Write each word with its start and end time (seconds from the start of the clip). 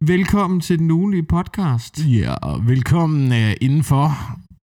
Velkommen 0.00 0.60
til 0.60 0.78
den 0.78 0.90
ugenlige 0.90 1.22
podcast. 1.22 2.06
Ja, 2.06 2.34
og 2.34 2.66
velkommen 2.66 3.32
uh, 3.32 3.50
indenfor 3.60 4.10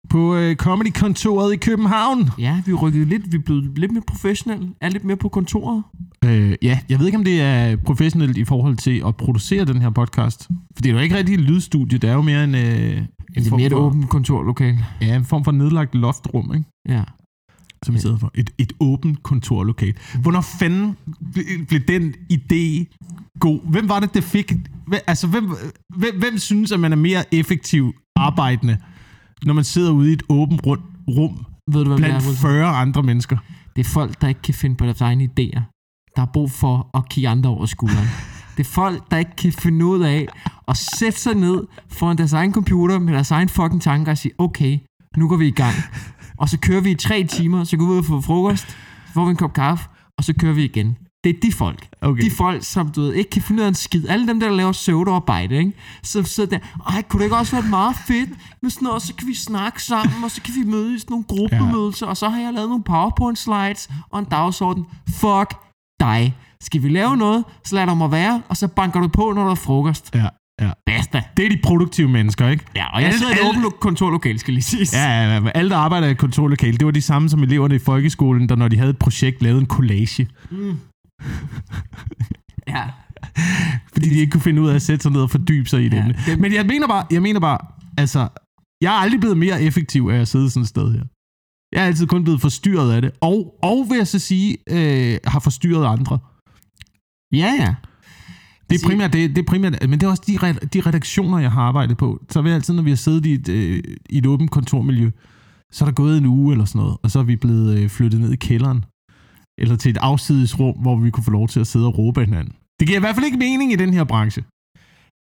på 0.08 0.36
uh, 0.36 0.54
Comedy-kontoret 0.54 1.52
i 1.52 1.56
København. 1.56 2.30
Ja, 2.38 2.62
vi 2.66 2.72
rykket 2.72 3.08
lidt, 3.08 3.32
vi 3.32 3.38
blevet 3.38 3.78
lidt 3.78 3.92
mere 3.92 4.02
professionelle, 4.06 4.68
er 4.80 4.88
lidt 4.88 5.04
mere 5.04 5.16
på 5.16 5.28
kontoret. 5.28 5.82
Uh, 6.26 6.52
ja, 6.62 6.78
jeg 6.88 6.98
ved 6.98 7.06
ikke, 7.06 7.18
om 7.18 7.24
det 7.24 7.40
er 7.40 7.76
professionelt 7.76 8.36
i 8.36 8.44
forhold 8.44 8.76
til 8.76 9.02
at 9.06 9.16
producere 9.16 9.64
den 9.64 9.82
her 9.82 9.90
podcast. 9.90 10.48
For 10.74 10.82
det 10.82 10.86
er 10.86 10.92
jo 10.94 11.00
ikke 11.00 11.16
rigtig 11.16 11.34
et 11.34 11.40
lydstudie, 11.40 11.98
det 11.98 12.10
er 12.10 12.14
jo 12.14 12.22
mere 12.22 12.44
en... 12.44 12.54
Uh, 12.54 12.60
en 12.60 13.06
det 13.34 13.52
er 13.52 13.56
mere 13.56 13.66
et 13.66 13.72
åbent 13.72 14.08
kontorlokale. 14.08 14.86
Ja, 15.00 15.16
en 15.16 15.24
form 15.24 15.44
for 15.44 15.52
nedlagt 15.52 15.94
loftrum, 15.94 16.54
ikke? 16.54 16.66
Ja. 16.88 17.02
Som 17.84 17.94
vi 17.94 18.00
sidder 18.00 18.18
for. 18.18 18.30
Et, 18.34 18.50
et 18.58 18.72
åbent 18.80 19.22
kontorlokale. 19.22 19.94
Hvornår 20.22 20.40
fanden 20.40 20.96
ble- 21.36 21.64
blev 21.64 21.80
den 21.80 22.14
idé 22.32 22.94
god? 23.40 23.60
Hvem 23.70 23.88
var 23.88 24.00
det, 24.00 24.14
der 24.14 24.20
fik... 24.20 24.52
Altså, 25.06 25.26
hvem, 25.26 25.50
hvem, 25.96 26.18
hvem 26.18 26.38
synes, 26.38 26.72
at 26.72 26.80
man 26.80 26.92
er 26.92 26.96
mere 26.96 27.34
effektiv 27.34 27.94
arbejdende, 28.16 28.78
når 29.44 29.54
man 29.54 29.64
sidder 29.64 29.92
ude 29.92 30.10
i 30.10 30.12
et 30.12 30.22
åbent 30.28 30.66
rund, 30.66 30.80
rum 31.08 31.44
Ved 31.72 31.80
du, 31.84 31.88
hvad 31.88 31.98
blandt 31.98 32.16
er? 32.16 32.34
40 32.40 32.66
andre 32.68 33.02
mennesker? 33.02 33.36
Det 33.76 33.86
er 33.86 33.90
folk, 33.90 34.20
der 34.20 34.28
ikke 34.28 34.42
kan 34.42 34.54
finde 34.54 34.76
på 34.76 34.84
deres 34.84 35.00
egne 35.00 35.24
idéer. 35.24 35.60
Der 36.16 36.20
har 36.20 36.30
brug 36.32 36.50
for 36.50 36.90
at 36.98 37.08
kigge 37.08 37.28
andre 37.28 37.50
over 37.50 37.66
skulderen. 37.66 38.08
Det 38.56 38.66
er 38.66 38.70
folk, 38.70 39.10
der 39.10 39.16
ikke 39.16 39.36
kan 39.36 39.52
finde 39.52 39.86
ud 39.86 40.00
af 40.00 40.28
at 40.68 40.76
sætte 40.76 41.20
sig 41.20 41.34
ned 41.34 41.64
foran 41.88 42.18
deres 42.18 42.32
egen 42.32 42.52
computer 42.52 42.98
med 42.98 43.12
deres 43.14 43.30
egen 43.30 43.48
fucking 43.48 43.82
tanker 43.82 44.12
og 44.12 44.18
sige, 44.18 44.32
okay, 44.38 44.78
nu 45.16 45.28
går 45.28 45.36
vi 45.36 45.46
i 45.46 45.50
gang. 45.50 45.74
Og 46.40 46.48
så 46.48 46.58
kører 46.58 46.80
vi 46.80 46.90
i 46.90 46.94
tre 46.94 47.24
timer, 47.24 47.64
så 47.64 47.76
går 47.76 47.84
vi 47.84 47.92
ud 47.92 47.98
og 47.98 48.04
får 48.04 48.20
frokost, 48.20 48.68
så 49.06 49.12
får 49.14 49.24
vi 49.24 49.30
en 49.30 49.36
kop 49.36 49.52
kaffe, 49.52 49.88
og 50.18 50.24
så 50.24 50.34
kører 50.38 50.52
vi 50.52 50.64
igen. 50.64 50.96
Det 51.24 51.36
er 51.36 51.40
de 51.42 51.52
folk. 51.52 51.88
Okay. 52.02 52.22
De 52.22 52.30
folk, 52.30 52.64
som 52.64 52.88
du 52.88 53.00
ved, 53.00 53.12
ikke 53.12 53.30
kan 53.30 53.42
finde 53.42 53.60
ud 53.60 53.64
af 53.64 53.68
en 53.68 53.74
skid. 53.74 54.08
Alle 54.08 54.26
dem, 54.26 54.40
der 54.40 54.50
laver 54.50 54.72
pseudoarbejde, 54.72 55.56
ikke? 55.56 55.72
Så 56.02 56.22
sidder 56.22 56.58
der, 56.58 56.58
ej, 56.86 57.02
kunne 57.02 57.18
det 57.18 57.24
ikke 57.24 57.36
også 57.36 57.56
være 57.56 57.70
meget 57.70 57.96
fedt 57.96 58.30
med 58.62 58.70
sådan 58.70 58.86
noget, 58.86 59.02
så 59.02 59.14
kan 59.14 59.28
vi 59.28 59.34
snakke 59.34 59.82
sammen, 59.82 60.24
og 60.24 60.30
så 60.30 60.42
kan 60.42 60.54
vi 60.54 60.70
mødes 60.70 60.96
i 60.96 60.98
sådan 60.98 61.12
nogle 61.12 61.24
gruppemødelser, 61.28 62.06
og 62.06 62.16
så 62.16 62.28
har 62.28 62.40
jeg 62.40 62.52
lavet 62.52 62.68
nogle 62.68 62.84
PowerPoint 62.84 63.38
slides 63.38 63.90
og 64.10 64.18
en 64.18 64.24
dagsorden. 64.24 64.84
Fuck 65.08 65.54
dig. 66.00 66.36
Skal 66.60 66.82
vi 66.82 66.88
lave 66.88 67.16
noget, 67.16 67.44
så 67.64 67.74
lad 67.74 67.86
dig 67.86 67.96
mig 67.96 68.10
være, 68.10 68.42
og 68.48 68.56
så 68.56 68.68
banker 68.68 69.00
du 69.00 69.08
på, 69.08 69.32
når 69.32 69.44
der 69.44 69.50
er 69.50 69.54
frokost. 69.54 70.14
Ja, 70.14 70.28
ja. 70.60 70.70
Basta. 70.86 71.22
Det 71.36 71.44
er 71.44 71.48
de 71.48 71.58
produktive 71.62 72.08
mennesker, 72.08 72.48
ikke? 72.48 72.64
Ja, 72.76 72.86
og 72.94 73.00
jeg 73.00 73.06
Alle- 73.08 73.18
sidder 73.18 73.32
i 73.32 73.34
et 73.34 73.38
alle- 73.38 73.48
åbent 73.50 73.62
lo- 73.62 73.70
kontorlokale, 73.80 74.38
skal 74.38 74.54
lige 74.54 74.62
siges. 74.64 74.92
Ja, 74.94 75.08
ja, 75.08 75.34
ja, 75.34 75.50
alle, 75.54 75.70
der 75.70 75.76
arbejder 75.76 76.08
i 76.08 76.10
et 76.10 76.18
kontorlokale, 76.18 76.76
det 76.78 76.84
var 76.86 76.90
de 76.92 77.02
samme 77.02 77.28
som 77.28 77.42
eleverne 77.42 77.74
i 77.74 77.78
folkeskolen, 77.78 78.48
der 78.48 78.56
når 78.56 78.68
de 78.68 78.76
havde 78.76 78.90
et 78.90 78.98
projekt, 78.98 79.42
lavede 79.42 79.60
en 79.60 79.66
collage. 79.66 80.28
ja. 82.74 82.84
Fordi 83.92 84.08
de 84.08 84.14
ikke 84.14 84.30
kunne 84.30 84.40
finde 84.40 84.62
ud 84.62 84.68
af 84.68 84.74
at 84.74 84.82
sætte 84.82 85.02
sig 85.02 85.12
ned 85.12 85.20
og 85.20 85.30
fordybe 85.30 85.68
sig 85.68 85.82
i 85.84 85.88
det. 85.88 85.96
Ja, 85.96 86.04
Ja, 86.26 86.32
dem- 86.32 86.40
Men 86.40 86.54
jeg 86.54 86.66
mener 86.66 86.86
bare, 86.88 87.06
jeg 87.10 87.22
mener 87.22 87.40
bare, 87.40 87.58
altså, 87.98 88.28
jeg 88.82 88.88
er 88.96 88.98
aldrig 88.98 89.20
blevet 89.20 89.38
mere 89.38 89.62
effektiv 89.62 90.08
af 90.12 90.16
at 90.20 90.28
sidde 90.28 90.50
sådan 90.50 90.62
et 90.62 90.68
sted 90.68 90.92
her. 90.92 91.02
Jeg 91.74 91.82
er 91.82 91.86
altid 91.86 92.06
kun 92.06 92.24
blevet 92.24 92.40
forstyrret 92.40 92.92
af 92.92 93.02
det. 93.02 93.10
Og, 93.20 93.54
og 93.62 93.86
vil 93.90 93.96
jeg 93.96 94.06
så 94.06 94.18
sige, 94.18 94.56
øh, 94.70 95.18
har 95.26 95.40
forstyrret 95.40 95.86
andre. 95.86 96.18
Ja, 97.32 97.52
ja. 97.60 97.74
Det 98.70 98.82
er 98.82 98.88
primært, 98.88 99.12
det, 99.12 99.30
det 99.36 99.38
er 99.38 99.46
primært, 99.46 99.88
men 99.88 100.00
det 100.00 100.02
er 100.02 100.10
også 100.10 100.22
de, 100.26 100.32
de 100.74 100.80
redaktioner, 100.80 101.38
jeg 101.38 101.52
har 101.52 101.62
arbejdet 101.62 101.96
på. 101.96 102.22
Så 102.30 102.42
vil 102.42 102.50
jeg 102.50 102.56
altid, 102.56 102.74
når 102.74 102.82
vi 102.82 102.90
har 102.90 102.96
siddet 102.96 103.26
i 103.26 103.32
et, 103.32 103.48
øh, 103.48 103.82
i 104.10 104.18
et 104.18 104.26
åbent 104.26 104.50
kontormiljø, 104.50 105.10
så 105.72 105.84
er 105.84 105.86
der 105.86 105.94
gået 105.94 106.18
en 106.18 106.26
uge 106.26 106.52
eller 106.52 106.64
sådan 106.64 106.78
noget, 106.78 106.96
og 107.02 107.10
så 107.10 107.18
er 107.18 107.22
vi 107.22 107.36
blevet 107.36 107.78
øh, 107.78 107.88
flyttet 107.88 108.20
ned 108.20 108.32
i 108.32 108.36
kælderen. 108.36 108.84
Eller 109.58 109.76
til 109.76 109.90
et 109.90 109.96
afsides 110.00 110.60
rum, 110.60 110.76
hvor 110.76 110.96
vi 110.96 111.10
kunne 111.10 111.24
få 111.24 111.30
lov 111.30 111.48
til 111.48 111.60
at 111.60 111.66
sidde 111.66 111.86
og 111.86 111.98
råbe 111.98 112.24
hinanden. 112.24 112.54
Det 112.80 112.88
giver 112.88 112.98
i 112.98 113.00
hvert 113.00 113.14
fald 113.14 113.26
ikke 113.26 113.38
mening 113.38 113.72
i 113.72 113.76
den 113.76 113.92
her 113.94 114.04
branche. 114.04 114.44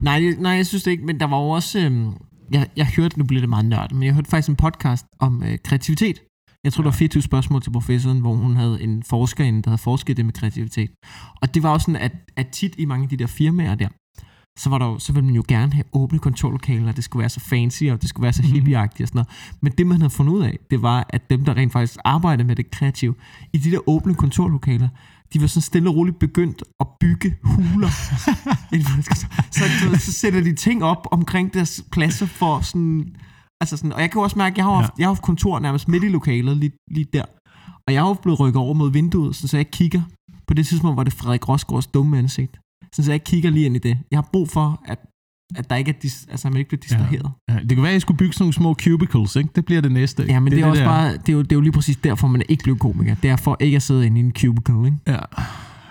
Nej, 0.03 0.21
nej, 0.39 0.53
jeg 0.53 0.67
synes 0.67 0.83
det 0.83 0.91
ikke, 0.91 1.07
men 1.07 1.21
der 1.21 1.27
var 1.27 1.39
jo 1.39 1.49
også... 1.49 1.79
Øhm, 1.81 2.13
jeg, 2.53 2.69
jeg 2.77 2.87
hørte, 2.87 3.19
nu 3.19 3.25
bliver 3.25 3.41
det 3.41 3.49
meget 3.49 3.65
nørdet, 3.65 3.93
men 3.93 4.03
jeg 4.03 4.15
hørte 4.15 4.31
faktisk 4.31 4.49
en 4.49 4.57
podcast 4.57 5.07
om 5.19 5.43
øh, 5.43 5.59
kreativitet. 5.65 6.23
Jeg 6.65 6.73
tror, 6.73 6.83
der 6.83 6.91
var 6.91 6.97
24 6.97 7.23
spørgsmål 7.23 7.63
til 7.63 7.71
professoren, 7.71 8.21
hvor 8.21 8.35
hun 8.35 8.57
havde 8.57 8.83
en 8.83 9.03
forsker 9.03 9.45
inde, 9.45 9.63
der 9.63 9.71
havde 9.71 9.79
forsket 9.79 10.17
det 10.17 10.25
med 10.25 10.33
kreativitet. 10.33 10.91
Og 11.41 11.55
det 11.55 11.63
var 11.63 11.71
også 11.71 11.85
sådan, 11.85 12.01
at, 12.01 12.13
at 12.37 12.49
tit 12.49 12.75
i 12.79 12.85
mange 12.85 13.03
af 13.03 13.09
de 13.09 13.17
der 13.17 13.27
firmaer 13.27 13.75
der, 13.75 13.89
så, 14.59 14.71
var 14.71 14.79
der 14.79 14.87
jo, 14.87 14.99
så 14.99 15.13
ville 15.13 15.27
man 15.27 15.35
jo 15.35 15.45
gerne 15.49 15.73
have 15.73 15.85
åbne 15.93 16.19
kontorlokaler, 16.19 16.93
det 16.93 17.05
skulle 17.05 17.21
være 17.21 17.29
så 17.29 17.41
fancy, 17.41 17.85
og 17.85 18.03
det 18.03 18.09
skulle 18.09 18.25
være 18.25 18.33
så 18.33 18.43
hippieagtigt 18.43 19.03
og 19.03 19.09
sådan 19.09 19.19
noget. 19.19 19.59
Men 19.61 19.73
det, 19.79 19.87
man 19.87 20.01
havde 20.01 20.11
fundet 20.11 20.33
ud 20.33 20.43
af, 20.43 20.59
det 20.71 20.83
var, 20.83 21.07
at 21.09 21.31
dem, 21.31 21.45
der 21.45 21.57
rent 21.57 21.73
faktisk 21.73 21.99
arbejdede 22.05 22.47
med 22.47 22.57
det 22.57 22.71
kreative, 22.71 23.15
i 23.53 23.59
de 23.59 23.71
der 23.71 23.89
åbne 23.89 24.15
kontorlokaler, 24.15 24.89
de 25.33 25.41
var 25.41 25.47
sådan 25.47 25.63
stille 25.63 25.91
og 25.91 25.97
roligt 25.97 26.19
begyndt 26.19 26.63
at 26.81 26.87
bygge 27.01 27.37
huler. 27.43 27.89
så, 29.51 29.65
ved, 29.89 29.99
så 29.99 30.13
sætter 30.13 30.41
de 30.41 30.55
ting 30.55 30.85
op 30.85 31.07
omkring 31.11 31.55
deres 31.55 31.85
pladser 31.93 32.27
for 32.27 32.61
sådan... 32.61 33.17
Altså 33.61 33.77
sådan, 33.77 33.93
og 33.93 34.01
jeg 34.01 34.11
kan 34.11 34.23
også 34.23 34.39
mærke, 34.39 34.55
at 34.55 34.57
jeg 34.57 34.65
har, 34.65 34.75
haft, 34.75 34.93
jeg 34.99 35.07
har 35.07 35.15
haft 35.15 35.23
kontor 35.23 35.59
nærmest 35.61 35.89
midt 35.89 36.05
i 36.05 36.09
lokalet, 36.09 36.57
lige, 36.57 36.73
lige 36.91 37.07
der. 37.13 37.25
Og 37.87 37.95
jeg 37.95 38.05
er 38.05 38.09
jo 38.09 38.15
blevet 38.15 38.41
rykket 38.41 38.61
over 38.61 38.75
mod 38.75 38.93
vinduet, 38.93 39.37
så 39.37 39.49
jeg 39.53 39.61
ikke 39.61 39.71
kigger. 39.71 40.03
På 40.47 40.55
det 40.55 40.67
tidspunkt 40.67 40.97
var 40.97 41.05
det 41.05 41.13
Frederik 41.13 41.49
Rosgaards 41.49 41.87
dumme 41.87 42.19
ansigt. 42.19 42.61
Så 42.93 43.03
jeg 43.07 43.15
ikke 43.15 43.25
kigger 43.25 43.51
lige 43.51 43.67
ind 43.67 43.77
i 43.77 43.79
det. 43.79 43.99
Jeg 44.11 44.17
har 44.17 44.29
brug 44.33 44.49
for, 44.49 44.83
at, 44.85 44.99
at 45.57 45.71
der 45.71 45.77
ikke 45.77 45.91
er 45.91 45.99
dis, 46.03 46.27
altså, 46.31 46.51
man 46.51 46.59
ikke 46.59 46.69
bliver 46.69 46.81
distraheret. 46.81 47.31
Ja, 47.49 47.59
det 47.59 47.69
kan 47.69 47.83
være, 47.83 47.93
at 47.93 47.97
I 47.97 48.01
skulle 48.01 48.19
bygge 48.19 48.33
sådan 48.33 48.43
nogle 48.45 48.55
små 48.55 48.75
cubicles, 48.75 49.37
ikke? 49.37 49.51
Det 49.57 49.65
bliver 49.65 49.81
det 49.81 49.93
næste. 49.93 50.25
Ja, 50.29 50.41
men 50.41 50.53
det, 50.53 50.57
det, 50.57 50.65
er, 50.65 50.71
også 50.71 50.83
der. 50.83 50.89
bare, 50.89 51.13
det, 51.13 51.29
er 51.29 51.33
jo, 51.33 51.43
det 51.43 51.53
er 51.53 51.57
jo 51.57 51.61
lige 51.61 51.73
præcis 51.73 51.97
derfor, 51.97 52.29
man 52.29 52.41
er 52.41 52.45
ikke 52.49 52.63
blevet 52.63 52.81
komiker. 52.81 53.15
Det 53.15 53.31
er 53.31 53.37
for 53.37 53.57
ikke 53.61 53.77
at 53.77 53.83
sidde 53.83 54.07
inde 54.07 54.21
i 54.21 54.25
en 54.25 54.33
cubicle, 54.33 54.85
ikke? 54.87 54.99
Ja. 55.07 55.19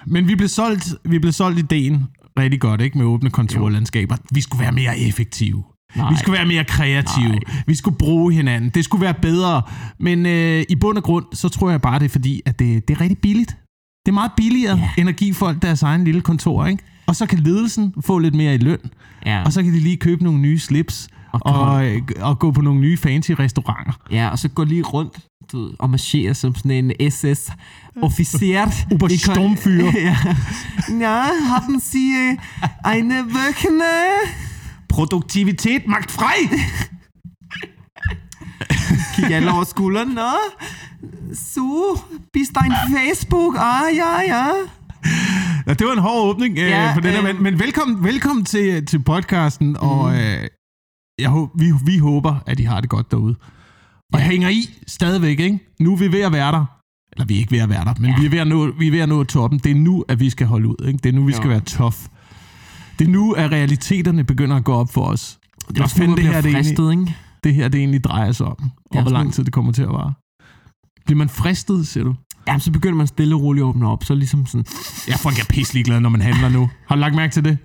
Men 0.05 0.28
vi 0.28 0.35
blev 0.35 0.49
solgt, 0.49 0.95
vi 1.03 1.19
blev 1.19 1.31
solgt 1.31 1.59
ideen 1.59 2.05
rigtig 2.39 2.61
godt, 2.61 2.81
ikke? 2.81 2.97
Med 2.97 3.05
åbne 3.05 3.29
kontorlandskaber. 3.29 4.17
Vi 4.31 4.41
skulle 4.41 4.61
være 4.61 4.72
mere 4.72 4.99
effektive. 4.99 5.63
Nej. 5.96 6.12
Vi 6.12 6.18
skulle 6.18 6.38
være 6.38 6.48
mere 6.48 6.64
kreative. 6.64 7.30
Nej. 7.30 7.40
Vi 7.68 7.75
skulle 7.75 7.98
bruge 7.98 8.34
hinanden. 8.34 8.70
Det 8.70 8.84
skulle 8.86 9.02
være 9.02 9.14
bedre. 9.14 9.62
Men 10.00 10.25
øh, 10.25 10.64
i 10.70 10.75
bund 10.75 10.98
og 10.98 11.03
grund, 11.03 11.25
så 11.34 11.50
tror 11.50 11.70
jeg 11.70 11.81
bare, 11.81 12.00
det 12.00 12.06
er 12.06 12.09
fordi, 12.09 12.42
at 12.46 12.59
det, 12.59 12.88
det 12.88 12.96
er 12.98 13.02
rigtig 13.02 13.18
billigt. 13.18 13.58
Det 14.06 14.12
er 14.12 14.14
meget 14.14 14.31
billigere, 14.38 14.78
Ja. 14.78 14.90
end 14.97 15.09
at 15.09 15.16
give 15.16 15.34
folk 15.34 15.62
deres 15.62 15.84
egen 15.84 16.03
lille 16.03 16.22
kontor, 16.22 16.66
ikke? 16.66 16.84
Og 17.08 17.16
så 17.16 17.26
kan 17.26 17.40
ledelsen 17.40 17.94
få 18.06 18.20
lidt 18.20 18.36
mere 18.36 18.56
i 18.56 18.58
løn. 18.58 18.78
Ja, 19.26 19.44
Og 19.44 19.53
så 19.53 19.64
kan 19.64 19.74
de 19.74 19.80
lige 19.80 19.97
købe 19.97 20.24
nogle 20.24 20.40
nye 20.40 20.59
slips. 20.59 21.08
Og 21.31 21.42
Og, 21.46 21.86
øh, 21.88 22.02
og 22.20 22.40
gå 22.40 22.52
på 22.52 22.62
nogle 22.62 22.80
nye 22.81 22.97
fancy 22.97 23.31
restauranter. 23.31 23.94
ja, 24.12 24.28
og 24.30 24.40
så 24.40 24.47
gå 24.47 24.64
lige 24.64 24.81
rundt 24.84 25.18
du 25.52 25.62
ved, 25.64 25.72
og 25.80 25.90
marchere 25.90 26.34
som 26.34 26.56
sådan 26.56 26.72
en 26.72 27.12
SS-officer. 27.12 28.86
Obersturmführer. 28.92 29.92
ja. 30.08 30.18
ja, 31.00 31.24
haben 31.47 31.80
Sie 31.80 32.38
eine 32.86 33.16
Wöchne? 33.24 33.94
Produktivitet 34.90 35.88
magt 35.88 36.12
frei! 36.12 36.50
Kig 39.16 39.34
alle 39.36 39.52
over 39.52 39.64
skulderen. 39.64 40.08
Nå, 40.08 40.31
så, 41.34 42.00
bist 42.34 42.52
dein 42.56 42.72
Facebook? 42.97 43.56
Ah, 43.59 43.96
ja, 43.96 44.20
ja. 44.28 44.46
Ja, 45.68 45.74
det 45.74 45.88
var 45.88 45.94
en 45.94 46.00
hård 46.00 46.30
åbning 46.30 46.58
øh, 46.58 46.70
Ja, 46.70 46.92
på 46.96 47.00
den 47.02 47.12
her, 47.12 47.20
øh, 47.20 47.36
men, 47.36 47.44
men 47.44 47.59
velkommen, 47.59 48.03
velkommen 48.03 48.46
til, 48.46 48.86
til 48.86 49.00
podcasten, 49.03 49.68
mm. 49.70 49.76
og 49.76 50.14
øh, 50.14 50.47
jeg, 51.20 51.47
vi, 51.56 51.74
vi 51.86 51.97
håber, 51.97 52.36
at 52.46 52.59
I 52.59 52.64
har 52.64 52.81
det 52.81 52.90
godt 52.90 53.12
derude. 53.12 53.36
Og 54.14 54.20
Ja. 54.20 54.26
hænger 54.26 54.50
i 54.50 54.70
stadigvæk, 54.88 55.40
ikke? 55.40 55.59
Nu 55.80 55.94
er 55.94 55.97
vi 55.97 56.12
ved 56.12 56.22
at 56.22 56.31
være 56.31 56.52
der. 56.52 56.66
Eller 57.14 57.26
vi 57.26 57.36
er 57.36 57.40
ikke 57.40 57.52
ved 57.52 57.59
at 57.59 57.70
være 57.70 57.86
der, 57.86 57.94
men 58.00 58.09
Ja. 58.09 58.20
vi, 58.20 58.26
er 58.26 58.30
ved 58.30 58.40
at 58.40 58.47
nå, 58.47 58.72
vi 58.80 58.88
er 58.88 58.92
ved 58.92 59.00
at 59.00 59.09
nå 59.09 59.24
toppen. 59.24 59.59
Det 59.59 59.72
er 59.72 59.76
nu, 59.76 60.06
at 60.08 60.20
vi 60.20 60.30
skal 60.30 60.47
holde 60.47 60.68
ud, 60.68 60.86
ikke? 60.88 60.97
Det 61.03 61.09
er 61.09 61.14
nu, 61.14 61.26
vi 61.26 61.31
skal 61.34 61.44
Jo. 61.46 61.50
være 61.50 61.59
tough. 61.59 61.96
Det 63.00 63.08
er 63.08 63.12
nu, 63.12 63.31
at 63.34 63.52
realiteterne 63.52 64.24
begynder 64.24 64.56
at 64.56 64.63
gå 64.63 64.74
op 64.74 64.90
for 64.94 65.02
os. 65.06 65.40
Det 65.68 65.80
er 65.80 65.84
også 65.84 66.03
nu, 66.06 66.16
det 66.16 66.24
her, 66.24 66.31
det, 66.41 66.46
egentlig, 66.46 66.53
fristet, 66.66 66.91
ikke? 66.91 67.16
det 67.44 67.53
her 67.53 67.68
det 67.68 67.80
egentlig 67.80 68.03
drejer 68.03 68.31
sig 68.31 68.46
om, 68.46 68.72
og 68.91 69.02
hvor 69.02 69.12
lang 69.12 69.34
tid 69.34 69.44
det 69.44 69.53
kommer 69.53 69.72
til 69.72 69.81
at 69.81 69.90
vare. 69.90 70.13
Bliver 71.06 71.18
man 71.18 71.30
fristet, 71.30 71.88
siger 71.88 72.03
du? 72.03 72.16
Jamen, 72.47 72.59
så 72.59 72.72
begynder 72.72 72.96
man 72.97 73.08
stille 73.08 73.35
og 73.35 73.41
roligt 73.41 73.63
at 73.63 73.68
åbne 73.68 73.88
op. 73.88 74.03
Så 74.03 74.16
ligesom 74.16 74.46
sådan... 74.46 74.66
Ja, 75.08 75.16
folk 75.16 75.40
er 75.40 75.46
pisselig 75.50 75.85
glade, 75.85 76.02
når 76.02 76.09
man 76.09 76.22
handler 76.22 76.50
nu. 76.50 76.69
Har 76.88 76.96
du 76.96 77.00
lagt 77.00 77.16
mærke 77.16 77.31
til 77.34 77.44
det? 77.44 77.58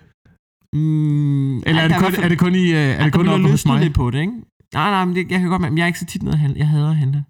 Mm, 0.72 1.56
Eller 1.58 1.82
er 1.82 1.88
det, 1.88 1.96
kun, 1.98 2.14
er 2.24 2.28
det 2.28 2.38
kun 2.38 2.54
i, 2.54 2.58
øh, 2.58 2.76
er 2.76 2.82
Ja, 2.82 3.04
det 3.04 3.12
kun 3.12 3.28
oppe 3.28 3.38
bliver 3.38 3.50
hos 3.50 3.66
mig? 3.66 3.80
lidt 3.80 3.94
på 3.94 4.10
det, 4.10 4.20
ikke? 4.20 4.32
Nej, 4.74 4.90
nej, 4.90 5.04
men 5.04 5.14
det, 5.16 5.30
jeg 5.30 5.40
kan 5.40 5.48
godt 5.48 5.62
mærke, 5.62 5.74
jeg 5.76 5.82
er 5.82 5.86
ikke 5.86 5.98
så 5.98 6.06
tit 6.06 6.22
nede 6.22 6.32
at 6.34 6.38
handle. 6.38 6.58
Jeg 6.58 6.68
hader 6.68 6.90
at 6.90 6.96
handle. 6.96 7.24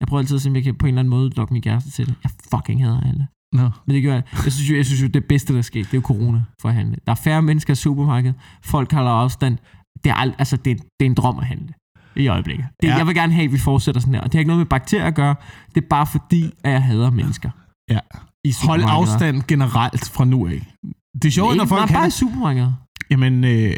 Jeg 0.00 0.08
prøver 0.08 0.20
altid 0.20 0.36
at 0.36 0.42
se, 0.42 0.48
om 0.48 0.54
jeg 0.56 0.64
kan 0.64 0.74
på 0.74 0.86
en 0.86 0.88
eller 0.88 1.00
anden 1.00 1.10
måde 1.10 1.30
lokke 1.30 1.52
min 1.52 1.62
kæreste 1.62 1.90
til 1.90 2.06
det. 2.06 2.14
Jeg 2.24 2.30
fucking 2.52 2.84
hader 2.84 2.98
at 2.98 3.06
handle. 3.06 3.26
Nå. 3.52 3.70
Men 3.86 3.94
det 3.94 4.02
gør 4.02 4.12
jeg. 4.14 4.22
Jeg 4.44 4.52
synes 4.52 4.70
jo, 4.70 4.76
jeg 4.76 4.86
synes 4.86 5.02
jo 5.02 5.06
det 5.06 5.24
bedste, 5.24 5.54
der 5.54 5.62
sker, 5.62 5.82
det 5.84 5.94
er 5.94 5.98
jo 5.98 6.00
corona 6.00 6.42
for 6.62 6.68
at 6.68 6.74
handle. 6.74 6.96
Der 7.06 7.12
er 7.12 7.16
færre 7.16 7.42
mennesker 7.42 7.72
i 7.72 7.76
supermarkedet. 7.76 8.34
Folk 8.64 8.92
holder 8.92 9.10
afstand. 9.10 9.58
Det 10.04 10.10
er, 10.10 10.14
ald- 10.14 10.34
altså, 10.38 10.56
det, 10.56 10.76
det 10.76 11.06
er 11.06 11.10
en 11.10 11.14
drøm 11.14 11.38
at 11.38 11.44
handle 11.46 11.74
i 12.16 12.28
øjeblikket. 12.28 12.66
Det, 12.82 12.88
ja. 12.88 12.96
Jeg 12.96 13.06
vil 13.06 13.14
gerne 13.14 13.32
have, 13.32 13.44
at 13.44 13.52
vi 13.52 13.58
fortsætter 13.58 14.00
sådan 14.00 14.14
her. 14.14 14.20
Og 14.20 14.26
det 14.26 14.34
har 14.34 14.38
ikke 14.38 14.48
noget 14.48 14.58
med 14.58 14.66
bakterier 14.66 15.04
at 15.06 15.14
gøre. 15.14 15.34
Det 15.74 15.82
er 15.84 15.86
bare 15.90 16.06
fordi, 16.06 16.50
at 16.64 16.72
jeg 16.72 16.82
hader 16.82 17.10
mennesker. 17.10 17.50
Ja. 17.90 17.98
I 18.44 18.52
Hold 18.64 18.82
afstand 18.86 19.42
generelt 19.48 20.10
fra 20.10 20.24
nu 20.24 20.46
af. 20.46 20.66
Det 21.14 21.24
er 21.24 21.30
sjovt, 21.30 21.56
når 21.56 21.64
folk 21.64 21.90
nej, 21.90 21.96
bare 21.98 22.04
i 22.04 22.10
det. 22.10 22.12
supermarkedet. 22.12 22.74
Jamen, 23.10 23.44
øh, 23.44 23.72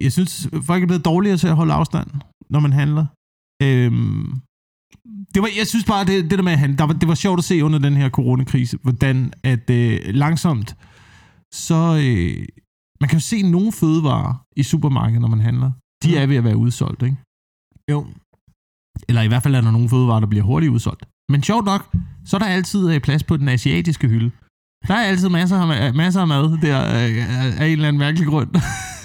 jeg 0.00 0.12
synes, 0.12 0.48
folk 0.62 0.82
er 0.82 0.86
blevet 0.86 1.04
dårligere 1.04 1.36
til 1.36 1.46
at 1.48 1.56
holde 1.56 1.72
afstand, 1.72 2.10
når 2.50 2.60
man 2.60 2.72
handler. 2.72 3.06
Øhm, 3.62 4.40
det 5.34 5.42
var, 5.42 5.48
jeg 5.58 5.66
synes 5.66 5.84
bare, 5.84 6.04
det, 6.04 6.30
det 6.30 6.38
der 6.38 6.42
med 6.42 6.52
at 6.52 6.58
handle, 6.58 6.78
der 6.78 6.84
var, 6.84 6.92
det 6.92 7.08
var 7.08 7.14
sjovt 7.14 7.38
at 7.38 7.44
se 7.44 7.64
under 7.64 7.78
den 7.78 7.96
her 7.96 8.08
coronakrise, 8.10 8.78
hvordan 8.82 9.32
at 9.42 9.70
øh, 9.70 10.00
langsomt, 10.04 10.76
så, 11.52 11.80
øh, 12.04 12.46
Man 13.00 13.08
kan 13.08 13.16
jo 13.18 13.20
se 13.20 13.42
nogle 13.42 13.72
fødevarer 13.72 14.34
i 14.56 14.62
supermarkedet, 14.62 15.20
når 15.20 15.28
man 15.28 15.40
handler. 15.40 15.70
De 16.02 16.16
er 16.16 16.26
ved 16.26 16.36
at 16.36 16.44
være 16.44 16.56
udsolgt, 16.56 17.02
ikke? 17.02 17.16
Jo. 17.90 18.06
Eller 19.08 19.22
i 19.22 19.28
hvert 19.28 19.42
fald 19.42 19.54
er 19.54 19.60
der 19.60 19.70
nogle 19.70 19.88
fødevarer, 19.88 20.20
der 20.20 20.26
bliver 20.26 20.44
hurtigt 20.44 20.72
udsolgt. 20.72 21.04
Men 21.28 21.42
sjovt 21.42 21.64
nok, 21.64 21.94
så 22.24 22.36
er 22.36 22.38
der 22.38 22.46
altid 22.46 22.90
øh, 22.94 23.00
plads 23.00 23.24
på 23.24 23.36
den 23.36 23.48
asiatiske 23.48 24.08
hylde. 24.08 24.30
Der 24.88 24.94
er 24.94 25.04
altid 25.06 25.28
masser 25.28 25.56
af, 25.56 25.94
masser 25.94 26.20
af 26.20 26.28
mad 26.28 26.58
der 26.62 26.78
øh, 26.80 27.60
af 27.60 27.66
en 27.66 27.72
eller 27.72 27.88
anden 27.88 27.98
mærkelig 27.98 28.26
grund. 28.26 28.48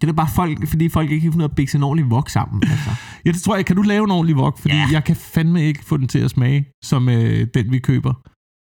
Det 0.00 0.08
er 0.08 0.12
bare 0.12 0.28
folk, 0.34 0.68
fordi 0.68 0.88
folk 0.88 1.10
ikke 1.10 1.22
kan 1.22 1.32
finde 1.32 1.44
ud 1.44 1.48
af 1.48 1.52
at 1.52 1.56
bikse 1.56 1.76
en 1.78 1.82
ordentlig 1.82 2.10
vok 2.10 2.28
sammen. 2.28 2.62
Altså. 2.70 2.90
Ja, 3.24 3.32
det 3.32 3.42
tror 3.42 3.56
jeg. 3.56 3.66
Kan 3.66 3.76
du 3.76 3.82
lave 3.82 4.04
en 4.04 4.10
ordentlig 4.10 4.36
wok? 4.36 4.58
Fordi 4.58 4.74
Ja. 4.74 4.88
jeg 4.92 5.04
kan 5.04 5.16
fandme 5.16 5.62
ikke 5.64 5.84
få 5.84 5.96
den 5.96 6.08
til 6.08 6.18
at 6.18 6.30
smage, 6.30 6.64
som 6.84 7.08
øh, 7.08 7.46
den 7.54 7.72
vi 7.72 7.78
køber 7.78 8.14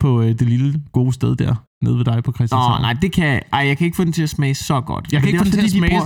på 0.01 0.23
øh, 0.23 0.29
det 0.29 0.43
lille 0.43 0.83
gode 0.93 1.13
sted 1.13 1.37
der, 1.37 1.55
nede 1.85 1.97
ved 1.99 2.05
dig 2.05 2.23
på 2.25 2.33
Christianshavn. 2.33 2.81
nej, 2.83 2.93
det 2.93 3.13
kan, 3.13 3.43
ej, 3.53 3.61
jeg 3.61 3.79
kan 3.79 3.85
ikke 3.85 3.97
få 3.97 4.05
den 4.05 4.13
til 4.13 4.23
at 4.23 4.31
smage 4.31 4.55
så 4.55 4.81
godt. 4.81 5.13
Jeg 5.13 5.21
kan 5.21 5.29
ikke 5.29 5.39
få 5.39 5.45
den 5.45 5.53
til 5.53 5.65
at 5.65 5.71
smage, 5.71 6.01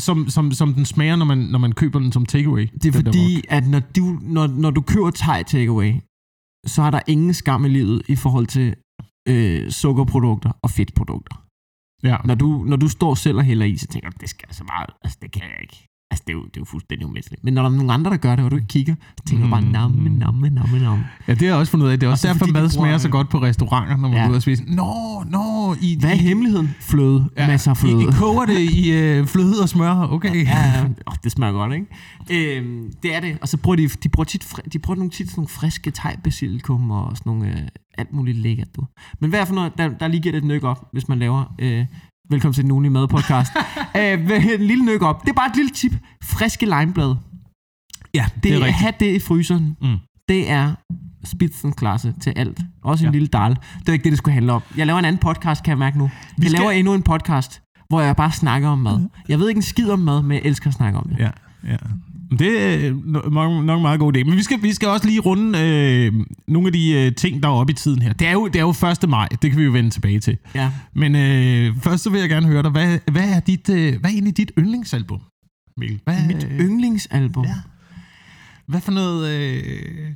som, 0.00 0.28
som, 0.28 0.52
som 0.52 0.74
den 0.74 0.84
smager, 0.84 1.16
når 1.16 1.24
man, 1.26 1.38
når 1.38 1.58
man 1.58 1.72
køber 1.72 1.98
den 1.98 2.12
som 2.12 2.26
takeaway. 2.26 2.68
Det 2.82 2.86
er 2.86 2.92
fordi, 2.92 3.44
at 3.48 3.66
når 3.68 3.80
du, 3.96 4.18
når, 4.22 4.46
når 4.46 4.70
du 4.70 4.80
køber 4.80 5.10
thai 5.10 5.44
takeaway, 5.44 5.92
så 6.66 6.82
er 6.82 6.90
der 6.90 7.00
ingen 7.06 7.34
skam 7.34 7.64
i 7.64 7.68
livet 7.68 8.02
i 8.08 8.16
forhold 8.16 8.46
til 8.46 8.74
øh, 9.28 9.70
sukkerprodukter 9.70 10.50
og 10.62 10.70
fedtprodukter. 10.70 11.36
Ja. 12.02 12.16
Når 12.24 12.34
du, 12.34 12.64
når 12.66 12.76
du 12.76 12.88
står 12.88 13.14
selv 13.14 13.36
og 13.36 13.44
hælder 13.44 13.66
i, 13.66 13.76
så 13.76 13.86
tænker 13.86 14.10
du, 14.10 14.16
det 14.20 14.28
skal 14.28 14.46
altså 14.48 14.64
meget, 14.64 14.90
altså 15.04 15.18
det 15.22 15.32
kan 15.32 15.42
jeg 15.42 15.58
ikke. 15.60 15.88
Altså 16.10 16.24
det 16.26 16.32
er 16.32 16.36
jo, 16.36 16.44
det 16.44 16.56
er 16.56 16.60
jo 16.60 16.64
fuldstændig 16.64 17.06
umenneskeligt. 17.06 17.44
Men 17.44 17.54
når 17.54 17.62
der 17.62 17.70
er 17.70 17.74
nogle 17.74 17.92
andre, 17.92 18.10
der 18.10 18.16
gør 18.16 18.36
det, 18.36 18.44
og 18.44 18.50
du 18.50 18.56
ikke 18.56 18.68
kigger, 18.68 18.94
så 19.18 19.24
tænker 19.26 19.44
du 19.44 19.50
bare, 19.50 19.60
Mm. 19.60 19.66
namme, 19.66 20.08
namme, 20.18 20.50
namme, 20.50 20.78
namme. 20.78 21.04
ja, 21.28 21.32
det 21.32 21.40
har 21.40 21.46
jeg 21.46 21.54
også 21.56 21.70
fundet 21.70 21.86
ud 21.86 21.90
af. 21.92 22.00
Det 22.00 22.06
er 22.06 22.10
også 22.10 22.28
Og 22.28 22.34
så 22.34 22.44
derfor, 22.44 22.52
mad 22.52 22.68
smager 22.70 22.86
bruger- 22.86 22.98
så 22.98 23.08
godt 23.08 23.28
på 23.28 23.38
restauranter, 23.42 23.96
når 23.96 24.08
man 24.08 24.12
Ja. 24.18 24.22
går 24.24 24.30
ud 24.30 24.36
og 24.36 24.42
spiser. 24.42 24.64
Nå, 24.66 25.24
nå, 25.30 25.74
I, 25.80 25.96
Hvad 26.00 26.10
er 26.10 26.14
I, 26.14 26.18
hemmeligheden? 26.18 26.74
Fløde. 26.80 27.28
Ja, 27.36 27.46
Masser 27.46 27.70
af 27.70 27.74
I, 27.74 27.78
fløde. 27.80 28.02
I 28.02 28.06
koger 28.12 28.46
det 28.46 28.58
i 28.60 28.92
øh, 28.92 29.26
fløde 29.26 29.62
og 29.62 29.68
smør. 29.68 30.08
Okay. 30.10 30.44
Ja, 30.44 30.84
oh, 31.06 31.14
det 31.24 31.32
smager 31.32 31.52
godt, 31.52 31.72
ikke? 31.72 32.56
Øhm, 32.58 32.92
det 33.02 33.14
er 33.16 33.20
det. 33.20 33.38
Og 33.42 33.48
så 33.48 33.56
bruger 33.56 33.76
de, 33.76 33.88
de 33.88 34.08
bruger 34.08 34.24
tit, 34.24 34.46
de 34.72 34.78
bruger 34.78 34.96
nogle 34.96 35.10
tit 35.10 35.28
sådan 35.30 35.40
nogle 35.40 35.48
friske 35.48 35.90
thai 35.90 36.16
basilikum 36.24 36.90
og 36.90 37.16
sådan 37.16 37.30
nogle, 37.32 37.48
øh, 37.48 37.68
alt 37.98 38.12
muligt 38.12 38.38
lækkert, 38.38 38.68
du. 38.76 38.84
Men 39.20 39.30
hvad 39.30 39.40
er 39.40 39.44
for 39.44 39.54
noget, 39.54 39.72
der, 39.78 39.88
der 39.88 40.08
lige 40.08 40.20
giver 40.20 40.32
det 40.32 40.38
et 40.38 40.44
nyk 40.44 40.64
op, 40.64 40.88
hvis 40.92 41.08
man 41.08 41.18
laver, 41.18 41.54
øh, 41.58 41.86
velkommen 42.30 42.54
til 42.54 42.62
den 42.64 42.70
ugenlige 42.70 42.92
mad 42.92 43.08
podcast. 43.08 43.52
øh, 43.96 44.54
en 44.54 44.60
lille 44.60 44.84
nyk 44.84 45.02
op. 45.02 45.22
Det 45.22 45.28
er 45.28 45.32
bare 45.34 45.50
et 45.50 45.56
lille 45.56 45.70
tip. 45.70 45.92
Friske 46.24 46.66
limeblade. 46.66 47.18
Ja, 48.14 48.26
Det, 48.34 48.42
det 48.42 48.52
er 48.52 48.56
rigtigt. 48.56 48.74
have 48.76 48.92
det 49.00 49.14
i 49.14 49.18
fryseren. 49.20 49.76
Mm. 49.82 49.96
Det 50.28 50.50
er 50.50 50.74
spidsenklasse 51.24 52.14
til 52.20 52.32
alt. 52.36 52.60
Også 52.82 53.04
en 53.04 53.12
Ja. 53.12 53.12
lille 53.12 53.28
dal. 53.28 53.50
Det 53.80 53.88
er 53.88 53.92
ikke 53.92 54.04
det, 54.04 54.12
det 54.12 54.18
skulle 54.18 54.34
handle 54.34 54.52
om. 54.52 54.62
Jeg 54.76 54.86
laver 54.86 54.98
en 54.98 55.04
anden 55.04 55.20
podcast, 55.20 55.62
kan 55.64 55.70
jeg 55.70 55.78
mærke 55.78 55.98
nu. 55.98 56.04
Jeg 56.38 56.48
skal- 56.50 56.52
laver 56.60 56.70
endnu 56.70 56.94
en 56.94 57.02
podcast, 57.02 57.62
hvor 57.88 58.00
jeg 58.00 58.16
bare 58.16 58.32
snakker 58.32 58.68
om 58.68 58.78
mad. 58.78 59.08
Jeg 59.28 59.38
ved 59.38 59.48
ikke 59.48 59.58
en 59.58 59.62
skid 59.62 59.90
om 59.90 59.98
mad, 59.98 60.22
men 60.22 60.32
jeg 60.32 60.40
elsker 60.44 60.68
at 60.68 60.74
snakke 60.74 60.98
om 60.98 61.08
det. 61.08 61.18
Ja, 61.18 61.30
ja. 61.64 61.76
Det 62.30 62.62
er 62.86 62.90
no- 62.92 63.30
nok, 63.30 63.64
nok 63.64 63.82
meget 63.82 64.00
god 64.00 64.16
idé. 64.16 64.24
Men 64.24 64.36
vi 64.36 64.42
skal, 64.42 64.62
vi 64.62 64.72
skal 64.72 64.88
også 64.88 65.06
lige 65.06 65.20
runde 65.20 65.58
øh, 65.58 66.12
nogle 66.48 66.66
af 66.68 66.72
de 66.72 66.92
øh, 66.92 67.14
ting, 67.14 67.42
der 67.42 67.48
er 67.48 67.52
oppe 67.52 67.70
i 67.70 67.74
tiden 67.74 68.02
her. 68.02 68.12
Det 68.12 68.26
er, 68.26 68.32
jo, 68.32 68.46
det 68.46 68.56
er 68.56 68.60
jo 68.60 68.88
1. 69.04 69.08
maj, 69.08 69.28
det 69.42 69.50
kan 69.50 69.60
vi 69.60 69.64
jo 69.64 69.70
vende 69.72 69.90
tilbage 69.90 70.20
til. 70.20 70.38
Ja. 70.54 70.70
Men 70.94 71.14
øh, 71.16 71.76
først 71.82 72.02
så 72.02 72.10
vil 72.10 72.20
jeg 72.20 72.28
gerne 72.28 72.46
høre 72.46 72.62
dig, 72.62 72.70
hvad, 72.70 72.98
hvad, 73.12 73.28
er, 73.36 73.40
dit, 73.40 73.68
øh, 73.68 74.00
hvad 74.00 74.10
er 74.10 74.14
egentlig 74.14 74.36
dit 74.36 74.52
yndlingsalbum, 74.58 75.20
Mikkel? 75.76 76.00
Hvad, 76.04 76.26
Mit 76.26 76.46
yndlingsalbum. 76.60 77.44
ja. 77.44 77.54
hvad 78.66 78.80
for 78.80 78.92
noget... 78.92 79.30
Øh, 79.40 80.12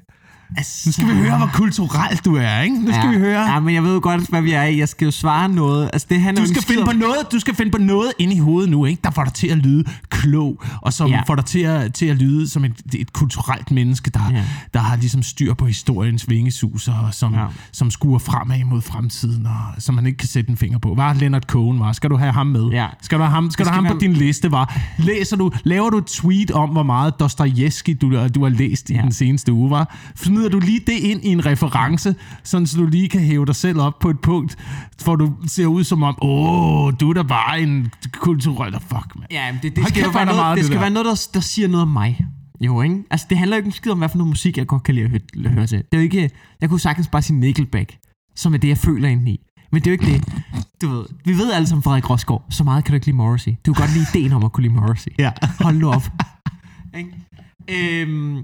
Altså, 0.56 0.82
nu 0.88 0.92
skal 0.92 1.06
vi 1.08 1.12
høre, 1.12 1.36
hvor 1.38 1.50
kulturelt 1.54 2.24
du 2.24 2.34
er, 2.36 2.60
ikke? 2.60 2.76
Nu 2.76 2.92
skal 2.92 3.04
ja. 3.04 3.10
vi 3.10 3.16
høre... 3.18 3.40
Ja, 3.52 3.60
men 3.60 3.74
jeg 3.74 3.82
ved 3.84 3.94
jo 3.94 4.00
godt, 4.02 4.28
hvad 4.28 4.42
vi 4.42 4.52
er 4.52 4.62
i. 4.62 4.78
Jeg 4.78 4.88
skal 4.88 5.04
jo 5.04 5.10
svare 5.10 5.48
noget. 5.48 5.90
Altså, 5.92 6.06
det 6.10 6.20
handler 6.20 6.44
Du 6.44 6.48
skal, 6.50 6.62
finde 6.62 6.84
på 6.84 6.92
noget, 6.92 7.16
du 7.32 7.38
skal 7.40 7.54
finde 7.54 7.72
på 7.72 7.78
noget 7.78 8.12
ind 8.18 8.32
i 8.32 8.38
hovedet 8.38 8.70
nu, 8.70 8.84
ikke? 8.84 9.00
der 9.04 9.10
får 9.10 9.24
dig 9.24 9.32
til 9.32 9.46
at 9.46 9.58
lyde 9.58 9.84
klog, 10.08 10.62
og 10.82 10.92
som 10.92 11.10
Ja. 11.10 11.22
får 11.26 11.34
dig 11.34 11.44
til 11.44 11.58
at, 11.58 11.94
til 11.94 12.06
at 12.06 12.16
lyde 12.16 12.48
som 12.48 12.64
et, 12.64 12.72
et 12.94 13.12
kulturelt 13.12 13.70
menneske, 13.70 14.10
der, 14.10 14.20
Ja. 14.32 14.44
der 14.74 14.80
har 14.80 14.96
ligesom 14.96 15.22
styr 15.22 15.54
på 15.54 15.66
historiens 15.66 16.28
vingesus, 16.28 16.88
og 16.88 17.08
som, 17.12 17.34
Ja. 17.34 17.44
som 17.72 17.90
skuer 17.90 18.18
fremad 18.18 18.64
mod 18.64 18.80
fremtiden, 18.82 19.46
og 19.46 19.52
som 19.82 19.94
man 19.94 20.06
ikke 20.06 20.16
kan 20.16 20.28
sætte 20.28 20.50
en 20.50 20.56
finger 20.56 20.78
på. 20.78 20.94
Var 20.96 21.12
Leonard 21.14 21.42
Cohen, 21.42 21.80
var? 21.80 21.92
Skal 21.92 22.10
du 22.10 22.16
have 22.16 22.32
ham 22.32 22.46
med? 22.46 22.64
Ja. 22.72 22.86
Skal 23.02 23.18
du 23.18 23.22
have 23.24 23.30
ham, 23.34 23.50
skal 23.50 23.64
Det 23.64 23.70
du 23.70 23.74
have 23.74 23.82
skal 23.82 23.88
ham 23.88 23.96
på 23.96 24.00
din 24.00 24.12
liste, 24.12 24.52
var? 24.52 24.78
Læser 24.98 25.36
du, 25.36 25.50
laver 25.64 25.90
du 25.90 25.98
et 25.98 26.06
tweet 26.06 26.50
om, 26.50 26.68
hvor 26.70 26.82
meget 26.82 27.20
Dostojevski 27.20 27.92
du, 27.94 28.26
du 28.34 28.42
har 28.42 28.48
læst 28.48 28.90
i 28.90 28.94
Ja. 28.94 29.02
den 29.02 29.12
seneste 29.12 29.52
uge, 29.52 29.70
var? 29.70 29.96
Smider 30.40 30.50
du 30.50 30.58
lige 30.58 30.80
det 30.86 30.92
ind 30.92 31.24
i 31.24 31.28
en 31.28 31.46
reference, 31.46 32.14
sådan 32.44 32.66
så 32.66 32.76
du 32.76 32.86
lige 32.86 33.08
kan 33.08 33.20
hæve 33.20 33.46
dig 33.46 33.54
selv 33.54 33.80
op 33.80 33.98
på 33.98 34.10
et 34.10 34.20
punkt, 34.20 34.56
hvor 35.04 35.16
du 35.16 35.32
ser 35.46 35.66
ud 35.66 35.84
som 35.84 36.02
om, 36.02 36.18
åh, 36.22 36.92
du 37.00 37.10
er 37.10 37.14
da 37.14 37.22
bare 37.22 37.60
en 37.60 37.92
kulturel, 38.12 38.72
fuck, 38.72 39.16
mand. 39.16 39.26
Ja, 39.30 39.54
det, 39.62 39.76
det 39.76 39.88
skal 39.88 40.02
kæft, 40.02 40.14
være 40.14 40.26
noget, 40.26 40.56
det 40.56 40.64
skal 40.64 40.74
der. 40.74 40.80
være 40.80 40.90
noget, 40.90 41.06
der, 41.06 41.28
der 41.34 41.40
siger 41.40 41.68
noget 41.68 41.82
om 41.82 41.88
mig. 41.88 42.26
Jo, 42.60 42.82
ikke? 42.82 43.02
Altså, 43.10 43.26
det 43.30 43.38
handler 43.38 43.56
jo 43.56 43.64
ikke 43.64 43.76
skid 43.76 43.92
om, 43.92 43.98
hvad 43.98 44.08
for 44.08 44.18
noget 44.18 44.28
musik, 44.28 44.58
jeg 44.58 44.66
godt 44.66 44.82
kan 44.82 44.94
lide 44.94 45.04
at 45.04 45.10
høre, 45.10 45.52
høre 45.52 45.66
til. 45.66 45.78
Det 45.78 45.86
er 45.92 45.96
jo 45.96 46.02
ikke... 46.02 46.30
Jeg 46.60 46.68
kunne 46.68 46.80
sagtens 46.80 47.08
bare 47.08 47.22
sige 47.22 47.40
Nickelback, 47.40 47.96
som 48.36 48.54
er 48.54 48.58
det, 48.58 48.68
jeg 48.68 48.78
føler 48.78 49.08
indeni. 49.08 49.40
Men 49.72 49.82
det 49.82 49.86
er 49.86 49.96
jo 49.96 50.00
ikke 50.02 50.12
det. 50.12 50.44
Du 50.82 50.88
ved, 50.88 51.04
vi 51.24 51.32
ved 51.32 51.52
alle 51.52 51.66
sammen, 51.66 51.82
Frederik 51.82 52.10
Rosgaard, 52.10 52.44
så 52.50 52.64
meget 52.64 52.84
kan 52.84 52.92
du 52.92 52.94
ikke 52.94 53.06
lide 53.06 53.16
Morrissey. 53.16 53.52
Du 53.66 53.72
kan 53.72 53.82
godt 53.82 53.94
lide 53.94 54.06
ideen 54.14 54.32
om 54.32 54.44
at 54.44 54.52
kunne 54.52 54.62
lide 54.62 54.74
Morrissey. 54.74 55.10
Ja. 55.18 55.30
Hold 55.60 55.76
nu 55.76 55.88
op. 55.90 56.02
Ikke? 56.98 58.02
øhm, 58.02 58.42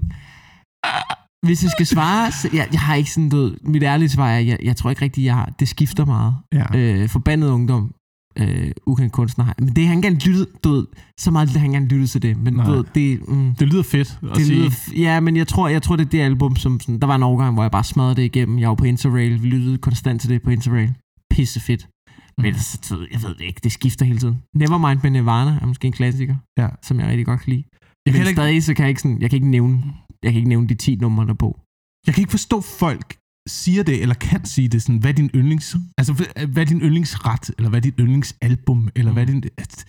hvis 1.45 1.63
jeg 1.63 1.71
skal 1.71 1.85
svare, 1.85 2.31
så 2.31 2.49
jeg, 2.53 2.67
jeg 2.71 2.79
har 2.79 2.95
ikke 2.95 3.11
sådan, 3.11 3.31
ved, 3.31 3.57
mit 3.63 3.83
ærlige 3.83 4.09
svar 4.09 4.29
er, 4.29 4.39
jeg, 4.39 4.57
jeg 4.63 4.75
tror 4.75 4.89
ikke 4.89 5.01
rigtigt, 5.01 5.25
jeg 5.25 5.35
har, 5.35 5.53
det 5.59 5.67
skifter 5.67 6.05
meget. 6.05 6.35
Ja. 6.53 6.65
Øh, 6.77 7.09
forbandet 7.09 7.49
ungdom, 7.49 7.93
øh, 8.39 8.71
ukendt 8.87 9.11
kunstner 9.13 9.45
har. 9.45 9.55
Men 9.59 9.67
det 9.69 9.77
har 9.83 9.87
han 9.89 9.97
ikke 9.97 10.07
engang 10.07 10.27
lyttet, 10.27 10.47
du 10.63 10.69
ved, 10.71 10.85
så 11.19 11.31
meget 11.31 11.49
har 11.49 11.59
han 11.59 11.65
ikke 11.69 11.75
engang 11.77 11.91
lyttet 11.91 12.09
til 12.09 12.21
det. 12.21 12.37
Men 12.37 12.53
Nej. 12.53 12.65
du 12.65 12.71
ved, 12.71 12.83
det, 12.95 13.27
mm, 13.29 13.55
Det 13.55 13.67
lyder 13.67 13.83
fedt 13.83 14.19
at 14.31 14.35
det 14.37 14.45
sige. 14.45 14.59
lyder, 14.59 14.71
ja, 14.95 15.19
men 15.19 15.37
jeg 15.37 15.47
tror, 15.47 15.67
jeg 15.67 15.81
tror, 15.81 15.95
det 15.95 16.05
er 16.05 16.09
det 16.09 16.19
album, 16.21 16.55
som 16.55 16.79
sådan, 16.79 16.99
der 16.99 17.07
var 17.07 17.15
en 17.15 17.23
overgang, 17.23 17.53
hvor 17.53 17.63
jeg 17.63 17.71
bare 17.71 17.83
smadrede 17.83 18.15
det 18.15 18.23
igennem. 18.23 18.59
Jeg 18.59 18.69
var 18.69 18.75
på 18.75 18.85
Interrail, 18.85 19.43
vi 19.43 19.47
lyttede 19.49 19.77
konstant 19.77 20.21
til 20.21 20.29
det 20.29 20.41
på 20.41 20.49
Interrail. 20.49 20.93
Pisse 21.31 21.59
fedt. 21.59 21.87
Men 22.37 22.43
Mm. 22.43 22.45
ellers, 22.47 22.79
så, 22.81 23.07
jeg 23.11 23.23
ved 23.23 23.29
det 23.35 23.41
ikke, 23.45 23.59
det 23.63 23.71
skifter 23.71 24.05
hele 24.05 24.19
tiden. 24.19 24.37
Nevermind 24.55 24.99
med 25.03 25.11
Nirvana 25.11 25.57
er 25.61 25.65
måske 25.65 25.87
en 25.87 25.93
klassiker, 25.93 26.35
Ja. 26.57 26.67
som 26.83 26.99
jeg 26.99 27.07
rigtig 27.07 27.25
godt 27.25 27.39
kan 27.41 27.49
lide. 27.53 27.63
Jeg 28.05 28.13
kan 28.13 28.21
Men 28.21 28.27
ikke- 28.27 28.37
stadig, 28.41 28.63
så 28.63 28.73
kan 28.73 28.83
jeg 28.83 28.89
ikke, 28.89 29.01
sådan, 29.01 29.21
jeg 29.21 29.29
kan 29.29 29.37
ikke 29.37 29.49
nævne, 29.49 29.83
jeg 30.23 30.31
kan 30.31 30.37
ikke 30.37 30.49
nævne 30.49 30.67
de 30.67 30.75
10 30.75 30.95
numre 30.95 31.25
der 31.27 31.33
på. 31.33 31.59
Jeg 32.07 32.13
kan 32.13 32.21
ikke 32.21 32.31
forstå, 32.31 32.61
folk 32.61 33.17
siger 33.47 33.83
det, 33.83 34.01
eller 34.01 34.15
kan 34.15 34.45
sige 34.45 34.67
det, 34.67 34.81
sådan, 34.81 34.97
hvad 35.01 35.09
er 35.11 35.15
din 35.15 35.29
yndlings... 35.35 35.75
Altså, 35.97 36.13
hvad- 36.13 36.57
er 36.57 36.65
din 36.65 36.81
yndlingsret, 36.81 37.51
eller 37.57 37.69
hvad 37.69 37.79
er 37.79 37.81
dit 37.81 37.93
yndlingsalbum, 37.99 38.89
eller 38.95 39.11
hvad 39.11 39.23
er 39.23 39.27
din... 39.27 39.43
at- 39.57 39.85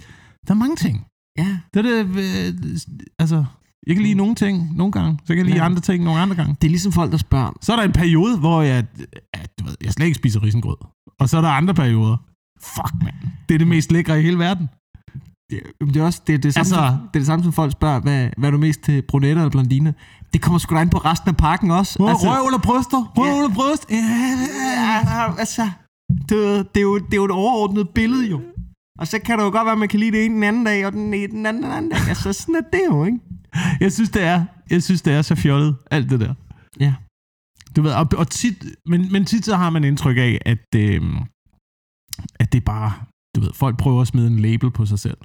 Der 0.47 0.55
er 0.55 0.59
mange 0.59 0.77
ting. 0.77 1.05
Ja, 1.39 1.59
Det 1.75 1.87
er 1.87 2.03
det, 2.03 2.07
øh, 2.17 2.79
altså, 3.19 3.45
jeg 3.87 3.95
kan 3.97 4.03
lide 4.03 4.15
nogle 4.15 4.35
ting 4.35 4.77
nogle 4.77 4.93
gange, 4.93 5.19
så 5.25 5.27
kan 5.27 5.37
jeg 5.37 5.45
lide 5.45 5.57
Ja. 5.57 5.65
andre 5.65 5.81
ting 5.81 6.05
nogle 6.05 6.21
andre 6.21 6.37
gange. 6.37 6.57
det 6.61 6.67
er 6.67 6.71
ligesom 6.71 6.93
folk, 6.93 7.13
der 7.13 7.19
spørger, 7.19 7.53
Så 7.61 7.73
er 7.73 7.77
der 7.77 7.83
en 7.83 7.93
periode, 7.93 8.39
hvor 8.39 8.63
jeg, 8.63 8.87
at, 9.35 9.51
du 9.61 9.65
ved, 9.65 9.75
jeg 9.85 9.93
slet 9.93 10.07
ikke 10.07 10.15
spiser 10.19 10.43
risengrød. 10.43 10.77
Og 11.21 11.29
så 11.29 11.37
er 11.37 11.41
der 11.41 11.49
andre 11.49 11.75
perioder. 11.75 12.17
Fuck, 12.61 13.03
man. 13.03 13.15
Det 13.49 13.55
er 13.55 13.59
det 13.59 13.67
mest 13.69 13.93
lækre 13.93 14.21
i 14.21 14.23
hele 14.23 14.39
verden. 14.39 14.69
det, 15.51 15.61
det 15.81 15.97
er 15.97 16.05
også 16.05 16.23
det, 16.27 16.35
er 16.35 16.39
det, 16.39 16.55
samme, 16.55 16.61
Altså- 16.61 16.75
altså, 16.77 16.97
som, 16.97 16.99
det 17.09 17.17
er 17.17 17.21
det 17.21 17.27
samme, 17.27 17.43
som 17.43 17.53
folk 17.53 17.73
spørger, 17.73 18.01
hvad, 18.01 18.31
hvad 18.39 18.49
er 18.49 18.51
du 18.51 18.59
mest 18.59 18.81
til, 18.81 19.03
brunetter 19.03 19.43
eller 19.43 19.51
blondine? 19.51 19.95
Det 20.39 20.45
kommer 20.45 20.59
sgu 20.59 20.75
da 20.75 20.81
ind 20.81 20.91
på 20.91 20.99
resten 20.99 21.29
af 21.29 21.37
pakken 21.37 21.71
også. 21.71 21.93
Altså, 22.09 22.27
røv 22.31 22.47
eller 22.47 22.59
bryster? 22.59 23.13
Røv 23.19 23.27
Ja. 23.27 23.37
eller 23.43 23.55
bryst? 23.55 23.91
Ja. 23.91 23.97
Ja, 25.15 25.39
altså, 25.39 25.71
det, 26.29 26.39
det, 26.75 26.81
er 26.81 26.87
jo, 26.91 26.99
det 26.99 27.13
er 27.13 27.17
jo 27.17 27.25
et 27.25 27.31
overordnet 27.31 27.89
billede 27.89 28.31
jo. 28.31 28.41
Og 28.99 29.07
så 29.07 29.19
kan 29.19 29.39
det 29.39 29.45
jo 29.45 29.51
godt 29.51 29.65
være, 29.65 29.73
at 29.73 29.79
man 29.79 29.89
kan 29.89 30.01
lide 30.01 30.13
det 30.17 30.25
ene 30.25 30.35
den 30.35 30.43
anden 30.43 30.65
dag, 30.65 30.87
og 30.87 30.93
den, 30.93 31.15
ene 31.15 31.27
den 31.27 31.47
anden 31.47 31.63
den 31.63 31.73
anden 31.73 31.91
dag. 31.91 32.01
Altså, 32.09 32.33
sådan 32.33 32.55
er 32.55 32.61
det 32.73 32.83
jo, 32.87 33.05
ikke? 33.05 33.19
Jeg 33.81 33.93
synes, 33.93 34.11
det 34.11 34.23
er, 34.23 34.45
jeg 34.71 34.83
synes, 34.83 35.03
det 35.03 35.13
er 35.13 35.23
så 35.23 35.35
fjollet, 35.35 35.77
alt 35.91 36.11
det 36.11 36.21
der. 36.21 36.35
Ja. 36.81 36.95
Du 37.77 37.83
ved, 37.83 37.93
og, 37.93 38.07
og 38.17 38.31
tit, 38.31 38.65
men, 38.87 39.13
men 39.13 39.25
tit 39.25 39.45
så 39.45 39.57
har 39.57 39.71
man 39.71 39.85
indtryk 39.85 40.17
af, 40.17 40.39
at, 40.47 40.67
øh, 40.77 41.01
at 42.41 42.53
det 42.53 42.61
er 42.61 42.65
bare, 42.65 42.93
du 43.37 43.41
ved, 43.41 43.51
folk 43.55 43.79
prøver 43.79 44.01
at 44.01 44.09
smide 44.09 44.27
en 44.27 44.39
label 44.39 44.71
på 44.71 44.87
sig 44.87 44.99
selv. 44.99 45.19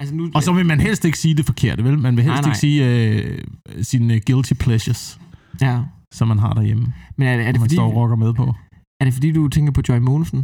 Altså, 0.00 0.14
nu, 0.14 0.30
Og 0.34 0.42
så 0.42 0.52
vil 0.52 0.66
man 0.66 0.80
helst 0.80 1.04
ikke 1.04 1.18
sige 1.18 1.34
det 1.34 1.46
forkerte, 1.46 1.84
vel? 1.84 1.98
Man 1.98 2.16
vil 2.16 2.24
helst 2.24 2.32
Nej, 2.32 2.38
ikke 2.38 2.48
nej. 2.48 2.54
sige 2.54 2.78
øh, 2.90 3.44
sine 3.82 4.20
guilty 4.20 4.52
pleasures, 4.60 5.20
Ja. 5.60 5.82
som 6.14 6.28
man 6.28 6.38
har 6.38 6.52
derhjemme, 6.54 6.94
Men 7.16 7.28
er, 7.28 7.36
det- 7.36 7.46
er, 7.46 7.52
det 7.52 7.60
man 7.60 7.66
fordi, 7.66 7.74
står 7.74 7.86
og 7.90 7.94
rocker 7.96 8.16
med 8.16 8.34
på. 8.34 8.54
er 9.00 9.04
det 9.04 9.14
fordi, 9.14 9.32
du 9.32 9.48
tænker 9.48 9.72
på 9.72 9.82
Joy 9.88 9.98
Mogensen? 9.98 10.38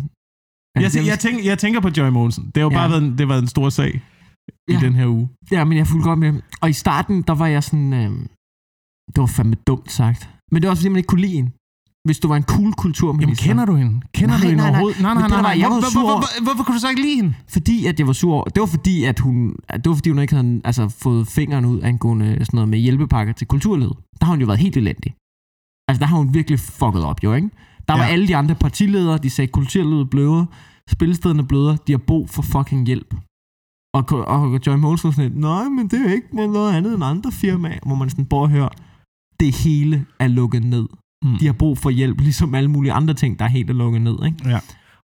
Er 0.76 0.80
Jeg, 0.80 0.92
det 0.92 1.06
jeg, 1.06 1.18
tænker, 1.18 1.44
jeg 1.44 1.58
tænker 1.58 1.80
på 1.80 1.90
Joy 1.96 2.08
Monsen. 2.08 2.44
Det 2.46 2.56
har 2.56 2.62
jo 2.62 2.70
Ja. 2.70 2.76
bare 2.76 2.90
været 2.90 3.02
en, 3.02 3.11
det 3.11 3.20
har 3.20 3.26
været 3.26 3.42
en 3.42 3.49
stor 3.56 3.68
sag 3.68 3.92
i 4.68 4.73
Ja. 4.73 4.80
den 4.80 4.94
her 4.94 5.06
uge. 5.06 5.28
Ja, 5.50 5.64
men 5.64 5.78
jeg 5.78 5.87
fuldt 5.87 6.04
godt 6.04 6.18
med. 6.18 6.32
Og 6.62 6.70
i 6.70 6.73
starten, 6.73 7.23
der 7.23 7.34
var 7.34 7.46
jeg 7.46 7.62
sådan... 7.64 7.92
Øh, 7.92 8.11
det 9.14 9.18
var 9.25 9.26
fandme 9.26 9.56
dumt 9.66 9.92
sagt. 9.92 10.20
Men 10.52 10.62
det 10.62 10.66
var 10.66 10.70
også 10.70 10.80
fordi, 10.82 10.88
man 10.88 10.96
ikke 10.96 11.06
kunne 11.06 11.20
lide 11.20 11.37
hende. 11.37 11.50
Hvis 12.08 12.18
du 12.18 12.28
var 12.28 12.37
en 12.37 12.42
cool 12.42 12.61
Jamen, 12.61 12.73
kulturminister. 12.73 13.46
kender 13.46 13.64
du 13.64 13.75
hende? 13.75 14.00
Kender 14.14 14.34
Nej, 14.34 14.40
du 14.42 14.46
hende 14.46 14.56
nej, 14.56 14.64
nej. 14.64 14.70
overhovedet? 14.70 15.00
Nej, 15.02 15.14
nej, 15.14 15.28
nej. 15.28 15.37
var, 15.37 15.42
nej. 15.42 15.56
jeg 15.58 15.68
Hvor, 15.68 15.75
var 15.75 15.80
hvor, 15.80 15.90
sur 15.90 16.00
hvor, 16.00 16.11
over- 16.11 16.20
hvor, 16.20 16.44
hvorfor 16.44 16.64
kunne 16.64 16.75
du 16.75 16.80
så 16.80 16.88
ikke 16.88 17.02
lide 17.02 17.16
hende? 17.16 17.34
Fordi 17.49 17.87
at 17.87 17.99
jeg 17.99 18.06
var 18.06 18.12
sur. 18.12 18.44
Det 18.44 18.61
var 18.61 18.66
fordi, 18.66 19.04
at 19.04 19.18
hun, 19.18 19.56
det 19.75 19.88
var 19.88 19.94
fordi, 19.94 20.11
hun 20.11 20.18
ikke 20.18 20.34
havde 20.34 20.61
altså, 20.64 20.88
fået 20.88 21.28
fingeren 21.28 21.64
ud 21.64 21.82
angående 21.82 22.26
sådan 22.26 22.49
noget 22.58 22.68
med 22.68 22.78
hjælpepakker 22.78 23.32
til 23.32 23.46
kulturlivet. 23.46 23.96
Der 24.20 24.25
har 24.26 24.32
hun 24.32 24.40
jo 24.40 24.46
været 24.46 24.58
helt 24.61 24.76
elendig. 24.76 25.14
Altså, 25.88 26.00
der 26.00 26.06
har 26.06 26.16
hun 26.16 26.34
virkelig 26.34 26.61
fucket 26.61 27.04
op, 27.04 27.25
jo, 27.25 27.32
ikke? 27.34 27.50
Der 27.88 27.94
var 27.94 28.04
Ja. 28.06 28.12
alle 28.12 28.28
de 28.28 28.37
andre 28.37 28.54
partiledere, 28.54 29.18
de 29.18 29.30
sagde, 29.30 29.49
kulturlivet 29.52 30.11
bløder. 30.11 30.44
spillestederne 30.90 31.46
bløder, 31.46 31.76
de 31.76 31.92
har 31.92 31.99
brug 32.11 32.30
for 32.30 32.42
fucking 32.42 32.87
hjælp. 32.87 33.14
Og, 33.94 34.04
og 34.34 34.61
Joy 34.66 34.76
Mogensen 34.76 35.12
sådan 35.12 35.30
lidt, 35.30 35.40
nej, 35.40 35.64
men 35.68 35.88
det 35.88 36.06
er 36.06 36.12
ikke 36.12 36.37
noget 36.37 36.75
andet 36.76 36.94
end 36.94 37.04
andre 37.04 37.32
firmaer, 37.32 37.78
hvor 37.87 37.94
man 37.94 38.11
sådan 38.11 38.25
bare 38.26 38.46
hører, 38.49 38.68
det 39.40 39.54
hele 39.56 40.06
er 40.18 40.28
lukket 40.28 40.64
ned. 40.64 40.87
Mm. 41.25 41.38
De 41.38 41.47
har 41.47 41.52
brug 41.52 41.78
for 41.78 41.90
hjælp, 41.90 42.21
ligesom 42.21 42.54
alle 42.54 42.71
mulige 42.71 42.93
andre 42.93 43.14
ting, 43.14 43.38
der 43.38 43.45
er 43.45 43.49
helt 43.49 43.71
lukket 43.71 44.02
ned. 44.02 44.25
Ikke? 44.26 44.49
Ja. 44.50 44.61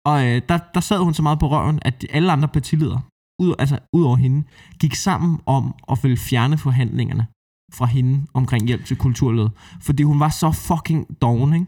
Og 0.06 0.28
øh, 0.28 0.42
der, 0.50 0.60
der 0.74 0.80
sad 0.80 1.00
hun 1.00 1.14
så 1.14 1.22
meget 1.22 1.40
på 1.40 1.50
røven, 1.50 1.80
at 1.82 2.06
alle 2.10 2.32
andre 2.32 2.48
partiledere, 2.48 3.02
ud, 3.40 3.56
altså 3.60 3.80
ud 3.94 4.04
over 4.04 4.16
hende, 4.16 4.44
gik 4.80 4.96
sammen 4.96 5.40
om 5.46 5.76
at 5.92 6.00
ville 6.04 6.18
fjerne 6.18 6.58
forhandlingerne 6.58 7.28
fra 7.74 7.86
hende 7.86 8.26
omkring 8.34 8.68
hjælp 8.68 8.86
til 8.86 8.98
kulturlivet. 8.98 9.52
Fordi 9.82 10.04
hun 10.04 10.20
var 10.20 10.30
så 10.30 10.52
fucking 10.52 11.22
doven, 11.22 11.54
ikke? 11.54 11.66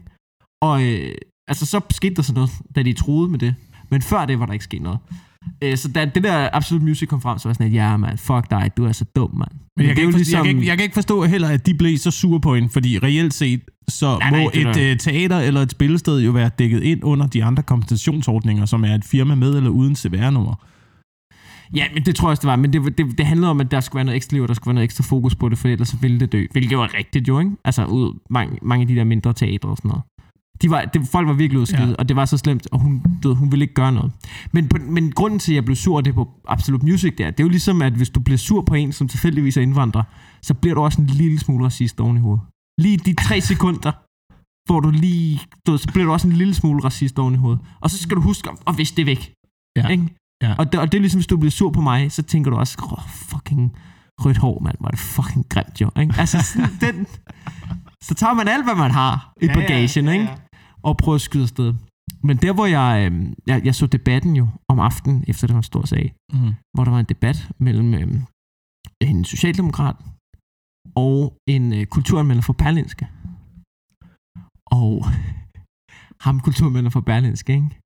Og 0.62 0.84
øh, 0.84 1.14
altså, 1.48 1.66
så 1.66 1.80
skete 1.90 2.14
der 2.14 2.22
sådan 2.22 2.34
noget, 2.34 2.50
da 2.76 2.82
de 2.82 2.92
troede 2.92 3.30
med 3.30 3.38
det. 3.38 3.54
Men 3.90 4.02
før 4.02 4.26
det 4.26 4.40
var 4.40 4.46
der 4.46 4.52
ikke 4.52 4.64
sket 4.64 4.82
noget. 4.82 4.98
Øh, 5.62 5.76
så 5.76 5.88
da 5.88 6.04
det 6.04 6.22
der 6.22 6.48
Absolute 6.52 6.84
Music 6.84 7.08
kom 7.08 7.20
frem, 7.20 7.38
så 7.38 7.48
var 7.48 7.50
jeg 7.50 7.54
sådan, 7.54 7.66
at 7.66 7.72
ja, 7.72 7.96
man, 7.96 8.18
fuck 8.18 8.50
dig, 8.50 8.70
du 8.76 8.84
er 8.84 8.92
så 8.92 9.04
dum, 9.16 9.34
mand. 9.34 9.50
Men 9.76 9.86
jeg 9.86 9.96
kan, 9.96 10.04
ikke 10.06 10.18
forstå, 10.18 10.36
jeg, 10.36 10.44
kan 10.44 10.56
ikke, 10.56 10.68
jeg 10.68 10.76
kan 10.76 10.84
ikke 10.84 10.94
forstå 10.94 11.24
heller, 11.24 11.48
at 11.48 11.66
de 11.66 11.74
blev 11.74 11.98
så 11.98 12.10
sure 12.10 12.40
på 12.40 12.54
hende, 12.54 12.68
fordi 12.68 12.98
reelt 12.98 13.34
set, 13.34 13.60
så 13.92 14.18
Nej, 14.18 14.30
må 14.30 14.36
nej, 14.36 14.46
et 14.54 14.74
der- 14.74 14.90
øh, 14.90 14.96
teater 14.98 15.38
eller 15.38 15.60
et 15.62 15.70
spillested 15.70 16.20
jo 16.20 16.30
være 16.30 16.50
dækket 16.58 16.82
ind 16.82 17.04
under 17.04 17.26
de 17.26 17.44
andre 17.44 17.62
kompensationsordninger, 17.62 18.66
som 18.66 18.84
er 18.84 18.94
et 18.94 19.04
firma 19.04 19.34
med 19.34 19.56
eller 19.56 19.70
uden 19.70 19.96
CVR-nummer. 19.96 20.54
Ja, 21.74 21.84
men 21.94 22.02
det 22.06 22.14
tror 22.16 22.28
jeg 22.28 22.30
også, 22.30 22.40
det 22.40 22.46
var. 22.48 22.56
Men 22.56 22.72
det, 22.72 22.98
det, 22.98 23.18
det 23.18 23.26
handlede 23.26 23.50
om, 23.50 23.60
at 23.60 23.70
der 23.70 23.80
skulle 23.80 23.96
være 23.96 24.04
noget 24.04 24.16
ekstra 24.16 24.34
liv, 24.34 24.42
og 24.42 24.48
der 24.48 24.54
skulle 24.54 24.66
være 24.68 24.74
noget 24.74 24.84
ekstra 24.84 25.04
fokus 25.04 25.34
på 25.34 25.48
det, 25.48 25.58
for 25.58 25.68
ellers 25.68 25.88
så 25.88 25.96
ville 25.96 26.20
det 26.20 26.32
dø. 26.32 26.46
Hvilket 26.52 26.78
var 26.78 26.94
rigtigt 26.98 27.28
jo, 27.28 27.38
ikke? 27.38 27.50
Altså, 27.64 27.84
ud, 27.84 28.18
mange, 28.30 28.58
mange 28.62 28.82
af 28.82 28.88
de 28.88 28.94
der 28.94 29.04
mindre 29.04 29.32
teatre 29.32 29.68
og 29.68 29.76
sådan 29.76 29.88
noget. 29.88 30.02
De 30.62 30.70
var, 30.70 30.82
det, 30.82 31.08
folk 31.12 31.26
var 31.28 31.32
virkelig 31.32 31.60
udskidt, 31.60 31.80
Ja. 31.88 31.94
og 31.98 32.08
det 32.08 32.16
var 32.16 32.24
så 32.24 32.36
slemt, 32.38 32.66
og 32.72 32.80
hun, 32.80 33.02
ved, 33.22 33.34
hun 33.34 33.50
ville 33.52 33.62
ikke 33.62 33.74
gøre 33.74 33.92
noget. 33.92 34.12
Men, 34.52 34.68
på, 34.68 34.76
men 34.88 35.12
grunden 35.12 35.38
til, 35.38 35.52
at 35.52 35.56
jeg 35.56 35.64
blev 35.64 35.76
sur 35.76 35.98
af 35.98 36.04
det 36.04 36.14
på 36.14 36.28
Absolute 36.48 36.86
Music, 36.86 37.14
det 37.18 37.26
er, 37.26 37.30
det 37.30 37.40
er 37.40 37.44
jo 37.44 37.48
ligesom, 37.50 37.82
at 37.82 37.92
hvis 37.92 38.10
du 38.10 38.20
bliver 38.20 38.38
sur 38.38 38.62
på 38.62 38.74
en, 38.74 38.92
som 38.92 39.08
tilfældigvis 39.08 39.56
er 39.56 39.60
indvandrer, 39.60 40.02
så 40.42 40.54
bliver 40.54 40.74
du 40.74 40.80
også 40.80 41.00
en 41.00 41.06
lille 41.06 41.38
smule 41.38 41.64
racist 41.64 42.00
oven 42.00 42.16
i 42.16 42.20
hovedet. 42.20 42.40
Lige 42.84 42.96
de 42.96 43.14
tre 43.26 43.36
sekunder, 43.40 43.92
hvor 44.68 44.80
du 44.80 44.90
lige, 44.90 45.40
du 45.66 45.76
så 45.76 45.88
bliver 45.92 46.06
du 46.06 46.12
også 46.12 46.28
en 46.28 46.36
lille 46.42 46.54
smule 46.54 46.84
racist 46.84 47.18
oven 47.18 47.34
i 47.34 47.36
hovedet. 47.36 47.60
Og 47.80 47.90
så 47.90 47.98
skal 48.02 48.16
du 48.16 48.20
huske 48.30 48.50
at 48.66 48.78
viske 48.78 48.96
det 48.96 49.06
væk. 49.06 49.22
Ja. 49.76 49.88
Ikke? 49.88 50.04
Ja. 50.42 50.54
Og, 50.58 50.72
det, 50.72 50.80
og 50.80 50.86
det 50.92 50.98
er 50.98 51.00
ligesom, 51.00 51.18
hvis 51.18 51.26
du 51.26 51.36
bliver 51.36 51.50
sur 51.50 51.70
på 51.70 51.80
mig, 51.80 52.12
så 52.12 52.22
tænker 52.22 52.50
du 52.50 52.56
også, 52.56 52.74
oh, 52.92 53.02
fucking 53.30 53.76
rødt 54.24 54.36
hår, 54.36 54.60
mand, 54.60 54.76
var 54.80 54.90
det 54.90 54.98
fucking 54.98 55.44
grimt 55.48 55.80
jo. 55.80 55.90
Ikke? 56.00 56.14
Altså, 56.18 56.42
sådan, 56.42 56.70
den, 56.84 57.06
så 58.02 58.14
tager 58.14 58.34
man 58.34 58.48
alt, 58.48 58.64
hvad 58.64 58.74
man 58.74 58.90
har 58.90 59.32
i 59.42 59.46
bagagen, 59.46 60.08
ikke? 60.08 60.28
og 60.82 60.96
prøver 60.96 61.14
at 61.14 61.20
skyde 61.20 61.42
afsted. 61.42 61.74
Men 62.22 62.36
der, 62.36 62.52
hvor 62.52 62.66
jeg, 62.66 63.10
øh, 63.12 63.32
jeg, 63.46 63.64
jeg 63.64 63.74
så 63.74 63.86
debatten 63.86 64.36
jo 64.36 64.48
om 64.68 64.78
aftenen, 64.80 65.24
efter 65.28 65.46
det 65.46 65.54
var 65.54 65.60
en 65.60 65.62
stor 65.72 65.86
sag, 65.86 66.14
Mm. 66.32 66.54
hvor 66.74 66.84
der 66.84 66.90
var 66.90 67.00
en 67.00 67.06
debat 67.08 67.48
mellem 67.58 67.94
øh, 67.94 68.08
en 69.00 69.24
socialdemokrat 69.24 69.96
og 70.94 71.36
en 71.46 71.72
øh, 71.72 71.86
kulturanmelder 71.86 72.42
for 72.42 72.52
Berlinske. 72.52 73.08
Og 74.66 75.04
ham 76.24 76.40
kulturanmelder 76.40 76.90
for 76.90 77.00
Berlinske, 77.00 77.52
ikke? 77.52 77.78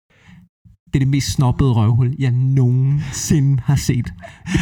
Det 0.87 0.95
er 0.95 1.05
det 1.05 1.09
mest 1.09 1.33
snobbede 1.33 1.73
røvhul, 1.73 2.15
jeg 2.19 2.31
nogensinde 2.31 3.63
har 3.63 3.77
set 3.77 4.15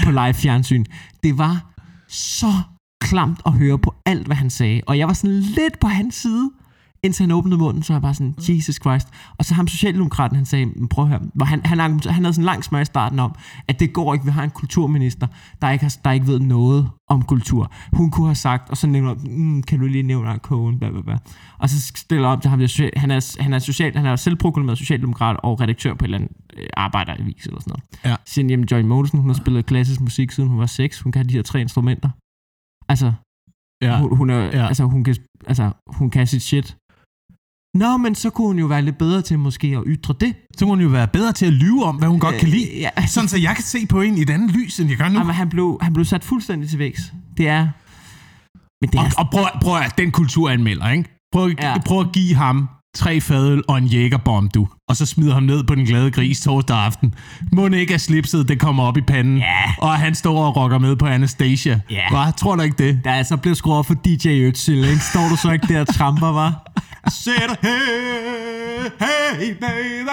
på 0.04 0.10
live 0.10 0.34
fjernsyn. 0.34 0.84
Det 1.22 1.38
var 1.38 1.72
så 2.08 2.52
klamt 3.02 3.40
at 3.46 3.52
høre 3.52 3.78
på 3.78 3.94
alt, 4.06 4.26
hvad 4.26 4.36
han 4.36 4.50
sagde. 4.50 4.80
Og 4.86 4.98
jeg 4.98 5.06
var 5.08 5.12
sådan 5.12 5.36
lidt 5.36 5.80
på 5.80 5.86
hans 5.86 6.14
side, 6.14 6.50
indtil 7.04 7.22
han 7.22 7.30
åbnede 7.30 7.58
munden, 7.58 7.82
så 7.82 7.92
var 7.92 7.96
jeg 7.96 8.02
bare 8.02 8.14
sådan, 8.14 8.34
Jesus 8.48 8.76
Christ. 8.76 9.08
Og 9.38 9.44
så 9.44 9.54
ham 9.54 9.68
Socialdemokraten, 9.68 10.36
han 10.36 10.46
sagde, 10.46 10.66
"Men 10.66 10.88
prøv 10.88 11.04
at 11.04 11.08
høre, 11.08 11.20
hvor 11.34 11.46
han, 11.46 11.66
han, 11.66 11.78
han 11.80 12.24
havde 12.24 12.34
sådan 12.34 12.44
lang 12.44 12.64
smør 12.64 12.80
i 12.80 12.84
starten 12.84 13.18
om, 13.18 13.34
at 13.68 13.80
det 13.80 13.92
går 13.92 14.14
ikke, 14.14 14.24
vi 14.26 14.30
har 14.30 14.44
en 14.44 14.50
kulturminister, 14.50 15.26
der 15.62 15.70
ikke, 15.70 15.84
har, 15.84 15.96
der 16.04 16.10
ikke 16.12 16.26
ved 16.26 16.38
noget 16.40 16.90
om 17.08 17.22
kultur. 17.22 17.72
Hun 17.92 18.10
kunne 18.10 18.26
have 18.26 18.34
sagt, 18.34 18.70
og 18.70 18.76
så 18.76 18.86
nævner 18.86 19.14
mm, 19.14 19.62
kan 19.62 19.78
du 19.80 19.86
lige 19.86 20.02
nævne 20.02 20.36
Cohen, 20.36 20.78
bla, 20.78 20.90
bla, 20.90 21.00
bla. 21.02 21.18
Og 21.58 21.68
så 21.70 21.92
stiller 21.96 22.28
op 22.28 22.42
til 22.42 22.50
ham, 22.50 22.60
han, 22.96 23.10
er, 23.10 23.36
han, 23.42 23.52
er 23.52 23.58
social, 23.58 23.96
han 23.96 24.06
er 24.06 24.16
selvproklameret 24.16 24.78
socialdemokrat 24.78 25.36
og 25.42 25.60
redaktør 25.60 25.94
på 25.94 26.04
et 26.04 26.06
eller 26.06 26.18
andet 26.18 26.30
øh, 26.56 26.66
arbejdervis 26.76 27.46
eller 27.46 27.60
sådan 27.60 27.70
noget. 27.70 27.84
Ja. 28.04 28.40
Han, 28.40 28.50
jamen 28.50 28.66
Joy 28.70 28.80
Mogensen, 28.82 29.18
hun 29.18 29.28
har 29.28 29.34
spillet 29.34 29.66
klassisk 29.66 30.00
musik, 30.00 30.30
siden 30.30 30.48
hun 30.50 30.58
var 30.58 30.66
6, 30.66 31.00
hun 31.00 31.12
kan 31.12 31.28
de 31.28 31.32
her 31.34 31.42
tre 31.42 31.60
instrumenter. 31.60 32.08
Altså, 32.88 33.12
Ja. 33.82 33.98
hun, 34.00 34.16
hun, 34.16 34.30
er, 34.30 34.40
ja. 34.44 34.66
altså, 34.66 34.84
hun, 34.84 35.04
kan, 35.04 35.16
altså, 35.46 35.70
hun 35.86 36.10
kan 36.10 36.26
sit 36.26 36.42
shit. 36.42 36.76
Nå, 37.74 37.96
men 37.96 38.14
så 38.14 38.30
kunne 38.30 38.46
hun 38.46 38.58
jo 38.58 38.66
være 38.66 38.82
lidt 38.82 38.98
bedre 38.98 39.22
til 39.22 39.38
måske 39.38 39.66
at 39.66 39.82
ytre 39.86 40.14
det. 40.20 40.34
Så 40.56 40.64
må 40.66 40.70
hun 40.70 40.80
jo 40.80 40.88
være 40.88 41.08
bedre 41.08 41.32
til 41.32 41.46
at 41.46 41.52
lyve 41.52 41.84
om, 41.84 41.96
hvad 41.96 42.08
hun 42.08 42.20
godt 42.20 42.36
kan 42.36 42.48
lide. 42.48 42.70
Øh, 42.74 42.80
Ja, 42.80 42.88
altså, 42.96 43.14
Sådan, 43.14 43.28
så 43.28 43.38
jeg 43.38 43.54
kan 43.54 43.64
se 43.64 43.86
på 43.86 44.00
en 44.00 44.18
i 44.18 44.22
et 44.22 44.30
andet 44.30 44.50
lys, 44.50 44.80
end 44.80 44.88
jeg 44.88 44.98
gør 44.98 45.08
nu. 45.08 45.18
jamen, 45.18 45.34
han, 45.34 45.48
blev, 45.48 45.78
han 45.80 45.92
blev 45.92 46.04
sat 46.04 46.24
fuldstændig 46.24 46.70
til 46.70 46.78
vægs. 46.78 47.12
Det 47.36 47.48
er... 47.48 47.68
Men 48.80 48.90
det 48.90 48.98
Og, 49.00 49.04
er... 49.06 49.10
og 49.18 49.28
prøv, 49.32 49.44
prøv 49.62 49.76
at 49.76 49.98
den 49.98 50.10
kulturanmelder, 50.10 50.90
ikke? 50.90 51.18
Prøv, 51.32 51.50
ja. 51.58 51.68
Ja. 51.70 51.78
prøv 51.86 52.00
at 52.00 52.12
give 52.12 52.34
ham 52.34 52.68
tre 52.94 53.20
fadøl 53.20 53.62
og 53.68 53.78
en 53.78 53.84
jægerbomb, 53.84 54.54
du. 54.54 54.68
Og 54.88 54.96
så 54.96 55.06
smider 55.06 55.34
ham 55.34 55.42
ned 55.42 55.64
på 55.64 55.74
den 55.74 55.86
glade 55.86 56.10
gris 56.10 56.40
torsdag 56.40 56.76
aften. 56.76 57.14
Må 57.52 57.66
ikke 57.66 57.94
er 57.94 57.98
slipset, 57.98 58.48
det 58.48 58.60
kommer 58.60 58.82
op 58.82 58.96
i 58.96 59.00
panden. 59.00 59.36
Ja. 59.36 59.74
Og 59.78 59.94
han 59.94 60.14
står 60.14 60.44
og 60.44 60.56
rocker 60.56 60.78
med 60.78 60.96
på 60.96 61.06
Anastasia. 61.06 61.80
Ja. 61.90 62.10
Hvad? 62.10 62.32
Tror 62.36 62.56
du 62.56 62.62
ikke 62.62 62.86
det? 62.86 63.00
Der 63.04 63.10
er 63.10 63.22
så 63.22 63.36
blevet 63.36 63.58
skruet 63.58 63.78
op 63.78 63.86
for 63.86 63.94
DJ 63.94 64.28
Øtzel, 64.28 64.84
ikke? 64.84 64.98
Står 64.98 65.28
du 65.28 65.36
så 65.36 65.50
ikke 65.50 65.74
der 65.74 65.80
og 65.80 65.94
tramper, 65.94 66.32
var? 66.32 66.72
Sæt 67.10 67.58
hey, 67.62 68.90
hey, 69.00 69.54
baby. 69.60 70.08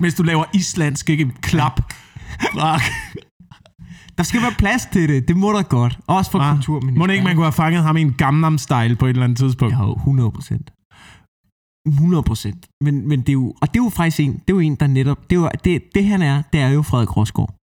Mens 0.00 0.14
du 0.14 0.22
laver 0.22 0.44
islandsk, 0.54 1.10
ikke? 1.10 1.30
Klap. 1.42 1.92
Fra, 2.40 2.80
Der 4.18 4.22
skal 4.22 4.42
være 4.42 4.52
plads 4.58 4.86
til 4.92 5.08
det. 5.08 5.28
Det 5.28 5.36
må 5.36 5.52
der 5.52 5.62
godt. 5.62 5.98
Også 6.06 6.30
for 6.30 6.38
kulturministeren. 6.38 6.98
Må 6.98 7.06
ikke, 7.06 7.24
man 7.24 7.34
kunne 7.34 7.44
have 7.44 7.52
fanget 7.52 7.82
ham 7.82 7.96
i 7.96 8.00
en 8.00 8.12
Gangnam 8.12 8.58
Style 8.58 8.96
på 8.96 9.06
et 9.06 9.10
eller 9.10 9.24
andet 9.24 9.38
tidspunkt? 9.38 9.74
Jo, 9.74 9.94
100 9.94 10.30
procent. 10.30 10.70
100 11.86 12.22
procent. 12.22 12.66
Men, 12.80 13.08
men 13.08 13.20
det 13.20 13.28
er 13.28 13.32
jo, 13.32 13.54
og 13.62 13.68
det 13.74 13.80
er 13.80 13.84
jo 13.84 13.88
faktisk 13.90 14.20
en, 14.20 14.32
det 14.32 14.50
er 14.50 14.54
jo 14.54 14.58
en, 14.58 14.74
der 14.74 14.86
netop, 14.86 15.30
det, 15.30 15.36
er 15.36 15.40
jo, 15.40 15.50
det, 15.64 15.82
det 15.94 16.04
han 16.04 16.22
er, 16.22 16.42
det 16.52 16.60
er 16.60 16.68
jo 16.68 16.82
Frederik 16.82 17.16
Rosgaard. 17.16 17.54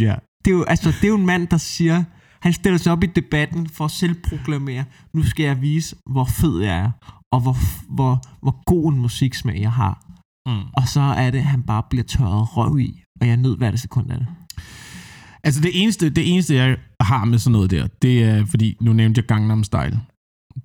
Ja. 0.00 0.14
Det 0.44 0.50
er 0.50 0.56
jo, 0.56 0.64
altså, 0.64 0.88
det 0.88 1.04
er 1.04 1.08
jo 1.08 1.16
en 1.16 1.26
mand, 1.26 1.48
der 1.48 1.56
siger, 1.56 2.04
han 2.40 2.52
stiller 2.52 2.78
sig 2.78 2.92
op 2.92 3.04
i 3.04 3.06
debatten 3.06 3.68
for 3.68 3.84
at 3.84 3.90
selvproklamere, 3.90 4.84
nu 5.14 5.22
skal 5.22 5.44
jeg 5.44 5.62
vise, 5.62 5.96
hvor 6.10 6.24
fed 6.24 6.60
jeg 6.60 6.78
er, 6.78 6.90
og 7.32 7.40
hvor, 7.40 7.56
hvor, 7.94 8.22
hvor 8.42 8.62
god 8.66 8.92
en 8.92 8.98
musiksmag 8.98 9.60
jeg 9.60 9.72
har. 9.72 10.04
Mm. 10.46 10.62
Og 10.76 10.88
så 10.88 11.00
er 11.00 11.30
det, 11.30 11.38
at 11.38 11.44
han 11.44 11.62
bare 11.62 11.82
bliver 11.90 12.04
tørret 12.04 12.56
røv 12.56 12.78
i, 12.78 13.02
og 13.20 13.28
jeg 13.28 13.36
nød 13.36 13.56
hver 13.56 13.70
det 13.70 13.80
sekund 13.80 14.10
af 14.10 14.18
det. 14.18 14.26
Altså 15.44 15.60
det 15.60 15.82
eneste, 15.82 16.10
det 16.10 16.32
eneste, 16.32 16.54
jeg 16.54 16.76
har 17.00 17.24
med 17.24 17.38
sådan 17.38 17.52
noget 17.52 17.70
der, 17.70 17.86
det 17.86 18.24
er, 18.24 18.46
fordi 18.46 18.76
nu 18.80 18.92
nævnte 18.92 19.18
jeg 19.18 19.26
Gangnam 19.26 19.64
Style. 19.64 20.00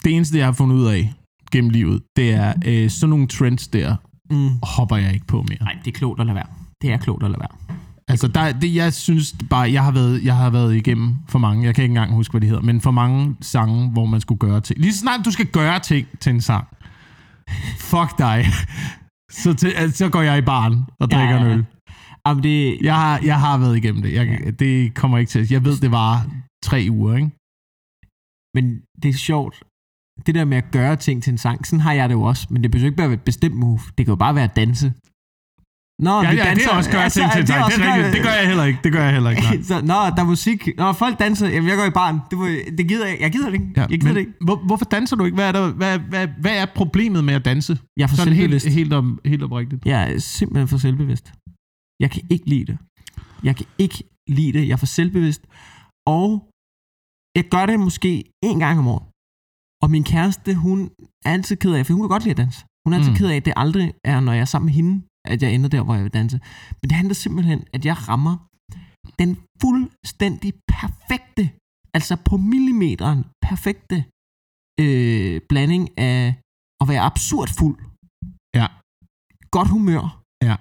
Det 0.04 0.16
eneste, 0.16 0.38
jeg 0.38 0.46
har 0.46 0.52
fundet 0.52 0.76
ud 0.76 0.86
af 0.86 1.14
gennem 1.54 1.70
livet, 1.70 2.02
det 2.16 2.34
er 2.34 2.54
øh, 2.66 2.90
sådan 2.90 3.10
nogle 3.10 3.28
trends 3.28 3.68
der, 3.68 3.96
Mm. 4.32 4.50
hopper 4.64 4.96
jeg 4.98 5.14
ikke 5.14 5.26
på 5.28 5.42
mere. 5.50 5.58
Nej, 5.62 5.78
det 5.86 5.88
er 5.94 5.98
klogt 5.98 6.20
at 6.20 6.26
lade 6.26 6.36
være. 6.36 6.46
Det 6.82 6.92
er 6.92 6.98
klogt 6.98 7.24
at 7.24 7.30
lade 7.32 7.40
være. 7.40 7.76
Altså, 8.08 8.28
der, 8.28 8.52
det, 8.52 8.76
jeg 8.76 8.94
synes 8.94 9.36
bare, 9.50 9.72
jeg 9.72 9.84
har, 9.84 9.92
været, 9.92 10.24
jeg 10.24 10.36
har 10.36 10.50
været 10.50 10.76
igennem 10.76 11.16
for 11.30 11.40
mange, 11.40 11.66
jeg 11.66 11.76
kan 11.76 11.84
ikke 11.84 11.92
engang 11.92 12.14
huske, 12.14 12.32
hvad 12.32 12.42
det 12.42 12.50
hedder, 12.50 12.62
men 12.64 12.82
for 12.82 12.92
mange 12.92 13.36
sange, 13.42 13.90
hvor 13.90 14.06
man 14.06 14.22
skulle 14.22 14.40
gøre 14.40 14.62
ting. 14.62 14.80
Lige 14.80 14.94
så 14.94 15.00
snart 15.00 15.26
du 15.26 15.32
skal 15.32 15.46
gøre 15.46 15.80
ting 15.80 16.08
til 16.20 16.30
en 16.30 16.42
sang, 16.42 16.68
fuck 17.78 18.18
dig, 18.18 18.46
så, 19.44 19.54
til, 19.54 19.68
altså, 19.68 19.98
så 19.98 20.10
går 20.10 20.22
jeg 20.22 20.38
i 20.38 20.42
baren 20.42 20.86
og 21.00 21.08
Ja, 21.12 21.18
drikker 21.18 21.36
ja, 21.36 21.42
en 21.42 21.48
ja. 21.48 21.54
øl. 21.54 21.66
Jamen, 22.28 22.44
det, 22.44 22.78
Jeg 22.82 22.96
har, 22.96 23.20
jeg 23.24 23.40
har 23.40 23.58
været 23.58 23.78
igennem 23.78 24.02
det. 24.02 24.14
Jeg, 24.14 24.60
det 24.60 24.94
kommer 24.94 25.18
ikke 25.18 25.30
til. 25.30 25.48
Jeg 25.52 25.66
ved, 25.66 25.78
det 25.78 25.92
var 25.92 26.26
tre 26.64 26.88
uger, 26.90 27.16
ikke? 27.16 27.32
Men 28.56 28.82
det 29.04 29.10
er 29.10 29.14
sjovt. 29.14 29.64
Det 30.26 30.36
der 30.36 30.46
med 30.46 30.58
at 30.58 30.72
gøre 30.72 30.96
ting 30.96 31.24
til 31.24 31.32
en 31.32 31.38
sang, 31.38 31.68
sådan 31.68 31.80
har 31.80 31.94
jeg 31.94 32.10
det 32.10 32.16
jo 32.16 32.22
også. 32.22 32.48
Men 32.50 32.64
det 32.64 32.72
behøver 32.72 32.88
ikke 32.88 32.98
bare 32.98 33.08
være 33.10 33.18
et 33.18 33.22
bestemt 33.32 33.56
move. 33.56 33.80
Det 33.98 34.06
kan 34.06 34.12
jo 34.12 34.16
bare 34.16 34.36
være 34.36 34.44
at 34.44 34.56
danse. 34.56 34.94
Nå, 36.08 36.22
Ja, 36.22 36.32
vi 36.32 36.38
ja, 36.38 36.56
det 36.56 36.66
er 36.66 36.70
også 36.70 36.92
gøre 36.92 37.10
ting 37.10 37.32
til 37.32 37.42
en 37.42 37.48
sang. 37.48 37.72
Det 37.72 37.80
er 37.80 37.96
rigtigt. 37.96 38.14
Det 38.16 38.24
gør 38.28 38.36
jeg 38.42 38.48
heller 38.48 38.64
ikke. 38.64 38.80
Det 38.84 38.92
gør 38.92 39.04
jeg 39.04 39.14
heller 39.14 39.30
ikke. 39.30 39.64
så, 39.70 39.76
nå, 39.82 39.94
der 40.16 40.22
er 40.26 40.30
musik. 40.36 40.70
Nå, 40.78 40.94
folk 40.94 41.20
danser. 41.20 41.48
Jamen, 41.50 41.70
jeg 41.70 41.78
går 41.78 41.86
i 41.86 41.96
barn. 42.02 42.16
Det, 42.30 42.36
var, 42.40 42.48
det 42.78 42.88
gider 42.88 43.08
jeg. 43.08 43.18
Jeg 43.20 43.32
gider 43.32 43.46
det 43.46 43.54
ikke. 43.54 43.70
Ja, 43.78 43.82
jeg 43.82 43.90
gider 43.90 44.06
men 44.06 44.16
det 44.16 44.20
ikke. 44.20 44.34
Hvor, 44.42 44.56
hvorfor 44.70 44.86
danser 44.86 45.16
du 45.16 45.24
ikke? 45.26 45.36
Hvad 45.36 45.48
er, 45.48 45.52
der, 45.52 45.72
hvad, 45.72 46.00
hvad, 46.00 46.28
hvad 46.42 46.56
er 46.62 46.66
problemet 46.76 47.24
med 47.24 47.34
at 47.34 47.46
danse? 47.46 47.78
Jeg 47.98 48.04
er 48.04 48.08
for 48.08 48.16
Sådan 48.16 48.36
selvbevidst. 48.36 48.66
helt, 48.66 48.76
helt, 48.78 48.94
om, 48.94 49.20
helt 49.26 49.44
oprigtigt. 49.44 49.86
Jeg 49.86 50.14
er 50.14 50.20
simpelthen 50.20 50.68
for 50.68 50.78
selvbevidst. 50.78 51.34
Jeg 52.00 52.12
kan 52.12 52.22
ikke 52.30 52.50
lide 52.50 52.66
det. 52.66 52.78
Jeg 53.44 53.56
kan 53.56 53.66
ikke 53.78 54.04
lide 54.28 54.54
det. 54.58 54.68
Jeg 54.68 54.74
er 54.74 54.82
for 54.86 54.86
selvbevidst. 54.86 55.42
Og 56.08 56.28
jeg 57.38 57.46
gør 57.54 57.66
det 57.66 57.80
måske 57.80 58.24
en 58.44 58.60
gang 58.60 58.80
om 58.80 58.88
året. 58.88 59.06
Og 59.84 59.88
min 59.92 60.04
kæreste, 60.04 60.50
hun 60.66 60.78
er 61.26 61.32
altid 61.38 61.56
ked 61.64 61.74
af, 61.78 61.86
for 61.86 61.94
hun 61.94 62.04
kan 62.04 62.10
godt 62.16 62.24
lide 62.24 62.32
at 62.38 62.42
danse. 62.44 62.60
Hun 62.86 62.94
er 62.94 62.98
altid 62.98 63.12
Mm. 63.12 63.18
ked 63.20 63.28
af, 63.32 63.36
at 63.36 63.46
det 63.46 63.54
aldrig 63.64 63.94
er, 64.12 64.20
når 64.26 64.34
jeg 64.38 64.42
er 64.42 64.52
sammen 64.54 64.66
med 64.70 64.74
hende, 64.80 64.94
at 65.32 65.44
jeg 65.44 65.50
ender 65.56 65.70
der, 65.76 65.82
hvor 65.84 65.96
jeg 65.96 66.04
vil 66.04 66.14
danse. 66.20 66.38
Men 66.82 66.86
det 66.90 66.96
handler 67.02 67.14
simpelthen, 67.24 67.60
at 67.76 67.82
jeg 67.90 67.96
rammer 68.10 68.36
den 69.22 69.32
fuldstændig 69.62 70.52
perfekte, 70.76 71.44
altså 71.98 72.14
på 72.30 72.36
millimeteren 72.38 73.22
perfekte 73.48 73.98
øh, 74.84 75.42
blanding 75.50 75.84
af 75.98 76.22
at 76.82 76.86
være 76.92 77.02
absurd 77.12 77.50
fuld. 77.60 77.78
Ja. 78.60 78.68
Godt 79.56 79.70
humør. 79.76 80.06
Ja. 80.50 80.56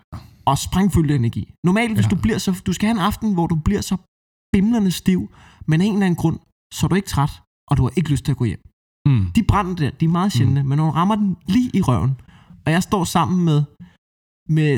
og 0.51 0.59
sprængfyldt 0.59 1.11
energi. 1.11 1.43
Normalt, 1.69 1.95
hvis 1.95 2.05
Ja. 2.05 2.11
du 2.15 2.17
bliver 2.25 2.39
så... 2.39 2.51
Du 2.67 2.73
skal 2.73 2.87
have 2.89 2.97
en 3.01 3.07
aften, 3.11 3.29
hvor 3.35 3.47
du 3.53 3.57
bliver 3.67 3.81
så 3.91 3.97
bimlende 4.53 4.91
stiv, 4.91 5.21
men 5.69 5.81
af 5.81 5.85
en 5.87 5.93
eller 5.93 6.07
anden 6.07 6.21
grund, 6.23 6.39
så 6.77 6.81
er 6.87 6.89
du 6.89 6.95
ikke 7.01 7.09
træt, 7.15 7.33
og 7.71 7.77
du 7.77 7.83
har 7.83 7.93
ikke 7.97 8.11
lyst 8.11 8.25
til 8.25 8.33
at 8.33 8.39
gå 8.43 8.45
hjem. 8.45 8.63
Mm. 9.09 9.27
De 9.37 9.43
brænder 9.43 9.75
der, 9.75 9.91
de 9.91 10.05
er 10.05 10.09
meget 10.09 10.33
sjældne, 10.33 10.63
mm. 10.63 10.69
men 10.69 10.77
når 10.79 10.85
du 10.85 10.91
rammer 10.91 11.15
den 11.15 11.37
lige 11.47 11.71
i 11.75 11.83
røven, 11.83 12.21
og 12.67 12.73
jeg 12.73 12.83
står 12.83 13.05
sammen 13.05 13.45
med, 13.45 13.63
med 14.49 14.71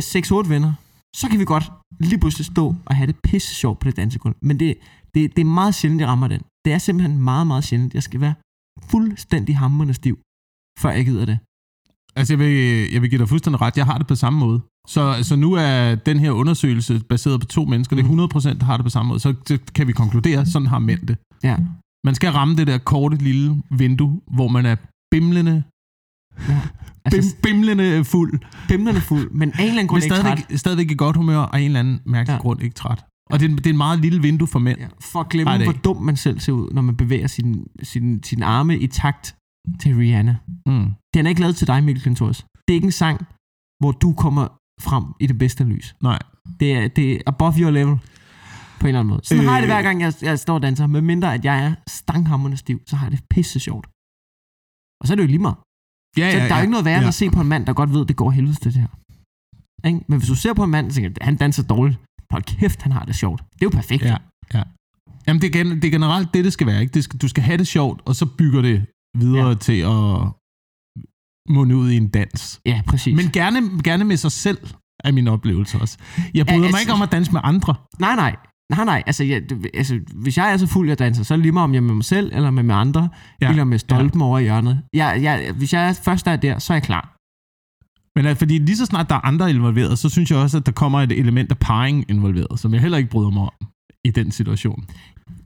6-8 0.46 0.48
venner, 0.48 0.72
så 1.16 1.28
kan 1.30 1.40
vi 1.40 1.44
godt 1.44 1.72
lige 2.00 2.20
pludselig 2.20 2.46
stå 2.46 2.74
og 2.84 2.96
have 2.96 3.06
det 3.06 3.16
pisse 3.24 3.54
sjovt 3.54 3.78
på 3.78 3.88
det 3.88 3.96
dansegulv. 3.96 4.36
Men 4.42 4.60
det, 4.60 4.76
det, 5.14 5.36
det 5.36 5.40
er 5.40 5.44
meget 5.60 5.74
sjældent, 5.74 6.00
jeg 6.00 6.08
rammer 6.08 6.28
den. 6.28 6.42
Det 6.64 6.72
er 6.72 6.78
simpelthen 6.78 7.22
meget, 7.22 7.46
meget 7.46 7.64
sjældent. 7.64 7.94
Jeg 7.94 8.02
skal 8.02 8.20
være 8.20 8.34
fuldstændig 8.90 9.58
hammerende 9.58 9.94
stiv, 9.94 10.18
før 10.78 10.90
jeg 10.90 11.04
gider 11.04 11.24
det. 11.24 11.38
Altså, 12.16 12.32
jeg 12.32 12.38
vil, 12.38 12.54
jeg 12.92 13.02
vil 13.02 13.10
give 13.10 13.18
dig 13.18 13.28
fuldstændig 13.28 13.60
ret. 13.60 13.76
Jeg 13.76 13.86
har 13.86 13.98
det 13.98 14.06
på 14.06 14.14
samme 14.14 14.38
måde. 14.38 14.60
Så, 14.88 15.18
så 15.22 15.36
nu 15.36 15.52
er 15.52 15.94
den 15.94 16.18
her 16.18 16.30
undersøgelse 16.30 17.04
baseret 17.08 17.40
på 17.40 17.46
to 17.46 17.64
mennesker. 17.64 17.96
Det 17.96 18.04
er 18.04 18.54
100% 18.54 18.58
der 18.58 18.64
har 18.64 18.76
det 18.76 18.84
på 18.84 18.90
samme 18.90 19.08
måde. 19.08 19.20
Så, 19.20 19.34
så 19.48 19.58
kan 19.74 19.86
vi 19.86 19.92
konkludere, 19.92 20.46
sådan 20.46 20.68
har 20.68 20.78
mænd 20.78 21.06
det. 21.06 21.16
Ja. 21.42 21.56
Man 22.04 22.14
skal 22.14 22.30
ramme 22.32 22.56
det 22.56 22.66
der 22.66 22.78
korte 22.78 23.16
lille 23.16 23.62
vindue, 23.70 24.20
hvor 24.34 24.48
man 24.48 24.66
er 24.66 24.76
bimlende, 25.10 25.62
ja. 26.48 26.60
Altså, 27.04 27.36
bim, 27.42 27.52
bimlende 27.52 28.04
fuld, 28.04 28.40
bimlerne 28.68 29.00
fuld, 29.00 29.30
men 29.30 29.52
af 29.52 29.54
en 29.62 29.68
eller 29.68 29.70
anden 29.70 29.76
men 29.76 29.86
grund 29.88 30.02
ikke 30.02 30.14
træt. 30.14 30.20
stadigvæk, 30.38 30.58
stadigvæk 30.58 30.90
i 30.90 30.94
godt 30.94 31.16
humør, 31.16 31.36
og 31.38 31.54
af 31.56 31.60
en 31.60 31.64
eller 31.66 31.80
anden 31.80 32.00
mærkelig 32.06 32.34
Ja. 32.34 32.38
grund 32.40 32.62
ikke 32.62 32.74
træt. 32.74 33.04
Og 33.30 33.40
det 33.40 33.46
er, 33.46 33.50
en- 33.50 33.58
det 33.58 33.66
er 33.66 33.70
en 33.70 33.76
meget 33.76 33.98
lille 34.00 34.22
vindue 34.22 34.48
for 34.48 34.58
mænd. 34.58 34.78
Ja, 34.78 34.86
for 35.00 35.20
at 35.20 35.28
glemme, 35.28 35.64
hvor 35.64 35.72
dum 35.72 35.96
man 36.02 36.16
selv 36.16 36.40
ser 36.40 36.52
ud, 36.52 36.70
når 36.72 36.82
man 36.82 36.96
bevæger 36.96 37.26
sin, 37.26 37.66
sin, 37.82 38.22
sin 38.22 38.42
arme 38.42 38.78
i 38.78 38.86
takt 38.86 39.36
til 39.80 39.94
Rihanna. 39.96 40.36
Mm. 40.66 40.86
Den 41.14 41.26
er 41.26 41.28
ikke 41.28 41.40
lavet 41.40 41.56
til 41.56 41.66
dig, 41.66 41.84
Mikkel 41.84 42.02
Klintorius. 42.02 42.38
Det 42.38 42.68
er 42.68 42.74
ikke 42.74 42.84
en 42.84 42.92
sang, 42.92 43.26
hvor 43.82 43.92
du 43.92 44.12
kommer 44.12 44.44
frem 44.80 45.04
i 45.20 45.26
det 45.26 45.38
bedste 45.38 45.64
lys. 45.64 45.94
Nej. 46.02 46.18
Det 46.60 46.72
er, 46.72 46.88
det 46.88 47.12
er 47.12 47.18
above 47.26 47.54
your 47.60 47.70
level, 47.70 47.96
på 48.80 48.84
en 48.84 48.88
eller 48.88 49.00
anden 49.00 49.10
måde. 49.12 49.20
Sådan 49.24 49.38
øh, 49.40 49.44
Øh. 49.44 49.48
har 49.48 49.54
jeg 49.56 49.62
det 49.62 49.70
hver 49.74 49.82
gang, 49.82 50.00
jeg, 50.00 50.12
jeg 50.22 50.38
står 50.38 50.54
og 50.54 50.62
danser. 50.62 50.86
Med 50.86 51.00
mindre, 51.00 51.34
at 51.34 51.44
jeg 51.44 51.56
er 51.66 51.74
stanghammerende 51.88 52.56
stiv, 52.56 52.78
så 52.86 52.96
har 52.96 53.06
jeg 53.06 53.12
det 53.12 53.22
pisse 53.30 53.60
sjovt. 53.60 53.86
Og 55.00 55.04
så 55.06 55.12
er 55.12 55.16
det 55.16 55.22
jo 55.22 55.32
lige 55.34 55.44
meget. 55.48 55.56
Ja, 56.20 56.30
Så 56.32 56.36
ja, 56.38 56.44
der 56.44 56.44
er 56.44 56.48
jo 56.48 56.54
ja. 56.54 56.60
ikke 56.60 56.70
noget 56.70 56.84
værre 56.84 57.00
ja. 57.02 57.08
at 57.08 57.14
se 57.14 57.30
på 57.30 57.40
en 57.40 57.48
mand, 57.48 57.66
der 57.66 57.72
godt 57.72 57.90
ved, 57.94 58.00
at 58.00 58.08
det 58.08 58.16
går 58.16 58.30
helvedes 58.30 58.60
til 58.60 58.72
det 58.74 58.80
her. 58.80 58.92
Ikke? 59.88 60.00
Men 60.08 60.18
hvis 60.18 60.28
du 60.28 60.34
ser 60.34 60.52
på 60.54 60.64
en 60.64 60.70
mand, 60.70 60.86
og 60.86 60.92
tænker, 60.92 61.10
han 61.28 61.36
danser 61.36 61.62
dårligt. 61.62 61.98
Hold 62.30 62.42
kæft, 62.42 62.82
han 62.82 62.92
har 62.92 63.04
det 63.04 63.14
sjovt. 63.22 63.40
Det 63.52 63.62
er 63.62 63.66
jo 63.66 63.70
perfekt. 63.80 64.02
Ja, 64.02 64.16
ja. 64.54 64.62
Jamen, 65.26 65.42
det 65.42 65.56
er, 65.56 65.64
det 65.64 65.84
er 65.84 65.90
generelt 65.90 66.34
det, 66.34 66.44
det 66.44 66.52
skal 66.52 66.66
være. 66.66 66.80
Ikke? 66.80 66.94
Det 66.94 67.04
skal, 67.04 67.20
du 67.20 67.28
skal 67.28 67.42
have 67.42 67.58
det 67.58 67.66
sjovt, 67.66 68.02
og 68.08 68.14
så 68.16 68.26
bygger 68.38 68.62
det 68.62 68.86
videre 69.18 69.42
Ja. 69.44 69.48
ja. 69.48 69.54
til 69.54 69.78
at 69.94 70.04
munde 71.54 71.76
ud 71.76 71.90
i 71.90 71.96
en 71.96 72.08
dans. 72.08 72.60
ja 72.66 72.82
præcis. 72.86 73.16
Men 73.16 73.26
gerne, 73.32 73.82
gerne 73.82 74.04
med 74.04 74.16
sig 74.16 74.32
selv, 74.32 74.58
er 75.04 75.12
min 75.12 75.28
oplevelse 75.28 75.78
også. 75.80 75.98
Jeg 76.34 76.46
bryder 76.46 76.54
Ja, 76.56 76.60
mig 76.60 76.66
altså- 76.66 76.80
ikke 76.80 76.92
om 76.92 77.02
at 77.02 77.12
danse 77.12 77.32
med 77.32 77.40
andre. 77.44 77.74
Nej, 77.98 78.14
nej. 78.16 78.36
Nej, 78.70 78.84
nej. 78.84 79.02
Altså, 79.06 79.24
jeg, 79.24 79.42
altså, 79.74 80.00
hvis 80.14 80.36
jeg 80.36 80.52
er 80.52 80.56
så 80.56 80.66
fuld, 80.66 80.88
jeg 80.88 80.98
danser, 80.98 81.22
så 81.22 81.34
er 81.34 81.36
det 81.36 81.42
lige 81.42 81.52
meget, 81.52 81.64
om 81.64 81.72
jeg 81.74 81.78
er 81.78 81.82
med 81.82 81.94
mig 81.94 82.04
selv, 82.04 82.30
eller 82.34 82.50
med, 82.50 82.62
med 82.62 82.74
andre, 82.74 83.00
ja. 83.40 83.46
Ja. 83.46 83.50
eller 83.50 83.64
med 83.64 83.78
stolpen 83.78 84.20
ja. 84.20 84.26
over 84.26 84.38
i 84.38 84.42
hjørnet. 84.42 84.82
Jeg, 84.92 85.18
jeg, 85.22 85.52
hvis 85.56 85.72
jeg 85.72 85.96
først 86.04 86.26
er 86.26 86.36
der, 86.36 86.58
så 86.58 86.72
er 86.72 86.74
jeg 86.74 86.82
klar. 86.82 87.10
Men 88.18 88.26
at, 88.26 88.36
fordi 88.38 88.58
lige 88.58 88.76
så 88.76 88.86
snart 88.86 89.08
der 89.08 89.14
er 89.14 89.20
andre 89.26 89.50
involveret, 89.50 89.98
så 89.98 90.08
synes 90.08 90.30
jeg 90.30 90.38
også, 90.38 90.56
at 90.56 90.66
der 90.66 90.72
kommer 90.72 91.00
et 91.00 91.12
element 91.12 91.50
af 91.50 91.58
parring 91.58 92.04
involveret, 92.08 92.60
som 92.60 92.72
jeg 92.72 92.80
heller 92.80 92.98
ikke 92.98 93.10
bryder 93.10 93.30
mig 93.30 93.42
om 93.42 93.66
i 94.04 94.10
den 94.10 94.30
situation. 94.30 94.84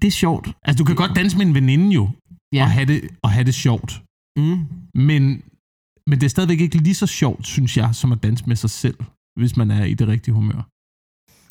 Det 0.03 0.09
er 0.09 0.13
sjovt. 0.13 0.49
Altså, 0.65 0.79
du 0.79 0.85
kan 0.85 0.97
godt 0.97 1.17
danse 1.17 1.39
med 1.39 1.47
en 1.47 1.55
veninde 1.55 1.95
jo, 1.95 2.09
Ja. 2.53 2.63
og, 2.63 2.71
have 2.71 2.87
det, 2.87 3.01
og 3.23 3.31
have 3.31 3.45
det 3.45 3.55
sjovt. 3.55 4.03
Mm. 4.39 4.59
Men, 4.95 5.23
men 6.07 6.21
det 6.21 6.23
er 6.23 6.29
stadigvæk 6.29 6.61
ikke 6.61 6.77
lige 6.79 6.95
så 6.95 7.07
sjovt, 7.07 7.47
synes 7.47 7.77
jeg, 7.77 7.95
som 7.95 8.13
at 8.13 8.23
danse 8.23 8.45
med 8.47 8.57
sig 8.57 8.71
selv, 8.71 8.97
hvis 9.41 9.57
man 9.57 9.71
er 9.71 9.85
i 9.85 9.95
det 9.95 10.09
rigtige 10.09 10.35
humør. 10.35 10.69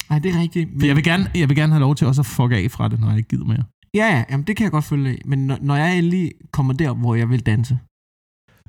Nej, 0.10 0.20
det 0.20 0.36
er 0.36 0.40
rigtigt. 0.40 0.70
For 0.80 0.86
jeg 0.86 0.96
vil, 0.96 1.04
gerne, 1.04 1.32
jeg 1.36 1.50
vil 1.50 1.56
gerne 1.58 1.74
have 1.74 1.80
lov 1.80 1.96
til 1.96 2.08
også 2.08 2.22
at 2.22 2.26
fuck 2.26 2.52
af 2.52 2.72
fra 2.72 2.88
det, 2.88 3.00
når 3.00 3.08
jeg 3.08 3.18
ikke 3.18 3.30
gider 3.30 3.46
mere. 3.46 3.64
Ja, 3.94 4.16
ja, 4.16 4.24
jamen, 4.32 4.48
det 4.48 4.56
kan 4.56 4.64
jeg 4.64 4.72
godt 4.72 4.86
følge 4.86 5.10
af. 5.10 5.22
Men 5.26 5.48
når, 5.48 5.58
når 5.62 5.76
jeg 5.76 5.98
endelig 5.98 6.32
kommer 6.52 6.74
der, 6.74 6.94
hvor 6.94 7.16
jeg 7.16 7.30
vil 7.30 7.40
danse, 7.40 7.80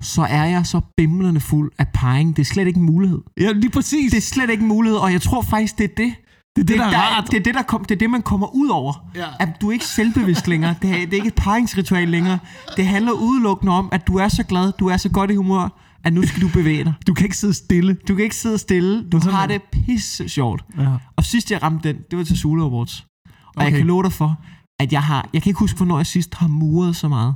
så 0.00 0.22
er 0.22 0.44
jeg 0.44 0.66
så 0.66 0.80
bimlende 0.96 1.40
fuld 1.40 1.72
af 1.78 1.88
parring. 1.94 2.36
Det 2.36 2.42
er 2.42 2.46
slet 2.46 2.66
ikke 2.66 2.78
en 2.78 2.86
mulighed. 2.86 3.18
Ja, 3.40 3.52
lige 3.52 3.70
præcis. 3.70 4.10
Det 4.10 4.18
er 4.18 4.22
slet 4.22 4.50
ikke 4.50 4.62
en 4.62 4.68
mulighed, 4.68 4.98
og 4.98 5.12
jeg 5.12 5.22
tror 5.22 5.42
faktisk, 5.42 5.78
det 5.78 5.84
er 5.84 5.94
det. 5.96 6.14
det, 6.56 6.62
er 6.62 6.66
det, 6.66 6.78
der 6.78 6.84
er 6.84 7.16
rart. 7.16 7.30
Det 7.30 7.38
er 7.38 7.42
det, 7.42 7.54
der 7.54 7.62
kom, 7.62 7.84
det, 7.84 7.94
er 7.94 7.98
det 7.98 8.10
man 8.10 8.22
kommer 8.22 8.54
ud 8.54 8.68
over. 8.68 9.10
Ja. 9.14 9.26
At 9.40 9.48
du 9.60 9.68
er 9.68 9.72
ikke 9.72 9.86
selvbevidst 9.86 10.48
længere. 10.48 10.74
Det 10.82 10.90
er, 10.90 10.94
det 10.94 11.12
er 11.12 11.16
ikke 11.16 11.28
et 11.28 11.34
paringsritual 11.34 12.08
længere. 12.08 12.38
Det 12.76 12.86
handler 12.86 13.12
udelukkende 13.12 13.72
om, 13.72 13.88
at 13.92 14.06
du 14.06 14.16
er 14.16 14.28
så 14.28 14.42
glad, 14.42 14.72
du 14.72 14.86
er 14.86 14.96
så 14.96 15.08
godt 15.08 15.30
i 15.30 15.34
humør, 15.34 15.87
at 16.08 16.14
nu 16.16 16.22
skal 16.28 16.40
du 16.44 16.48
bevæge 16.58 16.84
dig. 16.88 16.94
Du 17.06 17.12
kan 17.14 17.24
ikke 17.28 17.40
sidde 17.42 17.56
stille. 17.64 17.92
Du 18.08 18.12
kan 18.14 18.22
ikke 18.28 18.40
sidde 18.44 18.58
stille. 18.66 18.92
Du 19.12 19.18
har 19.36 19.46
det 19.52 19.60
pisse 19.74 20.28
sjovt. 20.28 20.60
Ja. 20.78 20.96
Og 21.16 21.22
sidst 21.32 21.46
jeg 21.52 21.62
ramte 21.62 21.88
den, 21.88 21.96
det 22.08 22.14
var 22.18 22.24
til 22.24 22.38
Zulu 22.42 22.62
Awards. 22.70 22.94
Og 23.00 23.04
okay. 23.56 23.64
jeg 23.64 23.72
kan 23.78 23.86
love 23.86 24.02
dig 24.02 24.12
for, 24.20 24.30
at 24.82 24.88
jeg 24.96 25.02
har... 25.10 25.20
Jeg 25.32 25.40
kan 25.42 25.50
ikke 25.50 25.60
huske, 25.66 25.76
hvornår 25.76 25.96
jeg 25.96 26.06
sidst 26.16 26.34
har 26.34 26.48
muret 26.62 26.96
så 27.02 27.08
meget, 27.16 27.32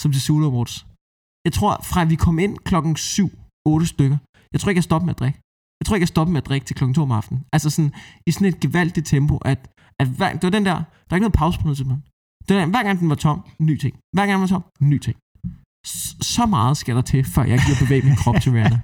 som 0.00 0.08
til 0.12 0.22
Zulu 0.26 0.46
Awards. 0.50 0.86
Jeg 1.46 1.52
tror, 1.56 1.72
fra 1.90 2.04
vi 2.04 2.16
kom 2.26 2.38
ind 2.44 2.54
klokken 2.68 2.96
7, 2.96 3.30
8 3.66 3.86
stykker, 3.86 4.18
jeg 4.52 4.58
tror 4.60 4.68
ikke, 4.70 4.78
jeg 4.82 4.88
stoppede 4.90 5.06
med 5.06 5.14
at 5.14 5.20
drikke. 5.22 5.38
Jeg 5.80 5.84
tror 5.86 5.94
ikke, 5.96 6.02
jeg 6.06 6.14
stoppede 6.14 6.32
med 6.32 6.42
at 6.42 6.48
drikke 6.48 6.64
til 6.66 6.76
klokken 6.76 6.94
2 6.94 7.02
om 7.02 7.12
aftenen. 7.20 7.40
Altså 7.54 7.68
sådan, 7.70 7.92
i 8.28 8.30
sådan 8.30 8.48
et 8.48 8.60
gevaldigt 8.60 9.06
tempo, 9.06 9.34
at, 9.52 9.60
at 10.00 10.08
hver, 10.16 10.32
det 10.32 10.42
var 10.42 10.54
den 10.58 10.66
der, 10.70 10.78
der 11.06 11.10
er 11.10 11.16
ikke 11.16 11.28
noget 11.28 11.40
pause 11.42 11.58
på 11.58 11.64
noget 11.64 11.76
tidspunkt. 11.78 12.04
Det 12.46 12.52
var, 12.56 12.66
hver 12.74 12.82
gang 12.86 12.98
den 13.00 13.08
var 13.08 13.18
tom, 13.26 13.38
ny 13.68 13.74
ting. 13.84 13.94
Hver 14.14 14.26
gang 14.26 14.36
den 14.36 14.40
var 14.40 14.52
tom, 14.54 14.64
ny 14.92 14.98
ting. 15.06 15.16
Så 16.34 16.46
meget 16.46 16.76
skal 16.76 16.96
der 16.96 17.02
til, 17.02 17.24
før 17.24 17.42
jeg 17.44 17.58
giver 17.66 17.76
bevæge 17.80 18.02
min 18.02 18.16
krop 18.16 18.40
til 18.42 18.52
Rihanna. 18.52 18.80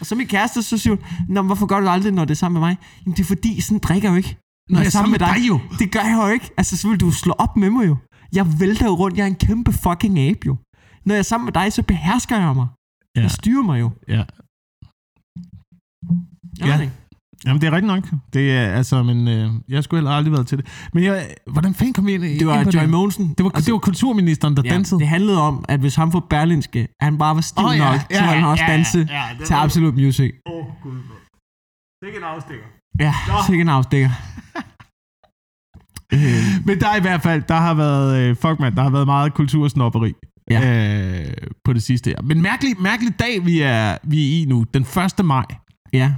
Og 0.00 0.06
så 0.06 0.14
min 0.14 0.26
kæreste, 0.26 0.62
så 0.62 0.78
siger 0.78 0.96
hun, 0.96 1.04
Nå, 1.28 1.42
hvorfor 1.42 1.66
gør 1.66 1.78
du 1.80 1.86
det 1.86 1.92
aldrig, 1.92 2.12
når 2.12 2.24
det 2.24 2.30
er 2.30 2.42
sammen 2.44 2.60
med 2.60 2.68
mig? 2.68 2.76
Jamen, 3.02 3.16
det 3.16 3.22
er 3.22 3.26
fordi, 3.34 3.60
sådan 3.60 3.78
drikker 3.78 4.08
jeg 4.08 4.12
jo 4.14 4.16
ikke. 4.16 4.36
Når 4.70 4.78
jeg 4.78 4.86
er 4.86 4.90
sammen 4.90 5.10
med 5.10 5.18
dig 5.18 5.38
jo. 5.48 5.60
Det 5.78 5.92
gør 5.92 6.00
jeg 6.00 6.18
jo 6.26 6.28
ikke. 6.36 6.50
Altså, 6.56 6.76
så 6.76 6.88
vil 6.88 7.00
du 7.00 7.10
slå 7.10 7.32
op 7.32 7.56
med 7.56 7.70
mig 7.70 7.86
jo. 7.86 7.96
Jeg 8.32 8.60
vælter 8.60 8.86
jo 8.86 8.94
rundt. 8.94 9.16
Jeg 9.16 9.22
er 9.22 9.26
en 9.26 9.42
kæmpe 9.46 9.72
fucking 9.72 10.18
abe 10.18 10.40
jo. 10.46 10.56
Når 11.04 11.14
jeg 11.14 11.18
er 11.18 11.22
sammen 11.32 11.44
med 11.44 11.52
dig, 11.52 11.72
så 11.72 11.82
behersker 11.82 12.36
jeg 12.38 12.54
mig. 12.54 12.68
Ja. 13.16 13.20
Jeg 13.20 13.30
styrer 13.30 13.62
mig 13.62 13.80
jo. 13.80 13.90
Ja. 14.08 14.22
Jeg 16.58 16.66
Ja. 16.66 16.90
Det. 17.40 17.46
Jamen, 17.48 17.60
det 17.60 17.66
er 17.66 17.72
rigtigt 17.72 17.86
nok. 17.94 18.04
Det 18.32 18.56
er, 18.56 18.66
altså, 18.66 19.02
men 19.02 19.28
øh, 19.28 19.50
jeg 19.68 19.84
skulle 19.84 19.98
heller 19.98 20.10
aldrig 20.10 20.32
været 20.32 20.46
til 20.46 20.58
det. 20.58 20.66
Men 20.94 21.04
jeg, 21.04 21.26
hvordan 21.52 21.74
fanden 21.74 21.92
kom 21.94 22.06
vi 22.06 22.12
ind, 22.14 22.22
Det 22.22 22.46
var 22.46 22.60
ind 22.60 22.70
Joy 22.74 22.82
det? 22.82 22.90
Mogensen. 22.90 23.34
Det 23.38 23.44
var, 23.44 23.50
altså, 23.50 23.66
det 23.66 23.72
var 23.72 23.78
kulturministeren, 23.78 24.56
der 24.56 24.62
ja, 24.64 24.70
dansede. 24.70 25.00
det 25.00 25.08
handlede 25.08 25.40
om, 25.42 25.64
at 25.68 25.80
hvis 25.80 25.94
han 25.94 26.12
får 26.12 26.26
Berlinske, 26.30 26.88
han 27.00 27.18
bare 27.18 27.34
var 27.34 27.40
stiv 27.40 27.64
oh, 27.66 27.76
ja, 27.76 27.92
nok, 27.92 28.00
ja, 28.10 28.16
så 28.16 28.22
ville 28.22 28.34
han 28.34 28.44
ja, 28.44 28.50
også 28.50 28.64
ja, 28.64 28.72
danse 28.72 28.98
ja, 29.10 29.22
det 29.38 29.46
til 29.46 29.54
var- 29.56 29.62
Absolute 29.62 29.96
Music. 29.96 30.32
Åh, 30.46 30.52
oh, 30.56 30.64
gud. 30.82 30.92
Det 32.00 32.08
er 32.14 32.18
en 32.18 32.24
afstikker. 32.24 32.64
Ja, 33.00 33.14
sikkert 33.46 33.64
en 33.64 33.68
afstikker. 33.68 34.10
øh, 36.14 36.66
Men 36.66 36.80
der 36.80 36.88
er 36.88 36.96
i 36.96 37.00
hvert 37.00 37.22
fald, 37.22 37.42
der 37.48 37.54
har 37.56 37.74
været, 37.74 38.18
øh, 38.22 38.36
fuck 38.36 38.60
man, 38.60 38.74
der 38.74 38.82
har 38.82 38.90
været 38.90 39.06
meget 39.06 39.34
kultursnopperi 39.34 40.12
Ja. 40.50 41.20
øh, 41.20 41.26
på 41.64 41.72
det 41.72 41.82
sidste 41.82 42.10
her. 42.10 42.22
Men 42.22 42.42
mærkelig, 42.42 42.74
mærkelig 42.80 43.18
dag, 43.20 43.46
vi 43.46 43.60
er, 43.60 43.96
vi 44.04 44.18
er 44.26 44.42
i 44.42 44.44
nu. 44.48 44.64
Den 44.74 44.82
1. 45.18 45.24
maj 45.24 45.44
ja, 45.92 46.12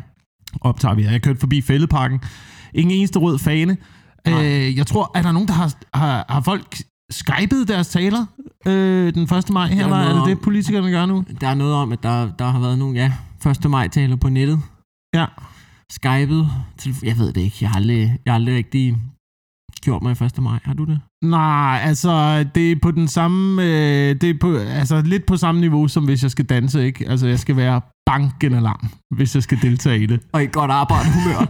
optager 0.60 0.94
vi. 0.94 1.02
Jeg 1.02 1.10
har 1.10 1.18
kørt 1.18 1.38
forbi 1.38 1.60
Fældeparken. 1.60 2.20
Ingen 2.74 2.98
eneste 2.98 3.18
rød 3.18 3.38
fane. 3.38 3.76
Nej. 4.26 4.46
Øh, 4.46 4.76
jeg 4.76 4.86
tror, 4.86 5.10
er 5.14 5.22
der 5.22 5.32
nogen, 5.32 5.48
der 5.48 5.54
har, 5.54 5.72
har, 5.94 6.24
har 6.28 6.40
folk 6.40 6.76
skypet 7.10 7.68
deres 7.68 7.88
taler 7.88 8.26
øh, 8.66 9.14
den 9.14 9.22
1. 9.22 9.50
maj 9.50 9.66
her? 9.66 9.80
Er 9.80 9.84
Eller 9.84 9.96
er 9.96 10.14
det 10.14 10.24
det, 10.26 10.32
om- 10.36 10.42
politikerne 10.44 10.90
gør 10.90 11.06
nu? 11.06 11.24
der 11.40 11.48
er 11.48 11.54
noget 11.54 11.74
om, 11.74 11.92
at 11.92 12.02
der, 12.02 12.30
der 12.38 12.44
har 12.50 12.60
været 12.60 12.78
nogle, 12.78 12.98
ja, 12.98 13.12
1. 13.64 13.70
maj 13.70 13.88
taler 13.88 14.16
på 14.16 14.28
nettet. 14.28 14.60
Ja. 15.14 15.26
Skypet. 15.92 16.48
Jeg 17.02 17.18
ved 17.18 17.32
det 17.32 17.40
ikke. 17.40 17.56
Jeg 17.60 17.70
har 17.70 17.76
aldrig, 17.76 18.18
jeg 18.24 18.32
har 18.32 18.34
aldrig 18.34 18.56
rigtig 18.56 18.96
gjort 19.82 20.02
mig 20.02 20.20
i 20.20 20.24
1. 20.24 20.42
maj. 20.42 20.58
Har 20.64 20.74
du 20.74 20.84
det? 20.84 21.00
Nej, 21.22 21.80
altså, 21.84 22.44
det 22.54 22.72
er 22.72 22.76
på 22.82 22.90
den 22.90 23.08
samme, 23.08 23.62
øh, 23.62 24.16
det 24.20 24.30
er 24.30 24.34
på, 24.40 24.56
altså 24.56 25.00
lidt 25.00 25.26
på 25.26 25.36
samme 25.36 25.60
niveau, 25.60 25.88
som 25.88 26.04
hvis 26.04 26.22
jeg 26.22 26.30
skal 26.30 26.44
danse, 26.44 26.86
ikke? 26.86 27.08
Altså, 27.08 27.26
jeg 27.26 27.38
skal 27.38 27.56
være 27.56 27.80
banken 28.06 28.54
alarm, 28.54 28.88
hvis 29.16 29.34
jeg 29.34 29.42
skal 29.42 29.58
deltage 29.62 30.02
i 30.02 30.06
det. 30.06 30.20
Og 30.32 30.42
i 30.42 30.46
godt 30.52 30.70
arbejde 30.70 31.08
humør. 31.12 31.40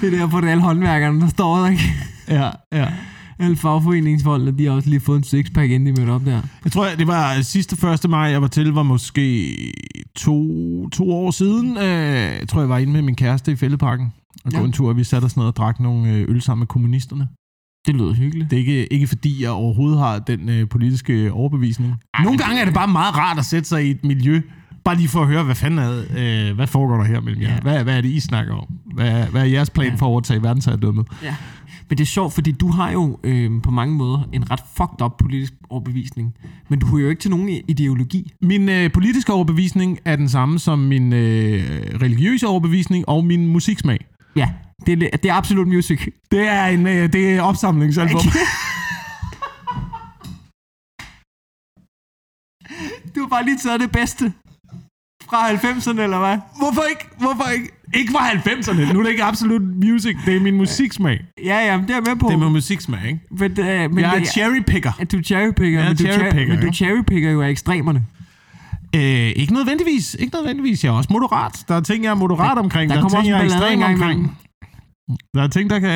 det 0.00 0.20
er 0.20 0.28
på 0.28 0.40
det 0.40 0.48
alle 0.48 0.62
håndværkerne, 0.62 1.20
der 1.20 1.28
står 1.28 1.56
der, 1.56 1.66
ikke? 1.66 1.82
Ja, 2.28 2.50
ja. 2.72 2.88
Alle 3.42 3.56
fagforeningsfolkene, 3.56 4.58
de 4.58 4.64
har 4.64 4.72
også 4.72 4.88
lige 4.88 5.00
fået 5.00 5.18
en 5.18 5.24
sixpack, 5.24 5.70
inden 5.70 5.94
de 5.94 6.00
mødte 6.00 6.10
op 6.10 6.24
der. 6.24 6.40
Jeg 6.64 6.72
tror, 6.72 6.86
det 6.98 7.06
var 7.06 7.40
sidste 7.42 7.92
1. 8.04 8.10
maj, 8.10 8.20
jeg 8.20 8.42
var 8.42 8.48
til, 8.48 8.72
var 8.72 8.82
måske 8.82 9.54
to, 10.16 10.88
to 10.88 11.10
år 11.12 11.30
siden. 11.30 11.76
Øh, 11.78 11.84
jeg 12.40 12.48
tror, 12.48 12.60
jeg 12.60 12.68
var 12.68 12.78
inde 12.78 12.92
med 12.92 13.02
min 13.02 13.14
kæreste 13.14 13.52
i 13.52 13.56
Fældeparken 13.56 14.12
og 14.44 14.52
gå 14.52 14.58
Ja. 14.58 14.64
en 14.64 14.72
tur, 14.72 14.88
og 14.88 14.96
vi 14.96 15.04
satte 15.04 15.24
os 15.24 15.36
ned 15.36 15.44
og 15.44 15.56
drak 15.56 15.80
nogle 15.80 16.10
øh, 16.12 16.24
øl 16.28 16.40
sammen 16.42 16.60
med 16.60 16.66
kommunisterne. 16.66 17.28
Det 17.86 17.94
lyder 17.94 18.12
hyggeligt. 18.14 18.50
Det 18.50 18.56
er 18.56 18.60
ikke, 18.60 18.92
ikke 18.92 19.06
fordi, 19.06 19.42
jeg 19.42 19.50
overhovedet 19.50 19.98
har 19.98 20.18
den 20.18 20.48
øh, 20.48 20.68
politiske 20.68 21.32
overbevisning. 21.32 21.94
Nogle 22.24 22.38
gange 22.38 22.60
er 22.60 22.64
det 22.64 22.74
bare 22.74 22.88
meget 22.88 23.16
rart 23.16 23.38
at 23.38 23.44
sætte 23.44 23.68
sig 23.68 23.86
i 23.86 23.90
et 23.90 24.04
miljø, 24.04 24.40
Bare 24.84 24.96
lige 24.96 25.08
for 25.08 25.20
at 25.22 25.26
høre, 25.28 25.44
hvad 25.44 25.54
fanden 25.54 25.78
er, 25.78 26.02
øh, 26.50 26.54
hvad 26.54 26.66
foregår 26.66 26.96
der 26.96 27.04
her 27.04 27.20
mellem 27.20 27.42
jer? 27.42 27.52
Ja. 27.54 27.60
Hvad, 27.60 27.84
hvad 27.84 27.96
er 27.96 28.00
det, 28.00 28.08
I 28.08 28.20
snakker 28.20 28.54
om? 28.54 28.66
Hvad, 28.94 29.26
hvad 29.26 29.40
er 29.42 29.46
jeres 29.46 29.70
plan 29.70 29.88
Ja. 29.88 29.94
for 29.94 30.06
at 30.06 30.10
overtage 30.10 30.42
verdensherredømmet? 30.42 31.06
Ja. 31.22 31.34
Men 31.88 31.98
det 31.98 32.04
er 32.04 32.06
sjovt, 32.06 32.32
fordi 32.34 32.52
du 32.52 32.70
har 32.70 32.90
jo 32.90 33.18
øh, 33.24 33.62
på 33.62 33.70
mange 33.70 33.94
måder 33.94 34.28
en 34.32 34.50
ret 34.50 34.60
fucked 34.76 35.02
up 35.02 35.12
politisk 35.18 35.52
overbevisning. 35.70 36.34
Men 36.68 36.78
du 36.78 36.86
hører 36.86 37.02
jo 37.02 37.08
ikke 37.10 37.20
til 37.20 37.30
nogen 37.30 37.48
ideologi. 37.68 38.32
Min 38.42 38.68
øh, 38.68 38.92
politiske 38.92 39.32
overbevisning 39.32 39.98
er 40.04 40.16
den 40.16 40.28
samme 40.28 40.58
som 40.58 40.78
min 40.78 41.12
øh, 41.12 41.62
religiøse 42.02 42.46
overbevisning 42.46 43.08
og 43.08 43.24
min 43.24 43.48
musiksmag. 43.48 44.06
Ja, 44.36 44.48
det 44.86 45.02
er, 45.02 45.16
det 45.16 45.30
er 45.30 45.34
absolut 45.34 45.68
music. 45.68 46.06
Det 46.30 46.48
er 46.48 46.64
en 46.66 46.86
øh, 46.86 47.12
det 47.12 47.32
er 47.34 47.42
opsamlingsalbum. 47.42 48.20
Du 53.14 53.20
har 53.20 53.28
bare 53.28 53.44
lige 53.44 53.58
taget 53.64 53.80
det 53.80 53.92
bedste 53.92 54.32
fra 55.32 55.50
90'erne, 55.50 56.00
eller 56.00 56.18
hvad? 56.18 56.36
Hvorfor 56.58 56.82
ikke? 56.90 57.04
Hvorfor 57.18 57.50
ikke? 57.54 57.68
Ikke 57.94 58.12
fra 58.12 58.28
90'erne. 58.30 58.92
Nu 58.92 58.98
er 58.98 59.02
det 59.02 59.10
ikke 59.10 59.24
absolut 59.24 59.62
music. 59.84 60.16
Det 60.26 60.36
er 60.36 60.40
min 60.40 60.56
musiksmag. 60.56 61.20
Ja, 61.44 61.58
ja, 61.66 61.76
men 61.76 61.86
det 61.88 61.90
er 61.90 61.94
jeg 61.96 62.02
med 62.06 62.16
på. 62.20 62.26
Det 62.28 62.34
er 62.34 62.38
min 62.38 62.52
musiksmag, 62.52 63.00
ikke? 63.06 63.20
men, 63.30 63.50
øh, 63.60 63.90
men 63.90 63.98
Jeg 64.04 64.14
er 64.14 64.18
det, 64.18 64.28
cherrypicker. 64.28 64.92
du 65.12 65.20
cherrypicker, 65.22 65.78
Jeg 65.78 65.84
er 65.84 65.90
men, 65.90 65.96
du, 65.96 66.02
cherrypicker, 66.02 66.30
cherry, 66.44 66.48
men 66.58 66.66
du 66.66 66.72
cherrypicker 66.72 67.30
jo 67.30 67.42
af 67.42 67.48
ekstremerne. 67.50 68.04
Øh, 68.96 69.02
ikke 69.02 69.52
nødvendigvis. 69.54 70.16
Ikke 70.18 70.34
nødvendigvis. 70.36 70.84
Jeg 70.84 70.90
er 70.90 70.94
også 70.94 71.08
moderat. 71.12 71.64
Der 71.68 71.74
er 71.74 71.80
ting, 71.80 72.04
jeg 72.04 72.10
er 72.10 72.14
moderat 72.14 72.56
Der- 72.56 72.62
omkring. 72.62 72.90
der 72.90 72.96
Der, 72.96 73.04
er 73.04 73.08
kommer 73.08 73.22
ting, 73.22 73.30
jeg 73.32 73.40
er 73.40 73.44
ekstrem 73.44 73.82
omkring. 73.82 74.00
imellem. 74.02 74.28
Der 75.34 75.42
er 75.42 75.46
ting, 75.48 75.70
der 75.70 75.78
kan, 75.78 75.90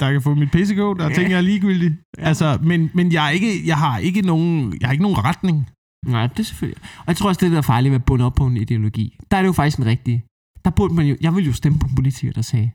der 0.00 0.12
kan 0.12 0.22
få 0.22 0.34
mit 0.34 0.50
pisse 0.50 0.74
gå. 0.74 0.94
Der 0.94 1.04
er 1.08 1.14
ting, 1.14 1.30
jeg 1.30 1.36
er 1.36 1.40
ligegyldig. 1.40 1.92
Ja. 2.18 2.24
Altså, 2.28 2.58
men, 2.62 2.90
men 2.94 3.12
jeg, 3.12 3.26
er 3.26 3.30
ikke, 3.30 3.52
jeg, 3.66 3.76
har 3.76 3.98
ikke 3.98 4.22
nogen, 4.22 4.74
jeg 4.80 4.86
har 4.88 4.92
ikke 4.92 5.02
nogen 5.02 5.24
retning. 5.24 5.66
Nej, 6.06 6.26
det 6.26 6.38
er 6.38 6.42
selvfølgelig. 6.42 6.82
Og 6.98 7.04
jeg 7.06 7.16
tror 7.16 7.28
også, 7.28 7.40
det 7.40 7.52
der 7.52 7.58
er 7.58 7.62
farligt 7.62 7.90
ved 7.92 8.00
at 8.00 8.04
bunde 8.04 8.24
op 8.24 8.34
på 8.34 8.46
en 8.46 8.56
ideologi. 8.56 9.18
Der 9.30 9.36
er 9.36 9.42
det 9.42 9.46
jo 9.46 9.52
faktisk 9.52 9.78
en 9.78 9.86
rigtig. 9.86 10.24
Der 10.64 10.70
burde 10.70 10.94
man 10.94 11.06
jo, 11.06 11.16
jeg 11.20 11.36
vil 11.36 11.46
jo 11.46 11.52
stemme 11.52 11.78
på 11.78 11.86
en 11.86 11.94
politiker, 11.94 12.32
der 12.32 12.42
sagde, 12.42 12.70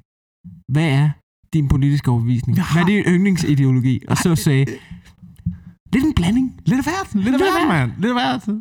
hvad 0.72 0.90
er 0.90 1.10
din 1.54 1.68
politiske 1.68 2.12
overbevisning? 2.12 2.58
Hvad 2.74 2.82
er 2.82 2.86
din 2.86 3.04
yndlingsideologi? 3.04 4.02
Og 4.08 4.18
så 4.18 4.36
sagde, 4.36 4.66
lidt 5.94 6.06
en 6.06 6.14
blanding. 6.14 6.60
Lidt 6.66 6.80
af 6.80 6.84
hvert. 6.84 7.24
Lidt 7.24 7.36
af 7.36 7.42
hvert, 7.42 7.68
mand. 7.68 7.92
Lidt 7.98 8.18
af 8.18 8.22
hvert. 8.22 8.58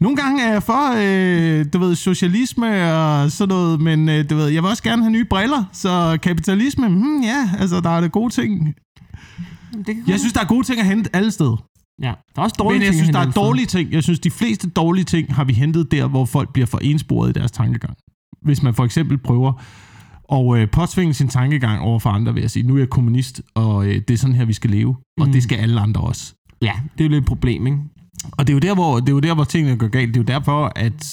Nogle 0.00 0.16
gange 0.16 0.42
er 0.42 0.52
jeg 0.52 0.62
for, 0.62 0.82
øh, 0.96 1.66
du 1.72 1.78
ved, 1.78 1.94
socialisme 1.94 2.92
og 2.94 3.30
sådan 3.32 3.48
noget, 3.48 3.80
men 3.80 4.08
øh, 4.08 4.30
du 4.30 4.36
ved, 4.36 4.48
jeg 4.48 4.62
vil 4.62 4.70
også 4.70 4.82
gerne 4.82 5.02
have 5.02 5.10
nye 5.10 5.24
briller, 5.24 5.64
så 5.72 6.18
kapitalisme, 6.22 6.88
hmm, 6.88 7.20
ja, 7.22 7.50
altså, 7.58 7.80
der 7.80 7.90
er 7.90 8.00
det 8.00 8.12
gode 8.12 8.32
ting. 8.32 8.74
Det 9.86 9.96
Jeg 10.06 10.18
synes, 10.18 10.32
der 10.32 10.40
er 10.40 10.44
gode 10.44 10.66
ting 10.66 10.80
at 10.80 10.86
hente 10.86 11.16
alle 11.16 11.30
steder. 11.30 11.66
Ja, 12.02 12.14
der 12.34 12.40
er 12.40 12.42
også 12.42 12.56
dårlige 12.58 12.78
Men 12.78 12.84
jeg 12.86 12.92
ting 12.92 13.04
synes, 13.04 13.14
der 13.16 13.20
er 13.20 13.30
dårlige 13.30 13.66
ting. 13.66 13.92
Jeg 13.92 14.02
synes, 14.02 14.20
de 14.20 14.30
fleste 14.30 14.70
dårlige 14.70 15.04
ting 15.04 15.34
har 15.34 15.44
vi 15.44 15.52
hentet 15.52 15.90
der, 15.90 16.06
hvor 16.08 16.24
folk 16.24 16.52
bliver 16.52 16.66
for 16.66 16.78
ensporet 16.78 17.30
i 17.30 17.32
deres 17.32 17.50
tankegang. 17.50 17.96
Hvis 18.42 18.62
man 18.62 18.74
for 18.74 18.84
eksempel 18.84 19.18
prøver 19.18 19.52
at 20.32 20.60
øh, 20.60 20.70
påtvinge 20.70 21.14
sin 21.14 21.28
tankegang 21.28 21.80
over 21.80 21.98
for 21.98 22.10
andre 22.10 22.34
ved 22.34 22.42
at 22.42 22.50
sige, 22.50 22.62
nu 22.62 22.74
er 22.74 22.78
jeg 22.78 22.88
kommunist, 22.90 23.42
og 23.54 23.86
øh, 23.86 23.94
det 23.94 24.10
er 24.10 24.18
sådan 24.18 24.36
her, 24.36 24.44
vi 24.44 24.52
skal 24.52 24.70
leve, 24.70 24.96
og 25.20 25.26
Mm. 25.26 25.32
det 25.32 25.42
skal 25.42 25.58
alle 25.58 25.80
andre 25.80 26.00
også. 26.00 26.34
Ja, 26.62 26.72
det 26.98 27.00
er 27.00 27.04
jo 27.04 27.10
lidt 27.10 27.22
et 27.22 27.28
problem, 27.28 27.66
ikke? 27.66 27.78
Og 28.32 28.46
det 28.46 28.52
er 28.52 28.54
jo 28.54 28.58
der, 28.60 28.74
hvor, 28.74 29.00
det 29.00 29.08
er 29.08 29.12
jo 29.12 29.20
der, 29.20 29.34
hvor 29.34 29.44
tingene 29.44 29.76
går 29.78 29.88
galt. 29.88 30.14
Det 30.14 30.16
er 30.16 30.24
jo 30.24 30.38
derfor, 30.38 30.72
at, 30.76 31.06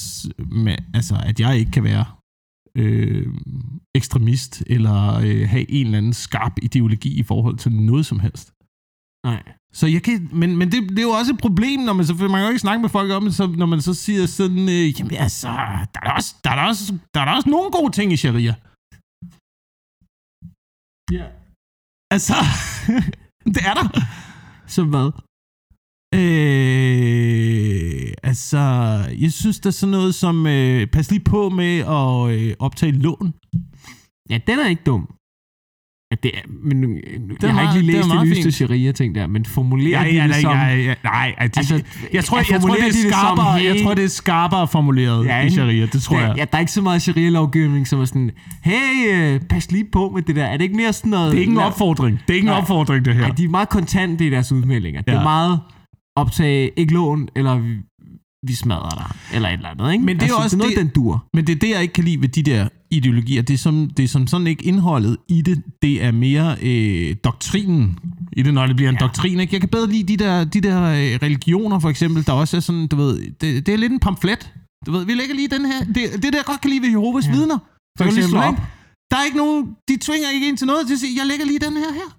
med, 0.51 0.75
altså, 0.93 1.15
at 1.25 1.39
jeg 1.39 1.57
ikke 1.57 1.71
kan 1.71 1.83
være 1.83 2.05
øh, 2.77 3.27
ekstremist, 3.95 4.63
eller 4.67 5.15
øh, 5.15 5.49
have 5.49 5.71
en 5.71 5.85
eller 5.85 5.97
anden 5.97 6.13
skarp 6.13 6.51
ideologi 6.61 7.19
i 7.19 7.23
forhold 7.23 7.57
til 7.57 7.71
noget 7.71 8.05
som 8.05 8.19
helst. 8.19 8.51
Nej. 9.25 9.43
Så 9.73 9.87
jeg 9.87 10.03
kan, 10.03 10.29
men, 10.33 10.57
men 10.57 10.71
det, 10.71 10.89
det 10.89 10.99
er 10.99 11.03
jo 11.03 11.09
også 11.09 11.31
et 11.33 11.39
problem, 11.39 11.79
når 11.79 11.93
man 11.93 12.05
så, 12.05 12.13
man 12.13 12.29
kan 12.29 12.41
jo 12.41 12.47
ikke 12.47 12.59
snakke 12.59 12.81
med 12.81 12.89
folk 12.89 13.11
om 13.11 13.23
det, 13.25 13.35
så, 13.35 13.47
når 13.47 13.65
man 13.65 13.81
så 13.81 13.93
siger 13.93 14.25
sådan, 14.25 14.69
øh, 14.69 14.99
jamen 14.99 15.15
altså, 15.15 15.47
der 15.93 15.99
er, 16.01 16.05
da 16.05 16.11
også, 16.19 16.35
der, 16.43 16.49
er 16.49 16.67
også, 16.67 16.97
der 17.13 17.21
er 17.21 17.35
også 17.35 17.49
nogle 17.49 17.71
gode 17.71 17.91
ting 17.91 18.13
i 18.13 18.17
sharia. 18.17 18.55
Ja. 21.17 21.25
Altså, 22.15 22.37
det 23.55 23.61
er 23.69 23.73
der. 23.79 23.87
Så 24.75 24.83
hvad? 24.83 25.09
Øh, 26.21 28.13
altså, 28.23 28.61
jeg 29.23 29.31
synes, 29.31 29.59
der 29.59 29.69
er 29.69 29.71
sådan 29.71 29.91
noget 29.91 30.15
som, 30.15 30.47
øh, 30.47 30.87
pas 30.87 31.11
lige 31.11 31.23
på 31.23 31.49
med 31.49 31.73
at 31.99 32.15
øh, 32.35 32.55
optage 32.59 32.91
lån. 32.91 33.33
Ja, 34.29 34.37
den 34.47 34.59
er 34.59 34.67
ikke 34.67 34.83
dum. 34.83 35.18
Ja, 36.11 36.15
det 36.23 36.31
er, 36.37 36.39
men 36.63 36.83
øh, 36.83 36.89
jeg 37.41 37.49
har 37.49 37.55
meget- 37.63 37.75
ikke 37.75 37.85
lige 37.85 37.87
det 37.87 37.95
læst 37.95 38.09
det, 38.09 38.15
meget 38.15 38.27
nyeste 38.29 38.51
sharia-ting 38.51 39.15
der, 39.15 39.27
men 39.27 39.45
formulerer 39.45 40.03
Ja, 40.05 40.09
de 40.09 40.15
ja, 40.15 40.27
det 40.27 40.35
som... 40.35 40.51
ja, 40.51 40.75
ja, 40.75 40.93
nej, 41.03 41.35
altså, 41.37 41.59
Altså, 41.59 41.73
jeg, 41.75 41.83
jeg, 42.13 42.23
tror, 42.25 42.37
jeg, 42.37 42.51
jeg, 42.51 42.61
tror, 42.61 42.69
det 42.69 42.79
er 42.83 42.85
det 42.85 42.95
skarpere, 42.95 43.47
jeg 43.49 43.75
hey- 43.75 43.83
tror, 43.83 43.93
det 43.93 44.03
er 44.03 44.07
skarpere 44.07 44.67
formuleret 44.67 45.25
Ja, 45.25 45.41
i 45.45 45.49
sharia, 45.49 45.85
det 45.85 46.01
tror 46.01 46.19
ja, 46.19 46.27
jeg. 46.27 46.37
ja, 46.37 46.45
der 46.51 46.57
er 46.57 46.59
ikke 46.59 46.71
så 46.71 46.81
meget 46.81 47.01
sharia-lovgivning, 47.01 47.87
som 47.87 47.99
er 47.99 48.05
sådan, 48.05 48.31
hey, 48.63 49.13
øh, 49.13 49.39
pas 49.49 49.71
lige 49.71 49.85
på 49.91 50.11
med 50.15 50.21
det 50.21 50.35
der. 50.35 50.45
Er 50.45 50.57
det 50.57 50.63
ikke 50.63 50.75
mere 50.75 50.93
sådan 50.93 51.09
noget... 51.11 51.31
Det 51.31 51.37
er 51.37 51.41
ikke 51.41 51.51
en 51.51 51.57
opfordring. 51.57 52.19
Det 52.27 52.29
er 52.29 52.35
ikke 52.35 52.45
en 52.45 52.51
Nej. 52.51 52.59
opfordring, 52.61 53.05
det 53.05 53.13
her. 53.13 53.21
Nej, 53.21 53.31
de 53.31 53.43
er 53.43 53.49
meget 53.49 53.69
kontante 53.69 54.25
i 54.27 54.29
deres 54.29 54.51
udmeldinger. 54.51 55.01
Ja. 55.07 55.11
Det 55.11 55.19
er 55.19 55.23
meget 55.23 55.59
optage, 56.15 56.69
ikke 56.79 56.93
lån, 56.93 57.29
eller 57.35 57.61
vi, 58.47 58.53
smadrer 58.55 58.89
dig, 58.89 59.11
eller 59.33 59.49
et 59.49 59.53
eller 59.53 59.69
andet, 59.69 59.91
ikke? 59.91 60.05
Men 60.05 60.15
det 60.15 60.21
er 60.21 60.25
altså, 60.25 60.37
også 60.37 60.55
det 60.55 60.61
er 60.61 60.65
noget, 60.65 60.77
det- 60.77 60.85
den 60.85 60.91
dur. 61.03 61.25
Men 61.33 61.47
det 61.47 61.55
er 61.55 61.59
det, 61.59 61.69
jeg 61.69 61.81
ikke 61.81 61.93
kan 61.93 62.03
lide 62.03 62.21
ved 62.21 62.29
de 62.29 62.43
der 62.43 62.67
ideologier. 62.91 63.41
Det 63.41 63.53
er 63.53 63.57
som, 63.57 63.89
det 63.97 64.03
er 64.03 64.07
som 64.07 64.27
sådan 64.27 64.47
ikke 64.47 64.65
indholdet 64.65 65.17
i 65.29 65.41
det. 65.41 65.63
Det 65.81 66.03
er 66.03 66.11
mere 66.11 66.55
øh, 66.61 67.15
doktrinen 67.23 67.99
i 68.33 68.41
det, 68.43 68.53
når 68.53 68.67
det 68.67 68.75
bliver 68.75 68.89
en 68.89 68.95
Ja. 68.95 69.03
ja. 69.03 69.07
doktrin. 69.07 69.39
Ikke? 69.39 69.53
Jeg 69.53 69.61
kan 69.61 69.69
bedre 69.69 69.89
lide 69.89 70.17
de 70.17 70.23
der, 70.23 70.43
de 70.43 70.61
der 70.61 70.83
øh, 70.83 71.19
religioner, 71.23 71.79
for 71.79 71.89
eksempel, 71.89 72.25
der 72.25 72.33
også 72.33 72.57
er 72.57 72.61
sådan, 72.61 72.87
du 72.87 72.95
ved, 72.95 73.31
det, 73.41 73.65
det 73.65 73.73
er 73.73 73.77
lidt 73.77 73.91
en 73.91 73.99
pamflet. 73.99 74.53
Du 74.85 74.91
ved, 74.91 75.05
vi 75.05 75.13
lægger 75.13 75.35
lige 75.35 75.47
den 75.47 75.65
her. 75.65 75.79
Det, 75.83 75.95
det 76.23 76.23
der 76.23 76.39
jeg 76.39 76.45
godt 76.45 76.61
kan 76.61 76.69
lide 76.69 76.81
ved 76.81 76.89
Jehovas 76.89 77.25
Ja. 77.27 77.31
vidner, 77.31 77.57
for 77.97 78.05
eksempel. 78.05 78.39
Ikke? 78.49 78.61
Der 79.11 79.17
er 79.17 79.25
ikke 79.25 79.37
nogen, 79.37 79.65
de 79.89 79.97
tvinger 80.01 80.29
ikke 80.35 80.47
ind 80.47 80.57
til 80.57 80.67
noget. 80.67 80.87
De 80.87 80.97
siger, 80.99 81.13
jeg 81.21 81.25
lægger 81.27 81.45
lige 81.45 81.59
den 81.59 81.73
her 81.73 81.91
her. 81.93 82.09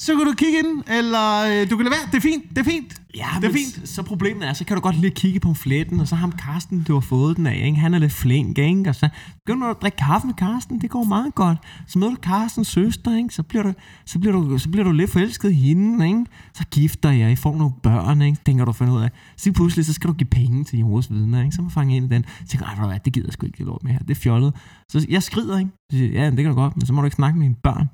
Så 0.00 0.16
kan 0.16 0.26
du 0.26 0.32
kigge 0.32 0.58
ind, 0.58 0.82
eller 0.98 1.44
øh, 1.62 1.70
du 1.70 1.76
kan 1.76 1.84
lade 1.84 1.94
være. 1.98 2.06
Det 2.12 2.16
er 2.16 2.20
fint, 2.20 2.44
det 2.50 2.58
er 2.58 2.64
fint. 2.64 3.02
Ja, 3.16 3.26
det 3.40 3.48
er 3.48 3.52
fint. 3.52 3.88
Så 3.88 4.02
problemet 4.02 4.48
er, 4.48 4.52
så 4.52 4.64
kan 4.64 4.76
du 4.76 4.80
godt 4.80 4.96
lige 5.00 5.10
kigge 5.10 5.40
på 5.40 5.54
fletten, 5.54 6.00
og 6.00 6.08
så 6.08 6.14
ham 6.16 6.32
Karsten, 6.32 6.82
du 6.82 6.92
har 6.94 7.00
fået 7.00 7.36
den 7.36 7.46
af, 7.46 7.60
ikke? 7.64 7.78
han 7.78 7.94
er 7.94 7.98
lidt 7.98 8.12
flink, 8.12 8.58
ikke? 8.58 8.90
og 8.90 8.94
så 8.94 9.08
begynder 9.46 9.66
du 9.66 9.70
at 9.70 9.82
drikke 9.82 9.96
kaffe 9.96 10.26
med 10.26 10.34
Karsten, 10.34 10.80
det 10.80 10.90
går 10.90 11.04
meget 11.04 11.34
godt. 11.34 11.58
Så 11.86 11.98
møder 11.98 12.10
du 12.12 12.18
Karstens 12.22 12.68
søster, 12.68 13.16
ikke? 13.16 13.34
Så, 13.34 13.42
bliver 13.42 13.62
du, 13.62 13.72
så, 14.06 14.18
bliver 14.18 14.32
du, 14.32 14.58
så 14.58 14.68
bliver 14.68 14.84
du 14.84 14.92
lidt 14.92 15.10
forelsket 15.10 15.50
i 15.50 15.54
hende, 15.54 16.06
ikke? 16.06 16.24
så 16.54 16.64
gifter 16.70 17.10
jeg, 17.10 17.32
I 17.32 17.36
får 17.36 17.56
nogle 17.56 17.72
børn, 17.82 18.22
ikke? 18.22 18.38
tænker 18.46 18.64
du 18.64 18.72
finde 18.72 18.92
ud 18.92 19.00
af. 19.02 19.10
Så 19.36 19.52
pludselig, 19.52 19.86
så 19.86 19.92
skal 19.92 20.08
du 20.08 20.14
give 20.14 20.28
penge 20.30 20.64
til 20.64 20.76
Jehovas 20.78 21.10
vidner, 21.10 21.42
ikke? 21.42 21.56
så 21.56 21.62
må 21.62 21.68
fange 21.68 21.96
ind 21.96 22.12
i 22.12 22.14
den. 22.14 22.24
Så 22.40 22.46
tænker 22.46 22.66
jeg, 22.66 22.72
"Ej, 22.72 22.74
ved 22.74 22.82
du 22.82 22.88
hvad, 22.88 23.00
det 23.04 23.12
gider 23.12 23.26
jeg 23.26 23.32
sgu 23.32 23.46
ikke 23.46 23.64
lort 23.64 23.84
med 23.84 23.92
her, 23.92 23.98
det 23.98 24.10
er 24.10 24.14
fjollet. 24.14 24.54
Så 24.88 25.06
jeg 25.08 25.22
skrider, 25.22 25.58
ikke? 25.58 25.70
Så 25.90 25.96
siger, 25.98 26.22
ja, 26.22 26.30
det 26.30 26.36
kan 26.36 26.46
du 26.46 26.54
godt, 26.54 26.76
men 26.76 26.86
så 26.86 26.92
må 26.92 27.00
du 27.00 27.04
ikke 27.04 27.14
snakke 27.14 27.38
med 27.38 27.46
dine 27.46 27.56
børn. 27.62 27.88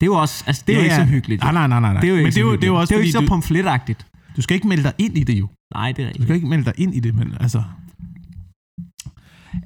Det 0.00 0.02
er 0.02 0.06
jo 0.06 0.14
også, 0.14 0.44
altså 0.46 0.62
det 0.66 0.72
er 0.72 0.76
jo 0.76 0.80
Ja, 0.80 0.84
ikke 0.84 0.96
så 0.96 1.04
hyggeligt. 1.04 1.42
Nej, 1.42 1.52
nej, 1.52 1.66
nej, 1.66 1.80
nej. 1.80 1.92
nej. 1.92 2.00
Det 2.00 2.06
er 2.08 2.10
jo 2.10 2.16
ikke 2.16 2.24
Men 2.26 2.32
det 2.32 2.38
er 2.40 2.44
jo, 2.44 2.52
det 2.56 2.62
er 2.64 2.66
jo 2.66 2.74
også, 2.74 2.88
det 2.90 2.94
er 2.94 2.98
jo 2.98 3.02
ikke 3.02 3.12
så 3.12 3.18
fordi 3.18 3.28
pamfletagtigt. 3.28 4.06
du, 4.12 4.32
du 4.36 4.42
skal 4.42 4.54
ikke 4.54 4.68
melde 4.68 4.82
dig 4.82 4.92
ind 4.98 5.18
i 5.18 5.24
det 5.24 5.38
jo. 5.38 5.48
Nej, 5.74 5.92
det 5.92 5.98
er 5.98 6.04
Du 6.04 6.08
rigtigt. 6.08 6.24
skal 6.24 6.34
ikke 6.36 6.46
melde 6.46 6.64
dig 6.64 6.72
ind 6.76 6.94
i 6.94 7.00
det, 7.00 7.14
men 7.14 7.34
altså... 7.40 7.62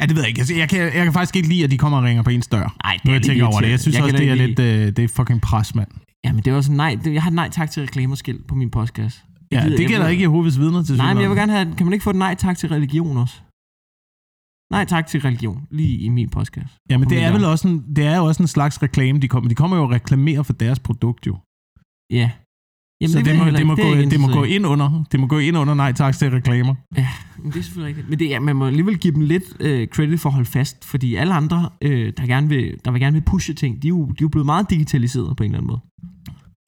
Ja, 0.00 0.06
det 0.06 0.14
ved 0.16 0.22
jeg 0.22 0.28
ikke. 0.28 0.40
Altså, 0.40 0.54
jeg, 0.54 0.68
kan, 0.68 0.78
jeg 0.80 0.92
kan 1.04 1.12
faktisk 1.12 1.36
ikke 1.36 1.48
lide, 1.48 1.64
at 1.64 1.70
de 1.70 1.78
kommer 1.78 1.98
og 1.98 2.04
ringer 2.04 2.22
på 2.22 2.30
ens 2.30 2.46
dør. 2.46 2.76
Nej, 2.84 2.98
det 3.02 3.08
er 3.08 3.12
jeg 3.12 3.22
tænker 3.22 3.46
over 3.46 3.60
det. 3.60 3.70
Jeg 3.70 3.80
synes 3.80 3.96
Jeg 3.96 4.04
også, 4.04 4.16
det 4.16 4.28
er 4.30 4.34
da 4.34 4.46
lidt... 4.46 4.58
Øh, 4.58 4.86
det 4.96 4.98
er 4.98 5.08
fucking 5.08 5.40
pres, 5.40 5.74
mand. 5.74 5.88
Ja, 6.24 6.32
men 6.32 6.42
det 6.44 6.50
er 6.50 6.54
også 6.56 6.72
nej. 6.72 6.96
Det, 7.04 7.14
jeg 7.14 7.22
har 7.22 7.30
nej 7.30 7.48
tak 7.50 7.70
til 7.70 7.82
reklamerskilt 7.82 8.46
på 8.46 8.54
min 8.54 8.70
podcast. 8.70 9.24
Ja, 9.52 9.62
gider- 9.64 9.76
det 9.76 9.88
gælder 9.88 10.08
ikke 10.08 10.22
Jehovas 10.22 10.58
vidner 10.58 10.82
til 10.82 10.96
Nej, 10.96 11.14
men 11.14 11.20
jeg 11.22 11.30
vil 11.30 11.38
gerne 11.38 11.52
have... 11.52 11.74
Kan 11.76 11.86
man 11.86 11.92
ikke 11.92 12.02
få 12.02 12.10
et 12.10 12.16
nej 12.16 12.34
tak 12.34 12.58
til 12.58 12.68
religion 12.68 13.16
også? 13.16 13.34
Nej 14.70 14.84
tak 14.84 15.06
til 15.06 15.20
religion. 15.20 15.66
Lige 15.70 15.98
i 15.98 16.08
min 16.08 16.28
podcast. 16.28 16.76
Ja, 16.90 16.98
men 16.98 17.04
på 17.08 17.10
det 17.10 17.22
er 17.22 17.32
vel 17.32 17.44
også 17.44 17.68
en, 17.68 17.96
det 17.96 18.06
er 18.06 18.16
jo 18.16 18.24
også 18.24 18.42
en 18.42 18.46
slags 18.46 18.82
reklame, 18.82 19.20
de 19.20 19.28
kommer. 19.28 19.48
De 19.48 19.54
kommer 19.54 19.76
jo 19.76 19.82
og 19.82 19.90
reklamerer 19.90 20.42
for 20.42 20.52
deres 20.52 20.78
produkt, 20.78 21.26
jo. 21.26 21.36
Ja. 22.12 22.30
Jamen, 23.02 23.12
så 23.12 23.18
det, 23.18 23.26
vil 23.26 23.38
må, 23.38 23.44
det, 23.44 23.66
må 23.66 23.76
heller 23.76 24.04
gå, 24.04 24.10
det 24.10 24.20
må 24.20 24.26
gå 24.28 24.44
ind 24.44 24.66
under. 24.66 25.04
Det 25.12 25.20
må 25.20 25.26
gå 25.26 25.38
ind 25.38 25.56
under 25.58 25.74
nej 25.74 25.92
tak 25.92 26.14
til 26.14 26.30
reklamer. 26.30 26.74
Men 27.42 27.52
det 27.52 27.58
er 27.58 27.62
selvfølgelig 27.62 27.88
rigtigt. 27.88 28.08
Men 28.10 28.18
det, 28.18 28.34
er, 28.34 28.40
man 28.40 28.56
må 28.56 28.66
alligevel 28.66 28.98
give 28.98 29.14
dem 29.14 29.20
lidt 29.22 29.44
øh, 29.60 29.88
credit 29.88 30.20
for 30.20 30.28
at 30.28 30.32
holde 30.34 30.48
fast, 30.48 30.84
fordi 30.84 31.14
alle 31.14 31.34
andre, 31.34 31.68
øh, 31.82 32.12
der, 32.16 32.26
gerne 32.26 32.48
vil, 32.48 32.76
der 32.84 32.90
vil 32.90 33.00
gerne 33.00 33.14
vil 33.14 33.22
pushe 33.22 33.54
ting, 33.54 33.82
de 33.82 33.88
er, 33.88 33.88
jo, 33.88 34.04
de 34.06 34.10
er 34.10 34.16
jo 34.22 34.28
blevet 34.28 34.46
meget 34.46 34.70
digitaliseret 34.70 35.36
på 35.36 35.42
en 35.42 35.50
eller 35.50 35.58
anden 35.58 35.66
måde. 35.66 35.80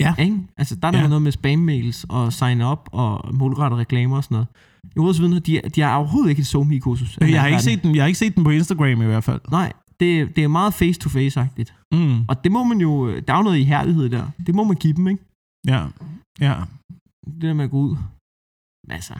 Ja. 0.00 0.14
Ikke? 0.24 0.36
Altså, 0.56 0.76
der 0.76 0.88
er 0.88 0.90
der 0.90 0.98
Ja. 0.98 1.02
ja. 1.02 1.08
noget 1.08 1.22
med 1.22 1.32
spam-mails 1.32 2.04
og 2.08 2.32
sign-up 2.32 2.78
og 2.92 3.34
målrettede 3.34 3.80
reklamer 3.80 4.16
og 4.16 4.24
sådan 4.24 4.34
noget. 4.34 4.48
Jehovas 4.96 5.20
vidner, 5.20 5.38
de, 5.38 5.58
er- 5.58 5.68
de 5.68 5.82
er 5.82 5.94
overhovedet 5.94 6.30
ikke 6.30 6.40
et 6.40 6.46
somi 6.46 6.78
kursus 6.78 7.18
Jeg 7.20 7.40
har, 7.40 7.48
ikke 7.48 7.62
set 7.62 7.82
den, 7.82 7.94
jeg 7.94 8.02
har 8.02 8.06
ikke 8.06 8.18
set 8.18 8.34
den 8.34 8.44
på 8.44 8.50
Instagram 8.50 9.02
i 9.02 9.04
hvert 9.04 9.24
fald. 9.24 9.40
Nej, 9.50 9.72
det, 10.00 10.36
det 10.36 10.44
er 10.44 10.48
meget 10.48 10.74
face-to-face-agtigt. 10.74 11.74
Mm. 11.92 12.24
Og 12.28 12.44
det 12.44 12.52
må 12.52 12.64
man 12.64 12.80
jo, 12.80 13.20
der 13.20 13.32
er 13.32 13.36
jo 13.36 13.42
noget 13.42 13.58
i 13.58 13.62
herlighed 13.64 14.08
der. 14.10 14.30
Det 14.46 14.54
må 14.54 14.64
man 14.64 14.76
give 14.76 14.92
dem, 14.92 15.08
ikke? 15.08 15.24
Ja. 15.66 15.86
Ja. 16.40 16.54
Det 17.26 17.42
der 17.42 17.54
med 17.54 17.64
at 17.64 17.70
gå 17.70 17.76
ud. 17.78 17.96
Altså, 18.90 19.14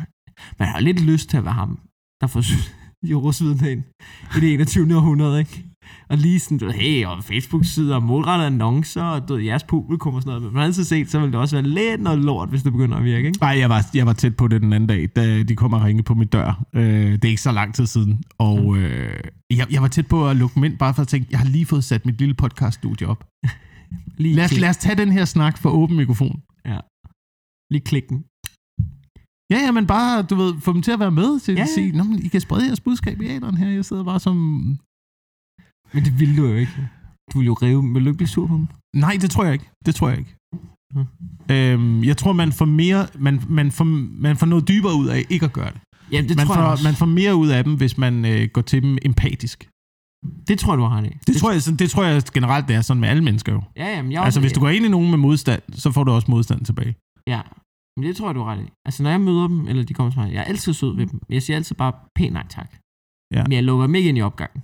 man 0.58 0.68
har 0.68 0.80
lidt 0.80 1.00
lyst 1.00 1.30
til 1.30 1.36
at 1.36 1.44
være 1.44 1.54
ham, 1.54 1.78
der 2.20 2.26
får, 2.26 2.42
i 3.10 3.14
rusviden 3.14 3.84
i 4.36 4.40
det 4.40 4.52
21. 4.54 4.96
århundrede, 4.96 5.38
ikke? 5.38 5.64
Og 6.08 6.18
lige 6.18 6.40
sådan, 6.40 6.58
du 6.58 6.70
hey, 6.70 7.06
og 7.06 7.24
Facebook-sider 7.24 7.94
og 7.94 8.02
målrettede 8.02 8.46
annoncer, 8.46 9.02
og 9.02 9.28
du 9.28 9.38
jeres 9.38 9.64
publikum 9.64 10.14
og 10.14 10.22
sådan 10.22 10.30
noget. 10.30 10.42
Men 10.42 10.54
man 10.54 10.64
altid 10.64 10.84
set, 10.84 11.10
så 11.10 11.20
vil 11.20 11.32
det 11.32 11.40
også 11.40 11.56
være 11.56 11.68
lidt 11.68 12.00
noget 12.00 12.18
lort, 12.18 12.48
hvis 12.48 12.62
det 12.62 12.72
begynder 12.72 12.96
at 12.96 13.04
virke, 13.04 13.26
ikke? 13.26 13.38
Nej, 13.40 13.58
jeg 13.58 13.70
var, 13.70 13.86
jeg 13.94 14.06
var 14.06 14.12
tæt 14.12 14.36
på 14.36 14.48
det 14.48 14.60
den 14.60 14.72
anden 14.72 14.88
dag, 14.88 15.08
da 15.16 15.42
de 15.42 15.56
kom 15.56 15.72
og 15.72 15.82
ringe 15.82 16.02
på 16.02 16.14
min 16.14 16.28
dør. 16.28 16.64
Øh, 16.74 17.12
det 17.12 17.24
er 17.24 17.28
ikke 17.28 17.42
så 17.42 17.52
lang 17.52 17.74
tid 17.74 17.86
siden. 17.86 18.22
Og 18.38 18.76
øh, 18.76 19.20
jeg, 19.50 19.66
jeg 19.72 19.82
var 19.82 19.88
tæt 19.88 20.06
på 20.06 20.28
at 20.28 20.36
lukke 20.36 20.54
dem 20.54 20.64
ind, 20.64 20.78
bare 20.78 20.94
for 20.94 21.02
at 21.02 21.08
tænke, 21.08 21.28
jeg 21.30 21.38
har 21.38 21.46
lige 21.46 21.66
fået 21.66 21.84
sat 21.84 22.06
mit 22.06 22.18
lille 22.18 22.34
podcast-studie 22.34 23.06
op. 23.06 23.24
Lige 24.18 24.34
Lad 24.34 24.44
os, 24.44 24.58
lad 24.58 24.68
os 24.68 24.76
tage 24.76 24.96
den 24.96 25.12
her 25.12 25.24
snak 25.24 25.58
for 25.58 25.70
åben 25.70 25.96
mikrofon. 25.96 26.40
Lige 27.72 27.84
klik 27.90 28.08
den. 28.08 28.18
Ja, 29.52 29.58
ja, 29.66 29.70
men 29.72 29.86
bare, 29.86 30.22
du 30.22 30.34
ved, 30.34 30.54
få 30.60 30.72
dem 30.72 30.82
til 30.82 30.92
at 30.96 31.00
være 31.00 31.10
med 31.10 31.40
til 31.40 31.54
Ja, 31.54 31.62
at 31.62 31.68
ja. 31.68 31.74
sige, 31.74 31.96
Nå, 31.96 32.04
men 32.04 32.18
I 32.26 32.28
kan 32.28 32.40
sprede 32.40 32.66
jeres 32.66 32.80
budskab 32.80 33.20
i 33.20 33.26
æderen 33.26 33.56
her. 33.56 33.68
Jeg 33.68 33.84
sidder 33.84 34.04
bare 34.04 34.20
som... 34.20 34.36
Men 35.94 36.04
det 36.04 36.20
ville 36.20 36.36
du 36.36 36.46
jo 36.46 36.54
ikke. 36.54 36.72
Du 37.32 37.38
ville 37.38 37.46
jo 37.46 37.54
rive. 37.54 37.82
Vil 37.94 38.04
du 38.04 38.08
ikke 38.10 38.16
blive 38.16 38.28
sur 38.28 38.46
på 38.46 38.54
dem? 38.54 38.66
Nej, 38.96 39.18
det 39.20 39.30
tror 39.30 39.44
jeg 39.44 39.52
ikke. 39.52 39.70
Det 39.86 39.94
tror 39.94 40.08
jeg 40.08 40.18
ikke. 40.18 40.34
Hmm. 40.94 41.06
Øhm, 41.50 42.04
jeg 42.04 42.16
tror, 42.16 42.32
man 42.32 42.52
får 42.52 42.64
mere, 42.64 43.06
man, 43.18 43.40
man, 43.48 43.70
får, 43.70 43.84
man 44.26 44.36
får 44.36 44.46
noget 44.46 44.68
dybere 44.68 44.94
ud 44.94 45.06
af 45.06 45.24
ikke 45.30 45.44
at 45.44 45.52
gøre 45.52 45.70
det. 45.70 45.80
Ja, 46.12 46.20
det 46.20 46.36
man, 46.36 46.46
tror 46.46 46.54
får, 46.54 46.62
jeg 46.62 46.70
også. 46.70 46.84
man 46.84 46.94
får 46.94 47.06
mere 47.06 47.34
ud 47.36 47.48
af 47.48 47.64
dem, 47.64 47.76
hvis 47.76 47.98
man 47.98 48.24
øh, 48.24 48.48
går 48.52 48.62
til 48.62 48.82
dem 48.82 48.98
empatisk. 49.02 49.68
Det 50.48 50.58
tror 50.58 50.72
jeg, 50.72 50.78
du 50.78 50.84
har 50.84 50.96
ret 50.96 51.06
i. 51.06 51.08
Det, 51.08 51.26
det, 51.26 51.36
tror 51.36 51.50
jeg, 51.52 51.78
det 51.78 51.90
tror 51.90 52.04
jeg 52.04 52.22
generelt, 52.34 52.68
det 52.68 52.76
er 52.76 52.80
sådan 52.80 53.00
med 53.00 53.08
alle 53.08 53.24
mennesker 53.24 53.52
jo. 53.52 53.62
Ja, 53.76 53.86
ja, 53.96 54.02
men 54.02 54.12
jeg 54.12 54.22
Altså, 54.22 54.40
hvis 54.40 54.52
du 54.52 54.60
går 54.60 54.68
ind 54.68 54.84
i 54.84 54.88
nogen 54.88 55.10
med 55.10 55.18
modstand, 55.18 55.62
så 55.72 55.92
får 55.92 56.04
du 56.04 56.10
også 56.12 56.30
modstand 56.30 56.64
tilbage. 56.64 56.94
Ja, 57.26 57.40
men 57.96 58.06
det 58.06 58.16
tror 58.16 58.28
jeg, 58.28 58.34
du 58.34 58.42
har 58.42 58.52
ret 58.52 58.64
i. 58.66 58.68
Altså, 58.84 59.02
når 59.02 59.10
jeg 59.10 59.20
møder 59.20 59.48
dem, 59.48 59.68
eller 59.68 59.82
de 59.84 59.94
kommer 59.94 60.10
til 60.12 60.20
mig, 60.20 60.32
jeg 60.32 60.40
er 60.40 60.44
altid 60.44 60.72
sød 60.72 60.96
ved 60.96 61.06
dem. 61.06 61.20
Jeg 61.28 61.42
siger 61.42 61.56
altid 61.56 61.76
bare 61.76 61.92
pænt 62.14 62.32
nej 62.32 62.46
tak. 62.48 62.70
Ja. 63.34 63.42
Men 63.42 63.52
jeg 63.52 63.62
lukker 63.62 63.86
dem 63.86 63.94
ikke 63.94 64.08
ind 64.08 64.18
i 64.18 64.22
opgangen. 64.22 64.62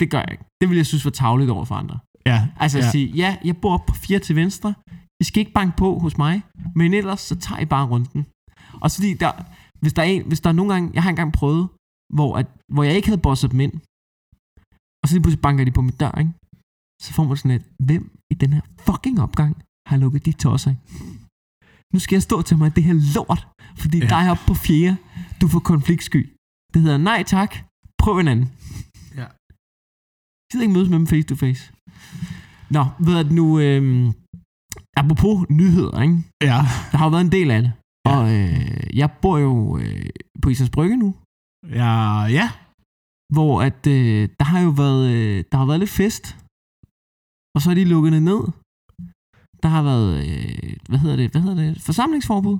Det 0.00 0.10
gør 0.10 0.18
jeg 0.18 0.32
ikke. 0.32 0.44
Det 0.64 0.70
vil 0.70 0.76
jeg 0.82 0.86
synes 0.86 1.04
var 1.04 1.10
tavligt 1.10 1.50
over 1.50 1.64
for 1.64 1.74
andre. 1.74 1.98
Ja, 2.26 2.38
Altså 2.56 2.78
at 2.78 2.84
ja. 2.84 2.90
sige, 2.90 3.06
ja, 3.22 3.30
jeg 3.44 3.56
bor 3.56 3.76
på 3.88 3.94
fire 3.94 4.18
til 4.18 4.36
venstre. 4.36 4.74
I 5.20 5.24
skal 5.24 5.40
ikke 5.40 5.52
banke 5.52 5.76
på 5.76 5.98
hos 5.98 6.14
mig. 6.18 6.42
Men 6.74 6.94
ellers, 6.94 7.20
så 7.20 7.34
tager 7.36 7.60
I 7.60 7.64
bare 7.74 7.86
runden. 7.92 8.26
Og 8.82 8.90
så 8.90 8.96
fordi, 8.96 9.14
der, 9.14 9.32
hvis, 9.82 9.92
der 9.96 10.02
er 10.02 10.06
en, 10.06 10.22
hvis 10.30 10.40
der 10.40 10.50
er 10.50 10.58
nogle 10.58 10.72
gange, 10.72 10.90
jeg 10.94 11.02
har 11.02 11.10
engang 11.10 11.32
prøvet, 11.32 11.68
hvor, 12.16 12.30
at, 12.40 12.46
hvor 12.74 12.82
jeg 12.88 12.94
ikke 12.96 13.08
havde 13.08 13.26
bosset 13.26 13.50
dem 13.52 13.60
ind, 13.60 13.74
og 15.00 15.04
så 15.08 15.14
lige 15.14 15.22
pludselig 15.22 15.42
banker 15.46 15.64
de 15.64 15.70
på 15.78 15.82
min 15.82 15.96
dør, 16.02 16.14
ikke? 16.22 16.32
så 17.04 17.08
får 17.16 17.24
man 17.24 17.36
sådan 17.36 17.56
et, 17.58 17.66
hvem 17.88 18.02
i 18.32 18.34
den 18.42 18.50
her 18.52 18.62
fucking 18.86 19.16
opgang 19.26 19.52
har 19.88 19.96
lukket 19.96 20.26
de 20.26 20.32
tosser? 20.32 20.74
Nu 21.92 21.98
skal 21.98 22.16
jeg 22.16 22.22
stå 22.28 22.36
til 22.42 22.56
mig 22.58 22.76
det 22.76 22.84
her 22.88 22.96
lort, 23.14 23.42
fordi 23.82 23.98
ja. 23.98 24.06
dig 24.14 24.24
oppe 24.32 24.44
på 24.46 24.54
fjerde, 24.54 24.96
du 25.40 25.46
får 25.52 25.62
konfliktsky. 25.72 26.20
Det 26.72 26.82
hedder 26.82 26.98
nej 27.10 27.20
tak, 27.34 27.52
prøv 28.02 28.14
en 28.18 28.28
anden. 28.28 28.48
Gider 30.54 30.64
ikke 30.66 30.74
mødes 30.74 30.90
med 30.90 30.98
dem 30.98 31.06
face 31.06 31.28
to 31.28 31.36
face. 31.44 31.62
Nå, 32.76 32.82
ved 33.06 33.24
du 33.24 33.34
nu, 33.40 33.46
øhm, 33.66 34.06
apropos 35.00 35.36
nyheder, 35.60 36.02
ikke? 36.06 36.16
Ja. 36.50 36.60
Der 36.90 36.96
har 36.98 37.04
jo 37.06 37.10
været 37.14 37.26
en 37.28 37.32
del 37.38 37.50
af 37.56 37.60
det. 37.62 37.72
Ja. 38.06 38.10
Og 38.16 38.22
øh, 38.36 38.96
jeg 39.00 39.08
bor 39.22 39.36
jo 39.46 39.52
øh, 39.78 40.06
på 40.42 40.48
Islands 40.48 40.70
Brygge 40.76 40.96
nu, 40.96 41.14
Ja, 41.80 41.92
ja. 42.38 42.46
hvor 43.34 43.52
at, 43.68 43.86
øh, 43.96 44.22
der 44.38 44.44
har 44.52 44.60
jo 44.66 44.70
været, 44.82 45.04
øh, 45.16 45.44
der 45.52 45.56
har 45.58 45.66
været 45.66 45.80
lidt 45.80 45.96
fest, 46.00 46.24
og 47.54 47.58
så 47.62 47.66
er 47.70 47.74
de 47.74 47.84
lukket 47.84 48.22
ned. 48.30 48.40
Der 49.62 49.68
har 49.74 49.82
været, 49.90 50.10
øh, 50.26 50.76
hvad 50.88 50.98
hedder 51.02 51.16
det, 51.16 51.30
hvad 51.32 51.42
hedder 51.42 51.60
det, 51.62 51.82
forsamlingsforbud. 51.88 52.56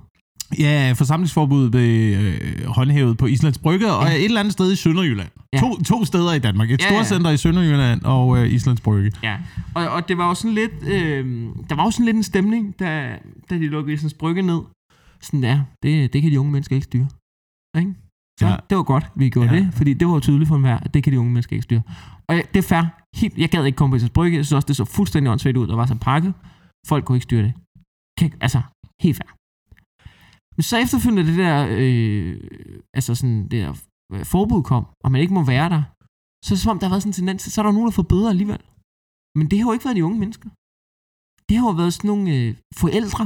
Ja, 0.59 0.93
forsamlingsforbuddet 0.97 1.71
blev 1.71 2.17
øh, 2.19 2.67
håndhævet 2.67 3.19
på 3.19 3.27
Islands 3.27 3.59
Brygge, 3.59 3.93
og 3.93 4.07
Ja. 4.07 4.15
et 4.17 4.25
eller 4.25 4.41
andet 4.41 4.53
sted 4.53 4.73
i 4.73 4.77
Sønderjylland. 4.77 5.29
Ja. 5.53 5.59
To, 5.61 5.83
to 5.83 6.05
steder 6.05 6.33
i 6.33 6.39
Danmark. 6.39 6.71
Et 6.71 6.81
Ja, 6.81 6.87
ja, 6.89 6.95
ja. 6.95 7.03
storcenter 7.05 7.31
i 7.31 7.37
Sønderjylland 7.37 8.03
og 8.03 8.39
øh, 8.39 8.53
Islands 8.53 8.81
Brygge. 8.81 9.13
Ja, 9.23 9.37
og, 9.75 9.89
og 9.89 10.09
det 10.09 10.19
var 10.19 10.29
jo 10.29 10.35
sådan 10.35 10.55
lidt, 10.55 10.73
øh, 10.87 11.27
der 11.69 11.75
var 11.75 11.85
jo 11.85 11.91
sådan 11.91 12.05
lidt 12.07 12.17
en 12.17 12.23
stemning, 12.23 12.79
da, 12.79 13.19
da 13.51 13.55
de 13.55 13.67
lukkede 13.69 13.95
Islands 13.95 14.15
Brygge 14.15 14.43
ned. 14.43 14.61
Sådan 15.21 15.45
ja, 15.45 15.61
det, 15.83 16.13
det 16.13 16.23
kan 16.23 16.31
de 16.31 16.41
unge 16.41 16.53
mennesker 16.53 16.77
ikke 16.77 16.85
styre. 16.85 17.09
Ikke? 17.79 17.95
Så 18.41 18.47
Ja. 18.47 18.57
det 18.71 18.77
var 18.77 18.83
godt, 18.83 19.07
vi 19.17 19.29
gjorde 19.29 19.55
Ja. 19.55 19.57
det, 19.61 19.75
fordi 19.75 19.95
det 19.95 20.09
var 20.09 20.15
jo 20.15 20.21
tydeligt 20.21 20.49
for 20.49 20.55
enhver, 20.57 20.79
at 20.81 20.95
det 20.95 21.03
kan 21.05 21.13
de 21.13 21.19
unge 21.21 21.33
mennesker 21.33 21.53
ikke 21.57 21.63
styre. 21.65 21.83
Og 22.29 22.35
det 22.55 22.57
er 22.57 22.63
fair. 22.69 22.85
Helt, 23.21 23.39
jeg 23.39 23.49
gad 23.51 23.65
ikke 23.65 23.77
komme 23.77 23.93
på 23.93 23.97
Islands 23.97 24.11
Brygge. 24.11 24.37
Jeg 24.37 24.45
synes 24.45 24.53
også, 24.57 24.67
det 24.67 24.77
så 24.77 24.85
fuldstændig 24.85 25.31
åndssvagt 25.33 25.57
ud, 25.57 25.67
der 25.67 25.77
var 25.77 25.87
så 25.87 25.95
pakket. 25.95 26.35
Folk 26.89 27.05
kunne 27.05 27.17
ikke 27.17 27.23
styre 27.31 27.43
det. 27.43 27.53
Kan, 28.19 28.33
altså, 28.41 28.61
helt 29.03 29.17
fair. 29.17 29.31
Men 30.57 30.63
så 30.63 30.77
efterfølgende 30.85 31.31
det 31.31 31.39
der, 31.45 31.57
øh, 31.81 32.35
altså 32.99 33.15
sådan, 33.15 33.43
det 33.51 33.59
der 33.65 33.73
øh, 34.15 34.25
forbud 34.33 34.63
kom, 34.63 34.85
og 35.05 35.09
man 35.13 35.21
ikke 35.21 35.37
må 35.39 35.43
være 35.55 35.69
der, 35.75 35.83
så 36.45 36.49
er 36.51 36.55
det 36.57 36.65
som 36.65 36.75
om, 36.75 36.79
der 36.79 36.87
har 36.87 36.95
været 36.95 37.03
sådan 37.03 37.15
en 37.15 37.21
tendens, 37.21 37.43
så 37.43 37.61
er 37.61 37.65
der 37.65 37.73
nogen, 37.73 37.89
der 37.89 37.99
får 37.99 38.11
bøder 38.13 38.31
alligevel. 38.35 38.63
Men 39.39 39.45
det 39.51 39.57
har 39.59 39.67
jo 39.69 39.73
ikke 39.77 39.87
været 39.87 39.99
de 39.99 40.07
unge 40.09 40.21
mennesker. 40.25 40.49
Det 41.49 41.55
har 41.59 41.67
jo 41.71 41.77
været 41.81 41.95
sådan 41.95 42.09
nogle 42.13 42.25
øh, 42.37 42.51
forældre, 42.83 43.25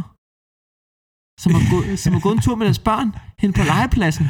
som 1.42 1.50
har, 1.56 1.64
gået, 1.72 1.98
som 2.02 2.12
har 2.16 2.22
gået 2.24 2.36
en 2.36 2.44
tur 2.44 2.56
med 2.58 2.66
deres 2.68 2.84
børn 2.88 3.08
hen 3.42 3.50
på 3.56 3.62
legepladsen. 3.70 4.26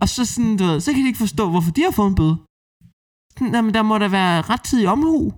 Og 0.00 0.06
så, 0.14 0.20
sådan, 0.32 0.56
du 0.60 0.64
ved, 0.64 0.78
så 0.80 0.88
kan 0.92 1.02
de 1.02 1.10
ikke 1.12 1.24
forstå, 1.26 1.44
hvorfor 1.52 1.72
de 1.76 1.82
har 1.86 1.94
fået 1.98 2.10
en 2.12 2.18
bøde. 2.20 2.36
Jamen, 3.54 3.74
der 3.74 3.82
må 3.90 3.94
der 3.98 4.08
være 4.08 4.36
rettidig 4.52 4.86
omhu. 4.94 5.32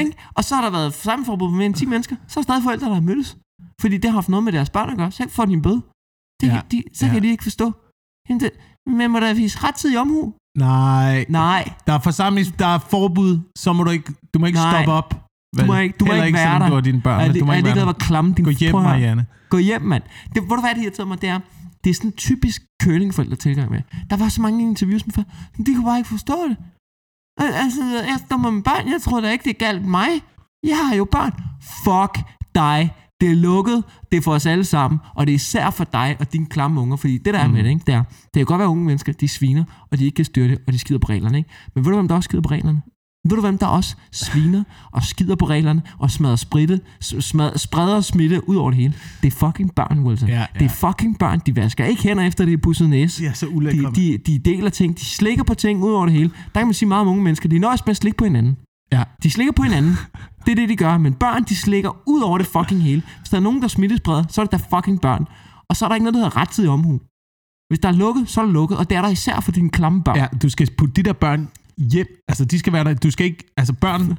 Ikke? 0.00 0.12
Og 0.36 0.44
så 0.44 0.54
har 0.54 0.62
der 0.62 0.70
været 0.78 0.92
sammenforbud 0.94 1.48
med 1.50 1.56
mere 1.58 1.66
end 1.66 1.74
10 1.74 1.86
mennesker. 1.86 2.16
Så 2.28 2.34
er 2.40 2.42
der 2.42 2.48
stadig 2.48 2.62
forældre, 2.62 2.86
der 2.88 2.94
har 2.94 3.08
mødtes. 3.10 3.30
Fordi 3.80 3.96
det 3.98 4.10
har 4.10 4.16
haft 4.20 4.28
noget 4.28 4.44
med 4.44 4.52
deres 4.52 4.70
børn 4.70 4.90
at 4.90 4.96
gøre. 4.96 5.10
Så 5.10 5.28
får 5.28 5.44
de 5.44 5.52
en 5.52 5.62
bøde. 5.62 5.82
Det, 6.40 6.46
Ja, 6.48 6.60
de, 6.72 6.82
så 6.94 7.06
ja. 7.06 7.12
kan 7.12 7.22
de 7.22 7.28
ikke 7.28 7.42
forstå. 7.42 7.72
Jamen, 8.28 8.40
det, 8.40 8.50
men 8.86 9.10
må 9.10 9.20
der 9.20 9.34
vise 9.34 9.58
rettidig 9.64 9.98
omhu? 10.00 10.34
Nej, 10.58 11.24
Nej, 11.28 11.72
der 11.86 11.92
er 11.92 11.98
forsamlings, 11.98 12.52
der 12.58 12.66
er 12.66 12.78
forbud, 12.78 13.40
så 13.58 13.72
må 13.72 13.84
du 13.84 13.90
ikke, 13.90 14.14
du 14.34 14.38
må 14.38 14.46
ikke 14.46 14.58
Nej. 14.58 14.72
stoppe 14.72 14.92
op. 14.92 15.14
Du 15.58 15.66
må 15.66 15.74
ikke- 15.76 15.96
du 16.00 16.04
må 16.04 16.10
Heller 16.12 16.24
ikke 16.26 16.36
være 16.36 16.58
der. 16.60 16.68
du 16.70 16.80
dine 16.80 17.00
børn. 17.00 17.20
er 17.20 17.32
det, 17.32 17.40
du 17.40 17.44
må 17.44 17.52
er 17.52 17.56
ikke 17.56 17.68
ikke 17.68 17.76
være 17.76 17.86
der. 17.86 17.92
klamme? 17.92 18.34
Din, 18.34 18.44
Gå 18.44 18.50
hjem, 18.50 18.70
prøv. 18.72 18.82
Marianne. 18.82 19.26
Gå 19.48 19.58
hjem, 19.58 19.82
mand. 19.82 20.02
Det, 20.34 20.42
hvor 20.46 20.56
du 20.56 20.62
hvad 20.62 20.74
det 20.74 20.82
irriterede 20.82 21.08
mig, 21.08 21.20
det 21.22 21.28
er, 21.28 21.40
det 21.84 21.90
er 21.90 21.94
sådan 21.94 22.10
en 22.10 22.16
typisk 22.16 22.62
curlingforældre 22.82 23.36
tilgang 23.36 23.70
med. 23.70 23.82
Der 24.10 24.16
var 24.16 24.28
så 24.28 24.42
mange 24.42 24.62
interviews 24.62 25.06
med 25.06 25.12
far. 25.14 25.24
De 25.66 25.74
kunne 25.74 25.84
bare 25.84 25.98
ikke 25.98 26.08
forstå 26.08 26.36
det. 26.48 26.56
Al- 27.40 27.54
Altså, 27.64 27.82
jeg 28.10 28.18
står 28.26 28.36
med 28.36 28.50
mine 28.50 28.62
børn. 28.62 28.88
Jeg 28.92 29.00
tror 29.02 29.20
da 29.20 29.30
ikke, 29.30 29.44
det 29.44 29.50
er 29.50 29.58
galt 29.66 29.84
mig. 29.84 30.08
Jeg 30.66 30.78
har 30.88 30.94
jo 30.94 31.04
børn. 31.04 31.32
Fuck 31.84 32.14
dig. 32.54 32.80
Det 33.20 33.30
er 33.30 33.34
lukket. 33.34 33.84
Det 34.12 34.16
er 34.18 34.20
for 34.22 34.32
os 34.32 34.46
alle 34.46 34.64
sammen. 34.64 35.00
Og 35.14 35.26
det 35.26 35.32
er 35.32 35.36
især 35.36 35.70
for 35.70 35.84
dig 35.84 36.16
og 36.20 36.32
dine 36.32 36.46
klamme 36.46 36.80
unger. 36.80 36.96
Fordi 36.96 37.18
det 37.18 37.34
der 37.34 37.40
er 37.40 37.46
Mm. 37.46 37.52
med 37.52 37.64
det, 37.64 37.70
ikke? 37.70 37.82
Det, 37.86 37.94
er, 37.94 38.02
det 38.02 38.32
kan 38.34 38.44
godt 38.44 38.58
være 38.58 38.68
unge 38.68 38.84
mennesker, 38.84 39.12
de 39.12 39.28
sviner, 39.28 39.64
og 39.90 39.98
de 39.98 40.04
ikke 40.04 40.14
kan 40.16 40.24
styre 40.24 40.48
det, 40.48 40.58
og 40.66 40.72
de 40.72 40.78
skider 40.78 40.98
på 40.98 41.06
reglerne. 41.08 41.38
Ikke? 41.38 41.50
Men 41.74 41.84
ved 41.84 41.90
du, 41.92 41.96
hvem 41.96 42.08
der 42.08 42.14
også 42.14 42.26
skider 42.26 42.42
på 42.42 42.48
reglerne? 42.50 42.82
Ved 43.28 43.36
du, 43.36 43.40
hvem 43.40 43.58
der 43.58 43.66
også 43.66 43.96
sviner 44.12 44.62
og 44.92 45.02
skider 45.02 45.34
på 45.36 45.44
reglerne 45.44 45.82
og 45.98 46.10
smadrer 46.10 46.36
spritte, 46.36 46.80
smadrer, 47.00 47.58
spreder 47.58 48.00
smitte 48.00 48.48
ud 48.48 48.56
over 48.56 48.70
det 48.70 48.80
hele? 48.80 48.94
Det 49.22 49.26
er 49.32 49.36
fucking 49.46 49.74
børn, 49.74 49.98
Wilson. 49.98 50.28
Ja, 50.28 50.46
Det 50.58 50.64
er 50.64 50.68
fucking 50.68 51.18
børn. 51.18 51.40
De 51.46 51.56
vasker 51.56 51.84
ikke 51.84 52.02
hænder 52.02 52.24
efter 52.26 52.44
det 52.44 52.52
er 52.54 52.58
pusset 52.58 52.90
næse. 52.90 53.22
Ja, 53.24 53.32
så 53.32 53.46
ulækre. 53.46 53.90
De, 53.90 53.94
de, 53.94 54.18
de 54.26 54.38
deler 54.38 54.70
ting. 54.70 54.98
De 54.98 55.04
slikker 55.04 55.44
på 55.44 55.54
ting 55.54 55.82
ud 55.84 55.92
over 55.92 56.06
det 56.06 56.14
hele. 56.14 56.30
Der 56.54 56.60
kan 56.60 56.66
man 56.66 56.74
sige 56.74 56.88
meget 56.88 57.00
om 57.00 57.08
unge 57.08 57.22
mennesker. 57.22 57.48
De 57.48 57.58
nøjes 57.58 57.86
med 57.86 57.90
at 57.90 57.96
slikke 57.96 58.18
på 58.18 58.24
hinanden. 58.24 58.56
Ja. 58.92 59.02
De 59.22 59.30
slikker 59.30 59.52
på 59.52 59.62
hinanden. 59.62 59.96
Det 60.46 60.52
er 60.52 60.56
det, 60.56 60.68
de 60.68 60.76
gør. 60.76 60.98
Men 60.98 61.14
børn, 61.14 61.44
de 61.44 61.56
slikker 61.56 62.02
ud 62.06 62.20
over 62.20 62.38
det 62.38 62.46
fucking 62.46 62.82
hele. 62.82 63.02
Hvis 63.20 63.28
der 63.30 63.36
er 63.36 63.40
nogen, 63.40 63.62
der 63.62 63.68
smittespreder, 63.68 64.24
så 64.28 64.40
er 64.40 64.44
det 64.44 64.52
da 64.52 64.76
fucking 64.76 65.00
børn. 65.00 65.26
Og 65.70 65.76
så 65.76 65.84
er 65.84 65.88
der 65.88 65.94
ikke 65.94 66.04
noget, 66.04 66.14
der 66.14 66.20
hedder 66.20 66.36
rettidig 66.36 66.70
omhu. 66.70 67.00
Hvis 67.68 67.78
der 67.78 67.88
er 67.88 67.92
lukket, 67.92 68.28
så 68.28 68.40
er 68.40 68.44
det 68.44 68.52
lukket. 68.52 68.78
Og 68.78 68.90
det 68.90 68.96
er 68.96 69.02
der 69.02 69.08
især 69.08 69.40
for 69.40 69.52
dine 69.52 69.70
klamme 69.70 70.02
børn. 70.02 70.16
Ja, 70.16 70.26
du 70.42 70.48
skal 70.48 70.70
putte 70.78 70.94
de 70.94 71.02
der 71.02 71.12
børn 71.12 71.48
hjem. 71.92 72.06
Altså, 72.28 72.44
de 72.44 72.58
skal 72.58 72.72
være 72.72 72.84
der. 72.84 72.94
Du 72.94 73.10
skal 73.10 73.26
ikke... 73.26 73.44
Altså, 73.56 73.72
børn... 73.72 74.18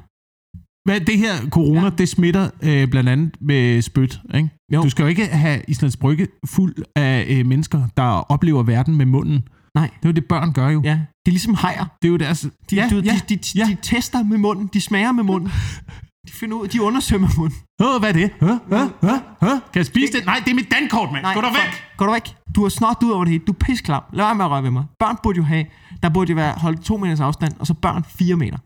Hvad, 0.84 1.00
det 1.00 1.18
her 1.18 1.48
corona, 1.50 1.82
ja. 1.84 1.90
Det 1.90 2.08
smitter 2.08 2.50
øh, 2.62 2.88
blandt 2.88 3.08
andet 3.08 3.36
med 3.40 3.82
spyt, 3.82 4.20
ikke? 4.34 4.50
Jo. 4.72 4.82
Du 4.82 4.90
skal 4.90 5.02
jo 5.02 5.08
ikke 5.08 5.26
have 5.26 5.62
Islands 5.68 5.96
Brygge 5.96 6.28
fuld 6.46 6.74
af 6.96 7.26
øh, 7.28 7.46
mennesker, 7.46 7.88
der 7.96 8.02
oplever 8.02 8.62
verden 8.62 8.96
med 8.96 9.06
munden. 9.06 9.48
Nej. 9.74 9.86
Det 9.86 10.04
er 10.04 10.08
jo 10.08 10.12
det, 10.12 10.24
børn 10.24 10.52
gør 10.52 10.68
jo. 10.68 10.80
Ja, 10.84 10.92
det 10.92 11.30
er 11.30 11.30
ligesom 11.30 11.54
hajer. 11.54 11.84
Det 12.02 12.08
er 12.08 12.12
jo 12.12 12.16
deres... 12.16 12.46
De, 12.70 12.76
ja, 12.76 12.88
du, 12.90 12.96
ja. 12.96 13.00
de, 13.00 13.20
de, 13.28 13.36
de, 13.36 13.58
ja. 13.58 13.66
de 13.70 13.76
tester 13.82 14.22
med 14.22 14.38
munden. 14.38 14.70
De 14.72 14.80
smager 14.80 15.12
med 15.12 15.24
munden. 15.24 15.50
De 16.28 16.32
finder 16.32 16.56
ud, 16.56 16.68
de 16.68 16.82
undersøger 16.82 17.20
med 17.20 17.28
munden. 17.38 17.58
Hvad 18.00 18.08
er 18.08 18.12
det? 18.12 18.30
Hæ? 18.40 18.46
Hæ? 18.46 18.82
Hæ? 19.06 19.14
Hæ? 19.42 19.52
Kan 19.72 19.78
jeg 19.82 19.86
spise 19.86 20.12
det? 20.12 20.24
Nej, 20.26 20.38
det 20.44 20.50
er 20.50 20.54
mit 20.54 20.70
dankort, 20.70 21.12
mand. 21.12 21.24
Gå 21.34 21.40
da 21.40 21.46
væk! 21.46 21.72
Gå 21.96 22.04
du 22.06 22.12
væk. 22.12 22.26
Du 22.54 22.62
har 22.62 22.68
snot 22.68 23.02
ud 23.02 23.10
over 23.10 23.24
det 23.24 23.30
hele. 23.32 23.44
Du 23.44 23.52
er 23.52 23.56
pisklam. 23.56 24.02
Lad 24.12 24.24
være 24.24 24.34
med 24.34 24.44
at 24.44 24.50
røre 24.50 24.62
ved 24.62 24.70
mig. 24.70 24.84
Børn 24.98 25.16
burde 25.22 25.36
jo 25.36 25.42
have, 25.42 25.64
der 26.02 26.08
burde 26.08 26.30
jo 26.32 26.36
være 26.36 26.52
holdt 26.64 26.80
to 26.84 26.96
meters 26.96 27.20
afstand, 27.20 27.52
og 27.58 27.66
så 27.66 27.74
børn 27.74 28.04
4 28.04 28.36
meter. 28.36 28.58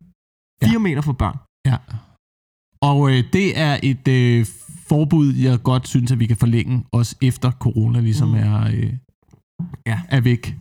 4 0.64 0.72
ja. 0.72 0.79
meter 0.79 1.01
for 1.03 1.12
børn. 1.12 1.37
Ja. 1.66 1.77
Og 2.83 3.11
øh, 3.11 3.25
det 3.33 3.59
er 3.59 3.79
et 3.83 4.09
øh, 4.09 4.46
forbud, 4.88 5.35
jeg 5.35 5.62
godt 5.62 5.88
synes, 5.88 6.12
at 6.12 6.18
vi 6.20 6.27
kan 6.27 6.37
forlænge, 6.37 6.85
også 6.92 7.16
efter 7.22 7.51
corona 7.51 8.01
ligesom 8.01 8.29
mm. 8.29 8.35
Er, 8.35 8.64
øh, 8.75 8.92
Ja. 9.87 10.01
er 10.09 10.20
væk. 10.20 10.57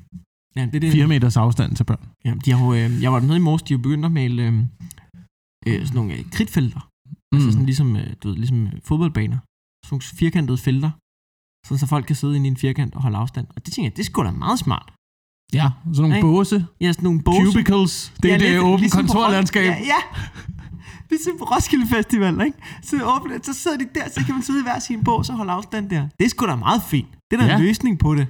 Ja, 0.56 0.62
det 0.66 0.76
er 0.76 0.80
det. 0.80 0.92
4 0.92 1.08
meters 1.08 1.38
afstand 1.38 1.76
til 1.76 1.84
børn. 1.84 2.08
Ja, 2.26 2.34
de 2.46 2.52
har 2.52 2.66
jo, 2.66 2.74
øh, 2.74 3.02
jeg 3.02 3.12
var 3.14 3.20
dernede 3.20 3.38
i 3.38 3.42
morges, 3.42 3.62
de 3.62 3.72
jo 3.74 3.78
begyndt 3.78 4.06
at 4.06 4.12
male 4.12 4.44
øh, 4.44 4.54
øh, 5.68 5.86
sådan 5.86 5.96
nogle 5.96 6.14
øh, 6.14 6.32
kridtfelter. 6.32 6.91
Mm. 7.32 7.36
Altså 7.38 7.52
sådan 7.52 7.66
ligesom, 7.66 7.96
øh, 7.96 8.08
du 8.24 8.28
ved, 8.28 8.36
ligesom 8.36 8.60
øh, 8.68 8.74
fodboldbaner. 8.84 9.38
Sådan 9.86 9.92
nogle 9.92 10.04
firkantede 10.22 10.58
felter. 10.58 10.92
Sådan 11.68 11.80
så 11.80 11.88
folk 11.88 12.06
kan 12.06 12.16
sidde 12.16 12.36
inde 12.36 12.48
i 12.48 12.52
en 12.52 12.58
firkant 12.58 12.96
og 12.96 13.02
holde 13.02 13.18
afstand. 13.18 13.48
Og 13.56 13.66
det 13.66 13.74
tænker 13.74 13.90
jeg, 13.92 13.98
det 13.98 14.06
sgu 14.06 14.24
da 14.24 14.32
meget 14.32 14.60
smart. 14.60 14.94
Ja, 15.54 15.70
sådan 15.86 16.02
nogle 16.02 16.16
Ikke? 16.16 16.28
båse. 16.28 16.66
Ja, 16.82 16.92
sådan 16.92 17.04
nogle 17.04 17.22
båse. 17.24 17.52
Cubicles. 17.52 18.14
Det 18.24 18.26
er 18.32 18.34
Ja, 18.34 18.40
det 18.40 18.50
lidt 18.50 18.62
åbne 18.62 18.78
ligesom 18.78 19.00
kontorlandskab. 19.02 19.66
Ja, 19.66 19.78
ja. 19.94 20.02
Ligesom 21.10 21.34
på 21.40 21.46
Roskilde 21.46 21.88
Festival, 21.88 22.42
ikke? 22.46 22.58
Så, 22.82 22.96
åbne, 23.16 23.40
så 23.44 23.54
sidder 23.54 23.78
de 23.78 23.88
der, 23.96 24.10
så 24.10 24.26
kan 24.26 24.34
man 24.36 24.44
sidde 24.44 24.60
i 24.60 24.64
hver 24.64 24.80
sin 24.80 25.04
bås 25.04 25.30
og 25.30 25.36
holde 25.36 25.52
afstand 25.52 25.90
der. 25.90 26.08
Det 26.20 26.26
er 26.26 26.30
sgu 26.30 26.46
da 26.46 26.56
meget 26.56 26.84
fint. 26.84 27.08
Det 27.32 27.38
er 27.38 27.42
da 27.42 27.48
Ja. 27.48 27.56
en 27.58 27.62
løsning 27.62 28.00
på 28.00 28.16
det. 28.16 28.28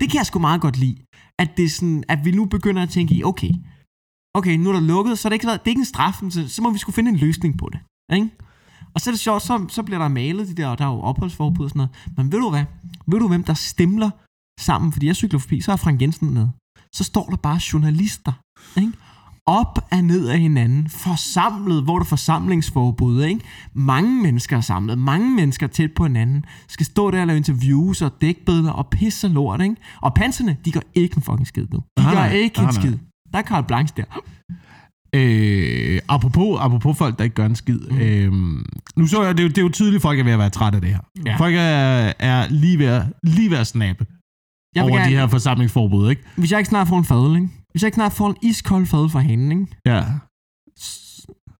Det 0.00 0.10
kan 0.10 0.18
jeg 0.18 0.26
sgu 0.26 0.38
meget 0.38 0.60
godt 0.60 0.76
lide. 0.78 0.96
At, 1.38 1.56
det 1.56 1.64
er 1.64 1.68
sådan, 1.68 2.04
at 2.08 2.18
vi 2.24 2.30
nu 2.30 2.44
begynder 2.44 2.82
at 2.82 2.88
tænke 2.88 3.14
i, 3.14 3.24
okay, 3.24 3.50
okay, 4.34 4.56
nu 4.56 4.68
er 4.68 4.72
der 4.72 4.80
lukket, 4.80 5.18
så 5.18 5.28
er 5.28 5.30
det 5.30 5.34
ikke, 5.34 5.46
det 5.46 5.54
er 5.54 5.68
ikke 5.68 5.78
en 5.78 5.84
straf, 5.84 6.14
så, 6.30 6.48
så 6.48 6.62
må 6.62 6.70
vi 6.70 6.78
skulle 6.78 6.94
finde 6.94 7.10
en 7.10 7.16
løsning 7.16 7.58
på 7.58 7.68
det. 7.72 7.80
Ikke? 8.14 8.30
Og 8.94 9.00
så 9.00 9.10
er 9.10 9.12
det 9.12 9.20
sjovt, 9.20 9.42
så, 9.42 9.66
så 9.68 9.82
bliver 9.82 9.98
der 9.98 10.08
malet 10.08 10.48
de 10.48 10.54
der, 10.54 10.66
og 10.68 10.78
der 10.78 10.84
er 10.84 10.92
jo 10.92 11.00
opholdsforbud 11.00 11.64
og 11.64 11.70
sådan 11.70 11.78
noget. 11.78 12.16
Men 12.16 12.32
ved 12.32 12.38
du 12.38 12.50
hvad? 12.50 12.64
Ved 13.06 13.18
du 13.18 13.28
hvem 13.28 13.44
der 13.44 13.54
stemler 13.54 14.10
sammen? 14.60 14.92
Fordi 14.92 15.06
jeg 15.06 15.16
cykler 15.16 15.38
forbi, 15.38 15.60
så 15.60 15.72
er 15.72 15.76
Frank 15.76 16.02
Jensen 16.02 16.28
nede. 16.28 16.50
Så 16.92 17.04
står 17.04 17.26
der 17.26 17.36
bare 17.36 17.60
journalister, 17.72 18.32
ikke? 18.76 18.92
op 19.46 19.78
og 19.92 20.04
ned 20.04 20.28
af 20.28 20.38
hinanden, 20.38 20.88
forsamlet, 20.88 21.82
hvor 21.82 21.98
der 21.98 22.04
er 22.04 22.08
forsamlingsforbud, 22.08 23.24
ikke? 23.24 23.40
Mange 23.74 24.22
mennesker 24.22 24.56
er 24.56 24.60
samlet, 24.60 24.98
mange 24.98 25.30
mennesker 25.30 25.66
er 25.66 25.70
tæt 25.70 25.92
på 25.92 26.02
hinanden, 26.02 26.44
skal 26.68 26.86
stå 26.86 27.10
der 27.10 27.20
og 27.20 27.26
lave 27.26 27.36
interviews 27.36 28.02
og 28.02 28.20
dækbilleder 28.20 28.70
og 28.70 28.86
pisse 28.86 29.26
og 29.26 29.30
lort, 29.30 29.60
ikke? 29.60 29.76
Og 30.02 30.14
panserne, 30.14 30.56
de 30.64 30.72
gør 30.72 30.80
ikke 30.94 31.16
en 31.16 31.22
fucking 31.22 31.46
skid 31.46 31.66
nu. 31.72 31.78
De 31.98 32.02
Nej, 32.02 32.12
gør 32.12 32.20
nej. 32.20 32.32
ikke 32.32 32.58
Nej, 32.58 32.68
en 32.68 32.74
skid. 32.74 32.98
Der 33.32 33.38
er 33.38 33.42
Karl 33.42 33.64
Blanche 33.64 33.94
der. 33.96 34.20
Øh, 35.14 36.00
apropos, 36.08 36.58
apropos 36.60 36.98
folk, 36.98 37.18
der 37.18 37.24
ikke 37.24 37.34
gør 37.34 37.46
en 37.46 37.56
skid. 37.56 37.78
Mm. 37.78 37.98
Øh, 37.98 38.32
nu 38.96 39.06
så 39.06 39.22
jeg, 39.22 39.34
det 39.34 39.40
er, 39.40 39.44
jo, 39.44 39.48
det 39.48 39.58
er 39.58 39.62
jo 39.62 39.68
tydeligt, 39.68 39.96
at 39.96 40.02
folk 40.02 40.18
er 40.20 40.24
ved 40.24 40.32
at 40.32 40.38
være 40.38 40.50
trætte 40.50 40.76
af 40.76 40.82
det 40.82 40.90
her. 40.90 41.00
Ja. 41.26 41.36
Folk 41.36 41.54
er, 41.54 42.12
er 42.18 42.48
lige, 42.50 42.78
ved 42.78 42.86
at, 42.86 43.02
lige 43.22 43.50
ved 43.50 43.58
at 43.58 43.66
snappe 43.66 44.06
Jeg 44.74 44.82
over 44.82 44.96
gerne, 44.96 45.10
de 45.10 45.16
her 45.16 45.26
forsamlingsforbud, 45.26 46.10
ikke? 46.10 46.22
Hvis 46.36 46.50
jeg 46.52 46.58
ikke 46.58 46.68
snart 46.68 46.88
får 46.88 46.98
en 46.98 47.04
fadel, 47.04 47.34
ikke? 47.36 47.48
Hvis 47.70 47.82
jeg 47.82 47.88
ikke 47.88 47.94
snart 47.94 48.12
får 48.12 48.28
en 48.30 48.36
iskold 48.42 48.86
fadel 48.86 49.10
fra 49.10 49.20
hende, 49.20 49.56
ikke? 49.56 49.66
Ja. 49.86 50.04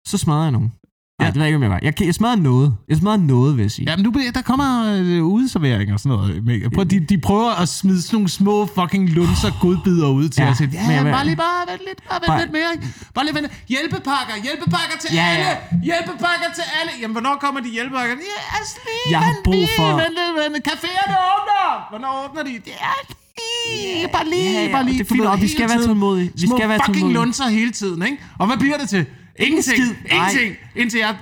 Så 0.07 0.19
smadrer 0.19 0.43
jeg 0.43 0.51
nogen. 0.53 0.73
Ja. 1.21 1.27
det 1.27 1.35
ved 1.35 1.43
jeg 1.43 1.49
ikke, 1.49 1.57
om 1.57 1.63
jeg 1.63 1.71
var. 1.71 1.81
Jeg, 1.89 1.93
jeg 2.09 2.15
smadrer 2.15 2.37
noget. 2.51 2.69
Jeg 2.89 2.97
smadrer 3.03 3.17
noget, 3.35 3.57
vil 3.57 3.63
jeg 3.63 3.71
sige. 3.77 3.87
Jamen, 3.91 4.05
nu, 4.07 4.11
bliver- 4.11 4.33
der 4.39 4.43
kommer 4.51 4.69
øh, 5.01 5.25
udeservering 5.37 5.93
og 5.95 6.01
sådan 6.01 6.17
noget. 6.17 6.45
Med. 6.45 6.71
Prøv, 6.77 6.85
de, 6.85 7.01
de 7.01 7.17
prøver 7.29 7.51
at 7.63 7.69
smide 7.69 8.01
sådan 8.03 8.15
nogle 8.17 8.29
små 8.41 8.57
fucking 8.77 9.05
lunser 9.19 9.51
godbidder 9.65 10.09
ud 10.19 10.27
til 10.35 10.41
Ja. 10.43 10.47
ja. 10.47 10.53
os. 10.53 10.61
Men 10.61 10.71
Ja, 10.73 10.83
jeg 10.97 11.05
vil- 11.05 11.13
bare 11.19 11.27
lige 11.31 11.37
bare 11.47 11.63
vent 11.73 11.83
lidt, 11.89 12.01
bare 12.11 12.21
vent 12.23 12.27
Bare- 12.33 12.41
lidt 12.43 12.53
mere. 12.59 12.71
ikke? 12.77 12.87
Bare 13.15 13.25
lige 13.27 13.35
vent. 13.39 13.49
Hjælpepakker, 13.73 14.35
hjælpepakker 14.47 14.97
til 15.03 15.11
Ja, 15.21 15.27
ja. 15.27 15.31
alle. 15.33 15.47
Hjælpepakker 15.89 16.49
til 16.59 16.65
alle. 16.79 16.93
Jamen, 17.01 17.15
hvornår 17.17 17.35
kommer 17.45 17.61
de 17.67 17.71
hjælpepakker? 17.77 18.15
Ja, 18.33 18.39
altså 18.59 18.77
lige, 18.87 19.07
Jeg 19.13 19.19
har 19.25 19.31
vent 19.33 19.45
brug 19.49 19.65
for- 19.77 19.93
Vent 20.03 20.15
lidt, 20.21 20.33
vent 20.41 20.53
lidt. 20.57 20.65
Caféerne 20.71 21.15
åbner. 21.35 21.69
Hvornår 21.93 22.13
åbner 22.25 22.43
de? 22.49 22.55
Det 22.69 22.75
er 22.91 22.97
lige, 23.09 24.09
bare 24.17 24.27
lige, 24.35 24.51
Ja, 24.53 24.63
ja, 24.67 24.73
bare 24.77 24.85
lige. 24.89 24.99
det 24.99 25.05
er 25.07 25.09
fint 25.13 25.23
du 25.23 25.29
nok. 25.31 25.41
Vi 25.47 25.49
skal 25.57 25.67
være 25.73 25.83
tålmodige. 25.89 26.29
Vi 26.35 26.47
Små 26.47 26.57
skal 26.59 26.69
være 26.73 26.79
fucking 26.87 26.97
tålmodige. 27.05 27.19
lunser 27.25 27.47
hele 27.59 27.73
tiden, 27.81 28.01
ikke? 28.09 28.19
Og 28.41 28.45
hvad 28.49 28.57
bliver 28.65 28.79
det 28.83 28.89
til? 28.97 29.05
Ingenting. 29.39 29.77
skid. 29.77 29.95
Nej. 29.95 30.29
Ingenting. 30.31 30.57
Indtil 30.77 30.99
jeg... 31.01 31.19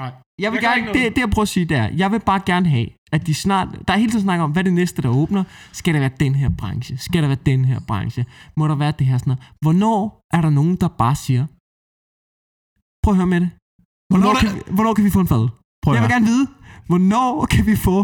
Nej. 0.00 0.12
Jeg 0.42 0.52
vil 0.52 0.58
Jeg 0.62 0.72
gerne, 0.84 0.92
det, 0.92 1.14
det 1.16 1.20
jeg 1.20 1.30
prøver 1.30 1.42
at 1.42 1.48
sige, 1.48 1.66
det 1.66 1.76
er, 1.76 1.88
jeg 2.02 2.12
vil 2.12 2.20
bare 2.20 2.40
gerne 2.46 2.68
have, 2.68 2.88
at 3.12 3.26
de 3.26 3.34
snart, 3.34 3.68
der 3.88 3.94
er 3.94 3.98
hele 3.98 4.10
tiden 4.10 4.22
snak 4.24 4.40
om, 4.40 4.50
hvad 4.52 4.64
det 4.64 4.72
næste, 4.72 5.02
der 5.02 5.08
åbner? 5.08 5.44
Skal 5.72 5.94
der 5.94 6.00
være 6.00 6.10
den 6.20 6.34
her 6.34 6.50
branche? 6.58 6.98
Skal 6.98 7.22
der 7.22 7.28
være 7.28 7.38
den 7.46 7.64
her 7.64 7.80
branche? 7.88 8.26
Må 8.56 8.68
der 8.68 8.74
være 8.74 8.92
det 8.98 9.06
her 9.06 9.18
sådan 9.18 9.30
noget? 9.30 9.44
Hvornår 9.64 10.20
er 10.36 10.40
der 10.40 10.50
nogen, 10.50 10.76
der 10.76 10.88
bare 10.88 11.16
siger, 11.16 11.44
prøv 13.04 13.12
at 13.12 13.16
høre 13.16 13.26
med 13.34 13.40
det. 13.40 13.50
Hvornår, 14.10 14.26
Hvornår 14.26 14.40
kan, 14.40 14.48
der- 14.48 14.54
vi, 14.54 14.74
hvornår 14.76 14.94
kan 14.94 15.04
vi 15.04 15.10
få 15.10 15.20
en 15.20 15.28
fadel? 15.34 15.48
Prøv 15.82 15.94
Jeg 15.94 16.02
vil 16.02 16.10
gerne 16.16 16.26
vide, 16.32 16.46
hvornår 16.90 17.46
kan 17.54 17.66
vi 17.70 17.76
få 17.88 17.96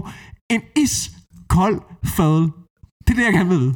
en 0.55 0.63
iskold 0.83 1.79
fadel? 2.17 2.45
Det 3.05 3.11
er 3.13 3.17
det, 3.19 3.25
jeg 3.29 3.33
gerne 3.39 3.51
vil 3.55 3.59
vide. 3.65 3.75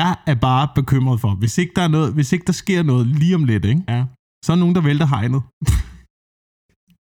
Jeg 0.00 0.10
er 0.32 0.34
bare 0.48 0.64
bekymret 0.74 1.20
for, 1.20 1.30
hvis 1.42 1.58
ikke 1.58 1.72
der, 1.76 1.82
er 1.82 1.88
noget, 1.96 2.08
hvis 2.14 2.32
ikke 2.32 2.46
der 2.50 2.52
sker 2.52 2.82
noget 2.82 3.06
lige 3.06 3.34
om 3.34 3.44
lidt, 3.44 3.64
ikke? 3.64 3.82
Ja. 3.88 4.04
Så 4.44 4.52
er 4.52 4.56
der 4.56 4.60
nogen, 4.64 4.74
der 4.74 4.80
vælter 4.88 5.06
hegnet. 5.14 5.42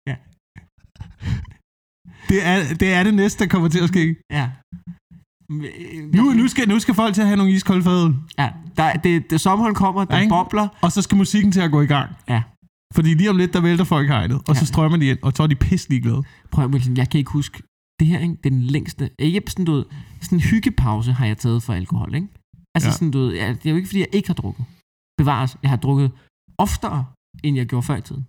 Ja. 0.09 0.15
Det 2.29 2.39
er, 2.51 2.57
det 2.81 2.93
er 2.93 3.03
det 3.03 3.13
næste, 3.13 3.43
der 3.43 3.49
kommer 3.49 3.69
til 3.69 3.79
at 3.83 3.89
ske. 3.93 4.15
Ja. 4.31 4.45
Nu, 6.17 6.23
nu, 6.39 6.47
skal, 6.47 6.67
nu 6.69 6.79
skal 6.79 6.93
folk 6.95 7.13
til 7.13 7.21
at 7.21 7.27
have 7.27 7.37
nogle 7.37 7.51
iskolde 7.53 7.83
fadøl, 7.83 8.15
Ja, 8.37 8.49
der, 8.77 8.93
det, 8.93 9.29
det, 9.29 9.41
sommeren 9.41 9.75
kommer, 9.75 10.05
den 10.05 10.19
Ikke? 10.21 10.29
bobler. 10.29 10.67
og 10.81 10.91
så 10.91 11.01
skal 11.01 11.17
musikken 11.17 11.51
til 11.51 11.61
at 11.61 11.71
gå 11.71 11.81
i 11.81 11.85
gang. 11.85 12.09
Ja. 12.29 12.43
Fordi 12.95 13.13
lige 13.13 13.29
om 13.29 13.37
lidt, 13.37 13.53
der 13.53 13.61
vælter 13.61 13.83
folk 13.83 14.07
hegnet, 14.07 14.37
og 14.47 14.55
så 14.55 14.61
Ja. 14.61 14.65
strømmer 14.65 14.97
de 14.97 15.05
ind, 15.05 15.19
og 15.21 15.31
så 15.35 15.43
er 15.43 15.47
de 15.47 15.55
pisselig 15.55 16.01
glade. 16.03 16.23
Prøv 16.51 16.65
at 16.65 16.71
Wilson, 16.71 16.97
jeg 16.97 17.09
kan 17.09 17.17
ikke 17.17 17.31
huske, 17.31 17.63
det 17.99 18.07
her, 18.07 18.19
ikke? 18.19 18.35
det 18.35 18.45
er 18.45 18.49
den 18.49 18.61
længste, 18.61 19.09
ikke 19.19 19.41
sådan, 19.51 19.65
du 19.65 19.71
ved, 19.73 19.85
sådan 20.21 20.37
en 20.37 20.41
hyggepause 20.43 21.13
har 21.13 21.25
jeg 21.25 21.37
taget 21.37 21.63
for 21.63 21.73
alkohol, 21.73 22.15
ikke? 22.15 22.27
Altså 22.75 22.87
Ja. 22.87 22.91
ja. 22.91 22.95
sådan, 22.97 23.11
du 23.11 23.19
ved, 23.19 23.33
ja, 23.33 23.47
det 23.49 23.65
er 23.65 23.69
jo 23.69 23.75
ikke, 23.75 23.87
fordi 23.87 23.99
jeg 23.99 24.07
ikke 24.13 24.29
har 24.29 24.33
drukket. 24.33 24.65
Bevares, 25.17 25.57
jeg 25.63 25.69
har 25.69 25.77
drukket 25.77 26.11
oftere, 26.57 27.05
end 27.43 27.57
jeg 27.57 27.67
gjorde 27.67 27.87
før 27.89 27.95
i 27.95 28.01
tiden. 28.01 28.25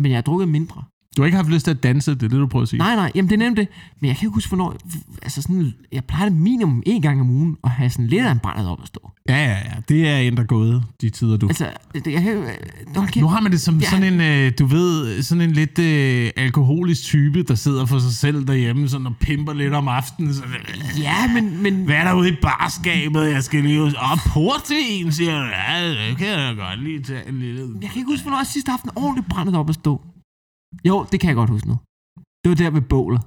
Men 0.00 0.10
jeg 0.10 0.16
har 0.16 0.22
drukket 0.28 0.48
mindre. 0.48 0.84
Du 1.16 1.22
har 1.22 1.26
ikke 1.26 1.36
haft 1.36 1.48
lyst 1.48 1.64
til 1.64 1.70
at 1.70 1.82
danse, 1.82 2.10
det 2.14 2.22
er 2.22 2.28
det, 2.28 2.38
du 2.38 2.46
prøver 2.46 2.62
at 2.62 2.68
sige. 2.68 2.78
Nej, 2.78 2.94
nej, 2.96 3.12
jamen 3.14 3.28
det 3.30 3.34
er 3.34 3.44
nemt 3.44 3.56
det. 3.56 3.68
Men 4.00 4.08
jeg 4.08 4.16
kan 4.16 4.26
ikke 4.26 4.34
huske, 4.34 4.48
hvornår... 4.48 4.76
Altså 5.22 5.42
sådan, 5.42 5.74
jeg 5.92 6.04
plejer 6.04 6.28
det 6.28 6.38
minimum 6.38 6.82
en 6.86 7.02
gang 7.02 7.20
om 7.20 7.30
ugen 7.30 7.56
at 7.64 7.70
have 7.70 7.90
sådan 7.90 8.06
lidt 8.06 8.26
af 8.26 8.32
en 8.32 8.38
brændet 8.38 8.68
op 8.68 8.78
at 8.82 8.88
stå. 8.88 9.10
Ja, 9.28 9.36
ja, 9.36 9.50
ja. 9.50 9.72
Det 9.88 10.08
er 10.08 10.18
ændret 10.20 10.48
gået, 10.48 10.82
de 11.00 11.10
tider, 11.10 11.36
du... 11.36 11.46
Altså, 11.48 11.70
det, 11.94 12.06
jeg 12.06 12.22
kan 12.22 12.42
kæft. 12.94 13.16
Nu 13.16 13.28
har 13.28 13.40
man 13.40 13.52
det 13.52 13.60
som 13.60 13.78
Ja. 13.78 13.90
sådan 13.90 14.12
en, 14.14 14.20
øh, 14.20 14.52
du 14.58 14.66
ved, 14.66 15.22
sådan 15.22 15.42
en 15.42 15.50
lidt 15.52 15.78
øh, 15.78 16.30
alkoholisk 16.36 17.02
type, 17.02 17.42
der 17.42 17.54
sidder 17.54 17.86
for 17.86 17.98
sig 17.98 18.12
selv 18.12 18.46
derhjemme 18.46 18.88
sådan 18.88 19.06
og 19.06 19.14
pimper 19.20 19.52
lidt 19.52 19.74
om 19.74 19.88
aftenen. 19.88 20.34
Så, 20.34 20.42
Ja, 21.00 21.32
men... 21.34 21.62
men 21.62 21.84
Hvad 21.84 21.96
er 21.96 22.04
der 22.04 22.14
ude 22.14 22.28
i 22.28 22.36
barskabet? 22.42 23.32
Jeg 23.32 23.42
skal 23.42 23.62
lige. 23.62 23.82
Åh, 23.82 23.92
portvin, 24.26 25.12
siger 25.12 25.38
du. 25.38 25.46
Ja, 25.46 25.88
det 25.88 26.16
kan 26.18 26.26
jeg 26.28 26.56
godt 26.56 26.82
lige 26.84 27.02
tage 27.02 27.28
en 27.28 27.38
lille... 27.38 27.60
Jeg 27.82 27.90
kan 27.90 27.98
ikke 27.98 28.10
huske, 28.10 28.22
hvornår 28.22 28.38
jeg 28.38 28.46
sidst 28.46 28.66
har 28.66 28.72
haft 28.72 28.84
en 28.84 28.90
ordentlig 28.96 29.24
brændet 29.30 29.56
op 29.56 29.68
at 29.68 29.74
stå. 29.74 30.00
Jo, 30.88 31.06
det 31.10 31.20
kan 31.20 31.28
jeg 31.28 31.36
godt 31.36 31.50
huske 31.50 31.68
nu. 31.68 31.76
Det 32.42 32.48
var 32.50 32.54
der 32.54 32.70
ved 32.70 32.80
bålet. 32.94 33.20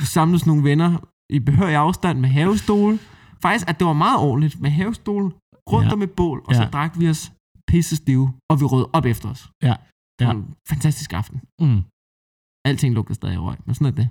Vi 0.00 0.04
samledes 0.16 0.46
nogle 0.46 0.64
venner 0.64 0.90
i 1.32 1.38
behørig 1.38 1.76
afstand 1.76 2.16
med 2.20 2.28
havestole. 2.28 2.98
Faktisk, 3.42 3.68
at 3.70 3.78
det 3.78 3.86
var 3.86 3.92
meget 3.92 4.18
ordentligt 4.28 4.60
med 4.60 4.70
havestole 4.70 5.26
rundt 5.72 5.84
Ja. 5.84 5.88
ja. 5.88 5.92
om 5.92 6.02
et 6.02 6.12
bål, 6.20 6.38
og 6.48 6.54
så 6.54 6.62
Ja. 6.62 6.68
drak 6.68 6.92
vi 7.00 7.08
os 7.08 7.32
pisse 7.70 7.96
stive, 7.96 8.26
og 8.50 8.60
vi 8.60 8.64
rød 8.64 8.86
op 8.92 9.04
efter 9.04 9.28
os. 9.34 9.50
Ja. 9.62 9.74
Det 10.18 10.26
var 10.26 10.32
Ja. 10.34 10.38
en 10.38 10.54
fantastisk 10.68 11.12
aften. 11.12 11.38
Mm. 11.60 11.80
Alting 12.68 12.94
lugter 12.94 13.14
stadig 13.14 13.38
røg, 13.40 13.56
men 13.66 13.74
sådan 13.74 13.86
er 13.92 13.96
det. 14.00 14.08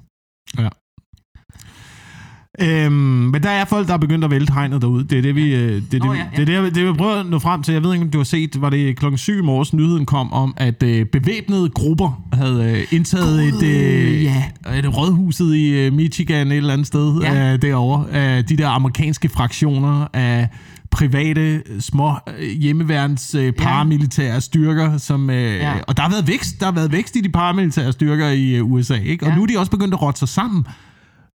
Øhm, 2.62 2.94
men 2.94 3.44
der 3.44 3.50
er 3.50 3.66
folk, 3.66 3.88
der 3.88 3.94
er 3.94 3.98
begyndt 3.98 4.26
at 4.26 4.32
vælte 4.32 4.54
hegnet 4.54 4.82
derude. 4.82 5.04
Det 5.04 5.18
er 5.18 5.22
det, 5.22 5.36
vi, 5.36 5.56
øh, 5.56 5.82
det, 5.92 6.02
er 6.02 6.06
Nå, 6.06 6.14
det, 6.14 6.20
ja, 6.38 6.46
det, 6.46 6.56
er 6.56 6.62
det, 6.62 6.76
det, 6.76 6.88
vi 6.88 6.94
prøver 6.94 7.14
at 7.20 7.26
nå 7.26 7.40
frem 7.40 7.64
til. 7.64 7.74
Jeg 7.74 7.84
ved 7.84 7.94
ikke, 7.94 8.06
om 8.06 8.10
du 8.12 8.18
har 8.18 8.24
set, 8.26 8.62
var 8.62 8.70
det 8.70 8.98
klokken 8.98 9.18
7 9.18 9.34
i 9.38 9.42
morges, 9.42 9.74
nyheden 9.74 10.06
kom 10.06 10.34
om, 10.34 10.54
at 10.58 10.84
øh, 10.84 11.06
bevæbnede 11.06 11.70
grupper 11.70 12.24
havde 12.34 12.72
øh, 12.72 12.98
indtaget 12.98 13.54
God, 13.54 13.62
et, 13.64 13.68
øh, 13.68 14.24
ja. 14.24 14.44
et 14.80 14.98
rådhuset 14.98 15.56
i 15.56 15.70
øh, 15.70 15.94
Michigan 15.94 16.52
et 16.52 16.58
eller 16.58 16.74
andet 16.74 16.88
sted 16.88 17.20
Ja. 17.22 17.54
øh, 17.54 17.62
derovre. 17.62 18.06
Øh, 18.38 18.44
de 18.50 18.58
der 18.58 18.68
amerikanske 18.68 19.30
fraktioner 19.30 20.08
af 20.14 20.48
private, 20.92 21.62
små 21.80 22.14
øh, 22.40 22.50
hjemmeværns 22.50 23.36
øh, 23.36 23.52
paramilitære 23.54 24.42
styrker, 24.42 24.98
som, 24.98 25.30
øh, 25.30 25.56
Ja. 25.56 25.74
og 25.88 25.98
der 25.98 26.04
har 26.04 26.10
været 26.10 26.28
vækst, 26.28 26.60
der 26.60 26.66
har 26.66 26.74
været 26.74 26.92
vækst 26.92 27.16
i 27.16 27.22
de 27.22 27.30
paramilitære 27.30 27.92
styrker 27.92 28.28
i 28.30 28.56
øh, 28.56 28.72
USA, 28.72 28.96
ikke? 28.96 29.26
Og 29.26 29.30
Ja. 29.32 29.36
nu 29.36 29.44
er 29.44 29.48
de 29.48 29.58
også 29.60 29.72
begyndt 29.72 29.94
at 29.94 30.02
rotte 30.02 30.20
sig 30.20 30.30
sammen. 30.30 30.66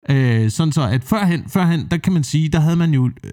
Øh, 0.10 0.50
sådan 0.52 0.72
så, 0.72 0.82
at 0.88 1.04
førhen, 1.04 1.50
førhen, 1.50 1.88
der 1.92 1.98
kan 1.98 2.14
man 2.14 2.24
sige, 2.24 2.50
der 2.50 2.60
havde 2.60 2.76
man 2.76 2.94
jo, 2.94 3.06
øh, 3.24 3.32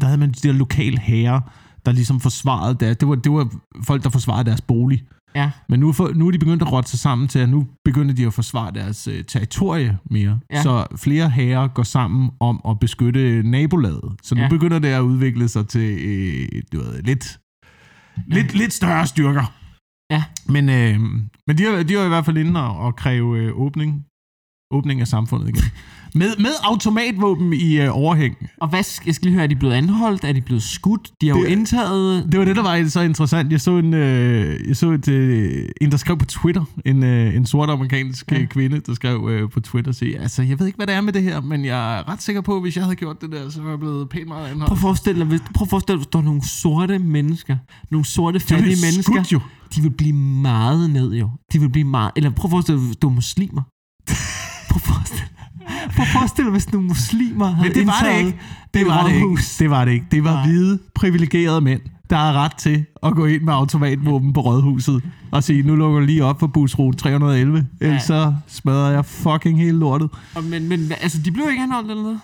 der 0.00 0.06
havde 0.06 0.18
man 0.18 0.32
de 0.32 0.48
der 0.48 0.52
lokale 0.52 0.98
herrer, 0.98 1.40
der 1.86 1.92
ligesom 1.92 2.20
forsvarede 2.20 2.74
deres, 2.80 2.96
det 2.96 3.08
var, 3.08 3.14
det 3.14 3.32
var 3.32 3.54
folk, 3.84 4.02
der 4.02 4.10
forsvarede 4.10 4.44
deres 4.44 4.60
bolig. 4.60 5.02
Ja, 5.34 5.50
Men 5.68 5.80
nu, 5.80 5.92
for, 5.92 6.10
nu 6.14 6.26
er 6.26 6.30
de 6.30 6.38
begyndt 6.38 6.62
at 6.62 6.72
rotte 6.72 6.90
sig 6.90 6.98
sammen 6.98 7.28
til, 7.28 7.38
at 7.38 7.48
nu 7.48 7.66
begynder 7.84 8.14
de 8.14 8.26
at 8.26 8.34
forsvare 8.34 8.72
deres 8.74 9.08
øh, 9.08 9.24
territorie 9.24 9.98
mere. 10.10 10.40
Ja. 10.52 10.62
Så 10.62 10.86
flere 10.96 11.30
herrer 11.30 11.68
går 11.68 11.82
sammen 11.82 12.30
om 12.40 12.60
at 12.68 12.78
beskytte 12.80 13.42
nabolaget. 13.42 14.12
Så 14.22 14.34
nu 14.34 14.40
Ja. 14.40 14.48
begynder 14.48 14.78
det 14.78 14.88
at 14.88 15.00
udvikle 15.00 15.48
sig 15.48 15.68
til 15.68 15.98
øh, 16.04 16.62
du 16.72 16.78
ved, 16.78 17.02
lidt, 17.02 17.38
lidt, 18.26 18.54
lidt 18.54 18.72
større 18.72 19.06
styrker. 19.06 19.54
Ja. 20.10 20.24
Men, 20.46 20.68
øh, 20.68 21.00
men 21.46 21.58
de, 21.58 21.84
de 21.84 21.94
er 21.94 22.04
i 22.04 22.08
hvert 22.08 22.24
fald 22.24 22.36
inde 22.38 22.62
og, 22.62 22.76
og 22.78 22.96
kræve 22.96 23.38
øh, 23.38 23.52
åbning, 23.60 24.04
åbning 24.72 25.00
af 25.00 25.08
samfundet 25.08 25.48
igen. 25.48 25.62
med, 26.14 26.26
med 26.38 26.50
automatvåben 26.62 27.52
i 27.52 27.80
øh, 27.80 27.88
overhæng. 27.98 28.36
og 28.60 28.68
hvad, 28.68 28.82
skal- 28.82 29.06
jeg 29.06 29.14
skal 29.14 29.24
lige 29.26 29.34
høre, 29.34 29.42
er 29.44 29.48
de 29.48 29.56
blevet 29.56 29.74
anholdt? 29.74 30.24
Er 30.24 30.32
de 30.32 30.40
blevet 30.40 30.62
skudt? 30.62 31.10
De 31.20 31.28
har 31.28 31.36
jo 31.36 31.42
Det- 31.44 31.50
indtaget... 31.50 32.28
Det 32.32 32.38
var 32.40 32.44
det, 32.44 32.56
der 32.56 32.62
var 32.62 32.88
så 32.88 33.00
interessant. 33.00 33.52
Jeg 33.52 33.60
så 33.60 33.76
en, 33.78 33.94
øh, 33.94 34.68
jeg 34.68 34.76
så 34.76 34.90
et, 34.90 35.08
øh, 35.08 35.68
en 35.80 35.90
der 35.90 35.96
skrev 35.96 36.18
på 36.18 36.24
Twitter, 36.24 36.64
en, 36.84 37.02
øh, 37.04 37.36
en 37.36 37.46
sort 37.46 37.70
amerikansk 37.70 38.32
Ja. 38.32 38.38
ja. 38.38 38.46
kvinde, 38.46 38.80
der 38.86 38.94
skrev 38.94 39.28
øh, 39.30 39.50
på 39.50 39.60
Twitter, 39.60 39.92
sige, 39.92 40.18
altså 40.18 40.42
jeg 40.42 40.58
ved 40.58 40.66
ikke, 40.66 40.76
hvad 40.76 40.86
det 40.86 40.94
er 40.94 41.00
med 41.00 41.12
det 41.12 41.22
her, 41.22 41.40
men 41.40 41.64
jeg 41.64 41.98
er 41.98 42.08
ret 42.08 42.22
sikker 42.22 42.40
på, 42.42 42.56
at 42.56 42.62
hvis 42.62 42.76
jeg 42.76 42.84
havde 42.84 42.96
gjort 42.96 43.20
det 43.20 43.32
der, 43.32 43.50
så 43.50 43.62
var 43.62 43.70
jeg 43.70 43.78
blevet 43.78 44.08
pænt 44.08 44.28
meget 44.28 44.42
Prøv 44.44 44.52
anholdt. 44.52 44.72
at 44.72 44.78
forestille 44.78 45.20
dig, 45.20 45.26
hvis, 45.28 45.40
prøv 45.54 45.64
at 45.64 45.70
forestille 45.70 45.96
dig, 45.98 46.04
hvis 46.04 46.10
der 46.12 46.18
er 46.18 46.22
nogle 46.22 46.48
sorte 46.48 46.98
mennesker, 46.98 47.56
nogle 47.90 48.04
sorte 48.04 48.40
fattige 48.40 48.76
mennesker, 48.86 49.24
jo. 49.32 49.40
de 49.76 49.82
vil 49.82 49.90
blive 49.90 50.12
meget 50.42 50.90
ned 50.90 51.12
jo. 51.14 51.30
De 51.52 51.60
vil 51.60 51.68
blive 51.68 51.84
meget, 51.86 52.10
eller 52.16 52.30
prøv 52.30 52.44
at 52.48 52.50
forestille 52.50 52.78
dig, 52.80 52.86
hvis 52.86 52.96
du 52.96 53.08
er 53.08 53.12
muslimer. 53.12 53.62
Prøv 54.72 54.76
at 54.76 54.94
forestille. 54.94 55.28
Prøv 55.96 56.02
at 56.02 56.08
forestille 56.12 56.46
dig, 56.46 56.52
hvis 56.52 56.72
nogle 56.72 56.88
muslimer 56.88 57.46
havde 57.46 57.68
Men 57.68 57.74
det 57.74 57.86
var 57.86 58.02
det 58.04 58.18
ikke. 58.18 58.38
Det 58.74 58.86
var 58.86 59.04
det 59.04 59.12
ikke. 59.14 59.38
Det 59.58 59.70
var 59.70 59.84
det 59.84 59.92
ikke. 59.92 60.06
Det 60.10 60.24
var 60.24 60.32
Nej. 60.32 60.46
hvide, 60.46 60.78
privilegerede 60.94 61.60
mænd, 61.60 61.80
der 62.10 62.16
har 62.16 62.32
ret 62.32 62.54
til 62.56 62.84
at 63.02 63.14
gå 63.14 63.26
ind 63.26 63.42
med 63.42 63.52
automatvåben 63.52 64.32
på 64.32 64.40
rådhuset 64.40 65.02
og 65.30 65.44
sige, 65.44 65.62
nu 65.62 65.76
lukker 65.76 65.98
jeg 65.98 66.06
lige 66.06 66.24
op 66.24 66.40
for 66.40 66.46
busrute 66.46 66.98
311, 66.98 67.66
ellers 67.80 68.02
så 68.02 68.34
smadrer 68.48 68.90
jeg 68.90 69.04
fucking 69.04 69.58
hele 69.58 69.78
lortet. 69.78 70.10
Og 70.34 70.44
Men, 70.44 70.68
men 70.68 70.92
altså, 71.00 71.18
de 71.18 71.30
blev 71.32 71.46
ikke 71.50 71.62
anholdt 71.62 71.90
eller 71.90 72.02
noget? 72.02 72.20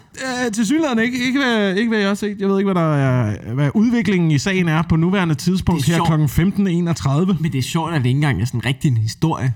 Øh, 0.47 0.53
til 0.53 0.67
synligheden 0.67 0.99
ikke. 0.99 1.27
Ikke 1.27 1.39
hvad, 1.39 1.75
ikke 1.75 1.89
hvad 1.89 1.99
jeg 1.99 2.09
har 2.09 2.15
set. 2.15 2.37
Jeg 2.41 2.49
ved 2.49 2.59
ikke, 2.59 2.73
hvad, 2.73 2.83
der 2.83 2.95
er, 2.95 3.55
hvad 3.55 3.71
udviklingen 3.75 4.31
i 4.31 4.39
sagen 4.39 4.69
er 4.69 4.83
på 4.83 4.97
nuværende 4.97 5.35
tidspunkt 5.35 5.89
er 5.89 5.93
her 5.93 6.27
kl. 6.27 7.33
15.31. 7.33 7.43
Men 7.43 7.53
det 7.53 7.59
er 7.59 7.63
sjovt, 7.63 7.95
at 7.95 8.01
det 8.01 8.07
ikke 8.07 8.17
engang 8.17 8.43
er 8.43 8.47
sådan 8.47 8.65
rigtig 8.65 8.91
en 8.91 8.97
historie. 8.97 9.55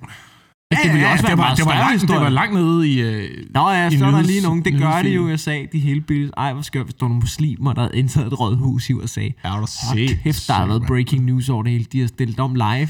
Altså, 0.73 0.85
det 0.85 0.93
ville 0.93 1.07
jo 1.07 1.13
også 1.13 1.23
være 1.25 1.31
det 1.31 1.37
en 1.37 1.39
var, 1.39 1.45
meget 1.45 1.59
det, 1.59 1.67
var 1.67 1.75
langt, 1.75 2.01
det 2.09 2.17
var 2.21 2.29
langt 2.29 2.55
nede 2.55 2.89
i... 2.91 3.01
Øh, 3.01 3.45
Nå 3.55 3.71
ja, 3.71 3.89
i 3.89 3.99
så 3.99 4.05
er 4.07 4.11
der 4.11 4.23
lige 4.23 4.43
nogen, 4.43 4.65
det 4.65 4.79
gør 4.79 5.03
det 5.03 5.15
jo 5.15 5.29
i. 5.29 5.33
USA, 5.33 5.59
de 5.73 5.79
hele 5.79 6.01
billeder. 6.01 6.33
Ej, 6.37 6.53
hvor 6.53 6.63
skørt, 6.63 6.85
hvis 6.85 6.95
der 6.95 7.05
var 7.05 7.09
nogle 7.09 7.21
muslimer, 7.21 7.73
der 7.73 7.81
havde 7.83 7.97
indtaget 7.99 8.27
et 8.27 8.41
rådhus 8.41 8.91
i 8.91 8.93
USA. 8.93 9.21
er 9.43 9.51
du 9.51 9.67
Hold 9.89 10.23
kæft, 10.23 10.49
der 10.49 10.55
har 10.55 10.67
været 10.67 10.83
breaking 10.87 11.25
news 11.25 11.49
over 11.49 11.63
det 11.63 11.73
hele. 11.73 11.85
De 11.93 12.01
har 12.01 12.07
stillet 12.07 12.41
om 12.41 12.55
live. 12.55 12.89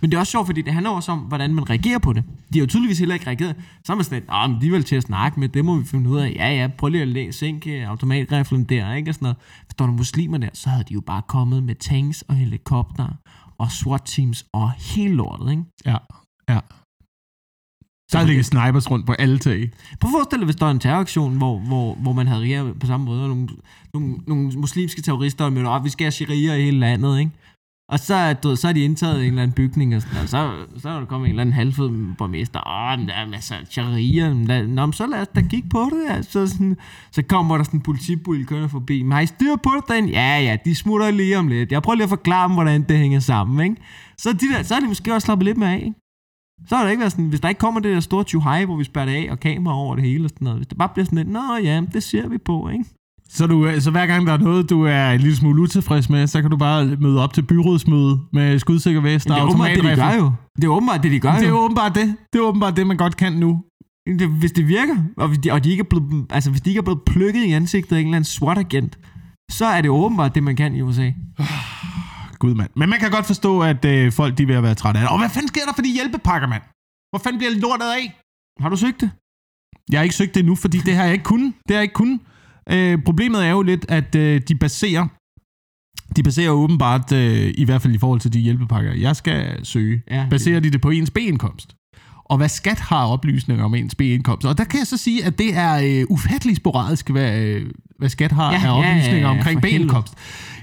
Men 0.00 0.10
det 0.10 0.16
er 0.16 0.20
også 0.20 0.30
sjovt, 0.30 0.46
fordi 0.46 0.62
det 0.62 0.72
handler 0.72 0.90
også 0.90 1.12
om, 1.12 1.18
hvordan 1.18 1.54
man 1.54 1.70
reagerer 1.70 1.98
på 1.98 2.12
det. 2.12 2.22
De 2.52 2.58
har 2.58 2.60
jo 2.60 2.66
tydeligvis 2.66 2.98
heller 2.98 3.14
ikke 3.14 3.26
reageret. 3.26 3.56
Så 3.84 3.92
er 3.92 3.96
man 3.96 4.04
sådan 4.04 4.18
lidt, 4.18 4.28
"Nå, 4.28 4.46
men 4.46 4.60
de 4.60 4.66
er 4.66 4.70
vel 4.70 4.84
til 4.84 4.96
at 4.96 5.02
snakke 5.02 5.40
med, 5.40 5.48
det 5.48 5.64
må 5.64 5.76
vi 5.78 5.84
finde 5.84 6.10
ud 6.10 6.18
af. 6.18 6.32
Ja, 6.36 6.48
ja, 6.54 6.68
prøv 6.78 6.88
lige 6.88 7.02
at 7.02 7.08
læ- 7.08 7.30
sænke 7.30 7.86
automatriflen 7.86 8.64
der, 8.64 8.94
ikke? 8.94 9.10
Og 9.10 9.14
sådan 9.14 9.24
noget. 9.24 9.36
Hvis 9.66 9.74
der 9.78 9.84
var 9.84 9.92
muslimer 9.92 10.38
der, 10.38 10.48
så 10.54 10.68
havde 10.68 10.84
de 10.88 10.94
jo 10.94 11.00
bare 11.00 11.22
kommet 11.28 11.62
med 11.62 11.74
tanks 11.74 12.22
og 12.22 12.34
helikopter 12.34 13.06
og 13.58 13.72
SWAT-teams 13.72 14.44
og 14.52 14.72
hele 14.78 15.14
lortet, 15.14 15.50
ikke? 15.50 15.62
Ja, 15.86 15.96
ja. 16.48 16.58
Der 18.14 18.24
ligger 18.26 18.42
snipers 18.42 18.90
rundt 18.90 19.06
på 19.06 19.12
alle 19.12 19.38
tag. 19.38 19.70
Prøv 20.00 20.08
at 20.08 20.12
forestille 20.12 20.40
dig, 20.40 20.46
hvis 20.46 20.56
der 20.56 20.66
er 20.66 20.70
en 20.70 20.78
terroraktion, 20.78 21.36
hvor, 21.36 21.58
hvor, 21.58 21.94
hvor 21.94 22.12
man 22.12 22.26
havde 22.26 22.42
riger 22.42 22.72
på 22.80 22.86
samme 22.86 23.06
måde, 23.06 23.22
og 23.22 23.28
nogle, 23.28 23.48
nogle, 23.94 24.14
nogle 24.26 24.52
muslimske 24.56 25.02
terrorister 25.02 25.50
mødte 25.50 25.66
op, 25.66 25.80
ah, 25.80 25.84
vi 25.84 25.90
skal 25.90 26.04
have 26.04 26.12
sharia 26.12 26.54
i 26.54 26.62
hele 26.62 26.78
landet, 26.78 27.18
ikke? 27.18 27.30
Og 27.88 27.98
så, 27.98 28.32
du 28.32 28.48
ved, 28.48 28.56
så 28.56 28.66
har 28.66 28.72
de 28.72 28.84
indtaget 28.84 29.20
en 29.20 29.28
eller 29.28 29.42
anden 29.42 29.54
bygning, 29.54 29.96
og, 29.96 30.02
sådan, 30.02 30.22
og 30.22 30.28
så, 30.28 30.52
så 30.78 30.88
er 30.88 30.98
der 30.98 31.06
kommet 31.06 31.26
en 31.26 31.30
eller 31.30 31.40
anden 31.40 31.52
halvfed 31.52 32.14
borgmester. 32.18 32.60
Åh, 32.68 32.98
men 32.98 33.08
der 33.08 33.14
er 33.14 33.26
masser 33.26 33.54
af 33.54 33.66
sharia. 33.70 34.34
men 34.34 34.70
Nå, 34.70 34.86
men 34.86 34.92
så 34.92 35.06
lad 35.06 35.20
os 35.20 35.28
da 35.28 35.40
kigge 35.40 35.68
på 35.68 35.90
det. 35.92 36.14
Altså, 36.14 36.46
sådan, 36.46 36.76
så 37.10 37.22
kommer 37.22 37.56
der 37.56 37.64
sådan 37.64 37.78
en 37.78 37.82
politibul 37.82 38.46
kørende 38.46 38.68
forbi. 38.68 39.02
Men 39.02 39.12
har 39.12 39.20
I 39.20 39.26
styr 39.26 39.56
på 39.56 39.70
det 39.76 39.88
derinde? 39.88 40.10
Ja, 40.10 40.40
ja, 40.40 40.56
de 40.64 40.74
smutter 40.74 41.10
lige 41.10 41.38
om 41.38 41.48
lidt. 41.48 41.72
Jeg 41.72 41.82
prøver 41.82 41.94
lige 41.94 42.04
at 42.04 42.08
forklare 42.08 42.48
dem, 42.48 42.54
hvordan 42.54 42.82
det 42.82 42.98
hænger 42.98 43.20
sammen, 43.20 43.64
ikke? 43.64 43.82
Så, 44.18 44.32
de 44.32 44.48
der, 44.54 44.62
så 44.62 44.74
er 44.74 44.80
de 44.80 44.86
måske 44.86 45.14
også 45.14 45.24
slappet 45.24 45.44
lidt 45.44 45.58
mere 45.58 45.72
af, 45.72 45.82
ikke? 45.84 46.03
Så 46.68 46.76
har 46.76 46.82
der 46.82 46.90
ikke 46.90 47.00
været 47.00 47.12
sådan, 47.12 47.28
hvis 47.28 47.40
der 47.40 47.48
ikke 47.48 47.58
kommer 47.58 47.80
det 47.80 47.94
der 47.94 48.00
store 48.00 48.24
tjuhej, 48.24 48.64
hvor 48.64 48.76
vi 48.76 48.84
spærrer 48.84 49.06
det 49.06 49.12
af 49.14 49.28
og 49.30 49.40
kamera 49.40 49.74
over 49.74 49.94
det 49.94 50.04
hele 50.04 50.24
og 50.24 50.28
sådan 50.30 50.44
noget. 50.44 50.58
Hvis 50.58 50.66
det 50.66 50.78
bare 50.78 50.88
bliver 50.94 51.04
sådan 51.04 51.18
lidt, 51.18 51.28
nå 51.28 51.40
ja, 51.62 51.82
det 51.92 52.02
ser 52.02 52.28
vi 52.28 52.38
på, 52.38 52.68
ikke? 52.68 52.84
Så, 53.28 53.46
du, 53.46 53.70
så 53.78 53.90
hver 53.90 54.06
gang 54.06 54.26
der 54.26 54.32
er 54.32 54.38
noget, 54.38 54.70
du 54.70 54.82
er 54.82 55.10
en 55.10 55.20
lille 55.20 55.36
smule 55.36 55.62
utilfreds 55.62 56.10
med, 56.10 56.26
så 56.26 56.42
kan 56.42 56.50
du 56.50 56.56
bare 56.56 56.86
møde 56.86 57.22
op 57.22 57.32
til 57.32 57.42
byrådsmøde 57.42 58.20
med 58.32 58.58
skudsikker 58.58 59.00
vest 59.00 59.30
og 59.30 59.36
det 59.36 59.42
er 59.42 59.46
åbenbart 59.46 59.70
det, 59.70 59.84
de 59.84 59.90
automatrifle. 59.90 60.18
gør 60.18 60.24
jo. 60.24 60.32
Det 60.56 60.64
er 60.64 60.68
åbenbart 60.68 61.02
det, 61.02 61.12
de 61.12 61.20
gør 61.20 61.32
Det 61.32 61.48
er 61.48 61.52
åbenbart 61.52 61.94
det. 61.94 62.16
Det 62.32 62.38
er 62.38 62.42
åbenbart 62.42 62.76
det, 62.76 62.86
man 62.86 62.96
godt 62.96 63.16
kan 63.16 63.32
nu. 63.32 63.62
Hvis 64.38 64.52
det 64.52 64.68
virker, 64.68 64.96
og, 65.16 65.44
de, 65.44 65.50
og 65.52 65.64
de 65.64 65.70
ikke 65.70 65.80
er 65.80 65.84
blevet, 65.90 66.26
altså, 66.30 66.50
hvis 66.50 66.60
de 66.60 66.70
ikke 66.70 66.78
er 66.78 66.82
blevet 66.82 67.02
plukket 67.06 67.44
i 67.44 67.52
ansigtet 67.52 67.96
af 67.96 68.00
en 68.00 68.06
eller 68.06 68.16
anden 68.16 68.24
SWAT-agent, 68.24 68.98
så 69.50 69.66
er 69.66 69.80
det 69.80 69.90
åbenbart 69.90 70.34
det, 70.34 70.42
man 70.42 70.56
kan 70.56 70.74
i 70.74 70.80
USA. 70.82 71.10
Gud, 72.44 72.54
mand. 72.54 72.70
Men 72.80 72.86
man 72.92 72.98
kan 73.00 73.10
godt 73.10 73.26
forstå, 73.32 73.52
at 73.72 73.84
øh, 73.84 74.12
folk 74.12 74.32
de 74.38 74.42
er 74.42 74.46
ved 74.46 74.54
at 74.54 74.62
være 74.62 74.74
trætte 74.74 75.00
af 75.00 75.04
det. 75.04 75.10
Og 75.12 75.18
hvad 75.18 75.30
fanden 75.34 75.48
sker 75.48 75.64
der 75.68 75.74
for 75.78 75.82
de 75.82 75.92
hjælpepakker, 75.98 76.48
mand? 76.48 76.62
Hvor 77.10 77.20
fanden 77.24 77.38
bliver 77.40 77.52
lortet 77.64 77.88
af? 77.98 78.04
Har 78.62 78.68
du 78.68 78.76
søgt 78.76 79.00
det? 79.00 79.10
Jeg 79.90 79.98
har 79.98 80.02
ikke 80.02 80.14
søgt 80.20 80.34
det 80.34 80.40
endnu, 80.40 80.56
fordi 80.64 80.78
det 80.78 80.94
har 80.96 81.04
jeg 81.04 81.12
ikke 81.12 81.28
kunnet. 81.32 81.52
Det 81.68 81.70
har 81.74 81.80
jeg 81.80 81.82
ikke 81.82 82.00
kunnet. 82.02 82.20
Øh, 82.70 82.94
problemet 83.04 83.46
er 83.46 83.50
jo 83.50 83.62
lidt, 83.62 83.84
at 83.88 84.14
øh, 84.14 84.40
de 84.48 84.54
baserer 84.54 85.06
de 86.16 86.22
baserer 86.22 86.50
åbenbart, 86.50 87.12
øh, 87.12 87.54
i 87.56 87.64
hvert 87.64 87.82
fald 87.82 87.94
i 87.94 87.98
forhold 87.98 88.20
til 88.20 88.32
de 88.32 88.40
hjælpepakker, 88.40 88.92
jeg 88.92 89.16
skal 89.16 89.66
søge, 89.66 90.02
Ja, 90.10 90.26
baserer 90.30 90.60
de 90.60 90.70
det 90.70 90.80
på 90.80 90.90
ens 90.90 91.10
B-indkomst. 91.10 91.76
Og 92.24 92.36
hvad 92.36 92.48
skat 92.48 92.80
har 92.80 93.06
oplysninger 93.06 93.64
om 93.64 93.74
ens 93.74 93.94
B-indkomst. 93.94 94.46
Og 94.46 94.58
der 94.58 94.64
kan 94.64 94.78
jeg 94.78 94.86
så 94.86 94.96
sige, 94.96 95.24
at 95.24 95.38
det 95.38 95.56
er 95.56 96.00
øh, 96.00 96.06
ufatteligt 96.08 96.56
sporadisk, 96.56 97.10
hvad, 97.10 97.38
øh, 97.38 97.70
hvad 97.98 98.08
skat 98.08 98.32
har 98.32 98.52
Ja, 98.52 98.58
af 98.58 98.62
ja, 98.62 98.66
ja, 98.66 98.72
oplysninger 98.92 99.28
ja, 99.28 99.36
omkring. 99.36 99.62
B-indkomst. 99.62 100.14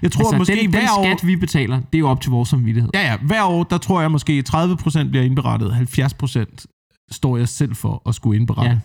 Jeg 0.02 0.12
tror 0.12 0.24
altså, 0.24 0.38
måske 0.38 0.56
den, 0.56 0.62
den 0.62 0.70
hver 0.70 0.88
år... 0.98 1.04
skat, 1.04 1.28
vi 1.28 1.36
betaler, 1.36 1.76
det 1.76 1.96
er 1.96 2.00
jo 2.00 2.10
op 2.10 2.22
til 2.22 2.32
vores 2.32 2.50
samvittighed. 2.50 2.90
Ja, 2.94 3.02
ja. 3.12 3.18
Hver 3.18 3.44
år, 3.44 3.64
der 3.64 3.78
tror 3.78 4.02
jeg 4.02 4.12
måske 4.12 4.44
30% 4.50 5.10
bliver 5.10 5.24
indberettet. 5.24 5.72
70% 5.72 6.66
står 7.12 7.38
jeg 7.38 7.48
selv 7.50 7.76
for 7.76 8.02
at 8.10 8.16
skulle 8.16 8.40
indberette 8.40 8.72
Ja. 8.72 8.78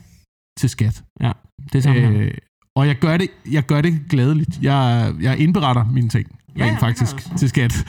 til 0.58 0.68
skat. 0.70 1.02
Ja, 1.20 1.32
det 1.72 1.78
er 1.78 1.82
samme. 1.82 2.00
Øh, 2.00 2.34
og 2.76 2.86
jeg 2.86 2.98
gør 2.98 3.16
det, 3.16 3.28
jeg 3.50 3.62
gør 3.66 3.80
det 3.80 4.00
glædeligt. 4.10 4.58
Jeg, 4.62 5.12
jeg 5.20 5.38
indberetter 5.38 5.84
mine 5.84 6.08
ting, 6.08 6.26
Ja, 6.56 6.64
rent 6.64 6.72
ja, 6.72 6.78
faktisk, 6.78 7.36
til 7.36 7.48
skat. 7.48 7.86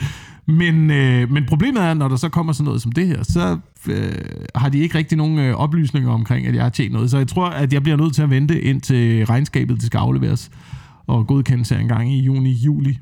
Men, 0.48 0.90
øh, 0.90 1.30
men 1.30 1.46
problemet 1.46 1.82
er, 1.82 1.94
når 1.94 2.08
der 2.08 2.16
så 2.16 2.28
kommer 2.28 2.52
sådan 2.52 2.64
noget 2.64 2.82
som 2.82 2.92
det 2.92 3.06
her, 3.06 3.22
så 3.22 3.58
øh, 3.88 4.12
har 4.54 4.68
de 4.68 4.78
ikke 4.78 4.98
rigtig 4.98 5.18
nogen 5.18 5.38
øh, 5.38 5.54
oplysninger 5.54 6.10
omkring, 6.10 6.46
at 6.46 6.54
jeg 6.54 6.62
har 6.62 6.70
tjent 6.70 6.92
noget. 6.92 7.10
Så 7.10 7.18
jeg 7.18 7.28
tror, 7.28 7.46
at 7.48 7.72
jeg 7.72 7.82
bliver 7.82 7.96
nødt 7.96 8.14
til 8.14 8.22
at 8.22 8.30
vente 8.30 8.62
indtil 8.62 9.26
regnskabet 9.26 9.76
det 9.76 9.84
skal 9.86 9.98
afleveres 9.98 10.50
og 11.06 11.26
godkendes 11.26 11.72
en 11.72 11.88
gang 11.88 12.12
i 12.12 12.20
juni, 12.20 12.50
juli. 12.52 12.98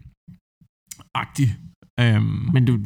Agtig. 1.15 1.55
Um, 2.17 2.51
Men 2.53 2.65
du, 2.65 2.79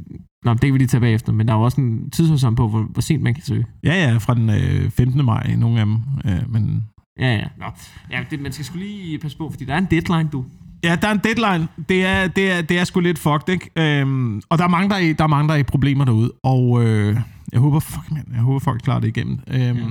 nå, 0.45 0.53
det 0.53 0.61
kan 0.61 0.73
vi 0.73 0.79
lige 0.79 0.89
tage 0.89 1.01
bagefter, 1.01 1.33
men 1.33 1.49
der 1.49 1.55
er 1.55 1.59
jo 1.59 1.65
også 1.65 1.81
en 1.81 2.11
tidshorisont 2.11 2.57
på, 2.57 2.69
hvor, 2.69 2.83
hvor 2.83 3.01
sent 3.03 3.23
man 3.23 3.35
kan 3.35 3.43
søge. 3.43 3.67
ja, 3.85 3.95
ja, 3.95 4.17
fra 4.17 4.35
den 4.35 4.51
øh, 4.51 4.91
15. 4.91 5.25
maj, 5.25 5.55
nogle 5.57 5.81
af 5.81 5.87
dem. 5.87 5.99
Øh, 6.25 6.53
men 6.53 6.85
Ja, 7.19 7.35
ja. 7.37 7.45
Nå. 7.59 7.67
ja 8.11 8.25
det, 8.31 8.41
man 8.41 8.53
skal 8.53 8.65
skulle 8.65 8.87
lige 8.87 9.19
passe 9.19 9.39
på, 9.39 9.51
fordi 9.51 9.65
der 9.65 9.75
er 9.75 9.79
en 9.79 9.89
deadline, 9.91 10.29
du. 10.33 10.45
Ja, 10.83 10.97
der 11.03 11.09
er 11.09 11.13
en 11.13 11.21
deadline. 11.25 11.69
Det 11.89 12.05
er, 12.05 12.29
det 12.29 12.51
er, 12.51 12.63
det 12.63 12.79
er 12.79 12.85
sgu 12.85 13.01
lidt 13.01 13.19
fucked, 13.19 13.49
ikke? 13.49 13.71
Øhm, 13.77 14.43
og 14.49 14.59
der 14.59 14.65
er, 14.65 14.69
mange, 14.69 14.89
der 14.91 14.97
er, 14.97 15.15
der 15.15 15.25
er 15.25 15.29
mange, 15.29 15.49
der 15.49 15.55
er 15.55 15.59
i 15.59 15.63
problemer 15.63 16.05
derude. 16.05 16.33
Og 16.45 16.85
øh, 16.85 17.17
jeg 17.53 17.61
håber, 17.61 17.81
fuck, 17.81 18.11
man, 18.11 18.25
jeg 18.33 18.41
håber, 18.41 18.59
folk 18.59 18.83
klarer 18.83 19.01
det 19.01 19.09
igennem. 19.09 19.39
Øhm, 19.49 19.79
Ja. 19.79 19.87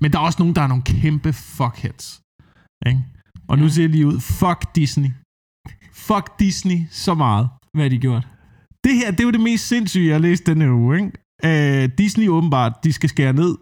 Men 0.00 0.12
der 0.12 0.18
er 0.18 0.22
også 0.22 0.36
nogen, 0.38 0.54
der 0.54 0.62
er 0.62 0.66
nogle 0.66 0.82
kæmpe 0.82 1.32
fuckheads. 1.32 2.20
Ikke? 2.86 3.00
Og 3.48 3.58
nu 3.58 3.64
Ja. 3.64 3.70
ser 3.70 3.82
jeg 3.82 3.90
lige 3.90 4.06
ud. 4.06 4.20
Fuck 4.20 4.74
Disney. 4.76 5.08
Fuck 5.92 6.38
Disney 6.38 6.78
så 6.90 7.14
meget. 7.14 7.48
Hvad 7.74 7.84
har 7.84 7.88
de 7.90 7.98
gjort? 7.98 8.28
Det 8.84 8.94
her, 8.94 9.10
det 9.10 9.20
er 9.20 9.24
jo 9.24 9.30
det 9.30 9.40
mest 9.40 9.68
sindssyge, 9.68 10.06
jeg 10.06 10.14
har 10.14 10.20
læst 10.20 10.46
denne 10.46 10.72
uge. 10.72 10.96
Ikke? 11.44 11.82
Øh, 11.84 11.88
Disney 11.98 12.28
åbenbart, 12.28 12.72
de 12.84 12.92
skal 12.92 13.08
skære 13.08 13.32
ned. 13.32 13.56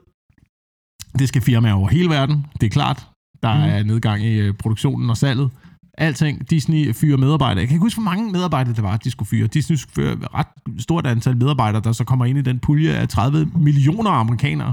Det 1.19 1.29
skal 1.29 1.43
firmaer 1.43 1.73
over 1.73 1.89
hele 1.89 2.09
verden, 2.09 2.47
det 2.61 2.67
er 2.67 2.71
klart. 2.71 3.09
Der 3.43 3.55
mm. 3.57 3.63
er 3.63 3.83
nedgang 3.83 4.23
i 4.23 4.35
øh, 4.41 4.55
produktionen 4.55 5.11
og 5.11 5.17
salget. 5.17 5.51
Alting. 5.99 6.51
Disney 6.51 6.95
fyrer 6.95 7.17
medarbejdere. 7.17 7.61
Jeg 7.61 7.69
kan 7.69 7.75
ikke 7.75 7.83
huske, 7.85 8.01
hvor 8.01 8.11
mange 8.11 8.33
medarbejdere 8.33 8.75
det 8.75 8.83
var, 8.83 8.97
de 8.97 9.11
skulle 9.11 9.29
fyre. 9.29 9.47
Disney 9.47 9.77
skulle 9.77 9.95
fyre 9.95 10.13
et 10.13 10.35
ret 10.35 10.47
stort 10.83 11.07
antal 11.07 11.37
medarbejdere, 11.37 11.83
der 11.83 11.93
så 11.93 12.05
kommer 12.05 12.25
ind 12.25 12.39
i 12.39 12.43
den 12.43 12.59
pulje 12.59 12.93
af 12.93 13.09
30 13.09 13.49
millioner 13.61 14.11
amerikanere, 14.11 14.73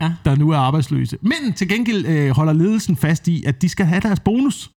Ja. 0.00 0.12
der 0.24 0.36
nu 0.36 0.50
er 0.50 0.56
arbejdsløse. 0.56 1.16
Men 1.22 1.52
til 1.56 1.68
gengæld 1.68 2.06
øh, 2.06 2.30
holder 2.36 2.52
ledelsen 2.52 2.96
fast 2.96 3.28
i, 3.28 3.44
at 3.46 3.62
de 3.62 3.68
skal 3.68 3.86
have 3.86 4.00
deres 4.00 4.20
bonus. 4.20 4.70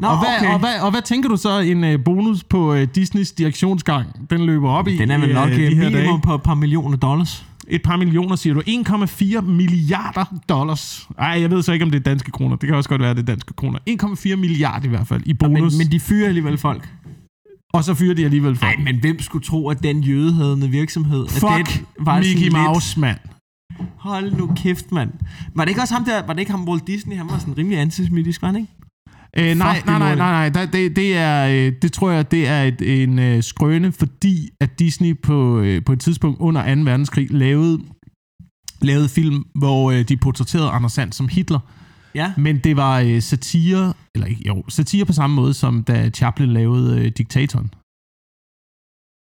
Nå, 0.00 0.06
og, 0.08 0.18
hvad, 0.18 0.28
okay. 0.40 0.52
og, 0.52 0.58
hvad, 0.58 0.80
og 0.80 0.90
hvad 0.90 1.02
tænker 1.02 1.28
du 1.28 1.36
så, 1.36 1.58
en 1.58 1.84
øh, 1.84 2.04
bonus 2.04 2.44
på 2.44 2.74
øh, 2.74 2.88
Disneys 2.94 3.32
direktionsgang, 3.32 4.30
den 4.30 4.46
løber 4.46 4.70
op 4.70 4.88
i 4.88 4.96
Den 4.96 5.10
er 5.10 5.18
vel 5.18 5.28
øh, 5.28 5.34
nok 5.34 5.48
de 5.48 5.62
øh, 5.62 5.72
her 5.72 5.90
minimum 5.90 5.92
dage? 5.92 6.20
på 6.22 6.34
et 6.34 6.42
par 6.42 6.54
millioner 6.54 6.96
dollars. 6.96 7.46
Et 7.68 7.82
par 7.82 7.96
millioner, 7.96 8.36
siger 8.36 8.54
du. 8.54 8.60
1,4 8.60 9.40
milliarder 9.40 10.24
dollars. 10.48 11.08
Ej, 11.18 11.26
jeg 11.40 11.50
ved 11.50 11.62
så 11.62 11.72
ikke, 11.72 11.84
om 11.84 11.90
det 11.90 11.98
er 11.98 12.02
danske 12.02 12.30
kroner. 12.30 12.56
Det 12.56 12.66
kan 12.66 12.76
også 12.76 12.88
godt 12.88 13.00
være, 13.02 13.14
det 13.14 13.20
er 13.20 13.24
danske 13.26 13.52
kroner. 13.54 13.78
1,4 14.32 14.36
milliarder 14.36 14.86
i 14.86 14.88
hvert 14.88 15.06
fald 15.06 15.22
i 15.26 15.28
Men, 15.28 15.36
bonus. 15.38 15.78
men 15.78 15.92
de 15.92 16.00
fyrer 16.00 16.28
alligevel 16.28 16.58
folk. 16.58 16.88
og 17.72 17.84
så 17.84 17.94
fyrer 17.94 18.14
de 18.14 18.24
alligevel 18.24 18.56
folk. 18.56 18.78
Nej, 18.78 18.84
men 18.92 19.00
hvem 19.00 19.20
skulle 19.20 19.44
tro, 19.44 19.68
at 19.68 19.82
den 19.82 20.00
jødehadende 20.00 20.68
virksomhed... 20.68 21.24
at 21.24 21.30
Fuck 21.30 21.76
den 21.78 21.86
var 22.00 22.18
Mickey 22.18 22.42
lidt- 22.42 22.52
Mouse, 22.52 23.00
mand. 23.00 23.18
Hold 23.96 24.32
nu 24.32 24.50
kæft, 24.56 24.92
mand. 24.92 25.10
Var 25.54 25.64
det 25.64 25.68
ikke 25.70 25.80
også 25.80 25.94
ham 25.94 26.04
der, 26.04 26.26
var 26.26 26.32
det 26.32 26.40
ikke 26.40 26.50
ham 26.52 26.68
Walt 26.68 26.86
Disney? 26.86 27.16
Han 27.16 27.26
var 27.30 27.38
sådan 27.38 27.58
rimelig 27.58 27.78
antisemitisk, 27.78 28.42
var 28.42 28.48
han 28.48 28.56
ikke? 28.56 28.72
Øh, 29.38 29.54
nej, 29.54 29.82
nej, 29.86 29.98
nej, 29.98 30.14
nej, 30.14 30.50
nej. 30.50 30.66
Det, 30.66 30.96
det, 30.96 31.16
er, 31.16 31.46
øh, 31.48 31.72
det 31.82 31.92
tror 31.92 32.10
jeg, 32.10 32.30
det 32.30 32.48
er 32.48 32.62
et, 32.62 33.02
en 33.02 33.18
øh, 33.18 33.42
skrøne, 33.42 33.92
fordi 33.92 34.50
at 34.60 34.78
Disney 34.78 35.20
på, 35.20 35.60
øh, 35.60 35.84
på 35.84 35.92
et 35.92 36.00
tidspunkt 36.00 36.40
under 36.40 36.74
2. 36.74 36.80
verdenskrig 36.80 37.30
lavede, 37.30 37.80
lavede 38.82 39.08
film, 39.08 39.46
hvor 39.54 39.90
øh, 39.90 40.02
de 40.02 40.16
portrætterede 40.16 40.70
Anders 40.70 40.92
Sand 40.92 41.12
som 41.12 41.28
Hitler. 41.28 41.60
Ja. 42.14 42.32
Men 42.36 42.58
det 42.58 42.76
var 42.76 43.00
øh, 43.00 43.22
satire, 43.22 43.94
eller 44.14 44.26
ikke, 44.26 44.42
jo, 44.46 44.64
satire 44.68 45.04
på 45.04 45.12
samme 45.12 45.36
måde, 45.36 45.54
som 45.54 45.82
da 45.82 46.10
Chaplin 46.10 46.52
lavede 46.52 47.00
øh, 47.00 47.12
Diktatoren. 47.18 47.70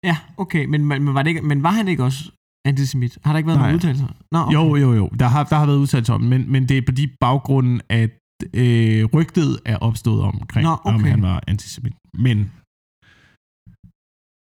Ja, 0.03 0.17
okay. 0.37 0.65
Men, 0.65 0.85
men, 0.85 1.13
var 1.13 1.23
det 1.23 1.29
ikke, 1.29 1.41
men 1.41 1.63
var 1.63 1.71
han 1.71 1.87
ikke 1.87 2.03
også 2.03 2.31
antisemit? 2.65 3.17
Har 3.23 3.33
der 3.33 3.37
ikke 3.37 3.47
været 3.47 3.59
Nej. 3.59 3.67
nogen 3.67 3.75
udtalelser? 3.75 4.07
Nå, 4.31 4.39
okay. 4.39 4.53
Jo, 4.53 4.75
jo, 4.75 4.93
jo. 4.93 5.07
Der 5.19 5.27
har, 5.27 5.43
der 5.43 5.55
har 5.55 5.65
været 5.65 5.77
udtalt 5.77 6.09
om, 6.09 6.21
men, 6.21 6.51
men 6.51 6.69
det 6.69 6.77
er 6.77 6.81
på 6.85 6.91
de 6.91 7.07
baggrunden, 7.19 7.81
at 7.89 8.09
øh, 8.53 9.05
rygtet 9.05 9.59
er 9.65 9.77
opstået 9.77 10.21
omkring, 10.21 10.63
Nå, 10.63 10.77
om 10.85 10.95
okay. 10.95 11.09
han 11.09 11.21
var 11.21 11.43
antisemit. 11.47 11.93
Men 12.13 12.51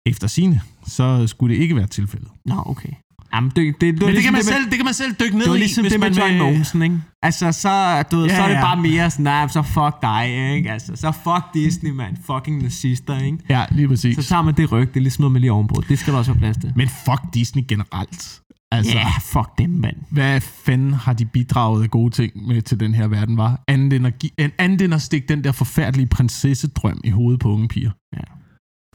efter 0.08 0.28
sine, 0.28 0.62
så 0.88 1.28
skulle 1.28 1.56
det 1.56 1.62
ikke 1.62 1.76
være 1.76 1.88
tilfældet. 1.88 2.30
Nå, 2.46 2.64
okay. 2.66 2.90
Jamen, 3.34 3.50
det, 3.56 3.56
det, 3.82 3.82
det, 3.82 4.02
Men 4.06 4.16
det 4.16 4.24
kan, 4.24 4.34
man 4.34 4.42
det, 4.42 4.48
selv, 4.48 4.66
det 4.66 4.74
kan 4.76 4.86
man 4.86 4.94
selv 4.94 5.14
dykke 5.20 5.38
ned 5.38 5.44
det 5.44 5.50
var 5.50 5.56
i, 5.56 5.60
ligesom 5.60 5.84
hvis 5.84 5.92
det 5.92 6.00
med 6.00 6.10
vil- 6.10 6.38
Mogensen, 6.38 6.82
ikke? 6.82 7.02
Altså, 7.24 7.52
så, 7.52 8.04
du 8.12 8.18
ved, 8.18 8.26
Ja, 8.28 8.36
så 8.36 8.42
er 8.42 8.48
det 8.48 8.56
ja. 8.56 8.62
bare 8.62 8.82
mere 8.82 9.12
sådan, 9.12 9.24
nej, 9.24 9.48
så 9.48 9.62
fuck 9.62 10.02
dig, 10.02 10.56
ikke? 10.56 10.72
Altså, 10.72 10.96
så 10.96 11.12
fuck 11.12 11.54
Disney, 11.54 11.92
man. 11.92 12.18
Fucking 12.26 12.62
nazister, 12.64 13.20
ikke? 13.20 13.38
Ja, 13.50 13.66
lige 13.72 13.88
præcis. 13.88 14.16
Så 14.16 14.24
tager 14.24 14.42
man 14.42 14.54
det 14.58 14.72
ryg, 14.72 14.88
det 14.94 14.98
er 14.98 15.02
lige 15.02 15.12
smider 15.12 15.32
man 15.32 15.42
lige 15.42 15.52
ovenpå. 15.52 15.82
Det 15.90 16.00
skal 16.00 16.14
der 16.14 16.20
også 16.20 16.32
være 16.32 16.40
plads 16.40 16.58
til. 16.58 16.74
Men 16.76 16.88
fuck 16.90 17.34
Disney 17.34 17.64
generelt. 17.68 18.42
Altså, 18.72 18.92
Ja, 18.94 18.98
yeah, 19.00 19.22
fuck 19.22 19.58
dem, 19.58 19.70
mand. 19.70 19.96
hvad 20.10 20.42
fanden 20.42 20.94
har 20.94 21.14
de 21.14 21.26
bidraget 21.26 21.84
af 21.84 21.90
gode 21.92 22.14
ting 22.14 22.48
med 22.48 22.62
til 22.62 22.80
den 22.80 22.94
her 22.94 23.08
verden, 23.08 23.38
var? 23.38 23.64
Andet 23.68 23.94
end 23.94 24.08
at, 24.08 24.20
give, 24.20 24.32
andet 24.58 24.82
end 24.82 24.94
at 24.94 25.02
stikke 25.02 25.28
den 25.28 25.44
der 25.44 25.52
forfærdelige 25.52 26.08
prinsessedrøm 26.08 27.02
i 27.04 27.10
hovedet 27.10 27.40
på 27.40 27.50
unge 27.52 27.68
piger. 27.68 27.92
Ja. 28.14 28.22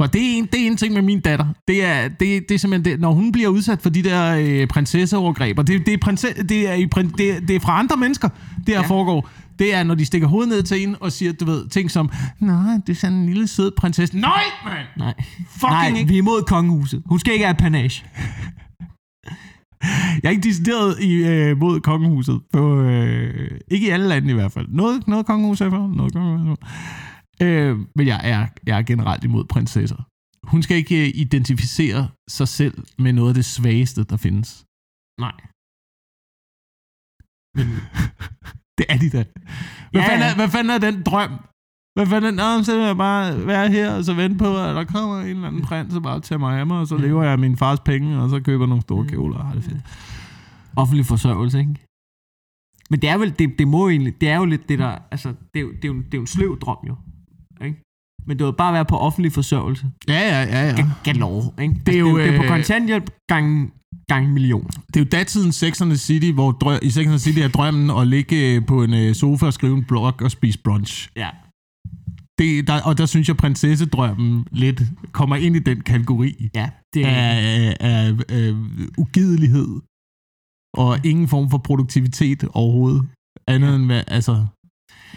For 0.00 0.06
det 0.06 0.20
er, 0.22 0.38
en, 0.38 0.46
det 0.52 0.62
er 0.62 0.66
en 0.66 0.76
ting 0.76 0.94
med 0.94 1.02
min 1.02 1.20
datter. 1.20 1.46
Det 1.68 1.84
er, 1.84 2.08
det, 2.08 2.48
det 2.48 2.54
er 2.54 2.58
simpelthen 2.58 2.92
det. 2.92 3.00
Når 3.00 3.12
hun 3.12 3.32
bliver 3.32 3.48
udsat 3.48 3.82
for 3.82 3.90
de 3.90 4.02
der 4.02 4.36
øh, 4.36 4.66
prinsesseovergreb, 4.68 5.58
og 5.58 5.66
det, 5.66 5.86
det, 5.86 5.94
er 5.94 5.98
prinse, 5.98 6.28
det, 6.48 6.68
er 6.68 6.74
i, 6.74 6.84
det, 6.84 7.48
det 7.48 7.56
er 7.56 7.60
fra 7.60 7.78
andre 7.78 7.96
mennesker, 7.96 8.28
det 8.66 8.74
her 8.74 8.80
ja. 8.80 8.86
foregår. 8.86 9.28
Det 9.58 9.74
er, 9.74 9.82
når 9.82 9.94
de 9.94 10.04
stikker 10.04 10.28
hovedet 10.28 10.48
ned 10.48 10.62
til 10.62 10.82
en 10.82 10.96
og 11.00 11.12
siger, 11.12 11.32
du 11.32 11.44
ved, 11.44 11.68
ting 11.68 11.90
som, 11.90 12.10
nej, 12.38 12.74
det 12.86 12.92
er 12.92 12.96
sådan 12.96 13.16
en 13.16 13.26
lille 13.26 13.46
sød 13.48 13.70
prinsesse. 13.76 14.18
Nej, 14.18 14.42
mand! 14.64 14.86
Nej. 14.96 15.14
Fucking 15.50 15.70
Nej, 15.70 15.86
ikke. 15.98 16.08
vi 16.08 16.14
er 16.14 16.18
imod 16.18 16.42
kongehuset. 16.42 17.02
Hun 17.06 17.18
skal 17.18 17.32
ikke 17.32 17.44
have 17.44 17.54
panage. 17.54 18.04
Jeg 20.22 20.24
er 20.24 20.30
ikke 20.30 20.42
decideret 20.48 21.00
i, 21.00 21.12
øh, 21.12 21.58
mod 21.58 21.80
kongehuset. 21.80 22.40
På, 22.52 22.80
øh, 22.82 23.60
ikke 23.68 23.86
i 23.86 23.90
alle 23.90 24.08
lande 24.08 24.30
i 24.30 24.34
hvert 24.34 24.52
fald. 24.52 24.68
Noget, 24.68 25.08
noget 25.08 25.26
kongehus 25.26 25.60
er 25.60 25.70
for, 25.70 25.88
noget 25.88 26.12
kongehus 26.12 26.40
er 26.40 26.54
for. 26.54 26.58
Øh, 27.42 27.78
men 27.96 28.06
jeg 28.06 28.20
er, 28.24 28.46
jeg 28.66 28.78
er 28.78 28.82
generelt 28.82 29.24
imod 29.24 29.44
prinsesser. 29.44 30.06
Hun 30.46 30.62
skal 30.62 30.76
ikke 30.76 31.02
øh, 31.06 31.12
identificere 31.14 32.08
sig 32.28 32.48
selv 32.48 32.84
med 32.98 33.12
noget 33.12 33.28
af 33.28 33.34
det 33.34 33.44
svageste, 33.44 34.04
der 34.04 34.16
findes. 34.16 34.64
Nej. 35.20 35.36
Det 38.78 38.86
er 38.88 38.98
de 38.98 39.10
da. 39.10 39.24
Hvad, 39.92 40.02
Ja, 40.02 40.08
fanden, 40.08 40.20
ja. 40.26 40.30
er, 40.30 40.34
hvad 40.34 40.48
fanden 40.48 40.70
er 40.70 40.78
den 40.78 41.02
drøm? 41.02 41.30
Hvad 41.94 42.06
fanden 42.06 42.34
Nå, 42.34 42.62
så 42.62 42.76
vil 42.76 42.84
jeg 42.86 42.96
bare 42.96 43.46
være 43.46 43.68
her 43.68 43.94
og 43.94 44.04
så 44.04 44.14
vente 44.14 44.38
på, 44.38 44.58
at 44.58 44.74
der 44.76 44.84
kommer 44.84 45.20
en 45.20 45.26
eller 45.26 45.48
anden 45.48 45.62
prins 45.62 45.94
og 45.94 46.02
bare 46.02 46.20
tager 46.20 46.38
mig 46.38 46.58
af 46.60 46.66
mig, 46.66 46.78
og 46.78 46.86
så 46.86 46.96
lever 46.96 47.22
jeg 47.22 47.32
af 47.32 47.38
min 47.38 47.56
fars 47.56 47.80
penge, 47.80 48.18
og 48.22 48.30
så 48.30 48.40
køber 48.40 48.66
nogle 48.66 48.82
store 48.82 49.06
kjoler 49.06 49.36
og 49.38 49.44
har 49.46 49.54
det 49.54 49.64
fedt. 49.64 49.78
Offentlig 50.76 51.06
forsørgelse, 51.06 51.58
ikke? 51.58 51.74
Men 52.90 53.00
det 53.00 53.08
er 53.10 53.18
vel, 53.18 53.34
det, 53.38 53.58
det 53.58 53.68
må 53.68 53.82
jo 53.84 53.88
egentlig, 53.90 54.20
det 54.20 54.28
er 54.28 54.36
jo 54.36 54.44
lidt 54.44 54.68
det 54.68 54.78
der, 54.78 54.98
altså, 55.10 55.28
det 55.28 55.60
er 55.60 55.60
jo, 55.60 55.70
det 55.70 55.84
er 55.84 55.88
jo, 55.88 55.94
det 55.94 56.14
er 56.14 56.18
jo 56.18 56.20
en 56.20 56.26
sløv 56.26 56.58
drøm 56.60 56.76
jo, 56.88 56.96
ikke? 57.64 57.82
Men 58.26 58.38
det 58.38 58.46
vil 58.46 58.52
bare 58.52 58.72
være 58.72 58.84
på 58.84 58.96
offentlig 58.98 59.32
forsørgelse. 59.32 59.86
Ja, 60.08 60.20
ja, 60.20 60.42
ja, 60.42 60.66
ja. 60.68 60.72
Ga- 60.74 61.02
Galore, 61.04 61.62
ikke? 61.62 61.74
Altså, 61.74 61.82
Det 61.86 61.94
er 61.94 61.98
jo, 61.98 62.18
det, 62.18 62.22
er, 62.24 62.26
det 62.26 62.34
er 62.34 62.38
på 62.38 62.42
øh, 62.44 62.48
kontanthjælp 62.48 63.10
gang, 63.28 63.72
gang 64.08 64.32
million. 64.32 64.66
Det 64.86 64.96
er 64.96 65.00
jo 65.00 65.06
datidens 65.12 65.54
Sex 65.56 65.80
and 65.82 65.90
the 65.90 65.96
City, 65.98 66.30
hvor 66.32 66.50
drø- 66.64 66.78
i 66.86 66.90
Sex 66.90 67.02
and 67.02 67.08
the 67.12 67.18
City 67.18 67.38
er 67.38 67.48
drømmen 67.48 67.90
at 67.90 68.06
ligge 68.06 68.60
på 68.60 68.82
en 68.82 68.94
øh, 68.94 69.14
sofa 69.14 69.46
og 69.46 69.52
skrive 69.52 69.76
en 69.76 69.84
blog 69.84 70.14
og 70.20 70.30
spise 70.30 70.58
brunch. 70.64 71.10
Ja. 71.16 71.28
Det, 72.40 72.66
der, 72.68 72.82
og 72.82 72.98
der 72.98 73.06
synes 73.06 73.28
jeg, 73.28 73.36
prinsessedrømmen 73.36 74.46
lidt 74.50 74.82
kommer 75.12 75.36
ind 75.36 75.56
i 75.56 75.58
den 75.58 75.80
kategori 75.80 76.48
Ja, 76.54 76.70
det 76.94 77.02
er... 77.06 77.10
af, 77.10 77.76
af, 77.80 78.14
af 78.28 78.54
ugidelighed 78.98 79.80
og 80.74 80.90
ingen 81.04 81.28
form 81.28 81.50
for 81.50 81.58
produktivitet 81.58 82.44
overhovedet. 82.52 83.02
Andet 83.46 83.68
Ja. 83.68 83.74
end 83.76 83.84
hvad, 83.86 84.02
altså, 84.06 84.46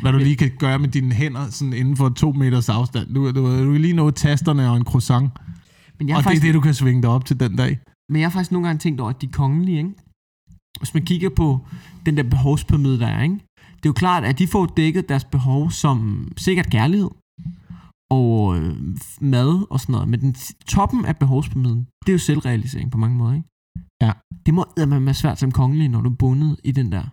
hvad 0.01 0.11
du 0.11 0.17
lige 0.17 0.36
kan 0.36 0.51
gøre 0.59 0.80
med 0.80 0.89
dine 0.89 1.13
hænder 1.13 1.49
sådan 1.49 1.74
inden 1.74 1.97
for 1.97 2.09
to 2.09 2.32
meters 2.32 2.69
afstand. 2.69 3.13
Du, 3.15 3.32
du, 3.32 3.65
du 3.65 3.71
kan 3.71 3.82
lige 3.82 3.93
nå 3.93 4.11
tasterne 4.11 4.69
og 4.69 4.78
en 4.78 4.84
croissant, 4.84 5.30
Men 5.99 6.09
jeg, 6.09 6.15
og 6.17 6.17
har 6.17 6.21
det 6.21 6.26
er 6.26 6.30
faktisk, 6.30 6.43
det, 6.43 6.53
du 6.53 6.61
kan 6.61 6.74
svinge 6.74 7.01
dig 7.01 7.09
op 7.09 7.26
til 7.26 7.39
den 7.39 7.55
dag. 7.55 7.80
men 8.11 8.21
jeg 8.21 8.26
har 8.30 8.32
faktisk 8.32 8.51
nogle 8.51 8.67
gange 8.67 8.80
tænkt 8.80 9.01
over, 9.01 9.09
at 9.09 9.21
de 9.21 9.28
kongelige, 9.28 9.78
ikke? 9.78 9.89
Hvis 10.80 10.93
man 10.93 11.05
kigger 11.05 11.30
på 11.30 11.67
den 12.05 12.17
der 12.17 12.24
behovspyramide, 12.24 12.99
der 12.99 13.07
er, 13.07 13.24
ikke? 13.24 13.39
Det 13.84 13.89
er 13.89 13.93
jo 13.95 14.01
klart, 14.05 14.23
at 14.23 14.39
de 14.39 14.47
får 14.47 14.65
dækket 14.65 15.09
deres 15.09 15.25
behov 15.25 15.71
som 15.71 16.27
sikkert 16.38 16.69
kærlighed 16.69 17.09
og 18.11 18.57
øh, 18.57 18.75
mad 19.21 19.51
og 19.69 19.79
sådan 19.79 19.93
noget. 19.93 20.07
Men 20.09 20.19
den 20.21 20.36
toppen 20.67 21.05
af 21.05 21.17
behovspyramiden, 21.17 21.88
det 22.05 22.09
er 22.09 22.13
jo 22.13 22.19
selvrealisering 22.19 22.91
på 22.91 22.97
mange 22.97 23.17
måder, 23.17 23.34
ikke? 23.34 23.47
Ja. 24.01 24.11
Det 24.45 24.53
må 24.53 24.65
eddermame 24.77 25.05
være 25.05 25.13
svært 25.13 25.39
som 25.39 25.51
kongelig, 25.51 25.89
når 25.89 26.01
du 26.01 26.09
er 26.09 26.15
bundet 26.15 26.59
i 26.63 26.71
den 26.71 26.91
der. 26.91 27.03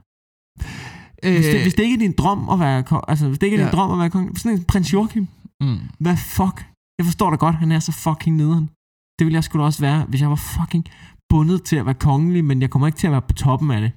Hvis 1.37 1.47
det, 1.53 1.63
hvis 1.63 1.75
det 1.75 1.83
ikke 1.83 1.95
er 1.95 2.05
din 2.07 2.15
drøm 2.23 2.49
at 2.49 2.59
være 2.61 2.79
altså 3.09 3.29
hvis 3.29 3.39
det 3.39 3.47
ikke 3.47 3.57
er 3.57 3.61
din 3.61 3.67
Øh. 3.67 3.73
Ja. 3.73 3.77
drøm 3.77 3.91
at 3.91 3.99
være 3.99 4.11
kongelig, 4.11 4.39
sådan 4.39 4.59
en 4.59 4.65
prins 4.65 4.93
Joachim, 4.93 5.27
mm. 5.63 5.79
hvad 5.99 6.17
fuck? 6.17 6.57
Jeg 6.99 7.05
forstår 7.07 7.31
da 7.31 7.37
godt, 7.37 7.55
han 7.55 7.73
er 7.73 7.81
så 7.89 7.93
fucking 7.93 8.37
nederen. 8.37 8.67
Det 9.17 9.23
ville 9.27 9.37
jeg 9.39 9.45
sgu 9.45 9.59
da 9.59 9.65
også 9.65 9.81
være, 9.89 10.05
hvis 10.09 10.21
jeg 10.21 10.31
var 10.31 10.43
fucking 10.57 10.85
bundet 11.31 11.63
til 11.63 11.77
at 11.77 11.87
være 11.87 11.95
kongelig, 12.09 12.45
men 12.45 12.57
jeg 12.63 12.71
kommer 12.71 12.87
ikke 12.87 12.99
til 12.99 13.07
at 13.07 13.15
være 13.17 13.23
på 13.23 13.33
toppen 13.33 13.71
af 13.71 13.81
det. 13.81 13.93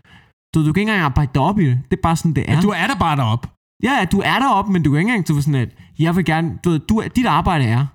Du, 0.53 0.67
du 0.67 0.73
kan 0.73 0.81
ikke 0.81 0.91
engang 0.91 1.05
arbejde 1.05 1.31
dig 1.33 1.41
op 1.41 1.59
i 1.59 1.65
det. 1.65 1.79
Det 1.91 1.97
er 1.97 2.01
bare 2.01 2.15
sådan, 2.15 2.33
det 2.33 2.49
er. 2.49 2.53
Ja, 2.53 2.61
du 2.61 2.69
er 2.69 2.87
der 2.87 2.95
bare 2.95 3.15
deroppe. 3.17 3.47
Ja, 3.83 3.93
ja, 3.99 4.05
du 4.05 4.19
er 4.19 4.39
deroppe, 4.39 4.71
men 4.71 4.83
du 4.83 4.89
kan 4.91 4.99
ikke 4.99 5.11
engang 5.13 5.37
er 5.37 5.41
sådan, 5.41 5.55
at 5.55 5.69
jeg 5.99 6.15
vil 6.15 6.25
gerne, 6.25 6.59
du 6.63 6.69
ved, 6.69 6.79
du, 6.79 7.03
dit 7.15 7.25
arbejde 7.25 7.65
er 7.65 7.85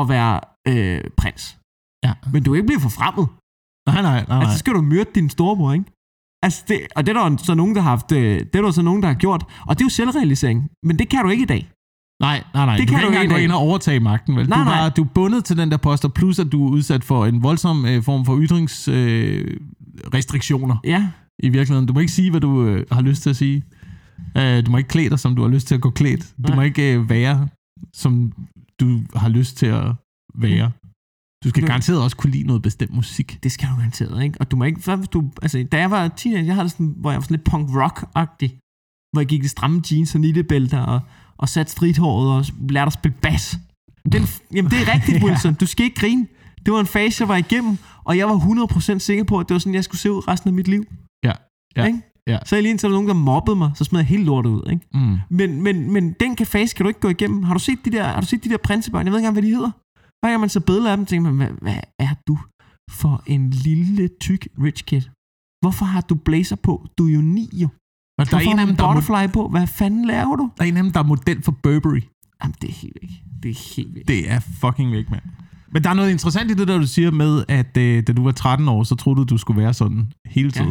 at 0.00 0.08
være 0.08 0.40
øh, 0.68 1.00
prins. 1.16 1.58
Ja. 2.04 2.12
Men 2.32 2.42
du 2.42 2.50
kan 2.50 2.56
ikke 2.56 2.66
blive 2.66 2.80
forfremmet. 2.80 3.28
Nej, 3.88 4.02
nej, 4.02 4.12
nej. 4.12 4.24
nej. 4.28 4.38
Altså, 4.38 4.52
så 4.52 4.58
skal 4.58 4.72
du 4.72 4.80
myrde 4.80 5.10
din 5.14 5.30
storebror, 5.30 5.72
ikke? 5.72 5.84
Altså, 6.42 6.64
det, 6.68 6.80
og 6.96 7.06
det 7.06 7.16
er 7.16 7.28
der 7.28 7.36
så 7.36 7.54
nogen, 7.54 7.74
der 7.74 7.80
har 7.80 7.90
haft, 7.90 8.12
øh, 8.12 8.40
det 8.40 8.54
er 8.56 8.62
der 8.62 8.70
så 8.70 8.82
nogen, 8.82 9.02
der 9.02 9.08
har 9.08 9.14
gjort. 9.14 9.44
Og 9.66 9.78
det 9.78 9.82
er 9.82 9.86
jo 9.86 9.90
selvrealisering. 9.90 10.70
Men 10.82 10.98
det 10.98 11.08
kan 11.08 11.22
du 11.24 11.28
ikke 11.30 11.42
i 11.42 11.46
dag. 11.46 11.70
Nej, 12.20 12.44
nej, 12.54 12.66
nej. 12.66 12.76
Det 12.76 12.88
du 12.88 12.92
kan 12.92 13.00
kan 13.00 13.06
du 13.06 13.12
ikke 13.12 13.22
engang 13.22 13.40
gå 13.40 13.44
ind 13.44 13.52
og 13.52 13.58
overtage 13.58 14.00
magten, 14.00 14.36
vel? 14.36 14.48
Nej, 14.48 14.58
du, 14.58 14.70
er 14.70 14.74
nej. 14.74 14.88
du 14.88 15.02
er 15.02 15.08
bundet 15.14 15.44
til 15.44 15.56
den 15.56 15.70
der 15.70 15.76
poster, 15.76 16.08
plus 16.08 16.38
at 16.38 16.52
du 16.52 16.66
er 16.66 16.70
udsat 16.70 17.04
for 17.04 17.26
en 17.26 17.42
voldsom 17.42 17.86
øh, 17.86 18.02
form 18.02 18.24
for 18.24 18.38
ytringsrestriktioner 18.40 19.46
øh, 20.04 20.14
restriktioner 20.14 20.76
Ja, 20.84 21.08
i 21.38 21.48
virkeligheden. 21.48 21.86
Du 21.86 21.92
må 21.92 22.00
ikke 22.00 22.12
sige, 22.12 22.30
hvad 22.30 22.40
du 22.40 22.64
øh, 22.66 22.86
har 22.92 23.00
lyst 23.02 23.22
til 23.22 23.30
at 23.30 23.36
sige. 23.36 23.62
Øh, 24.36 24.66
du 24.66 24.70
må 24.70 24.76
ikke 24.76 24.88
klæde 24.88 25.10
dig, 25.10 25.18
som 25.18 25.36
du 25.36 25.42
har 25.42 25.48
lyst 25.48 25.66
til 25.66 25.74
at 25.74 25.80
gå 25.80 25.90
klædt. 25.90 26.34
Du 26.36 26.48
Nej. 26.48 26.56
må 26.56 26.62
ikke 26.62 26.94
øh, 26.94 27.10
være, 27.10 27.48
som 27.94 28.32
du 28.80 29.00
har 29.16 29.28
lyst 29.28 29.56
til 29.56 29.66
at 29.66 29.94
være. 30.34 30.70
Du 31.44 31.48
skal 31.48 31.66
garanteret 31.66 32.02
også 32.02 32.16
kunne 32.16 32.30
lide 32.32 32.46
noget 32.46 32.62
bestemt 32.62 32.94
musik. 32.94 33.38
det 33.42 33.52
skal 33.52 33.68
du 33.68 33.74
garanteret, 33.74 34.22
ikke? 34.24 34.40
Og 34.40 34.50
du 34.50 34.56
må 34.56 34.64
ikke, 34.64 34.80
hvad 34.80 35.06
du, 35.06 35.30
altså, 35.42 35.66
da 35.72 35.78
jeg 35.78 35.90
var 35.90 36.08
teenager, 36.08 36.44
jeg 36.44 36.54
havde 36.54 36.64
det 36.64 36.72
sådan, 36.72 36.94
hvor 36.96 37.10
jeg 37.10 37.16
var 37.16 37.22
sådan 37.22 37.36
lidt 37.36 37.44
punk 37.50 37.68
rock-agtig. 37.70 38.58
Hvor 39.12 39.20
jeg 39.20 39.26
gik 39.26 39.44
i 39.44 39.48
stramme 39.48 39.82
jeans 39.90 40.14
og 40.14 40.20
nittebælter 40.20 40.78
og, 40.80 41.00
og 41.36 41.48
satte 41.48 41.72
stridthåret 41.72 42.30
og 42.38 42.44
lærte 42.68 42.86
at 42.86 42.92
spille 42.92 43.16
bas. 43.22 43.58
Den, 44.12 44.22
jamen, 44.54 44.70
det 44.70 44.78
er 44.80 44.94
rigtigt, 44.94 45.18
Ja. 45.22 45.24
Wilson. 45.24 45.54
Du 45.54 45.66
skal 45.66 45.84
ikke 45.84 46.00
grine. 46.00 46.26
Det 46.66 46.72
var 46.74 46.80
en 46.80 46.86
fase, 46.86 47.22
jeg 47.22 47.28
var 47.28 47.36
igennem, 47.36 47.78
og 48.04 48.16
jeg 48.18 48.28
var 48.28 48.36
100% 48.94 48.98
sikker 48.98 49.24
på, 49.24 49.38
at 49.38 49.48
det 49.48 49.54
var 49.54 49.58
sådan, 49.58 49.74
jeg 49.74 49.84
skulle 49.84 50.00
se 50.00 50.12
ud 50.12 50.28
resten 50.28 50.48
af 50.48 50.54
mit 50.54 50.68
liv. 50.68 50.84
Ja, 51.76 51.84
Ikke? 51.86 52.00
ja. 52.26 52.38
Så 52.44 52.60
lige 52.60 52.70
indtil 52.70 52.86
der 52.86 52.88
var 52.88 53.02
nogen, 53.02 53.08
der 53.08 53.14
mobbede 53.14 53.56
mig, 53.56 53.70
så 53.74 53.84
smed 53.84 54.00
jeg 54.00 54.06
helt 54.06 54.24
lortet 54.24 54.50
ud. 54.50 54.70
Ikke? 54.70 54.86
Mm. 54.94 55.18
Men, 55.30 55.62
men, 55.62 55.92
men 55.92 56.12
den 56.20 56.36
kan 56.36 56.46
fase 56.46 56.74
kan 56.74 56.84
du 56.84 56.88
ikke 56.88 57.00
gå 57.00 57.08
igennem. 57.08 57.42
Har 57.42 57.54
du 57.54 57.60
set 57.60 57.78
de 57.84 57.90
der, 57.90 58.04
har 58.04 58.20
du 58.20 58.26
set 58.26 58.44
de 58.44 58.48
der 58.48 58.56
prinsebørn? 58.56 59.06
Jeg 59.06 59.12
ved 59.12 59.18
ikke 59.18 59.26
engang, 59.28 59.34
hvad 59.34 59.50
de 59.50 59.54
hedder. 59.56 59.70
Hver 60.20 60.30
gang 60.30 60.40
man 60.40 60.48
så 60.48 60.60
billeder 60.60 60.90
af 60.90 60.96
dem, 60.96 61.06
tænker 61.06 61.30
man, 61.30 61.36
hvad, 61.36 61.56
hvad 61.62 61.76
er 61.98 62.14
du 62.28 62.38
for 62.90 63.22
en 63.26 63.50
lille, 63.50 64.08
tyk 64.20 64.48
rich 64.62 64.84
kid? 64.84 65.02
Hvorfor 65.62 65.84
har 65.84 66.00
du 66.00 66.14
blazer 66.14 66.56
på? 66.56 66.86
Du 66.98 67.08
er 67.08 67.12
jo 67.12 67.20
ni, 67.20 67.48
jo. 67.52 67.68
Og 68.18 68.30
der 68.30 68.36
er, 68.36 68.40
en 68.40 68.58
af 68.58 68.66
dem, 68.66 68.76
der 68.76 68.84
er, 68.84 68.94
butterfly 68.94 69.32
på? 69.32 69.48
Hvad 69.48 69.66
fanden 69.66 70.04
laver 70.04 70.36
du? 70.36 70.50
der 70.56 70.64
er 70.64 70.68
en 70.68 70.76
af 70.76 70.82
dem, 70.82 70.92
der 70.92 71.00
er 71.00 71.04
model 71.04 71.42
for 71.42 71.52
Burberry. 71.62 72.02
Jamen, 72.42 72.54
det 72.62 72.70
er 72.70 72.74
helt 72.74 72.96
væk. 73.02 73.10
Det 73.42 73.50
er 73.50 73.74
helt 73.76 73.94
væk. 73.94 74.08
Det 74.08 74.30
er 74.30 74.40
fucking 74.60 74.92
væk, 74.92 75.10
mand. 75.10 75.22
Men 75.72 75.84
der 75.84 75.90
er 75.90 75.94
noget 75.94 76.10
interessant 76.10 76.50
i 76.50 76.54
det, 76.54 76.68
der 76.68 76.78
du 76.78 76.86
siger 76.86 77.10
med, 77.10 77.44
at 77.48 77.76
øh, 77.76 78.02
da 78.06 78.12
du 78.12 78.24
var 78.24 78.32
13 78.32 78.68
år, 78.68 78.82
så 78.82 78.94
troede 78.94 79.18
du, 79.20 79.24
du 79.24 79.38
skulle 79.38 79.62
være 79.62 79.74
sådan 79.74 80.12
hele 80.26 80.52
Ja. 80.56 80.64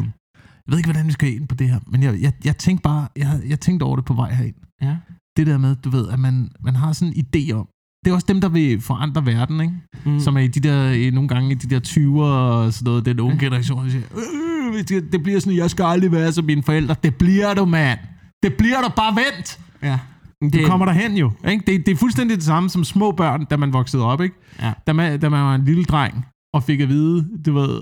Jeg 0.67 0.71
ved 0.71 0.77
ikke, 0.77 0.91
hvordan 0.91 1.07
vi 1.07 1.11
skal 1.11 1.35
ind 1.35 1.47
på 1.47 1.55
det 1.55 1.69
her, 1.69 1.79
men 1.87 2.03
jeg, 2.03 2.21
jeg, 2.21 2.33
jeg 2.45 2.57
tænkte 2.57 2.81
bare, 2.83 3.07
jeg, 3.17 3.41
jeg 3.47 3.59
tænkte 3.59 3.83
over 3.83 3.95
det 3.95 4.05
på 4.05 4.13
vej 4.13 4.33
herind. 4.33 4.55
Ja. 4.81 4.95
Det 5.37 5.47
der 5.47 5.57
med, 5.57 5.75
du 5.75 5.89
ved, 5.89 6.09
at 6.09 6.19
man, 6.19 6.49
man 6.59 6.75
har 6.75 6.93
sådan 6.93 7.13
en 7.15 7.25
idé 7.25 7.53
om, 7.53 7.67
det 8.05 8.11
er 8.11 8.15
også 8.15 8.25
dem, 8.29 8.41
der 8.41 8.49
vil 8.49 8.81
forandre 8.81 9.25
verden, 9.25 9.61
ikke? 9.61 9.73
Mm. 10.05 10.19
Som 10.19 10.35
er 10.37 10.41
i 10.41 10.47
de 10.47 10.59
der, 10.59 11.11
nogle 11.11 11.27
gange 11.27 11.51
i 11.51 11.53
de 11.53 11.75
der 11.75 11.79
20'er 11.87 12.21
og 12.21 12.73
sådan 12.73 12.85
noget, 12.85 13.05
den 13.05 13.19
unge 13.19 13.39
generation, 13.39 13.83
der 13.85 13.91
siger, 13.91 14.03
øh, 14.15 14.83
det, 14.87 15.11
det 15.11 15.23
bliver 15.23 15.39
sådan, 15.39 15.57
jeg 15.57 15.69
skal 15.69 15.83
aldrig 15.85 16.11
være 16.11 16.31
som 16.31 16.45
mine 16.45 16.63
forældre. 16.63 16.95
Det 17.03 17.15
bliver 17.15 17.53
du, 17.53 17.65
mand. 17.65 17.99
Det 18.43 18.53
bliver 18.53 18.81
du, 18.81 18.89
bare 18.95 19.15
vent. 19.15 19.59
ja. 19.83 19.99
Du 20.41 20.49
Det, 20.53 20.65
kommer 20.65 20.85
derhen 20.85 21.17
jo. 21.17 21.31
Ikke? 21.49 21.63
Det, 21.67 21.85
det 21.85 21.91
er 21.91 21.95
fuldstændig 21.95 22.37
det 22.37 22.45
samme 22.45 22.69
som 22.69 22.83
små 22.83 23.11
børn, 23.11 23.45
da 23.45 23.57
man 23.57 23.73
voksede 23.73 24.03
op. 24.03 24.21
Ikke? 24.21 24.35
Ja. 24.61 24.73
Da, 24.87 24.93
man, 24.93 25.19
da 25.19 25.29
man 25.29 25.41
var 25.43 25.55
en 25.55 25.65
lille 25.65 25.83
dreng 25.83 26.25
og 26.53 26.63
fik 26.63 26.79
at 26.79 26.89
vide, 26.89 27.27
du 27.45 27.53
ved, 27.53 27.81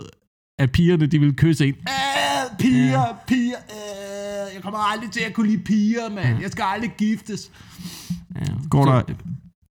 at 0.60 0.72
pigerne 0.72 1.06
de 1.06 1.20
ville 1.20 1.34
kysse 1.36 1.68
en. 1.68 1.74
Æh, 1.74 2.58
piger, 2.60 2.92
Ja. 3.00 3.04
piger. 3.28 3.56
Øh, 3.70 4.56
jeg 4.56 4.64
kommer 4.64 4.80
aldrig 4.80 5.12
til 5.12 5.20
at 5.28 5.34
kunne 5.34 5.48
lide 5.48 5.64
piger, 5.64 6.10
mand. 6.10 6.38
Ja. 6.38 6.42
Jeg 6.42 6.52
skal 6.52 6.64
aldrig 6.68 6.92
giftes. 6.98 7.52
ja. 8.36 8.42
Går 8.70 8.86
Så- 8.86 9.04
der 9.08 9.14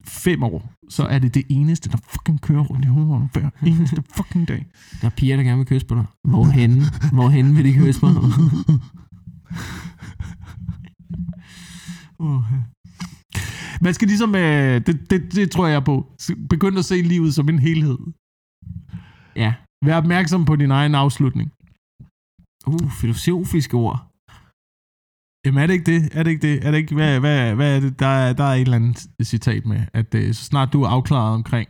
fem 0.09 0.43
år, 0.43 0.73
så 0.91 1.03
er 1.03 1.19
det 1.19 1.35
det 1.35 1.43
eneste, 1.49 1.89
der 1.91 1.97
fucking 2.11 2.41
kører 2.41 2.63
rundt 2.65 2.85
i 2.85 2.89
hovedet 2.89 3.29
hver 3.33 3.51
eneste 3.67 4.03
fucking 4.17 4.49
dag. 4.49 4.67
Der 5.01 5.07
er 5.07 5.11
piger, 5.11 5.37
der 5.37 5.43
gerne 5.43 5.57
vil 5.57 5.67
kysse 5.67 5.87
på 5.87 5.95
dig. 5.95 6.05
Hvorhenne? 6.25 6.83
Hvorhenne 7.13 7.55
vil 7.55 7.65
de 7.65 7.73
kysse 7.73 8.01
på 8.01 8.09
dig? 8.09 8.17
uh. 12.19 12.43
Man 13.81 13.95
skal 13.95 14.09
ligesom, 14.09 14.35
øh, 14.35 14.81
det, 14.87 15.11
det, 15.11 15.35
det 15.35 15.51
tror 15.51 15.67
jeg 15.67 15.85
på, 15.85 16.07
begynde 16.51 16.79
at 16.79 16.85
se 16.85 17.03
livet 17.03 17.35
som 17.35 17.49
en 17.49 17.59
helhed. 17.59 17.99
Ja. 19.37 19.55
Vær 19.85 19.97
opmærksom 20.03 20.45
på 20.45 20.57
din 20.57 20.71
egen 20.71 20.95
afslutning. 20.95 21.49
Uh, 22.73 22.91
filosofiske 23.01 23.77
ord. 23.87 23.99
Jamen 25.45 25.59
er 25.63 25.67
det 25.67 25.75
ikke 25.79 25.91
det? 25.93 26.01
Er 26.17 26.23
det 26.23 26.31
ikke 26.31 26.47
det? 26.49 26.57
Er 26.67 26.71
det 26.71 26.79
ikke, 26.79 26.95
hvad, 26.95 27.21
hvad, 27.21 27.55
hvad 27.59 27.77
er 27.77 27.81
det? 27.81 27.93
Der 28.05 28.13
er, 28.25 28.33
der 28.33 28.45
er 28.45 28.55
et 28.55 28.61
eller 28.61 28.77
andet 28.77 28.99
citat 29.33 29.67
med, 29.67 29.81
at 29.93 30.15
øh, 30.15 30.35
så 30.35 30.45
snart 30.45 30.73
du 30.73 30.83
er 30.83 30.89
afklaret 30.89 31.35
omkring 31.35 31.69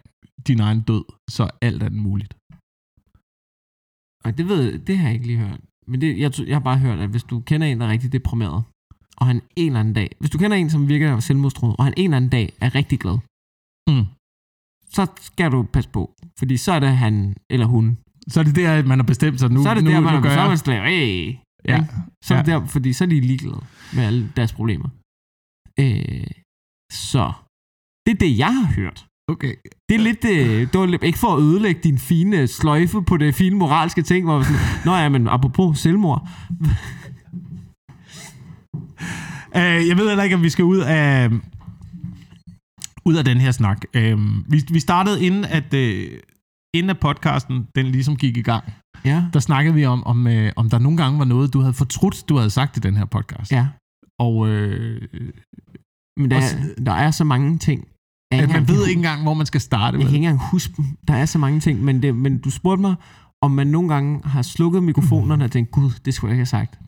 din 0.49 0.61
egen 0.61 0.81
død, 0.91 1.05
så 1.31 1.43
er 1.45 1.51
alt 1.69 1.83
andet 1.83 2.03
muligt. 2.09 2.33
Og 4.25 4.31
det 4.39 4.45
ved 4.49 4.79
det 4.87 4.99
har 4.99 5.07
jeg 5.07 5.15
ikke 5.15 5.27
lige 5.27 5.39
hørt. 5.39 5.61
Men 5.87 6.01
det, 6.01 6.19
jeg, 6.19 6.31
jeg 6.47 6.57
har 6.57 6.65
bare 6.71 6.79
hørt, 6.79 6.99
at 6.99 7.11
hvis 7.11 7.25
du 7.31 7.41
kender 7.41 7.67
en, 7.67 7.81
der 7.81 7.87
er 7.87 7.91
rigtig 7.91 8.13
deprimeret, 8.13 8.65
og 9.17 9.27
han 9.27 9.37
en 9.57 9.67
eller 9.67 9.81
anden 9.81 9.95
dag, 9.95 10.09
hvis 10.21 10.31
du 10.31 10.39
kender 10.39 10.57
en, 10.57 10.71
som 10.71 10.89
virker 10.89 11.21
selvmordstroet, 11.21 11.77
og 11.79 11.85
han 11.85 11.95
en 11.97 12.05
eller 12.05 12.17
anden 12.17 12.31
dag 12.31 12.47
er 12.61 12.75
rigtig 12.75 12.99
glad, 13.01 13.19
Mm. 13.91 14.07
Så 14.97 15.07
skal 15.21 15.53
du 15.53 15.63
passe 15.63 15.91
på. 15.91 16.03
Fordi 16.39 16.57
så 16.57 16.73
er 16.73 16.81
det 16.81 16.97
han 16.97 17.37
eller 17.51 17.67
hun. 17.67 17.99
Så 18.29 18.41
er 18.41 18.45
det 18.45 18.57
der, 18.57 18.73
at 18.75 18.87
man 18.87 18.99
har 18.99 19.07
bestemt 19.13 19.41
sig 19.41 19.51
nu. 19.51 19.63
så 19.63 19.69
er 19.71 19.75
det 19.75 19.85
nu, 19.85 19.91
der, 19.91 20.01
man, 20.01 20.25
jeg. 20.25 20.49
man 20.49 20.59
slet, 20.59 20.83
hey, 20.83 21.35
Ja. 21.69 21.77
ikke? 21.77 21.89
Så 22.25 22.35
er 22.35 22.43
det 22.43 22.53
Ja. 22.53 22.59
der, 22.59 22.67
fordi 22.67 22.93
så 22.93 23.05
er 23.05 23.09
de 23.09 23.21
ligeglade 23.21 23.63
med 23.95 24.05
alle 24.05 24.33
deres 24.37 24.53
problemer. 24.53 24.89
Øh, 25.81 26.27
så 26.93 27.33
det 28.07 28.13
er 28.15 28.19
det, 28.25 28.39
jeg 28.39 28.55
har 28.55 28.73
hørt. 28.75 29.07
Okay. 29.29 29.55
Det 29.89 29.95
er 29.95 29.99
lidt, 29.99 30.25
øh, 30.25 30.61
det 30.73 30.81
var 30.81 30.87
lidt, 30.87 31.03
ikke 31.03 31.19
for 31.19 31.37
at 31.37 31.43
ødelægge 31.43 31.81
din 31.85 31.99
fine 31.99 32.47
sløjfe 32.47 33.03
på 33.03 33.17
det 33.17 33.35
fine 33.35 33.57
moralske 33.59 34.03
ting, 34.03 34.25
hvor 34.25 34.43
sådan, 34.43 34.61
Nå 34.85 34.93
ja, 34.95 35.09
men 35.09 35.29
apropos 35.29 35.79
selvmord. 35.79 36.29
Uh, 39.57 39.63
jeg 39.89 39.97
ved 39.97 40.09
heller 40.09 40.25
ikke, 40.25 40.37
om 40.37 40.43
vi 40.43 40.51
skal 40.51 40.65
ud 40.65 40.79
af, 40.79 41.31
ud 43.07 43.15
af 43.15 43.25
den 43.25 43.39
her 43.41 43.51
snak. 43.51 43.79
Uh, 43.97 44.03
vi, 44.53 44.63
vi 44.71 44.81
startede 44.81 45.25
inden, 45.27 45.45
at, 45.45 45.75
uh, 45.75 46.19
inden 46.75 46.91
at 46.91 47.01
podcasten 47.01 47.67
den 47.75 47.87
ligesom 47.87 48.17
gik 48.17 48.37
i 48.37 48.43
gang. 48.43 48.65
Ja. 49.05 49.25
Der 49.33 49.41
snakkede 49.41 49.75
vi 49.75 49.85
om, 49.85 50.05
om, 50.05 50.27
uh, 50.27 50.33
om 50.57 50.71
der 50.71 50.79
nogle 50.79 50.99
gange 50.99 51.19
var 51.19 51.25
noget, 51.25 51.53
du 51.53 51.61
havde 51.61 51.75
fortrudt, 51.75 52.29
du 52.29 52.37
havde 52.37 52.51
sagt 52.51 52.77
i 52.77 52.81
den 52.81 52.97
her 52.97 53.05
podcast. 53.05 53.53
Ja. 53.53 53.67
Og 54.21 54.37
uh, 54.37 54.49
Men 56.21 56.31
der, 56.31 56.37
Også- 56.37 56.57
er, 56.79 56.85
der 56.85 56.93
er 56.93 57.11
så 57.11 57.25
mange 57.25 57.59
ting. 57.59 57.89
jeg 58.33 58.41
at 58.43 58.49
man 58.49 58.69
ved 58.69 58.75
kan- 58.79 58.89
ikke 58.89 58.99
engang, 58.99 59.23
hvor 59.23 59.35
man 59.35 59.47
skal 59.47 59.61
starte. 59.61 59.95
Jeg 59.95 59.99
vel? 59.99 60.07
kan 60.07 60.15
ikke 60.15 60.27
engang 60.29 60.51
huske 60.51 60.73
dem. 60.77 60.85
Der 61.09 61.15
er 61.15 61.27
så 61.27 61.39
mange 61.39 61.61
ting. 61.61 61.85
Men, 61.85 62.03
det, 62.03 62.17
men 62.17 62.39
du 62.39 62.51
spurgte 62.51 62.81
mig, 62.81 62.95
om 63.43 63.51
man 63.51 63.67
nogle 63.67 63.89
gange 63.89 64.21
har 64.25 64.43
slukket 64.43 64.83
mikrofonerne 64.83 65.45
og 65.45 65.51
tænkt, 65.51 65.71
gud, 65.71 65.91
det 66.05 66.15
skulle 66.15 66.29
jeg 66.31 66.35
ikke 66.35 66.41
have 66.41 66.47
sagt. 66.47 66.79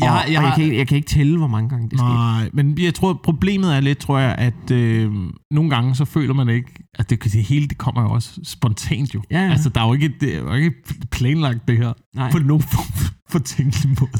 Jeg 0.00 0.12
har- 0.12 0.24
jeg 0.24 0.40
har- 0.40 0.46
jeg, 0.46 0.54
kan, 0.56 0.64
ikke- 0.64 0.76
jeg 0.78 0.88
kan 0.88 0.96
ikke 0.96 1.08
tælle, 1.08 1.38
hvor 1.38 1.46
mange 1.46 1.68
gange 1.68 1.88
det 1.90 1.98
skete. 1.98 2.12
Nej, 2.12 2.50
men 2.52 2.78
jeg 2.78 2.94
tror, 2.94 3.20
problemet 3.24 3.76
er 3.76 3.80
lidt, 3.80 3.98
tror 3.98 4.18
jeg, 4.18 4.34
at 4.38 4.70
øh, 4.70 5.12
nogle 5.50 5.70
gange 5.70 5.94
så 5.94 6.04
føler 6.04 6.34
man 6.34 6.48
ikke, 6.48 6.72
at 6.98 7.10
det, 7.10 7.24
det 7.24 7.32
hele 7.44 7.68
det 7.68 7.78
kommer 7.78 8.02
jo 8.02 8.10
også 8.10 8.40
spontant 8.44 9.14
jo. 9.14 9.22
Ja, 9.30 9.40
ja. 9.44 9.50
Altså, 9.50 9.68
der 9.68 9.80
er 9.80 9.86
jo 9.86 9.92
ikke, 9.92 10.12
det 10.20 10.34
er 10.36 10.40
jo 10.40 10.52
ikke 10.52 10.72
planlagt 11.10 11.68
det 11.68 11.76
her 11.78 11.92
Nej. 12.16 12.30
på 12.32 12.38
nogen 12.38 12.62
form 12.62 13.10
for 13.30 13.38
tænkelig 13.38 13.96
måde. 14.00 14.10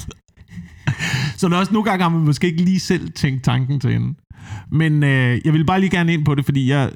så 1.37 1.49
der 1.49 1.55
er 1.55 1.59
også 1.61 1.73
nogle 1.73 1.91
gange, 1.91 2.03
har 2.03 2.09
man 2.11 2.21
måske 2.25 2.47
ikke 2.47 2.65
lige 2.65 2.81
selv 2.81 3.11
tænkt 3.13 3.43
tanken 3.45 3.81
til 3.81 3.95
ende. 3.95 4.15
Men 4.73 5.03
øh, 5.03 5.41
jeg 5.45 5.53
vil 5.53 5.65
bare 5.67 5.81
lige 5.81 5.91
gerne 5.91 6.13
ind 6.13 6.25
på 6.25 6.35
det, 6.35 6.45
fordi 6.45 6.71
jeg, 6.71 6.91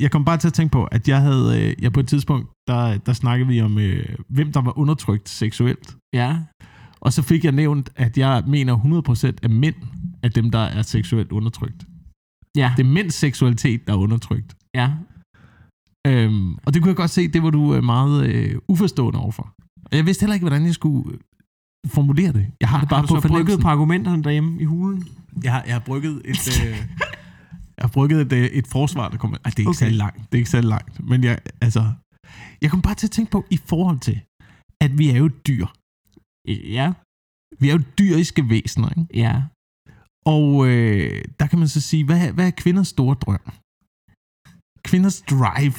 jeg 0.00 0.10
kom 0.10 0.24
bare 0.24 0.36
til 0.36 0.46
at 0.48 0.52
tænke 0.54 0.72
på, 0.72 0.84
at 0.84 1.08
jeg 1.08 1.20
havde, 1.20 1.62
øh, 1.68 1.82
jeg 1.82 1.92
på 1.92 2.00
et 2.00 2.08
tidspunkt, 2.08 2.48
der, 2.66 2.96
der 2.98 3.12
snakkede 3.12 3.48
vi 3.48 3.60
om, 3.60 3.78
øh, 3.78 4.04
hvem 4.28 4.52
der 4.52 4.60
var 4.60 4.78
undertrykt 4.78 5.28
seksuelt. 5.28 5.96
Ja. 6.14 6.36
Og 7.00 7.12
så 7.12 7.22
fik 7.22 7.44
jeg 7.44 7.52
nævnt, 7.52 7.90
at 7.96 8.18
jeg 8.18 8.42
mener 8.46 8.76
100% 8.76 9.36
af 9.42 9.50
mænd 9.50 9.74
er 10.22 10.28
dem, 10.28 10.50
der 10.50 10.58
er 10.58 10.82
seksuelt 10.82 11.32
undertrykt. 11.32 11.86
Ja. 12.56 12.72
Det 12.76 12.86
er 12.86 12.88
mænds 12.88 13.14
seksualitet, 13.14 13.86
der 13.86 13.92
er 13.92 13.96
undertrykt. 13.96 14.56
ja. 14.74 14.90
Øhm, 16.06 16.54
og 16.66 16.74
det 16.74 16.82
kunne 16.82 16.88
jeg 16.88 16.96
godt 16.96 17.10
se, 17.10 17.28
det 17.28 17.42
var 17.42 17.50
du 17.50 17.74
øh, 17.74 17.84
meget 17.84 18.26
øh, 18.26 18.54
uforstående 18.68 19.20
overfor. 19.20 19.54
Og 19.84 19.96
jeg 19.96 20.06
vidste 20.06 20.22
heller 20.22 20.34
ikke, 20.34 20.44
hvordan 20.44 20.66
jeg 20.66 20.74
skulle 20.74 21.12
øh, 21.12 21.18
formulere 21.90 22.32
det. 22.32 22.46
Jeg 22.60 22.68
har 22.68 22.80
det 22.80 22.88
bare 22.88 23.00
har 23.00 23.06
du 23.06 23.14
på 23.14 23.20
så 23.20 23.28
brygget 23.28 23.60
på 23.60 23.68
argumenterne 23.68 24.24
derhjemme 24.24 24.60
i 24.60 24.64
hulen? 24.64 25.04
Jeg 25.44 25.52
har, 25.52 25.62
jeg 25.66 25.74
har 25.74 25.80
brygget 25.80 26.22
et... 26.24 26.64
Øh, 26.66 26.76
jeg 27.76 27.82
har 27.84 27.88
brygget 27.88 28.20
et, 28.20 28.32
øh, 28.32 28.44
et 28.44 28.66
forsvar, 28.66 29.08
der 29.08 29.16
kommer... 29.16 29.36
Ej, 29.44 29.50
det 29.50 29.56
er 29.56 29.60
ikke 29.60 29.68
okay. 29.68 29.78
særlig 29.78 29.96
langt. 29.96 30.16
Det 30.16 30.32
er 30.32 30.36
ikke 30.36 30.50
særlig 30.50 30.68
langt. 30.68 31.08
Men 31.08 31.24
jeg, 31.24 31.38
altså... 31.60 31.92
Jeg 32.62 32.70
kom 32.70 32.82
bare 32.82 32.94
til 32.94 33.06
at 33.06 33.10
tænke 33.10 33.30
på, 33.30 33.44
i 33.50 33.58
forhold 33.66 33.98
til, 33.98 34.20
at 34.80 34.98
vi 34.98 35.10
er 35.10 35.16
jo 35.16 35.28
dyr. 35.28 35.66
Ja. 36.48 36.92
Vi 37.60 37.68
er 37.68 37.72
jo 37.72 37.82
dyriske 37.98 38.48
væsener, 38.48 38.88
ikke? 38.98 39.06
Ja. 39.24 39.42
Og 40.26 40.66
øh, 40.68 41.24
der 41.40 41.46
kan 41.46 41.58
man 41.58 41.68
så 41.68 41.80
sige, 41.80 42.04
hvad, 42.04 42.32
hvad 42.32 42.46
er 42.46 42.50
kvinders 42.50 42.88
store 42.88 43.14
drøm? 43.14 43.44
Kvinders 44.88 45.20
drive. 45.20 45.78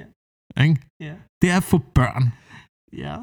Ja. 0.00 0.06
Ikke? 0.64 0.80
Ja. 1.00 1.14
Det 1.42 1.50
er 1.50 1.56
at 1.56 1.62
få 1.72 1.78
børn. 1.78 2.24
Ja. 3.04 3.16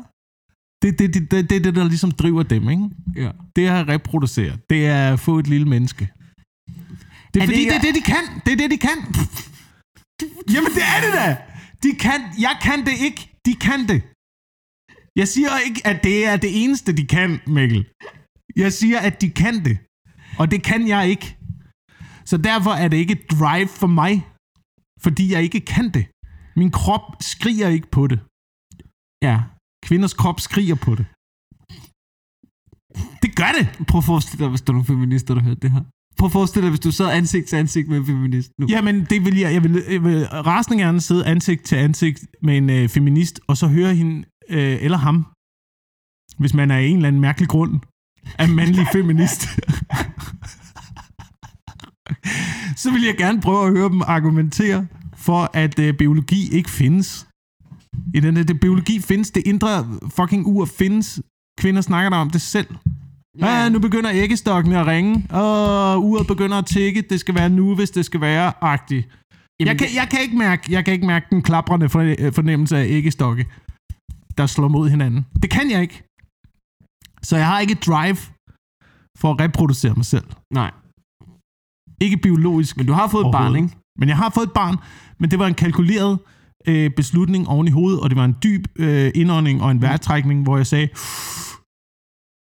Det 0.81 0.87
er 0.93 0.97
det, 0.97 1.13
det, 1.13 1.31
det, 1.31 1.49
det, 1.49 1.63
det, 1.63 1.75
der 1.75 1.83
ligesom 1.83 2.11
driver 2.11 2.43
dem. 2.43 2.69
Ikke? 2.69 2.89
Ja. 3.15 3.31
Det 3.55 3.67
er 3.67 3.75
at 3.81 3.87
reproducere. 3.87 4.57
Det 4.69 4.87
er 4.87 5.13
at 5.13 5.19
få 5.19 5.39
et 5.39 5.47
lille 5.47 5.67
menneske. 5.67 6.03
Det 7.33 7.39
er, 7.39 7.43
Er 7.43 7.45
fordi, 7.45 7.45
det 7.45 7.51
det, 7.51 7.59
ikke- 7.59 7.69
det 7.71 7.75
er 7.75 7.81
det, 7.81 7.95
de 7.95 8.01
kan. 8.13 8.23
Det 8.45 8.51
er 8.53 8.57
det, 8.57 8.71
de 8.71 8.77
kan. 8.77 8.97
Jamen, 10.53 10.71
det 10.77 10.83
er 10.95 10.99
det 11.05 11.11
da. 11.21 11.27
De 11.83 11.91
kan. 12.05 12.19
Jeg 12.45 12.55
kan 12.61 12.85
det 12.85 12.95
ikke. 13.07 13.21
De 13.45 13.53
kan 13.67 13.79
det. 13.91 13.99
Jeg 15.21 15.27
siger 15.27 15.51
ikke, 15.67 15.81
at 15.91 15.97
det 16.03 16.17
er 16.31 16.37
det 16.45 16.51
eneste, 16.63 16.89
de 16.99 17.05
kan, 17.15 17.29
Mikkel. 17.57 17.81
Jeg 18.63 18.71
siger, 18.79 18.99
at 19.07 19.21
de 19.21 19.29
kan 19.41 19.55
det. 19.67 19.77
Og 20.39 20.45
det 20.51 20.59
kan 20.69 20.81
jeg 20.93 21.03
ikke. 21.13 21.27
Så 22.29 22.37
derfor 22.49 22.73
er 22.83 22.87
det 22.87 22.97
ikke 22.97 23.17
drive 23.35 23.67
for 23.81 23.87
mig. 24.01 24.13
Fordi 25.05 25.25
jeg 25.33 25.41
ikke 25.47 25.61
kan 25.73 25.85
det. 25.97 26.05
Min 26.59 26.71
krop 26.79 27.05
skriger 27.31 27.69
ikke 27.77 27.89
på 27.97 28.07
det. 28.11 28.19
Ja. 29.27 29.37
Kvinders 29.85 30.13
krop 30.21 30.39
skriger 30.47 30.77
på 30.85 30.91
det. 30.99 31.05
Det 33.23 33.31
gør 33.39 33.51
det. 33.57 33.65
Prøv 33.89 33.99
at 34.03 34.09
forestille 34.13 34.41
dig, 34.43 34.49
hvis 34.49 34.61
der 34.61 34.71
er 34.71 34.77
nogle 34.77 34.91
feminister, 34.93 35.33
der 35.33 35.41
hørte 35.47 35.61
det 35.65 35.71
her. 35.71 35.83
Prøv 36.19 36.27
at 36.27 36.31
forestille 36.39 36.63
dig, 36.65 36.71
hvis 36.71 36.85
du 36.87 36.91
sad 36.91 37.09
ansigt 37.21 37.45
til 37.47 37.55
ansigt 37.55 37.87
med 37.89 37.97
en 37.97 38.05
feminist 38.05 38.51
nu. 38.59 38.67
Jamen, 38.69 38.95
det 39.11 39.25
vil 39.25 39.37
jeg. 39.43 39.53
Jeg 39.53 39.63
vil, 39.63 39.73
jeg 39.95 40.03
vil 40.03 40.27
rasende 40.27 40.83
gerne 40.83 41.01
sidde 41.01 41.25
ansigt 41.25 41.63
til 41.69 41.75
ansigt 41.75 42.19
med 42.41 42.57
en 42.57 42.69
øh, 42.69 42.89
feminist, 42.89 43.39
og 43.47 43.57
så 43.57 43.67
høre 43.67 43.95
hende, 43.95 44.15
øh, 44.49 44.77
eller 44.81 44.97
ham, 44.97 45.25
hvis 46.37 46.53
man 46.53 46.71
er 46.71 46.75
af 46.77 46.81
en 46.83 46.95
eller 46.95 47.07
anden 47.07 47.21
mærkelig 47.21 47.49
grund, 47.49 47.79
er 48.39 48.47
mandlig 48.47 48.87
feminist. 48.97 49.41
så 52.75 52.91
vil 52.91 53.01
jeg 53.03 53.17
gerne 53.17 53.41
prøve 53.41 53.67
at 53.67 53.71
høre 53.77 53.89
dem 53.89 54.01
argumentere 54.01 54.87
for, 55.15 55.49
at 55.53 55.79
øh, 55.79 55.93
biologi 55.93 56.49
ikke 56.51 56.69
findes. 56.69 57.27
I 58.13 58.19
den 58.19 58.37
her, 58.37 58.43
det 58.43 58.59
biologi 58.59 58.99
findes, 58.99 59.31
det 59.31 59.47
indre 59.47 59.87
fucking 60.15 60.45
ur 60.45 60.65
findes. 60.65 61.21
Kvinder 61.59 61.81
snakker 61.81 62.09
der 62.09 62.17
om 62.17 62.29
det 62.29 62.41
selv. 62.41 62.67
Ja. 63.39 63.65
Ah, 63.65 63.71
nu 63.71 63.79
begynder 63.79 64.09
æggestokken 64.13 64.73
at 64.73 64.87
ringe, 64.87 65.25
og 65.29 66.03
uret 66.05 66.27
begynder 66.27 66.57
at 66.57 66.65
tikke. 66.65 67.01
Det 67.01 67.19
skal 67.19 67.35
være 67.35 67.49
nu, 67.49 67.75
hvis 67.75 67.89
det 67.91 68.05
skal 68.05 68.21
være 68.21 68.53
agtigt. 68.61 69.07
Jeg 69.59 69.77
kan, 69.77 69.87
jeg, 69.95 70.07
kan 70.11 70.21
ikke 70.21 70.37
mærke, 70.37 70.63
jeg 70.71 70.85
kan 70.85 70.93
ikke 70.93 71.07
mærke 71.07 71.25
den 71.29 71.41
klaprende 71.41 71.89
for- 71.89 72.31
fornemmelse 72.31 72.77
af 72.77 72.85
æggestokke, 72.87 73.45
der 74.39 74.45
slår 74.45 74.67
mod 74.67 74.89
hinanden. 74.89 75.21
Det 75.43 75.49
kan 75.55 75.71
jeg 75.73 75.81
ikke. 75.81 75.97
Så 77.27 77.33
jeg 77.41 77.47
har 77.51 77.59
ikke 77.59 77.75
et 77.77 77.85
drive 77.89 78.19
for 79.21 79.29
at 79.33 79.37
reproducere 79.43 79.95
mig 79.95 80.05
selv. 80.13 80.27
Nej. 80.53 80.71
Ikke 82.05 82.17
biologisk. 82.17 82.77
Men 82.77 82.85
du 82.89 82.93
har 82.99 83.07
fået 83.07 83.25
et 83.25 83.31
barn, 83.31 83.55
ikke? 83.55 83.69
Men 83.99 84.09
jeg 84.09 84.17
har 84.17 84.29
fået 84.29 84.47
et 84.47 84.53
barn, 84.61 84.75
men 85.19 85.31
det 85.31 85.39
var 85.39 85.47
en 85.47 85.59
kalkuleret 85.63 86.19
øh, 86.67 86.91
beslutning 86.99 87.47
oven 87.47 87.67
i 87.67 87.71
hovedet, 87.71 87.99
og 88.01 88.09
det 88.09 88.17
var 88.17 88.25
en 88.25 88.35
dyb 88.43 88.63
øh, 88.75 89.11
indånding 89.15 89.61
og 89.63 89.71
en 89.71 89.81
vejrtrækning, 89.81 90.43
hvor 90.43 90.57
jeg 90.57 90.67
sagde, 90.67 90.87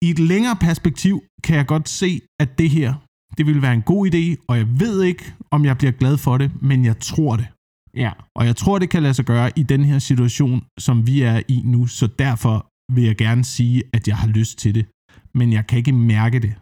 i 0.06 0.10
et 0.16 0.20
længere 0.20 0.56
perspektiv 0.56 1.16
kan 1.44 1.56
jeg 1.56 1.68
godt 1.68 1.90
se, 1.90 2.22
at 2.40 2.50
det 2.58 2.70
her, 2.70 2.94
det 3.38 3.46
vil 3.46 3.62
være 3.62 3.74
en 3.74 3.82
god 3.82 4.02
idé, 4.10 4.46
og 4.50 4.58
jeg 4.58 4.68
ved 4.80 5.04
ikke, 5.04 5.34
om 5.52 5.66
jeg 5.66 5.78
bliver 5.78 5.92
glad 5.92 6.18
for 6.18 6.38
det, 6.38 6.52
men 6.62 6.86
jeg 6.86 7.00
tror 7.00 7.36
det. 7.36 7.48
Ja. 7.96 8.12
Og 8.36 8.46
jeg 8.46 8.56
tror, 8.56 8.80
det 8.80 8.90
kan 8.90 9.04
lade 9.04 9.14
sig 9.14 9.26
gøre 9.26 9.52
i 9.56 9.64
den 9.64 9.86
her 9.86 10.00
situation, 10.00 10.64
som 10.80 11.08
vi 11.08 11.22
er 11.22 11.42
i 11.48 11.62
nu, 11.66 11.88
så 11.88 12.08
derfor 12.20 12.68
vil 12.94 13.04
jeg 13.04 13.18
gerne 13.18 13.44
sige, 13.44 13.84
at 13.94 14.08
jeg 14.08 14.18
har 14.18 14.28
lyst 14.28 14.58
til 14.60 14.76
det, 14.76 14.86
men 15.34 15.54
jeg 15.54 15.68
kan 15.68 15.78
ikke 15.78 15.92
mærke 15.92 16.40
det. 16.40 16.54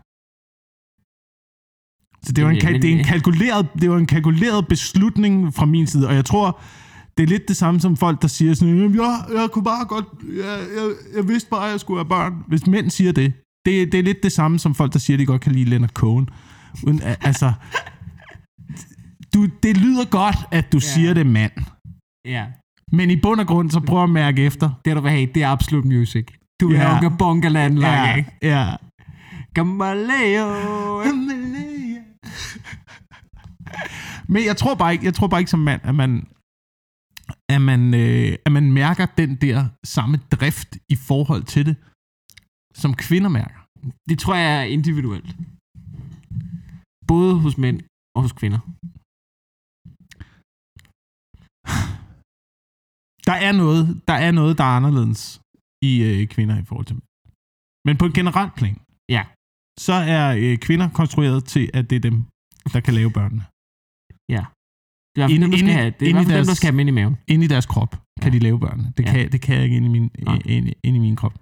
Så 2.26 2.32
det 2.34 2.44
var 2.44 2.50
en, 2.50 2.82
det 2.82 2.92
er 2.92 2.98
en, 2.98 3.04
kalkuleret, 3.04 3.68
det 3.82 3.90
var 3.90 3.98
en 3.98 4.06
kalkuleret 4.06 4.68
beslutning 4.68 5.54
fra 5.54 5.66
min 5.66 5.88
side, 5.88 6.08
og 6.08 6.16
jeg 6.16 6.26
tror, 6.26 6.60
det 7.18 7.24
er 7.24 7.28
lidt 7.28 7.48
det 7.48 7.58
samme 7.58 7.80
som 7.80 7.98
folk, 7.98 8.22
der 8.22 8.28
siger 8.28 8.54
sådan, 8.54 8.78
"Jamen, 8.78 8.96
jeg, 8.96 9.26
jeg 9.36 9.50
kunne 9.52 9.64
bare 9.64 9.86
godt, 9.86 10.06
jeg, 10.24 10.60
jeg, 10.78 10.92
jeg 11.16 11.28
vidste 11.28 11.50
bare, 11.50 11.66
at 11.66 11.72
jeg 11.72 11.80
skulle 11.80 12.00
have 12.00 12.10
børn. 12.10 12.44
Hvis 12.48 12.68
mænd 12.68 12.90
siger 12.90 13.12
det, 13.12 13.34
det, 13.66 13.92
det 13.92 14.00
er 14.00 14.04
lidt 14.04 14.24
det 14.24 14.32
samme 14.32 14.60
som 14.60 14.76
folk, 14.76 14.94
der 14.94 15.00
siger, 15.00 15.16
at 15.18 15.20
de 15.20 15.26
godt 15.26 15.42
kan 15.42 15.52
lide 15.52 15.70
Leonard 15.70 15.90
Cohen. 15.90 16.30
Uden, 16.88 17.02
altså, 17.04 17.54
du, 19.34 19.46
det 19.64 19.78
lyder 19.78 20.06
godt, 20.20 20.38
at 20.52 20.72
du 20.74 20.78
Ja. 20.78 20.82
siger 20.92 21.14
det, 21.14 21.26
mand. 21.28 21.52
Ja. 22.26 22.44
Men 22.92 23.10
i 23.10 23.16
bund 23.22 23.40
og 23.42 23.48
grund, 23.48 23.70
så 23.72 23.80
prøv 23.80 24.04
at 24.04 24.10
mærke 24.10 24.46
efter. 24.46 24.68
Det 24.86 24.96
du 24.96 25.02
vil 25.02 25.12
have, 25.12 25.26
det 25.36 25.44
er 25.44 25.50
absolut 25.50 25.86
music. 25.86 26.26
Du 26.62 26.68
vil 26.68 26.76
Ja. 26.78 26.82
have 26.88 26.96
Unga 27.06 27.18
Bongaland 27.18 27.80
Ja, 27.80 28.16
ikke? 28.16 28.32
ja. 28.42 28.76
Gambaleo. 29.54 30.46
Men 34.28 34.42
jeg 34.46 34.58
tror 34.58 34.76
bare 34.76 34.92
ikke, 34.94 35.06
jeg 35.06 35.14
tror 35.14 35.28
bare 35.28 35.40
ikke 35.42 35.52
som 35.52 35.60
mand, 35.60 35.82
at 35.84 35.96
man, 35.96 36.12
at 37.50 37.62
man, 37.62 37.82
øh, 37.94 38.32
at 38.46 38.52
man 38.52 38.72
mærker 38.72 39.06
den 39.06 39.36
der 39.36 39.60
samme 39.86 40.18
drift 40.32 40.78
i 40.90 40.96
forhold 40.96 41.44
til 41.44 41.66
det, 41.66 41.76
som 42.82 42.94
kvinder 42.94 43.30
mærker. 43.30 43.60
Det 44.10 44.20
tror 44.20 44.36
jeg 44.36 44.60
er 44.60 44.64
individuelt. 44.64 45.36
Både 47.08 47.40
hos 47.44 47.58
mænd 47.58 47.80
og 48.16 48.22
hos 48.22 48.32
kvinder. 48.32 48.60
Der 53.30 53.38
er 53.47 53.51
noget, 53.51 54.01
der 54.07 54.13
er 54.13 54.32
noget, 54.32 54.57
der 54.57 54.63
er 54.63 54.76
anderledes 54.80 55.41
i 55.89 55.91
øh, 56.03 56.28
kvinder 56.28 56.55
i 56.61 56.65
forhold 56.70 56.86
til 56.86 56.95
mænd. 56.95 57.03
Men 57.88 57.97
på 57.97 58.05
et 58.05 58.13
generelt 58.20 58.53
plan, 58.59 58.78
Ja. 59.09 59.24
så 59.80 59.93
er 60.17 60.36
øh, 60.43 60.57
kvinder 60.57 60.89
konstrueret 60.89 61.45
til, 61.53 61.70
at 61.74 61.89
det 61.89 61.95
er 61.95 61.99
dem, 62.09 62.17
der 62.74 62.80
kan 62.80 62.93
lave 62.93 63.11
børnene. 63.11 63.43
Det 65.15 65.22
er 65.24 65.28
i 65.28 65.38
hvert 65.38 65.41
fald 65.41 65.41
dem, 65.41 65.51
der 65.51 65.57
skal 65.57 65.70
have, 65.80 65.93
det 65.99 66.05
er 66.05 66.09
i 66.09 66.13
hvert 66.13 66.28
dem, 66.38 66.45
der 66.45 66.53
skal 66.53 66.67
have 66.67 66.72
dem 66.72 66.80
ind 66.80 66.89
i 66.89 66.97
maven. 66.99 67.17
Inde 67.28 67.45
i 67.45 67.47
deres 67.47 67.65
krop 67.65 67.91
kan 68.22 68.32
Ja. 68.34 68.38
de 68.38 68.43
lave 68.47 68.59
børnene. 68.59 68.93
Det, 68.97 69.03
Ja. 69.05 69.11
kan, 69.11 69.32
det 69.32 69.41
kan 69.41 69.55
jeg 69.55 69.63
ikke 69.63 69.76
inde 69.78 69.88
i 69.88 69.91
min, 69.91 70.11
Nej. 70.24 70.39
inde, 70.45 70.74
inde 70.84 70.97
i 70.97 70.99
min 71.07 71.15
krop. 71.15 71.34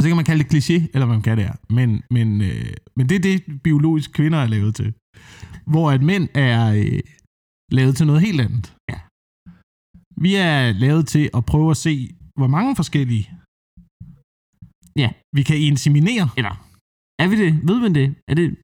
Så 0.00 0.04
kan 0.08 0.16
man 0.16 0.24
kalde 0.24 0.44
det 0.44 0.50
kliché, 0.54 0.76
eller 0.94 1.06
hvad 1.06 1.16
man 1.16 1.22
kan 1.22 1.38
det 1.38 1.44
er. 1.46 1.56
Men, 1.78 2.02
men, 2.10 2.40
øh, 2.40 2.72
men 2.96 3.08
det 3.08 3.14
er 3.16 3.20
det, 3.20 3.62
biologisk 3.62 4.12
kvinder 4.12 4.38
er 4.38 4.46
lavet 4.46 4.74
til. 4.74 4.94
Hvor 5.72 5.90
at 5.90 6.02
mænd 6.02 6.28
er 6.34 6.60
øh, 6.82 7.00
lavet 7.72 7.96
til 7.96 8.06
noget 8.06 8.20
helt 8.22 8.40
andet. 8.40 8.74
Ja. 8.90 8.98
Vi 10.16 10.34
er 10.34 10.72
lavet 10.72 11.06
til 11.06 11.30
at 11.34 11.46
prøve 11.46 11.70
at 11.70 11.76
se, 11.76 12.10
hvor 12.38 12.46
mange 12.46 12.76
forskellige 12.76 13.30
Ja. 14.96 15.10
vi 15.36 15.42
kan 15.42 15.56
inseminere. 15.56 16.30
Eller, 16.36 16.54
er 17.18 17.28
vi 17.28 17.36
det? 17.44 17.68
Ved 17.68 17.80
man 17.80 17.94
det? 17.94 18.14
Er 18.28 18.34
det... 18.34 18.56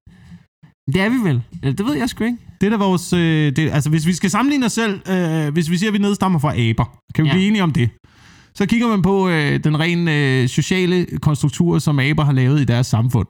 Det 0.92 1.00
er 1.00 1.08
vi 1.08 1.18
vel. 1.28 1.42
Det 1.78 1.86
ved 1.86 1.94
jeg 1.96 2.08
sgu 2.08 2.24
ikke. 2.24 2.38
Det 2.60 2.66
er 2.66 2.70
da 2.70 2.76
vores... 2.76 3.12
Øh, 3.12 3.56
det, 3.56 3.70
altså, 3.70 3.90
hvis 3.90 4.06
vi 4.06 4.12
skal 4.12 4.30
sammenligne 4.30 4.66
os 4.66 4.72
selv, 4.72 4.94
øh, 5.10 5.52
hvis 5.52 5.70
vi 5.70 5.76
siger, 5.76 5.90
at 5.90 5.94
vi 5.94 5.98
nedstammer 5.98 6.38
fra 6.38 6.58
aber, 6.58 6.98
kan 7.14 7.24
vi 7.24 7.28
ja. 7.28 7.34
blive 7.34 7.46
enige 7.48 7.62
om 7.62 7.72
det? 7.72 7.90
Så 8.54 8.66
kigger 8.66 8.88
man 8.88 9.02
på 9.02 9.28
øh, 9.28 9.64
den 9.64 9.80
rene 9.80 10.40
øh, 10.42 10.48
sociale 10.48 11.06
konstruktur, 11.06 11.78
som 11.78 11.98
aber 11.98 12.24
har 12.24 12.32
lavet 12.32 12.60
i 12.60 12.64
deres 12.64 12.86
samfund. 12.86 13.28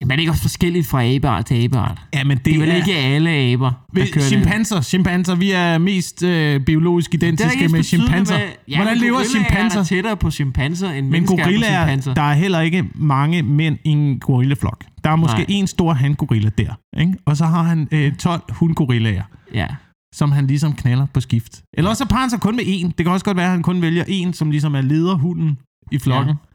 Jamen, 0.00 0.10
er 0.12 0.16
det 0.16 0.20
ikke 0.20 0.32
også 0.32 0.42
forskelligt 0.42 0.86
fra 0.86 1.04
abeart 1.04 1.46
til 1.46 1.64
abeart? 1.64 2.02
Ja, 2.14 2.24
men 2.24 2.36
det, 2.36 2.44
Det 2.44 2.54
er 2.54 2.58
vel 2.58 2.76
ikke 2.76 2.94
alle 2.96 3.30
aber, 3.30 3.70
der 3.70 3.74
Vi, 3.92 4.00
kører 4.00 4.12
det. 4.14 4.22
chimpanser, 4.22 4.80
chimpanser, 4.80 5.34
vi 5.34 5.50
er 5.50 5.78
mest 5.78 6.22
øh, 6.22 6.60
biologisk 6.60 7.10
er 7.14 7.18
identiske 7.18 7.68
med 7.68 7.82
chimpanser. 7.82 8.38
med- 8.38 8.44
Ja, 8.68 8.76
Hvordan 8.76 8.98
lever 8.98 9.20
er 9.20 9.24
chimpanser? 9.24 9.78
der 9.78 9.84
tættere 9.84 10.16
på 10.16 10.30
chimpanser, 10.30 10.90
end 10.90 11.08
Men 11.08 11.22
er 11.22 11.26
gorillaer, 11.26 11.80
chimpanser. 11.86 12.14
der 12.14 12.22
er 12.22 12.34
heller 12.34 12.60
ikke 12.60 12.84
mange 12.94 13.42
mænd 13.42 13.78
i 13.84 13.88
en 13.88 14.18
gorillaflok. 14.20 14.84
Der 15.04 15.10
er 15.10 15.16
måske 15.16 15.44
en 15.48 15.66
stor 15.66 15.92
hangorilla 15.92 16.50
der, 16.58 16.74
ikke? 17.00 17.14
og 17.26 17.36
så 17.36 17.44
har 17.44 17.62
han 17.62 17.88
øh, 17.92 18.14
12 18.16 18.42
hundgorillaer, 18.52 19.22
Ja. 19.54 19.66
som 20.14 20.32
han 20.32 20.46
ligesom 20.46 20.72
knaller 20.72 21.06
på 21.14 21.20
skift. 21.20 21.62
Eller 21.74 21.90
også 21.90 22.04
så 22.04 22.08
parer 22.08 22.20
han 22.20 22.30
sig 22.30 22.40
kun 22.40 22.56
med 22.56 22.64
en. 22.66 22.86
Det 22.86 22.96
kan 23.06 23.12
også 23.12 23.24
godt 23.24 23.36
være, 23.36 23.46
at 23.46 23.52
han 23.52 23.62
kun 23.62 23.82
vælger 23.82 24.04
en, 24.08 24.32
som 24.32 24.50
ligesom 24.50 24.74
er 24.74 24.80
lederhunden 24.80 25.58
i 25.92 25.98
flokken. 25.98 26.34
Ja. 26.34 26.53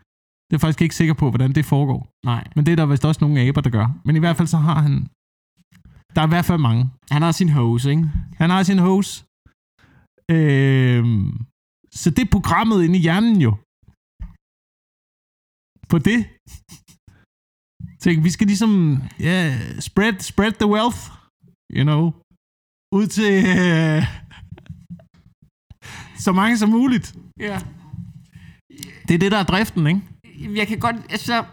Det 0.49 0.55
er 0.55 0.59
faktisk 0.59 0.81
ikke 0.81 0.95
sikker 0.95 1.13
på, 1.13 1.29
hvordan 1.29 1.51
det 1.57 1.65
foregår. 1.65 2.01
Nej. 2.25 2.43
Men 2.55 2.65
det 2.65 2.71
er 2.71 2.75
der 2.75 2.85
vist 2.85 3.05
også 3.05 3.21
nogle 3.21 3.41
aber, 3.41 3.61
der 3.61 3.69
gør. 3.69 3.87
Men 4.05 4.15
i 4.15 4.19
hvert 4.19 4.37
fald 4.37 4.47
så 4.47 4.57
har 4.57 4.79
han... 4.81 4.93
Der 6.15 6.21
er 6.21 6.27
i 6.27 6.33
hvert 6.33 6.45
fald 6.45 6.61
mange. 6.69 6.83
Han 7.11 7.21
har 7.21 7.31
sin 7.31 7.49
hose, 7.49 7.89
ikke? 7.89 8.03
Han 8.41 8.49
har 8.49 8.63
sin 8.63 8.79
hose. 8.87 9.11
Øhm, 10.35 11.29
så 12.01 12.07
det 12.15 12.21
er 12.25 12.35
programmet 12.37 12.83
inde 12.85 12.97
i 12.99 13.01
hjernen 13.01 13.37
jo. 13.47 13.51
På 15.91 15.97
det. 16.07 16.19
Tænk, 18.03 18.17
vi 18.23 18.31
skal 18.35 18.47
ligesom 18.47 18.71
yeah, 19.27 19.79
spread, 19.87 20.15
spread 20.31 20.53
the 20.61 20.71
wealth, 20.75 21.01
you 21.77 21.83
know, 21.89 22.03
ud 22.97 23.07
til 23.17 23.33
øh, 23.59 24.01
så 26.25 26.31
mange 26.39 26.57
som 26.57 26.69
muligt. 26.69 27.07
Ja. 27.39 27.57
Det 29.07 29.13
er 29.15 29.21
det, 29.23 29.31
der 29.31 29.37
er 29.37 29.49
driften, 29.51 29.87
ikke? 29.87 30.01
Jeg 30.55 30.67
kan 30.67 30.79
godt... 30.79 30.95
Altså, 31.09 31.43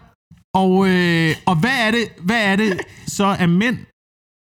Og, 0.55 0.89
øh, 0.89 1.31
og 1.47 1.57
hvad, 1.57 1.77
er 1.87 1.91
det, 1.91 2.09
hvad 2.21 2.45
er 2.45 2.57
det 2.57 2.81
så, 3.07 3.37
at 3.39 3.49
mænd 3.49 3.79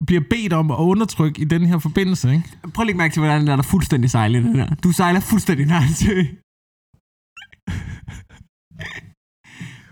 bliver 0.06 0.22
bedt 0.30 0.52
om 0.52 0.70
at 0.70 0.76
undertrykke 0.76 1.40
i 1.40 1.44
den 1.44 1.66
her 1.66 1.78
forbindelse, 1.78 2.32
ikke? 2.32 2.44
prøv 2.74 2.82
at 2.82 2.86
lægge 2.86 2.98
mærke 2.98 3.12
til, 3.12 3.20
hvordan 3.20 3.40
den 3.40 3.48
er 3.48 3.56
der 3.56 3.62
fuldstændig 3.62 4.10
sejlet, 4.10 4.44
den 4.44 4.56
her. 4.56 4.74
Du 4.74 4.92
sejler 4.92 5.20
fuldstændig 5.20 5.66
nej 5.66 5.84
til. 5.96 6.16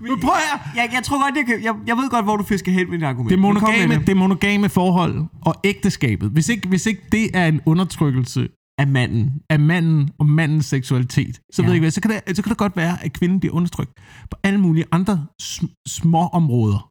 Men 0.00 0.20
prøv 0.20 0.34
her! 0.34 0.58
Jeg, 0.76 0.90
jeg 0.92 1.02
tror 1.04 1.24
godt, 1.24 1.36
jeg, 1.36 1.46
kan, 1.46 1.64
jeg, 1.64 1.74
jeg 1.86 1.96
ved 1.96 2.10
godt, 2.10 2.24
hvor 2.24 2.36
du 2.36 2.44
fisker 2.44 2.72
hen 2.72 2.90
med 2.90 2.98
dit 2.98 3.06
argument. 3.06 3.30
Det 3.30 3.38
monogame, 3.38 4.04
det 4.06 4.16
monogame 4.16 4.68
forhold 4.68 5.24
og 5.42 5.54
ægteskabet. 5.64 6.30
Hvis 6.30 6.48
ikke, 6.48 6.68
hvis 6.68 6.86
ikke 6.86 7.02
det 7.12 7.36
er 7.36 7.46
en 7.46 7.60
undertrykkelse 7.66 8.48
Af 8.78 8.86
manden. 8.86 9.42
af 9.50 9.60
manden 9.60 10.10
og 10.18 10.26
mandens 10.26 10.66
seksualitet, 10.66 11.34
så, 11.52 11.62
Ja. 11.62 11.66
ved 11.66 11.70
jeg 11.72 11.74
ikke 11.76 11.84
hvad, 11.84 11.90
så, 11.90 12.00
kan 12.00 12.10
det, 12.10 12.36
så 12.36 12.42
kan 12.42 12.50
det 12.50 12.58
godt 12.58 12.76
være, 12.76 13.04
at 13.04 13.12
kvinden 13.12 13.40
bliver 13.40 13.54
undertrykt 13.54 13.90
på 14.30 14.36
alle 14.42 14.60
mulige 14.60 14.84
andre 14.92 15.26
sm- 15.42 15.74
små 15.88 16.26
områder 16.26 16.90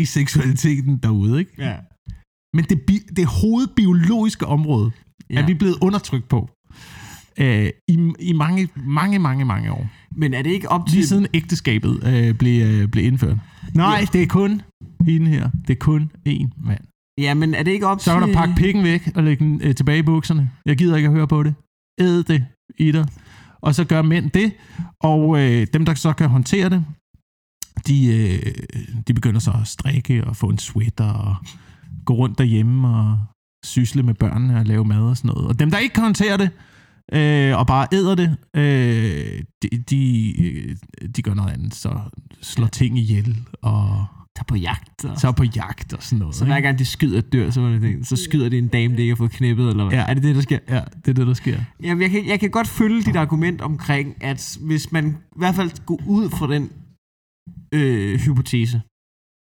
i 0.00 0.04
seksualiteten 0.04 0.96
derude. 0.98 1.38
Ikke? 1.38 1.52
Ja. 1.58 1.76
Men 2.56 2.64
det, 2.64 2.80
bi- 2.86 3.08
det 3.16 3.26
hovedbiologiske 3.26 4.46
område 4.46 4.90
ja. 5.30 5.34
ja. 5.34 5.42
er 5.42 5.46
vi 5.46 5.54
blevet 5.54 5.76
undertrykt 5.80 6.28
på 6.28 6.50
øh, 7.38 7.70
i, 7.88 8.12
i 8.20 8.32
mange, 8.32 8.68
mange, 8.76 9.18
mange, 9.18 9.44
mange 9.44 9.72
år. 9.72 9.86
Men 10.16 10.34
er 10.34 10.42
det 10.42 10.50
ikke 10.50 10.68
op 10.68 10.86
til... 10.86 10.96
Lige 10.96 11.06
siden 11.06 11.26
ægteskabet 11.34 11.94
øh, 12.06 12.34
blev, 12.34 12.62
øh, 12.66 12.88
blev 12.88 13.04
indført. 13.04 13.38
Nej, 13.74 13.96
Ja. 14.00 14.06
det 14.12 14.22
er 14.22 14.26
kun 14.26 14.62
hende 15.00 15.30
her. 15.30 15.50
Det 15.66 15.72
er 15.72 15.78
kun 15.80 16.10
én 16.28 16.48
mand. 16.66 16.84
Ja, 17.18 17.34
men 17.34 17.54
er 17.54 17.62
det 17.62 17.70
ikke 17.70 17.86
op 17.86 18.00
Så 18.00 18.18
kan 18.18 18.28
du 18.28 18.34
pakke 18.34 18.54
pikken 18.54 18.84
væk 18.84 19.10
og 19.14 19.22
lægge 19.22 19.44
den 19.44 19.60
øh, 19.64 19.74
tilbage 19.74 19.98
i 19.98 20.02
bukserne. 20.02 20.50
Jeg 20.66 20.76
gider 20.76 20.96
ikke 20.96 21.06
at 21.06 21.14
høre 21.14 21.28
på 21.28 21.42
det. 21.42 21.54
Æd 22.00 22.22
det 22.22 22.46
i 22.78 22.92
dig. 22.92 23.06
Og 23.60 23.74
så 23.74 23.84
gør 23.84 24.02
mænd 24.02 24.30
det. 24.30 24.52
Og 25.00 25.40
øh, 25.40 25.66
dem, 25.72 25.84
der 25.84 25.94
så 25.94 26.12
kan 26.12 26.28
håndtere 26.28 26.70
det, 26.70 26.84
de, 27.86 28.06
øh, 28.06 28.54
de 29.08 29.14
begynder 29.14 29.40
så 29.40 29.50
at 29.50 29.68
strikke 29.68 30.24
og 30.24 30.36
få 30.36 30.48
en 30.48 30.58
sweater 30.58 31.12
og 31.12 31.36
gå 32.04 32.14
rundt 32.14 32.38
derhjemme 32.38 32.88
og 32.88 33.18
sysle 33.64 34.02
med 34.02 34.14
børnene 34.14 34.58
og 34.58 34.64
lave 34.66 34.84
mad 34.84 35.02
og 35.02 35.16
sådan 35.16 35.28
noget. 35.28 35.48
Og 35.48 35.58
dem, 35.58 35.70
der 35.70 35.78
ikke 35.78 35.94
kan 35.94 36.02
håndtere 36.02 36.38
det, 36.38 36.50
øh, 37.12 37.58
og 37.58 37.66
bare 37.66 37.88
æder 37.92 38.14
det, 38.14 38.36
øh, 38.56 39.42
de, 39.62 39.68
de, 39.90 40.32
øh, 40.42 40.76
de 41.16 41.22
gør 41.22 41.34
noget 41.34 41.52
andet. 41.52 41.74
Så 41.74 42.00
slår 42.42 42.66
ting 42.66 42.98
ihjel 42.98 43.38
og 43.62 44.06
Tager 44.36 44.44
på 44.48 44.56
jagt. 44.56 45.04
Og... 45.04 45.18
tager 45.18 45.32
på 45.32 45.44
jagt 45.44 45.92
og 45.92 46.02
sådan 46.02 46.18
noget. 46.18 46.34
Så 46.34 46.44
hver 46.44 46.60
gang 46.60 46.78
de 46.78 46.84
skyder 46.84 47.18
et 47.18 47.32
dyr, 47.32 47.50
så, 47.50 47.60
var 47.60 47.68
det 47.68 47.82
det, 47.82 48.06
så 48.06 48.16
skyder 48.16 48.48
de 48.48 48.58
en 48.58 48.68
dame, 48.68 48.94
det 48.94 49.00
ikke 49.00 49.10
har 49.12 49.16
fået 49.16 49.30
knippet, 49.30 49.68
eller 49.68 49.84
hvad? 49.88 49.98
Ja. 49.98 50.04
Er 50.08 50.14
det 50.14 50.22
det, 50.22 50.34
der 50.34 50.40
sker? 50.42 50.58
Ja, 50.68 50.80
det 51.04 51.08
er 51.08 51.12
det, 51.12 51.26
der 51.26 51.34
sker. 51.34 51.58
Jamen, 51.82 52.02
jeg 52.02 52.10
kan, 52.10 52.26
jeg 52.26 52.40
kan 52.40 52.50
godt 52.50 52.68
følge 52.68 53.02
dit 53.02 53.16
argument 53.16 53.60
omkring, 53.60 54.22
at 54.24 54.58
hvis 54.60 54.92
man 54.92 55.06
i 55.08 55.14
hvert 55.36 55.54
fald 55.54 55.84
går 55.86 56.00
ud 56.06 56.30
fra 56.30 56.46
den 56.54 56.72
øh, 57.74 58.20
hypotese, 58.20 58.82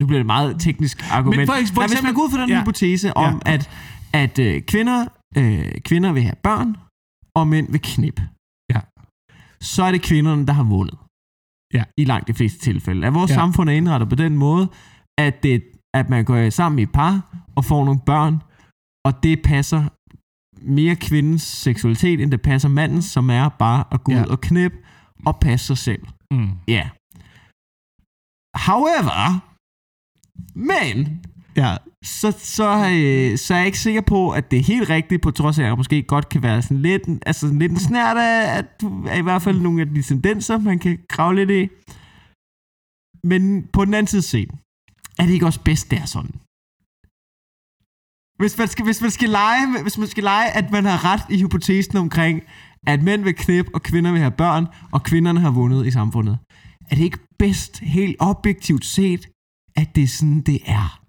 nu 0.01 0.07
bliver 0.07 0.17
det 0.19 0.23
et 0.23 0.33
meget 0.35 0.55
teknisk 0.59 0.97
argument, 1.11 1.37
Men 1.37 1.47
for 1.47 1.53
for 1.53 1.53
Nej, 1.53 1.61
hvis 1.61 1.71
eksempel- 1.71 2.03
man 2.03 2.13
går 2.13 2.23
ud 2.25 2.31
fra 2.31 2.41
den 2.41 2.49
Ja. 2.49 2.61
hypotese 2.61 3.17
om, 3.17 3.41
Ja. 3.45 3.53
at, 3.53 3.69
at 4.13 4.39
øh, 4.39 4.61
kvinder, 4.61 5.05
øh, 5.37 5.71
kvinder 5.81 6.11
vil 6.13 6.23
have 6.23 6.35
børn, 6.43 6.75
og 7.35 7.47
mænd 7.47 7.71
vil 7.71 7.81
knip, 7.83 8.21
Ja. 8.73 8.79
så 9.61 9.83
er 9.83 9.91
det 9.91 10.01
kvinderne, 10.01 10.45
der 10.47 10.53
har 10.53 10.63
vundet. 10.63 10.97
Ja. 11.75 11.83
I 11.97 12.03
langt 12.05 12.27
de 12.27 12.33
fleste 12.33 12.59
tilfælde. 12.59 13.07
At 13.07 13.13
vores 13.13 13.31
Ja. 13.31 13.35
samfund 13.35 13.69
er 13.69 13.73
indrettet 13.73 14.09
på 14.09 14.15
den 14.15 14.37
måde, 14.37 14.65
at, 15.17 15.43
det, 15.43 15.63
at 15.93 16.09
man 16.09 16.25
går 16.25 16.49
sammen 16.49 16.79
i 16.79 16.83
et 16.83 16.91
par 16.91 17.13
og 17.55 17.65
får 17.65 17.85
nogle 17.85 17.99
børn, 18.05 18.35
og 19.05 19.23
det 19.23 19.41
passer 19.43 19.81
mere 20.61 20.95
kvindens 20.95 21.41
seksualitet, 21.41 22.21
end 22.21 22.31
det 22.31 22.41
passer 22.41 22.69
mandens, 22.69 23.05
som 23.05 23.29
er 23.29 23.49
bare 23.49 23.83
at 23.91 24.03
gå 24.03 24.11
Ja. 24.11 24.21
ud 24.21 24.27
og 24.27 24.41
knip 24.41 24.73
og 25.25 25.39
passe 25.39 25.65
sig 25.67 25.77
selv. 25.77 26.03
Mm. 26.31 26.49
Ja. 26.67 26.89
However, 28.67 29.19
men, 30.71 31.25
Ja, 31.57 31.77
så, 32.03 32.31
så, 32.37 32.69
øh, 32.93 33.37
så 33.37 33.53
er 33.53 33.57
jeg 33.57 33.65
ikke 33.65 33.79
sikker 33.79 34.01
på, 34.01 34.31
at 34.31 34.51
det 34.51 34.59
er 34.59 34.63
helt 34.63 34.89
rigtigt, 34.89 35.21
på 35.21 35.31
trods 35.31 35.59
af, 35.59 35.63
at 35.63 35.67
jeg 35.67 35.77
måske 35.77 36.03
godt 36.03 36.29
kan 36.29 36.43
være 36.43 36.61
sådan 36.61 36.81
lidt, 36.81 37.03
altså 37.25 37.41
sådan 37.41 37.59
lidt 37.59 37.71
en 37.71 37.79
snært 37.79 38.17
af, 38.17 38.57
at 38.57 38.81
du 38.81 39.05
er 39.05 39.17
i 39.17 39.21
hvert 39.21 39.41
fald 39.41 39.59
nogle 39.59 39.81
af 39.81 39.87
de 39.87 40.01
tendenser, 40.01 40.57
man 40.57 40.79
kan 40.79 40.99
grave 41.09 41.35
lidt 41.35 41.51
i. 41.51 41.69
Men 43.23 43.67
på 43.73 43.85
den 43.85 43.93
anden 43.93 44.07
side 44.07 44.21
set, 44.21 44.49
er 45.19 45.25
det 45.25 45.33
ikke 45.33 45.45
også 45.45 45.63
bedst, 45.63 45.91
det 45.91 45.99
er 45.99 46.05
sådan? 46.05 46.35
Hvis 48.39 48.57
man 48.57 48.67
skal, 48.67 48.85
hvis 48.85 49.01
man 49.01 49.11
skal 49.11 49.29
lege, 49.29 49.81
hvis 49.81 49.97
man 49.97 50.07
skal 50.07 50.23
lege, 50.23 50.49
at 50.59 50.71
man 50.71 50.85
har 50.85 51.05
ret 51.05 51.21
i 51.29 51.41
hypotesen 51.41 51.97
omkring, 51.97 52.43
at 52.87 53.03
mænd 53.03 53.23
vil 53.23 53.35
knip, 53.35 53.67
og 53.73 53.81
kvinder 53.83 54.11
vil 54.11 54.21
have 54.21 54.31
børn, 54.31 54.67
og 54.91 55.03
kvinderne 55.03 55.39
har 55.39 55.51
vundet 55.51 55.85
i 55.85 55.91
samfundet. 55.91 56.37
Er 56.89 56.95
det 56.95 57.03
ikke 57.03 57.19
bedst, 57.39 57.79
helt 57.79 58.15
objektivt 58.19 58.85
set, 58.85 59.29
at 59.75 59.95
det 59.95 60.03
er 60.03 60.07
sådan, 60.07 60.41
det 60.41 60.59
er? 60.65 61.04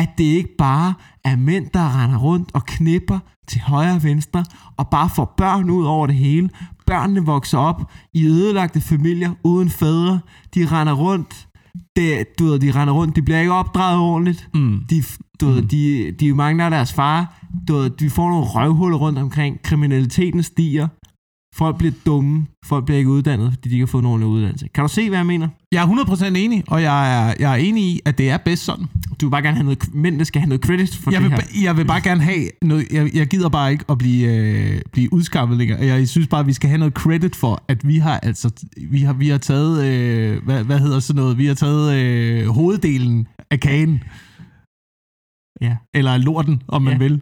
At 0.00 0.08
det 0.18 0.24
ikke 0.24 0.56
bare 0.58 0.94
er 1.24 1.36
mænd, 1.36 1.66
der 1.74 2.02
render 2.02 2.18
rundt 2.18 2.50
og 2.54 2.66
knipper 2.66 3.18
til 3.48 3.60
højre 3.60 3.94
og 3.94 4.02
venstre, 4.04 4.44
og 4.76 4.88
bare 4.88 5.08
får 5.08 5.34
børn 5.36 5.70
ud 5.70 5.84
over 5.84 6.06
det 6.06 6.16
hele. 6.16 6.50
Børnene 6.86 7.24
vokser 7.26 7.58
op 7.58 7.92
i 8.14 8.26
ødelagte 8.26 8.80
familier 8.80 9.30
uden 9.44 9.70
fædre. 9.70 10.20
De 10.54 10.66
render 10.66 10.92
rundt 10.92 11.46
det, 11.96 12.38
du 12.38 12.44
ved, 12.44 12.58
de 12.58 12.70
render 12.70 12.94
rundt, 12.94 13.16
de 13.16 13.22
bliver 13.22 13.40
ikke 13.40 13.52
opdraget 13.52 13.98
ordentligt. 13.98 14.48
Mm. 14.54 14.80
De, 14.90 15.02
du 15.40 15.46
ved, 15.46 15.62
Mm. 15.62 15.68
de, 15.68 16.12
de 16.20 16.34
mangler 16.34 16.68
deres 16.68 16.92
far. 16.92 17.40
Du 17.68 17.74
ved, 17.74 17.90
de 17.90 18.10
får 18.10 18.28
nogle 18.30 18.44
røvhuller 18.46 18.98
rundt 18.98 19.18
omkring. 19.18 19.62
Kriminaliteten 19.62 20.42
stiger. 20.42 20.88
Folk 21.54 21.78
bliver 21.78 21.92
dumme. 22.06 22.46
Folk 22.64 22.84
bliver 22.84 22.98
ikke 22.98 23.10
uddannet, 23.10 23.52
fordi 23.52 23.68
de 23.68 23.74
ikke 23.74 23.82
har 23.82 23.90
fået 23.90 24.04
nogen 24.04 24.22
uddannelse. 24.24 24.68
Kan 24.74 24.82
du 24.82 24.88
se, 24.88 25.08
hvad 25.08 25.18
jeg 25.18 25.26
mener? 25.26 25.48
Jeg 25.72 25.82
er 25.82 25.86
100% 25.86 26.24
enig, 26.36 26.64
og 26.68 26.82
jeg 26.82 27.28
er, 27.30 27.34
jeg 27.40 27.52
er 27.52 27.56
enig 27.56 27.84
i, 27.84 28.00
at 28.04 28.18
det 28.18 28.30
er 28.30 28.36
bedst 28.36 28.64
sådan. 28.64 28.86
Du 29.20 29.26
vil 29.26 29.30
bare 29.30 29.42
gerne 29.42 29.56
have 29.56 29.64
noget, 29.64 29.94
mændene 29.94 30.24
skal 30.24 30.40
have 30.40 30.48
noget 30.48 30.64
credit 30.64 30.96
for 30.96 31.10
Jeg 31.10 31.20
det 31.20 31.30
vil, 31.30 31.38
her. 31.38 31.62
jeg 31.62 31.76
vil 31.76 31.84
bare 31.86 32.00
gerne 32.00 32.20
have 32.22 32.48
noget, 32.62 32.86
jeg, 32.92 33.10
jeg 33.14 33.26
gider 33.26 33.48
bare 33.48 33.72
ikke 33.72 33.84
at 33.88 33.98
blive, 33.98 34.28
øh, 34.36 34.80
blive 34.92 35.12
udskammet 35.12 35.58
længere. 35.58 35.80
Jeg 35.84 36.08
synes 36.08 36.28
bare, 36.28 36.40
at 36.40 36.46
vi 36.46 36.52
skal 36.52 36.68
have 36.68 36.78
noget 36.78 36.94
credit 36.94 37.36
for, 37.36 37.62
at 37.68 37.88
vi 37.88 37.96
har 37.98 38.18
altså, 38.18 38.64
vi 38.90 39.00
har, 39.00 39.12
vi 39.12 39.28
har 39.28 39.38
taget, 39.38 39.84
øh, 39.86 40.44
hvad, 40.44 40.64
hvad 40.64 40.78
hedder 40.78 41.00
sådan 41.00 41.22
noget, 41.22 41.38
vi 41.38 41.46
har 41.46 41.54
taget 41.54 41.94
øh, 41.96 42.46
hoveddelen 42.46 43.28
af 43.50 43.60
kagen, 43.60 44.02
Ja, 45.60 45.76
eller 45.94 46.16
lorten, 46.16 46.62
om 46.68 46.82
man 46.82 46.92
Ja. 46.92 46.98
vil. 46.98 47.20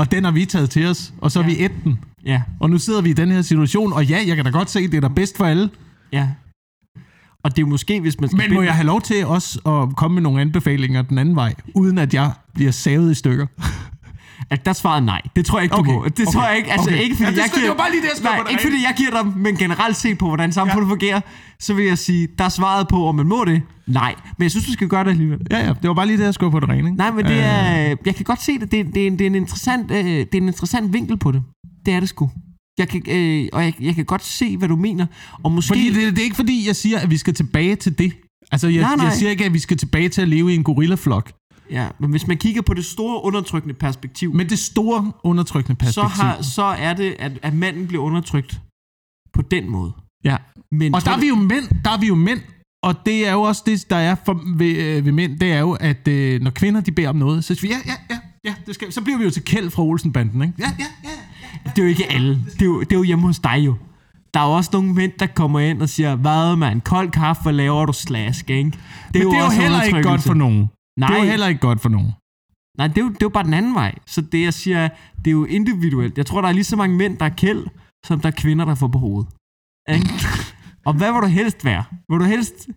Og 0.00 0.10
den 0.10 0.24
har 0.24 0.30
vi 0.30 0.44
taget 0.44 0.70
til 0.70 0.86
os, 0.86 1.12
og 1.20 1.30
så 1.30 1.42
har 1.42 1.50
Ja. 1.50 1.56
vi 1.56 1.64
et 1.64 1.72
den. 1.84 1.98
ja, 2.26 2.42
Og 2.60 2.70
nu 2.70 2.78
sidder 2.78 3.00
vi 3.00 3.10
i 3.10 3.12
den 3.12 3.30
her 3.30 3.42
situation, 3.42 3.92
og 3.92 4.04
ja, 4.06 4.22
jeg 4.26 4.36
kan 4.36 4.44
da 4.44 4.50
godt 4.50 4.70
se, 4.70 4.86
det 4.88 4.94
er 4.94 5.00
da 5.00 5.08
bedst 5.08 5.36
for 5.36 5.44
alle. 5.44 5.70
ja. 6.12 6.28
Og 7.44 7.56
det 7.56 7.62
er 7.62 7.66
måske, 7.66 8.00
hvis 8.00 8.20
man 8.20 8.28
skal... 8.28 8.36
Men 8.36 8.50
må 8.54 8.60
binde- 8.60 8.66
jeg 8.66 8.74
have 8.74 8.86
lov 8.86 9.02
til 9.02 9.26
også 9.26 9.58
at 9.66 9.96
komme 9.96 10.14
med 10.14 10.22
nogle 10.22 10.40
anbefalinger 10.40 11.02
den 11.02 11.18
anden 11.18 11.36
vej, 11.36 11.54
uden 11.74 11.98
at 11.98 12.14
jeg 12.14 12.32
bliver 12.54 12.70
savet 12.70 13.10
i 13.10 13.14
stykker? 13.14 13.46
At 14.50 14.66
der 14.66 14.72
svarede 14.72 15.04
nej. 15.06 15.20
Det 15.36 15.46
tror 15.46 15.58
jeg 15.58 15.62
ikke, 15.64 15.74
du 15.74 15.80
Okay, 15.80 15.92
må. 15.92 16.04
Det 16.16 16.28
tror 16.28 16.40
okay, 16.40 16.48
jeg 16.48 16.56
ikke. 16.58 16.72
Altså, 16.72 16.90
okay. 16.90 17.02
ikke 17.02 17.16
fordi 17.16 17.24
Ja, 17.24 17.30
det 17.30 17.36
jeg 17.36 17.50
giver... 17.54 17.60
det 17.60 17.68
var 17.70 17.76
bare 17.76 17.90
lige 17.90 18.02
det, 18.02 18.08
jeg 18.24 18.32
Nej, 18.42 18.50
ikke 18.50 18.62
fordi 18.62 18.76
jeg 18.82 18.94
giver 18.96 19.22
dem, 19.22 19.32
men 19.36 19.56
generelt 19.56 19.96
set 19.96 20.18
på, 20.18 20.26
hvordan 20.26 20.52
samfundet 20.52 20.86
ja. 20.86 20.90
fungerer, 20.92 21.20
så 21.60 21.74
vil 21.74 21.84
jeg 21.84 21.98
sige, 21.98 22.28
der 22.38 22.44
er 22.44 22.48
svaret 22.48 22.88
på, 22.88 23.06
om 23.08 23.14
man 23.14 23.26
må 23.26 23.44
det. 23.44 23.62
Nej. 23.86 24.14
Men 24.38 24.42
jeg 24.42 24.50
synes, 24.50 24.66
du 24.66 24.72
skal 24.72 24.88
gøre 24.88 25.04
det 25.04 25.10
alligevel. 25.10 25.38
Ja, 25.50 25.58
ja, 25.58 25.68
det 25.82 25.88
var 25.88 25.94
bare 25.94 26.06
lige 26.06 26.18
det, 26.18 26.24
jeg 26.24 26.34
skulle 26.34 26.52
på 26.52 26.60
det 26.60 26.68
rene. 26.68 26.78
Ikke? 26.88 26.94
Nej, 26.96 27.10
men 27.10 27.24
det 27.24 27.32
Øh, 27.32 27.38
er... 27.38 27.96
Jeg 28.06 28.14
kan 28.14 28.24
godt 28.24 28.42
se 28.42 28.58
det. 28.58 28.72
Det, 28.72 28.86
det, 28.94 29.02
er, 29.02 29.06
en- 29.06 29.12
det, 29.18 29.20
er, 29.20 29.26
en 29.26 29.34
interessant, 29.34 29.90
øh, 29.90 30.04
det 30.04 30.34
er 30.34 30.38
en 30.40 30.46
interessant 30.48 30.92
vinkel 30.92 31.16
på 31.16 31.32
det. 31.32 31.42
Det 31.86 31.94
er 31.94 32.00
det 32.00 32.08
sgu. 32.08 32.30
Jeg 32.78 32.88
kan, 32.88 33.02
øh, 33.08 33.48
og 33.52 33.64
jeg, 33.64 33.74
jeg 33.80 33.94
kan 33.94 34.04
godt 34.04 34.24
se, 34.24 34.56
hvad 34.56 34.68
du 34.68 34.76
mener. 34.76 35.06
Og 35.42 35.52
måske... 35.52 35.68
Fordi 35.68 35.88
det, 35.88 35.96
det 36.12 36.18
er 36.18 36.24
ikke 36.24 36.36
fordi, 36.36 36.66
jeg 36.66 36.76
siger, 36.76 36.98
at 36.98 37.10
vi 37.10 37.16
skal 37.16 37.34
tilbage 37.34 37.76
til 37.76 37.98
det. 37.98 38.12
Altså, 38.52 38.68
jeg, 38.68 38.82
Nej, 38.82 38.96
nej. 38.96 39.04
jeg 39.04 39.12
siger 39.14 39.30
ikke, 39.30 39.44
at 39.44 39.52
vi 39.54 39.58
skal 39.58 39.76
tilbage 39.76 40.08
til 40.08 40.22
at 40.22 40.28
leve 40.28 40.52
i 40.52 40.54
en 40.54 40.62
gorillaflok. 40.64 41.30
Ja, 41.70 41.88
men 41.98 42.10
hvis 42.10 42.26
man 42.26 42.36
kigger 42.36 42.62
på 42.62 42.74
det 42.74 42.84
store 42.84 43.24
undertrykkende 43.24 43.74
perspektiv, 43.74 44.34
Men 44.34 44.48
det 44.48 44.58
store 44.58 45.12
undertrykkende 45.24 45.76
så, 45.80 45.84
perspektiv. 45.84 46.22
har, 46.22 46.42
så 46.42 46.62
er 46.62 46.94
det, 46.94 47.16
at, 47.18 47.32
at 47.42 47.54
manden 47.54 47.86
bliver 47.86 48.02
undertrykt 48.02 48.60
på 49.32 49.42
den 49.42 49.70
måde. 49.70 49.92
Ja. 50.24 50.36
Men 50.72 50.94
Og 50.94 51.04
der 51.04 51.10
er 51.10 51.20
vi 51.20 51.28
jo 51.28 51.34
mænd, 51.34 51.64
der 51.84 51.90
er 51.90 51.98
vi 51.98 52.06
jo 52.06 52.14
mænd, 52.14 52.40
og 52.82 53.06
det 53.06 53.28
er 53.28 53.32
jo 53.32 53.42
også 53.42 53.62
det, 53.66 53.90
der 53.90 53.96
er 53.96 54.16
for, 54.24 54.40
ved, 54.56 54.76
øh, 54.76 55.04
ved 55.04 55.12
mænd, 55.12 55.38
det 55.38 55.52
er 55.52 55.58
jo, 55.58 55.72
at 55.72 56.08
øh, 56.08 56.40
når 56.40 56.50
kvinder 56.50 56.80
de 56.80 56.92
beder 56.92 57.08
om 57.08 57.16
noget, 57.16 57.44
så 57.44 57.54
siger 57.54 57.76
vi, 57.76 57.82
ja, 57.86 57.92
ja, 57.92 58.14
ja, 58.14 58.20
ja, 58.44 58.54
det 58.66 58.74
skal. 58.74 58.92
Så 58.92 59.00
bliver 59.02 59.18
vi 59.18 59.24
jo 59.24 59.30
til 59.30 59.44
kæld 59.44 59.70
fra 59.70 59.82
Olsenbanden, 59.82 60.42
ikke? 60.42 60.54
Ja, 60.58 60.72
ja, 60.78 60.86
ja. 61.04 61.70
Det 61.70 61.78
er 61.78 61.82
jo 61.82 61.88
ikke 61.88 62.12
alle. 62.12 62.44
Det 62.52 62.62
er 62.62 62.66
jo, 62.66 62.80
det 62.80 62.92
er 62.92 62.96
jo 62.96 63.02
hjemme 63.02 63.26
hos 63.26 63.38
dig 63.38 63.58
jo. 63.66 63.74
Der 64.34 64.40
er 64.40 64.44
jo 64.44 64.52
også 64.52 64.70
nogle 64.72 64.94
mænd, 64.94 65.12
der 65.18 65.26
kommer 65.26 65.60
ind 65.60 65.82
og 65.82 65.88
siger, 65.88 66.16
hvad 66.16 66.56
man, 66.56 66.80
kold 66.80 67.10
kaffe, 67.10 67.42
hvad 67.42 67.52
laver 67.52 67.86
du 67.86 67.92
slask, 67.92 68.50
ikke? 68.50 68.70
Det 68.70 68.78
Men 69.14 69.32
det 69.32 69.38
er 69.38 69.44
jo 69.44 69.50
heller 69.50 69.82
ikke 69.82 70.02
godt 70.02 70.22
for 70.22 70.34
nogen. 70.34 70.68
Nej, 70.98 71.08
Det 71.08 71.16
er 71.18 71.24
jo 71.24 71.30
heller 71.30 71.46
ikke 71.46 71.60
godt 71.60 71.80
for 71.80 71.88
nogen. 71.88 72.12
nej 72.78 72.86
det, 72.86 72.98
er 72.98 73.02
jo, 73.02 73.08
det 73.08 73.14
er 73.22 73.26
jo 73.26 73.28
bare 73.28 73.44
den 73.44 73.54
anden 73.54 73.74
vej. 73.74 73.94
Så 74.06 74.20
det, 74.20 74.42
jeg 74.42 74.54
siger, 74.54 74.88
det 75.18 75.26
er 75.26 75.30
jo 75.32 75.44
individuelt. 75.44 76.18
Jeg 76.18 76.26
tror, 76.26 76.40
der 76.40 76.48
er 76.48 76.52
lige 76.52 76.64
så 76.64 76.76
mange 76.76 76.96
mænd, 76.96 77.18
der 77.18 77.24
er 77.24 77.34
kæld, 77.44 77.66
som 78.06 78.20
der 78.20 78.28
er 78.28 78.32
kvinder, 78.36 78.64
der 78.64 78.74
får 78.74 78.88
på 78.88 78.98
hovedet. 78.98 79.28
Ikke? 79.88 80.10
og 80.86 80.94
hvad 80.94 81.12
vil 81.12 81.20
du 81.22 81.26
helst 81.26 81.64
være? 81.64 81.84
Vil 82.08 82.18
du 82.18 82.24
helst, 82.24 82.68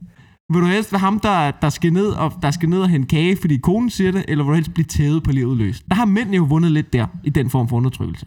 vil 0.53 0.61
du 0.61 0.67
helst 0.67 0.91
være 0.91 0.99
ham, 0.99 1.19
der, 1.19 1.51
der, 1.51 1.69
skal 1.69 1.93
ned 1.93 2.07
og, 2.07 2.33
der 2.41 2.51
skal 2.51 2.69
ned 2.69 2.81
og 2.81 2.89
hente 2.89 3.07
kage, 3.07 3.37
fordi 3.41 3.57
konen 3.57 3.89
siger 3.89 4.11
det, 4.11 4.25
eller 4.27 4.43
vil 4.43 4.49
du 4.49 4.55
helst 4.55 4.73
blive 4.73 4.85
tævet 4.85 5.23
på 5.23 5.31
livet 5.31 5.57
løs? 5.57 5.81
Der 5.89 5.95
har 5.95 6.05
mænd 6.05 6.33
jo 6.35 6.43
vundet 6.43 6.71
lidt 6.71 6.93
der, 6.93 7.07
i 7.23 7.29
den 7.29 7.49
form 7.49 7.67
for 7.69 7.77
undertrykkelse. 7.77 8.25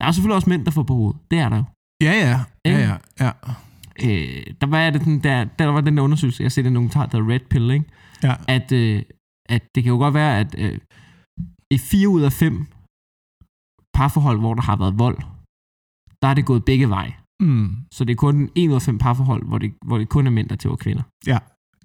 Der 0.00 0.06
er 0.06 0.12
selvfølgelig 0.12 0.34
også 0.36 0.50
mænd, 0.50 0.64
der 0.64 0.70
får 0.70 0.82
på 0.82 0.94
hovedet. 0.94 1.20
Det 1.30 1.38
er 1.38 1.48
der 1.48 1.56
jo. 1.56 1.64
Ja, 2.02 2.12
ja. 2.12 2.40
Ja, 2.64 2.78
ja, 2.80 2.96
ja. 3.20 3.30
øh, 4.04 4.44
der 4.60 4.66
var 4.66 4.90
det 4.90 5.04
den 5.04 5.18
der, 5.18 5.44
der 5.44 5.66
var 5.66 5.80
den 5.80 5.96
der 5.96 6.02
undersøgelse, 6.02 6.42
jeg 6.42 6.52
ser 6.52 6.62
den 6.62 6.74
dokumentar, 6.74 7.06
der 7.06 7.28
Red 7.30 7.40
Pill, 7.50 7.70
ikke? 7.70 7.86
Ja. 8.22 8.34
At, 8.48 8.72
øh, 8.72 9.02
at 9.54 9.62
det 9.74 9.82
kan 9.82 9.92
jo 9.92 9.98
godt 9.98 10.14
være, 10.14 10.40
at 10.40 10.54
øh, 10.58 10.78
i 11.70 11.78
fire 11.78 12.08
ud 12.08 12.22
af 12.22 12.32
fem 12.32 12.66
parforhold, 13.94 14.38
hvor 14.38 14.54
der 14.54 14.62
har 14.62 14.76
været 14.76 14.98
vold, 14.98 15.18
der 16.22 16.28
er 16.28 16.34
det 16.34 16.46
gået 16.46 16.64
begge 16.64 16.88
veje. 16.88 17.14
Mm. 17.42 17.76
Så 17.92 18.04
det 18.04 18.12
er 18.12 18.16
kun 18.16 18.50
en 18.54 18.70
ud 18.70 18.74
af 18.74 18.82
fem 18.82 18.98
parforhold, 18.98 19.42
hvor 19.48 19.58
det, 19.58 19.74
hvor 19.86 19.98
det 19.98 20.08
kun 20.08 20.26
er 20.26 20.30
mænd, 20.30 20.48
der 20.48 20.56
tæver 20.56 20.76
kvinder. 20.76 21.02
Ja. 21.26 21.38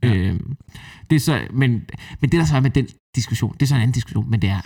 Ja. 0.03 0.15
Øh, 0.15 0.39
det 1.09 1.15
er 1.15 1.19
så, 1.19 1.47
men, 1.53 1.71
men 2.19 2.29
det 2.31 2.37
der 2.39 2.45
så 2.45 2.55
er 2.55 2.59
med 2.67 2.69
den 2.69 2.87
diskussion, 3.15 3.53
det 3.53 3.61
er 3.61 3.65
så 3.65 3.75
en 3.75 3.81
anden 3.81 3.93
diskussion, 3.93 4.29
men 4.29 4.41
det 4.41 4.49
er, 4.49 4.61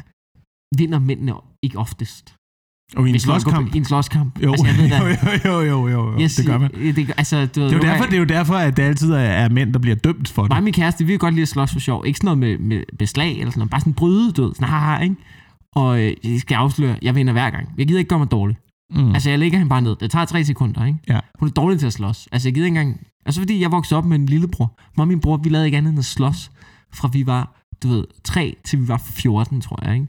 vinder 0.77 0.99
mændene 0.99 1.33
ikke 1.63 1.77
oftest? 1.77 2.35
Og 2.95 3.07
i 3.07 3.11
en 3.11 3.19
slåskamp. 3.19 3.75
I 3.75 3.77
en 3.77 3.85
slåskamp. 3.85 4.39
Jo, 4.43 4.51
Altså, 4.51 4.67
jeg 4.67 4.77
ved 4.77 4.89
da, 4.89 5.49
jo, 5.49 5.59
jo, 5.59 5.61
jo, 5.61 5.87
jo, 5.87 6.11
jo. 6.11 6.19
jeg 6.19 6.29
det 6.37 6.45
gør 6.45 6.57
man. 6.57 6.71
Det, 6.71 7.13
altså, 7.17 7.45
du 7.45 7.61
Det 7.61 7.71
er, 7.71 7.75
jo 7.75 7.81
derfor, 7.81 8.05
det 8.05 8.13
er 8.13 8.17
jo 8.17 8.23
derfor, 8.23 8.53
at 8.53 8.77
det 8.77 8.83
altid 8.83 9.11
er, 9.11 9.17
er 9.19 9.49
mænd, 9.49 9.73
der 9.73 9.79
bliver 9.79 9.95
dømt 9.95 10.29
for 10.29 10.41
det. 10.41 10.49
Mig 10.49 10.57
og 10.57 10.63
min 10.63 10.73
kæreste, 10.73 11.05
vi 11.05 11.11
vil 11.11 11.19
godt 11.19 11.33
lide 11.33 11.41
at 11.41 11.47
slås 11.47 11.71
for 11.71 11.79
sjov. 11.79 12.03
Ikke 12.05 12.17
sådan 12.17 12.37
noget 12.37 12.59
med, 12.59 12.67
med 12.67 12.83
beslag 12.99 13.31
eller 13.31 13.51
sådan 13.51 13.59
noget. 13.59 13.71
Bare 13.71 13.81
sådan 13.81 13.93
bryde, 13.93 14.25
ved. 14.25 14.55
Sådan, 14.55 14.67
haha, 14.67 15.03
ikke? 15.03 15.15
Og 15.75 16.01
øh, 16.01 16.13
jeg 16.23 16.39
skal 16.39 16.55
afsløre, 16.55 16.95
jeg 17.01 17.15
vinder 17.15 17.33
hver 17.33 17.49
gang. 17.49 17.69
Jeg 17.77 17.87
gider 17.87 17.99
ikke 17.99 18.09
gøre 18.09 18.19
mig 18.19 18.31
dårlig. 18.31 18.57
Mm. 18.95 19.13
Altså, 19.13 19.29
jeg 19.29 19.39
lægger 19.39 19.57
hende 19.57 19.69
bare 19.69 19.81
ned. 19.81 19.95
Det 19.99 20.11
tager 20.11 20.25
tre 20.25 20.45
sekunder, 20.45 20.85
ikke? 20.85 20.99
Ja. 21.07 21.19
Hun 21.39 21.47
er 21.47 21.53
dårlig 21.53 21.79
til 21.79 21.87
at 21.87 21.93
slås. 21.93 22.27
Altså, 22.31 22.47
jeg 22.47 22.53
gider 22.53 22.65
ikke 22.65 22.79
engang... 22.79 22.99
Altså, 23.25 23.41
fordi 23.41 23.61
jeg 23.61 23.71
voksede 23.71 23.97
op 23.97 24.05
med 24.05 24.19
en 24.19 24.25
lillebror. 24.25 24.79
Mig 24.97 25.03
og 25.03 25.07
min 25.07 25.19
bror, 25.19 25.37
vi 25.37 25.49
lavede 25.49 25.65
ikke 25.65 25.77
andet 25.77 25.89
end 25.89 25.99
at 25.99 26.05
slås. 26.05 26.51
Fra 26.93 27.09
vi 27.13 27.25
var, 27.25 27.55
du 27.83 27.87
ved, 27.87 28.03
3 28.23 28.55
til 28.65 28.79
vi 28.79 28.87
var 28.87 29.01
14, 29.05 29.61
tror 29.61 29.79
jeg, 29.85 29.93
ikke? 29.93 30.07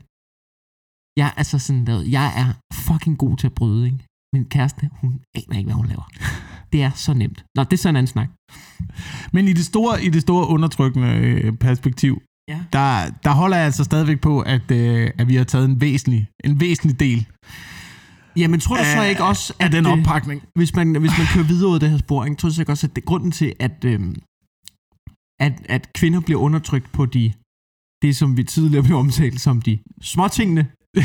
Jeg 1.17 1.27
er 1.27 1.31
altså 1.37 1.59
sådan 1.59 1.87
der, 1.87 2.01
jeg 2.03 2.27
er 2.43 2.49
fucking 2.75 3.19
god 3.19 3.37
til 3.37 3.47
at 3.47 3.55
bryde, 3.55 3.87
ikke? 3.87 3.99
Min 4.35 4.45
kæreste, 4.45 4.91
hun 5.01 5.21
aner 5.35 5.59
ikke, 5.59 5.67
hvad 5.69 5.75
hun 5.75 5.87
laver. 5.87 6.09
Det 6.73 6.83
er 6.83 6.91
så 6.91 7.15
nemt. 7.15 7.45
Nå, 7.57 7.65
det 7.65 7.73
er 7.73 7.77
så 7.77 7.89
en 7.89 7.97
anden 7.97 8.07
snak. 8.07 8.29
Men 9.33 9.49
i 9.49 9.53
det 9.53 9.65
store, 9.65 10.05
i 10.05 10.09
det 10.09 10.23
store 10.23 10.49
undertrykkende 10.49 11.09
øh, 11.09 11.53
perspektiv, 11.57 12.23
Ja. 12.49 12.61
der, 12.73 13.11
der 13.25 13.31
holder 13.31 13.57
jeg 13.57 13.67
altså 13.67 13.85
stadigvæk 13.85 14.21
på, 14.21 14.41
at, 14.41 14.71
øh, 14.71 15.11
at 15.19 15.29
vi 15.29 15.35
har 15.37 15.45
taget 15.45 15.65
en 15.65 15.81
væsentlig, 15.81 16.29
en 16.45 16.61
væsentlig 16.61 17.01
del 17.01 17.27
Jamen, 18.37 18.61
tror 18.61 18.77
du 18.77 18.83
så 18.97 19.03
ikke 19.03 19.25
også, 19.25 19.55
af 19.61 19.71
den 19.71 19.85
det- 19.85 19.93
oppakning. 19.93 20.43
hvis 20.55 20.75
man, 20.77 20.97
hvis 20.97 21.11
man 21.19 21.27
kører 21.35 21.45
videre 21.47 21.69
ud 21.69 21.75
af 21.75 21.81
det 21.81 21.91
her 21.91 21.99
spor, 21.99 22.25
ikke, 22.25 22.37
tror 22.37 22.49
jeg 22.49 22.55
så 22.55 22.63
ikke 22.63 22.73
også, 22.73 22.87
at 22.87 22.97
det, 22.97 23.05
grunden 23.05 23.31
til, 23.31 23.53
at, 23.61 23.85
øhm, 23.85 24.15
at, 25.41 25.53
at 25.69 25.93
kvinder 25.93 26.21
bliver 26.21 26.41
undertrykt 26.41 26.93
på 26.93 27.07
de, 27.07 27.33
det, 28.03 28.17
som 28.17 28.37
vi 28.37 28.45
tidligere 28.45 28.85
blev 28.85 28.97
omtalt 28.97 29.41
som 29.41 29.63
de 29.63 29.79
småtingene. 30.03 30.67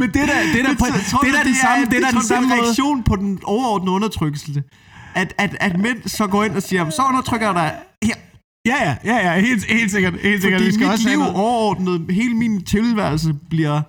Men 0.00 0.08
det 0.08 0.14
der, 0.30 0.38
det 0.54 0.64
der, 0.64 0.70
Jeg 0.70 0.78
tror, 1.10 1.20
det 1.24 1.32
der 1.32 1.40
er 1.40 1.44
det 1.44 1.56
samme, 1.56 1.84
det 1.84 2.02
der 2.02 2.08
er 2.08 2.12
den 2.20 2.22
samme 2.22 2.48
det 2.48 2.62
reaktion 2.62 3.02
på 3.02 3.16
den 3.16 3.40
overordnede 3.44 3.92
undertrykkelse. 3.92 4.62
At, 5.14 5.34
at, 5.38 5.56
at 5.60 5.78
mænd 5.78 6.08
så 6.08 6.26
går 6.26 6.44
ind 6.44 6.56
og 6.56 6.62
siger, 6.62 6.90
så 6.90 7.02
undertrykker 7.08 7.46
jeg 7.46 7.54
dig 7.54 7.78
her. 8.08 8.14
Ja, 8.66 8.76
ja, 8.88 8.96
ja, 9.04 9.16
ja, 9.26 9.40
helt, 9.40 9.64
helt 9.64 9.90
sikkert, 9.90 10.20
helt 10.20 10.42
sikkert. 10.42 10.60
Fordi 10.60 10.66
Vi 10.68 10.72
skal 10.72 10.86
mit 10.86 10.92
også 10.92 11.08
liv 11.08 11.20
overordnet, 11.20 12.14
hele 12.14 12.34
min 12.34 12.64
tilværelse 12.64 13.34
bliver, 13.50 13.82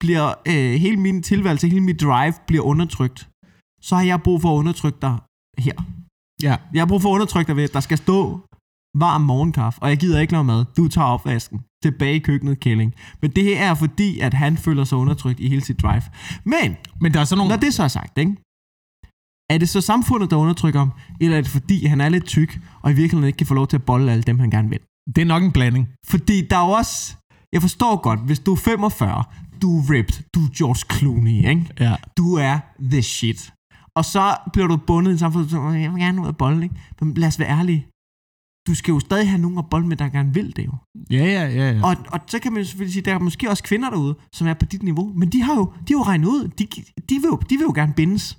bliver 0.00 0.34
øh, 0.48 0.80
hele 0.80 0.96
min 0.96 1.22
tilværelse, 1.22 1.68
hele 1.68 1.80
mit 1.80 2.00
drive 2.00 2.34
bliver 2.46 2.64
undertrykt. 2.64 3.28
Så 3.82 3.96
har 3.96 4.02
jeg 4.02 4.22
brug 4.22 4.42
for 4.42 4.54
at 4.54 4.58
undertrykke 4.58 4.98
dig 5.02 5.16
her. 5.58 5.72
Ja, 6.42 6.56
Jeg 6.74 6.80
har 6.80 6.86
brug 6.86 7.02
for 7.02 7.08
at 7.10 7.14
undertrykke 7.14 7.48
dig 7.48 7.56
ved, 7.56 7.64
at 7.64 7.72
der 7.72 7.80
skal 7.80 7.98
stå 7.98 8.40
varm 8.98 9.20
morgenkaffe, 9.20 9.82
og 9.82 9.88
jeg 9.88 9.98
gider 9.98 10.20
ikke 10.20 10.32
lave 10.32 10.44
mad. 10.44 10.64
Du 10.76 10.88
tager 10.88 11.06
opvasken. 11.06 11.60
Tilbage 11.82 12.16
i 12.16 12.18
køkkenet, 12.18 12.60
Kælling. 12.60 12.94
Men 13.22 13.30
det 13.30 13.44
her 13.44 13.70
er 13.70 13.74
fordi, 13.74 14.18
at 14.18 14.34
han 14.34 14.56
føler 14.56 14.84
sig 14.84 14.98
undertrykt 14.98 15.40
i 15.40 15.48
hele 15.48 15.60
sit 15.60 15.82
drive. 15.82 16.02
Men, 16.44 16.76
men 17.00 17.14
der 17.14 17.20
er 17.20 17.24
sådan 17.24 17.38
nogle... 17.38 17.50
når 17.50 17.60
det 17.60 17.74
så 17.74 17.82
er 17.82 17.88
sagt, 17.88 18.18
ikke? 18.18 18.36
Er 19.50 19.58
det 19.58 19.68
så 19.68 19.80
samfundet, 19.80 20.30
der 20.30 20.36
undertrykker 20.36 20.80
ham, 20.80 20.92
eller 21.20 21.36
er 21.36 21.40
det 21.40 21.50
fordi, 21.50 21.86
han 21.86 22.00
er 22.00 22.08
lidt 22.08 22.24
tyk, 22.24 22.60
og 22.82 22.90
i 22.90 22.94
virkeligheden 22.94 23.26
ikke 23.26 23.36
kan 23.36 23.46
få 23.46 23.54
lov 23.54 23.66
til 23.66 23.76
at 23.76 23.82
bolle 23.82 24.12
alle 24.12 24.22
dem, 24.22 24.38
han 24.38 24.50
gerne 24.50 24.68
vil? 24.68 24.80
Det 25.14 25.22
er 25.22 25.26
nok 25.26 25.42
en 25.42 25.52
blanding. 25.52 25.88
Fordi 26.06 26.46
der 26.50 26.56
er 26.56 26.66
jo 26.66 26.70
også... 26.70 27.16
Jeg 27.52 27.60
forstår 27.60 28.02
godt, 28.02 28.20
hvis 28.20 28.38
du 28.38 28.52
er 28.52 28.56
45, 28.56 29.24
du 29.62 29.78
er 29.78 29.90
ripped, 29.90 30.24
du 30.34 30.40
er 30.40 30.48
George 30.58 30.98
Clooney, 30.98 31.48
ikke? 31.48 31.66
Ja. 31.80 31.96
Du 32.16 32.34
er 32.34 32.58
the 32.80 33.02
shit. 33.02 33.52
Og 33.96 34.04
så 34.04 34.36
bliver 34.52 34.68
du 34.68 34.76
bundet 34.76 35.10
i 35.10 35.12
en 35.12 35.18
samfund, 35.18 35.48
så 35.48 35.68
jeg 35.68 35.92
vil 35.92 36.00
gerne 36.02 36.22
ud 36.22 36.26
af 36.26 36.36
bold, 36.36 36.62
ikke? 36.62 36.74
Men 37.00 37.14
lad 37.14 37.28
os 37.28 37.38
være 37.38 37.48
ærlige. 37.48 37.86
Du 38.70 38.74
skal 38.74 38.92
jo 38.92 39.00
stadig 39.00 39.28
have 39.32 39.42
nogen 39.42 39.58
at 39.58 39.64
bold 39.70 39.84
med, 39.84 39.96
der 39.96 40.08
gerne 40.08 40.34
vil 40.34 40.56
det 40.56 40.64
jo. 40.66 40.72
Ja, 41.10 41.24
ja, 41.36 41.44
ja. 41.58 41.72
ja. 41.72 41.80
Og, 41.88 41.94
og 42.14 42.20
så 42.26 42.38
kan 42.38 42.52
man 42.52 42.64
selvfølgelig 42.64 42.92
sige, 42.92 43.02
der 43.02 43.14
er 43.14 43.18
måske 43.18 43.50
også 43.50 43.62
kvinder 43.62 43.90
derude, 43.90 44.14
som 44.32 44.46
er 44.46 44.54
på 44.54 44.64
dit 44.72 44.82
niveau. 44.82 45.12
Men 45.20 45.28
de 45.32 45.42
har 45.42 45.54
jo, 45.54 45.64
de 45.64 45.92
har 45.92 45.98
jo 46.00 46.02
regnet 46.02 46.28
ud, 46.28 46.48
de, 46.58 46.64
de, 47.08 47.14
vil 47.22 47.28
jo, 47.32 47.36
de 47.50 47.56
vil 47.56 47.64
jo 47.64 47.72
gerne 47.74 47.92
bindes. 47.96 48.38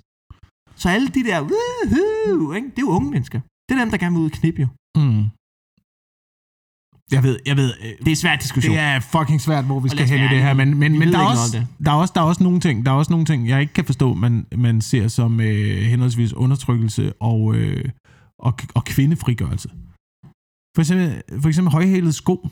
Så 0.76 0.88
alle 0.88 1.08
de 1.08 1.24
der, 1.24 1.38
woohoo, 1.40 2.52
ikke? 2.52 2.68
det 2.70 2.78
er 2.78 2.86
jo 2.88 2.88
unge 2.88 3.10
mennesker. 3.10 3.40
Det 3.68 3.74
er 3.74 3.80
dem, 3.82 3.90
der 3.90 3.98
gerne 3.98 4.14
vil 4.16 4.20
ud 4.24 4.30
og 4.30 4.36
knippe 4.40 4.60
jo. 4.60 4.68
Mm. 4.96 5.24
Jeg 7.12 7.22
ved, 7.22 7.38
jeg 7.46 7.56
ved. 7.56 7.72
øh, 7.82 7.88
Det 7.98 8.06
er 8.06 8.10
en 8.10 8.16
svær 8.16 8.36
diskussion. 8.36 8.74
Det 8.74 8.82
er 8.82 9.00
fucking 9.00 9.40
svært, 9.40 9.64
hvor 9.64 9.80
vi 9.80 9.88
skal 9.88 10.08
hen 10.08 10.20
i 10.20 10.28
det 10.34 10.42
her, 10.42 10.54
men, 10.54 10.78
men, 10.78 10.98
men 10.98 11.08
der, 11.12 11.18
er 11.18 11.26
også, 11.26 11.64
der, 11.84 11.90
er 11.90 11.94
også, 11.94 12.12
der, 12.14 12.20
er 12.20 12.24
også 12.24 12.42
nogle 12.42 12.60
ting, 12.60 12.86
der 12.86 12.92
er 12.92 12.96
også 12.96 13.12
nogle 13.12 13.26
ting, 13.26 13.48
jeg 13.48 13.60
ikke 13.60 13.72
kan 13.72 13.84
forstå, 13.84 14.14
man, 14.14 14.46
man 14.56 14.80
ser 14.80 15.08
som 15.08 15.40
øh, 15.40 15.82
henholdsvis 15.82 16.32
undertrykkelse 16.32 17.12
og, 17.20 17.54
øh, 17.54 17.84
og, 18.38 18.52
og 18.74 18.84
kvindefrigørelse. 18.84 19.68
For 20.76 20.80
eksempel, 20.82 21.22
for 21.40 21.48
eksempel 21.48 21.72
højhælede 21.72 22.12
sko. 22.12 22.48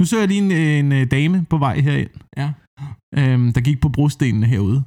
Nu 0.00 0.04
så 0.06 0.18
jeg 0.18 0.28
lige 0.28 0.40
en, 0.40 0.50
en, 0.52 0.92
øh, 0.92 1.10
dame 1.10 1.46
på 1.50 1.58
vej 1.58 1.80
herind, 1.80 2.10
Ja. 2.36 2.52
øhm, 3.18 3.52
der 3.52 3.60
gik 3.60 3.80
på 3.80 3.88
brostenene 3.88 4.46
herude. 4.46 4.84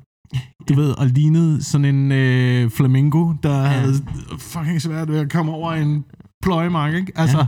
Du 0.69 0.73
Ja. 0.73 0.75
ved, 0.75 0.91
og 0.99 1.07
lignede 1.07 1.63
sådan 1.63 1.85
en 1.95 2.11
øh, 2.11 2.69
flamingo, 2.69 3.33
der 3.43 3.55
Ja. 3.61 3.67
havde 3.67 3.93
fucking 4.39 4.81
svært 4.81 5.07
ved 5.11 5.19
at 5.19 5.31
komme 5.31 5.51
over 5.51 5.73
en 5.73 6.05
pløjemark, 6.43 6.93
ikke? 6.93 7.11
Altså, 7.15 7.37
ja. 7.37 7.45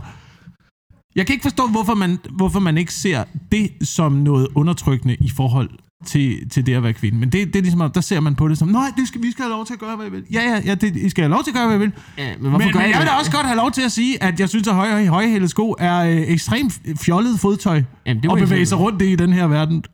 jeg 1.16 1.26
kan 1.26 1.32
ikke 1.34 1.42
forstå, 1.42 1.68
hvorfor 1.68 1.94
man, 1.94 2.18
hvorfor 2.36 2.60
man 2.60 2.78
ikke 2.78 2.94
ser 2.94 3.24
det 3.52 3.88
som 3.88 4.12
noget 4.12 4.48
undertrykkende 4.54 5.14
i 5.20 5.28
forhold 5.28 5.70
til, 6.04 6.48
til 6.48 6.66
det 6.66 6.74
at 6.74 6.82
være 6.82 6.92
kvinde. 6.92 7.18
Men 7.18 7.32
det, 7.32 7.46
det 7.46 7.56
er 7.56 7.62
ligesom, 7.62 7.90
der 7.90 8.00
ser 8.00 8.20
man 8.20 8.34
på 8.34 8.48
det 8.48 8.58
som, 8.58 8.68
nej, 8.68 8.92
det 8.96 9.08
skal, 9.08 9.22
vi 9.22 9.30
skal 9.30 9.42
have 9.42 9.50
lov 9.50 9.66
til 9.66 9.72
at 9.74 9.80
gøre, 9.80 9.96
hvad 9.96 10.10
vi 10.10 10.16
vil. 10.16 10.24
Ja, 10.32 10.40
ja, 10.40 10.60
ja, 10.64 10.74
det, 10.74 10.96
I 10.96 11.08
skal 11.08 11.22
have 11.22 11.30
lov 11.30 11.44
til 11.44 11.50
at 11.50 11.54
gøre, 11.54 11.66
hvad 11.66 11.76
I 11.76 11.80
vil. 11.80 11.92
Ja, 12.18 12.28
men 12.28 12.40
hvorfor 12.40 12.58
Men, 12.58 12.72
gør 12.72 12.80
men 12.80 12.88
I 12.88 12.92
jeg 12.92 12.98
vil 12.98 13.06
da 13.06 13.12
også 13.12 13.32
godt 13.32 13.46
have 13.46 13.56
lov 13.56 13.70
til 13.70 13.82
at 13.82 13.92
sige, 13.92 14.22
at 14.22 14.40
jeg 14.40 14.48
synes, 14.48 14.68
at 14.68 14.74
høje, 14.74 15.06
højhælede 15.06 15.48
sko 15.48 15.74
er 15.78 15.98
øh, 15.98 16.16
ekstremt 16.16 16.80
fjollet 16.96 17.40
fodtøj 17.40 17.82
Jamen, 18.06 18.22
det 18.22 18.38
I 18.38 18.44
bevæge 18.44 18.66
sig 18.66 18.78
rundt 18.78 19.02
i 19.02 19.12
i 19.12 19.16
den 19.16 19.32
her 19.32 19.46
verden. 19.46 19.84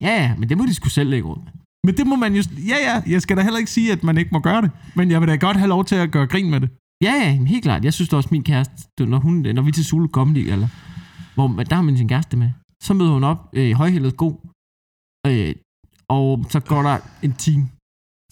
Ja, 0.00 0.22
ja, 0.22 0.34
men 0.38 0.48
det 0.48 0.58
må 0.58 0.66
de 0.66 0.74
sgu 0.74 0.88
selv 0.88 1.10
lægge 1.10 1.24
ud 1.24 1.36
med. 1.36 1.52
Men 1.84 1.96
det 1.96 2.06
må 2.06 2.16
man 2.16 2.34
jo... 2.34 2.42
Ja, 2.66 2.76
ja, 2.92 3.02
jeg 3.12 3.22
skal 3.22 3.36
da 3.36 3.42
heller 3.42 3.58
ikke 3.58 3.70
sige, 3.70 3.92
at 3.92 4.02
man 4.04 4.18
ikke 4.18 4.30
må 4.32 4.40
gøre 4.40 4.62
det. 4.62 4.70
Men 4.94 5.10
jeg 5.10 5.20
vil 5.20 5.28
da 5.28 5.36
godt 5.36 5.56
have 5.56 5.68
lov 5.68 5.84
til 5.84 5.94
at 5.94 6.10
gøre 6.10 6.26
grin 6.26 6.50
med 6.50 6.60
det. 6.60 6.70
Ja, 7.02 7.12
ja, 7.12 7.44
helt 7.44 7.62
klart. 7.62 7.84
Jeg 7.84 7.94
synes 7.94 8.08
da 8.08 8.16
også, 8.16 8.28
min 8.32 8.42
kæreste, 8.42 9.06
når, 9.06 9.18
hun, 9.18 9.46
når 9.54 9.62
vi 9.62 9.68
er 9.68 9.72
til 9.72 9.84
Zulu 9.84 10.08
Comedy, 10.08 10.50
eller, 10.52 10.68
hvor 11.34 11.48
der 11.48 11.74
har 11.74 11.82
man 11.82 11.96
sin 11.96 12.08
kæreste 12.08 12.36
med, 12.36 12.50
så 12.82 12.94
møder 12.94 13.10
hun 13.10 13.24
op 13.24 13.48
øh, 13.52 13.68
i 13.68 13.72
højhældet 13.72 14.16
god, 14.16 14.34
øh, 15.30 15.54
og 16.08 16.44
så 16.50 16.60
går 16.60 16.82
der 16.82 16.98
en 17.22 17.32
time, 17.32 17.68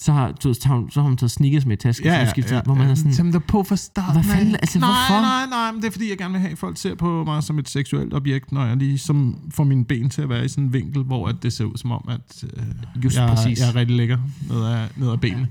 så 0.00 0.12
har, 0.12 0.32
du, 0.32 0.54
så 0.54 0.68
har, 0.68 0.74
hun, 0.76 0.90
så 0.90 1.00
har 1.00 1.08
hun 1.08 1.16
taget 1.16 1.30
sneakers 1.30 1.66
med 1.66 1.76
i 1.76 1.80
tasken, 1.80 2.10
så 2.10 2.30
skiftet, 2.30 2.62
hvor 2.64 2.74
man 2.74 2.88
er 2.90 2.94
sådan, 2.94 3.12
Tæm 3.12 3.32
dig 3.32 3.42
på 3.44 3.62
for 3.62 3.74
starten. 3.76 4.12
Hvad 4.22 4.34
fanden- 4.34 4.54
altså, 4.54 4.78
nej, 4.78 4.88
hvorfor? 4.88 5.20
Nej, 5.20 5.46
nej, 5.50 5.72
men 5.72 5.80
det 5.82 5.86
er 5.88 5.92
fordi, 5.92 6.08
jeg 6.10 6.18
gerne 6.18 6.32
vil 6.32 6.40
have, 6.40 6.52
at 6.52 6.58
folk 6.58 6.78
ser 6.78 6.94
på 6.94 7.24
mig 7.24 7.42
som 7.42 7.58
et 7.58 7.68
seksuelt 7.68 8.14
objekt, 8.14 8.52
når 8.52 8.64
jeg 8.66 8.76
ligesom 8.76 9.38
får 9.50 9.64
mine 9.64 9.84
ben 9.84 10.10
til 10.10 10.22
at 10.22 10.28
være 10.28 10.44
i 10.44 10.48
sådan 10.48 10.64
en 10.64 10.72
vinkel, 10.72 11.02
hvor 11.02 11.28
at 11.28 11.36
det 11.42 11.52
ser 11.52 11.64
ud 11.64 11.76
som 11.76 11.90
om, 11.90 12.04
at 12.08 12.44
øh, 12.56 13.04
Just 13.04 13.16
jeg, 13.16 13.28
præcis. 13.28 13.60
jeg 13.60 13.68
er 13.68 13.74
rigtig 13.76 13.96
lækker 13.96 14.18
ned 14.50 14.64
ad, 14.64 14.88
ned 14.96 15.10
ad 15.12 15.16
benene. 15.18 15.48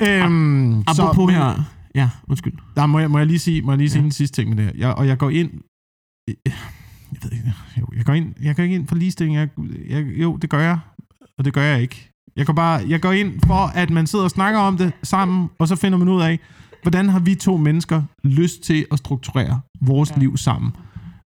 Øhm, 0.00 0.80
apropos 0.86 1.26
men- 1.26 1.34
her, 1.34 1.62
ja, 1.94 2.10
undskyld. 2.28 2.52
Der 2.76 2.86
må 2.86 2.98
jeg, 2.98 3.10
må 3.10 3.18
jeg 3.18 3.26
lige 3.26 3.38
sige, 3.38 3.62
må 3.62 3.72
jeg 3.72 3.78
lige 3.78 3.90
sige 3.90 3.98
Ja. 3.98 4.02
ja. 4.02 4.06
en 4.06 4.12
sidste 4.12 4.40
ting 4.42 4.48
med 4.48 4.56
det 4.56 4.64
her. 4.64 4.72
Jeg, 4.76 4.94
og 4.94 5.06
jeg 5.06 5.18
går 5.18 5.30
ind... 5.30 5.50
Jeg 7.14 7.30
ved 7.30 7.38
ikke, 7.38 7.52
jo, 7.80 7.86
jeg 7.96 8.04
går 8.04 8.12
ind, 8.12 8.34
jeg 8.42 8.56
går 8.56 8.62
ikke 8.62 8.74
ind 8.74 8.88
for 8.88 8.94
ligestilling. 8.96 9.36
Jeg, 9.36 9.48
jeg, 9.88 10.04
jo, 10.06 10.36
det 10.36 10.50
gør 10.50 10.60
jeg, 10.60 10.78
og 11.38 11.44
det 11.44 11.52
gør 11.52 11.62
jeg 11.62 11.82
ikke. 11.82 12.10
Jeg 12.36 12.46
går, 12.46 12.52
bare, 12.52 12.80
jeg 12.88 13.00
går 13.00 13.12
ind 13.12 13.40
for, 13.46 13.54
at 13.66 13.90
man 13.90 14.06
sidder 14.06 14.24
og 14.24 14.30
snakker 14.30 14.60
om 14.60 14.76
det 14.76 14.92
sammen, 15.02 15.48
og 15.58 15.68
så 15.68 15.76
finder 15.76 15.98
man 15.98 16.08
ud 16.08 16.22
af, 16.22 16.38
hvordan 16.82 17.08
har 17.08 17.18
vi 17.18 17.34
to 17.34 17.56
mennesker 17.56 18.02
lyst 18.24 18.62
til 18.62 18.86
at 18.92 18.98
strukturere 18.98 19.60
vores 19.80 20.10
Ja. 20.10 20.18
liv 20.18 20.36
sammen. 20.36 20.72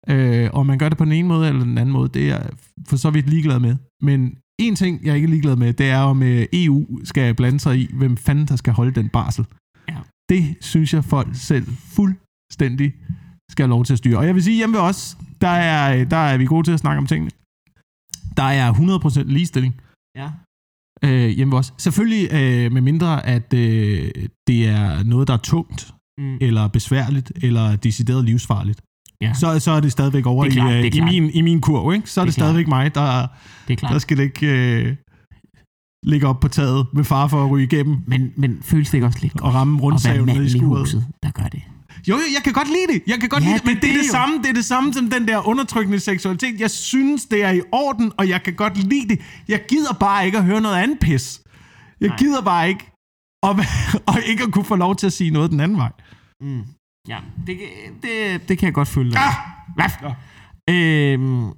Øh, 0.10 0.50
og 0.54 0.66
man 0.66 0.78
gør 0.78 0.90
det 0.90 0.98
på 0.98 1.06
den 1.06 1.12
ene 1.14 1.28
måde 1.28 1.48
eller 1.50 1.64
den 1.64 1.78
anden 1.78 1.94
måde, 1.94 2.10
det 2.10 2.30
er 2.32 2.48
for 2.88 2.98
så 2.98 3.10
vidt 3.10 3.30
ligeglad 3.30 3.60
med. 3.60 3.76
Men 4.02 4.36
en 4.60 4.76
ting, 4.76 5.06
jeg 5.06 5.16
ikke 5.16 5.26
er 5.26 5.30
ligeglad 5.30 5.56
med, 5.56 5.74
det 5.74 5.90
er, 5.90 6.00
om 6.00 6.24
øh, 6.24 6.46
EU 6.54 7.00
skal 7.04 7.34
blande 7.34 7.60
sig 7.60 7.78
i, 7.80 7.90
hvem 7.94 8.18
fanden 8.18 8.46
der 8.46 8.56
skal 8.56 8.74
holde 8.74 8.92
den 8.92 9.10
barsel. 9.10 9.46
Ja. 9.90 9.96
Det 10.30 10.56
synes 10.62 10.94
jeg 10.94 11.04
folk 11.06 11.28
selv 11.34 11.68
fuldstændig 11.68 12.94
skal 13.50 13.64
have 13.64 13.70
lov 13.70 13.86
til 13.86 13.94
at 13.94 13.98
styre. 13.98 14.18
Og 14.18 14.26
jeg 14.26 14.36
vil 14.36 14.44
sige, 14.44 14.58
hjemme 14.58 14.74
ved 14.76 14.82
os, 14.82 15.18
der 15.46 15.56
er, 15.76 16.06
der 16.06 16.18
er 16.32 16.38
vi 16.38 16.46
gode 16.46 16.68
til 16.68 16.72
at 16.72 16.80
snakke 16.80 16.98
om 16.98 17.08
tingene. 17.08 17.32
Der 18.38 18.44
er 18.44 18.74
100% 18.74 19.24
ligestilling 19.24 19.74
Ja. 20.18 20.30
øh, 21.04 21.30
hjemme 21.30 21.52
ved 21.52 21.60
os. 21.60 21.74
Selvfølgelig 21.78 22.24
øh, 22.34 22.72
med 22.72 22.82
mindre, 22.82 23.26
at 23.26 23.54
øh, 23.54 24.12
det 24.48 24.60
er 24.68 25.04
noget, 25.04 25.28
der 25.28 25.34
er 25.34 25.38
tungt, 25.54 25.92
Mm. 26.20 26.38
eller 26.42 26.68
besværligt, 26.68 27.32
eller 27.44 27.76
decideret 27.76 28.26
livsfarligt. 28.26 28.82
Ja. 29.22 29.34
Så, 29.34 29.60
så 29.60 29.72
er 29.72 29.80
det 29.80 29.92
stadigvæk 29.92 30.26
over 30.26 30.44
Det 30.44 30.52
er 30.52 30.56
klart, 30.56 30.72
i, 30.72 30.90
det 30.90 30.98
er 31.00 31.06
øh, 31.06 31.14
i, 31.14 31.20
min, 31.20 31.30
i 31.34 31.42
min 31.42 31.62
kurv. 31.62 31.94
Ikke? 31.94 32.10
Så 32.10 32.22
er 32.22 32.26
Det 32.26 32.30
er 32.30 32.32
det, 32.32 32.34
stadigvæk 32.34 32.68
mig, 32.68 32.96
der, 32.96 33.28
Det 33.68 33.74
er 33.74 33.78
klart. 33.78 33.94
der 33.94 34.00
skal 34.00 34.20
ikke 34.20 34.48
øh, 34.82 34.96
ligge 36.06 36.28
op 36.28 36.40
på 36.40 36.48
taget 36.48 36.88
med 36.94 37.04
far 37.04 37.28
for 37.28 37.44
at 37.46 37.52
ryge 37.52 37.64
igennem 37.66 37.98
Men, 38.08 38.32
men 38.36 38.64
føles 38.64 38.90
det 38.90 38.94
ikke 38.98 39.08
også 39.08 39.20
lidt 39.22 39.34
godt? 39.34 39.44
og 39.44 39.54
ramme 39.54 39.76
at 39.96 40.02
være 40.06 40.26
manden 40.26 40.46
i 40.46 40.50
skuret. 40.50 40.80
huset, 40.82 41.06
der 41.24 41.32
gør 41.32 41.44
det. 41.44 41.62
Jo, 42.10 42.16
jeg 42.36 42.44
kan 42.44 42.54
godt 42.54 42.68
lide 42.68 42.88
det. 42.94 43.04
Jeg 43.08 43.20
kan 43.20 43.30
godt 43.30 43.44
Ja, 43.44 43.48
lide 43.48 43.58
det, 43.58 43.66
men 43.66 43.76
det 43.76 43.82
det, 43.82 43.90
er 43.90 43.94
det, 43.94 44.04
det 44.04 44.12
samme, 44.12 44.38
det 44.38 44.50
er 44.50 44.54
det 44.54 44.66
samme 44.66 44.94
som 44.94 45.10
den 45.10 45.28
der 45.28 45.48
undertrykkende 45.48 46.00
seksualitet. 46.00 46.60
Jeg 46.60 46.72
synes, 46.72 47.26
det 47.26 47.44
er 47.44 47.52
i 47.52 47.62
orden, 47.72 48.12
og 48.18 48.30
jeg 48.30 48.44
kan 48.44 48.54
godt 48.54 48.78
lide 48.78 49.08
det. 49.10 49.22
Jeg 49.48 49.62
gider 49.70 49.94
bare 49.94 50.26
ikke 50.26 50.38
at 50.38 50.44
høre 50.44 50.62
noget 50.62 50.76
andet 50.76 51.00
pis. 51.00 51.42
Jeg 52.02 52.08
Nej. 52.08 52.18
gider 52.18 52.42
bare 52.42 52.70
ikke 52.70 52.92
at, 53.44 53.50
og 54.10 54.16
ikke 54.26 54.44
at 54.44 54.52
kunne 54.52 54.66
få 54.66 54.76
lov 54.76 54.96
til 54.96 55.06
at 55.08 55.14
sige 55.14 55.30
noget 55.32 55.52
den 55.52 55.60
anden 55.60 55.78
vej. 55.78 55.92
Mm. 56.42 56.64
Ja, 57.08 57.18
det, 57.48 57.58
det, 58.04 58.50
det 58.50 58.58
kan 58.58 58.66
jeg 58.66 58.74
godt 58.74 58.88
følge 58.88 59.12
dig. 59.12 59.22
Ah! 59.22 59.34
Hvad? 59.76 60.12
Øhm, 60.70 61.48
øh, 61.48 61.54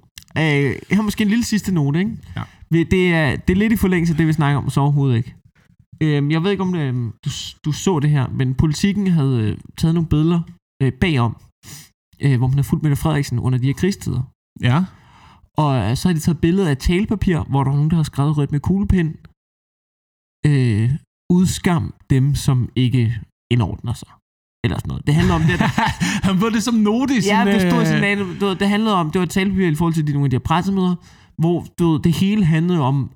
jeg 0.90 0.96
har 0.96 1.02
måske 1.02 1.22
en 1.22 1.28
lille 1.28 1.44
sidste 1.44 1.74
note, 1.74 1.98
ikke? 1.98 2.10
Ja. 2.36 2.42
Det 2.72 3.14
er, 3.14 3.36
det 3.36 3.50
er 3.52 3.56
lidt 3.56 3.72
i 3.72 3.76
forlængelse 3.76 4.12
af 4.12 4.16
det, 4.16 4.26
vi 4.26 4.32
snakker 4.32 4.58
om, 4.62 4.70
så 4.70 4.80
overhovedet 4.80 5.16
ikke. 5.16 5.34
Øhm, 6.02 6.30
jeg 6.30 6.42
ved 6.42 6.50
ikke, 6.50 6.62
om 6.62 6.74
øhm, 6.74 7.12
du, 7.24 7.30
du 7.64 7.72
så 7.72 8.00
det 8.00 8.10
her, 8.10 8.28
men 8.28 8.54
politikken 8.54 9.06
havde 9.06 9.40
øh, 9.42 9.58
taget 9.78 9.94
nogle 9.94 10.08
billeder 10.08 10.40
øh, 10.82 10.92
bagom, 10.92 11.36
øh, 12.20 12.38
hvor 12.38 12.46
man 12.46 12.58
har 12.58 12.62
fulgt 12.62 12.82
Mette 12.82 12.96
Frederiksen 12.96 13.38
under 13.38 13.58
de 13.58 13.66
her 13.66 13.74
krigstider. 13.74 14.22
Ja. 14.62 14.84
Og 15.56 15.70
øh, 15.76 15.96
så 15.96 16.08
har 16.08 16.12
de 16.14 16.20
taget 16.20 16.40
billeder 16.40 16.70
af 16.70 16.76
talepapir, 16.76 17.38
hvor 17.50 17.64
der 17.64 17.70
er 17.70 17.74
nogen, 17.74 17.90
der 17.90 17.96
har 17.96 18.02
skrevet 18.02 18.36
rødt 18.36 18.52
med 18.52 18.60
kuglepind. 18.60 19.14
Øh, 20.46 20.90
udskam 21.30 21.94
dem, 22.10 22.34
som 22.34 22.68
ikke 22.76 23.20
indordner 23.50 23.92
sig. 23.92 24.08
Eller 24.64 24.78
sådan 24.78 24.88
noget. 24.88 25.06
Det 25.06 25.14
handler 25.14 25.34
om 25.34 25.42
det, 25.42 25.58
der 25.58 25.68
Han 26.28 26.40
var 26.40 26.48
det 26.48 26.62
som 26.62 26.74
note 26.74 27.14
i 27.14 27.20
Ja, 27.32 27.44
sin... 27.44 27.52
det 27.54 27.60
stod 27.60 27.80
øh, 27.80 27.86
sådan, 27.86 28.18
du 28.40 28.46
ved, 28.46 28.56
det 28.56 28.68
handlede 28.68 28.94
om, 28.94 29.10
det 29.10 29.18
var 29.18 29.26
talepapir 29.26 29.68
i 29.70 29.74
forhold 29.74 29.94
til 29.94 30.06
de, 30.06 30.12
nogle 30.12 30.26
af 30.26 30.30
de 30.30 30.36
her 30.36 30.48
pressemøder, 30.50 30.94
hvor 31.38 31.66
du 31.78 31.90
ved, 31.90 32.00
det 32.00 32.12
hele 32.12 32.44
handlede 32.44 32.80
om 32.80 33.10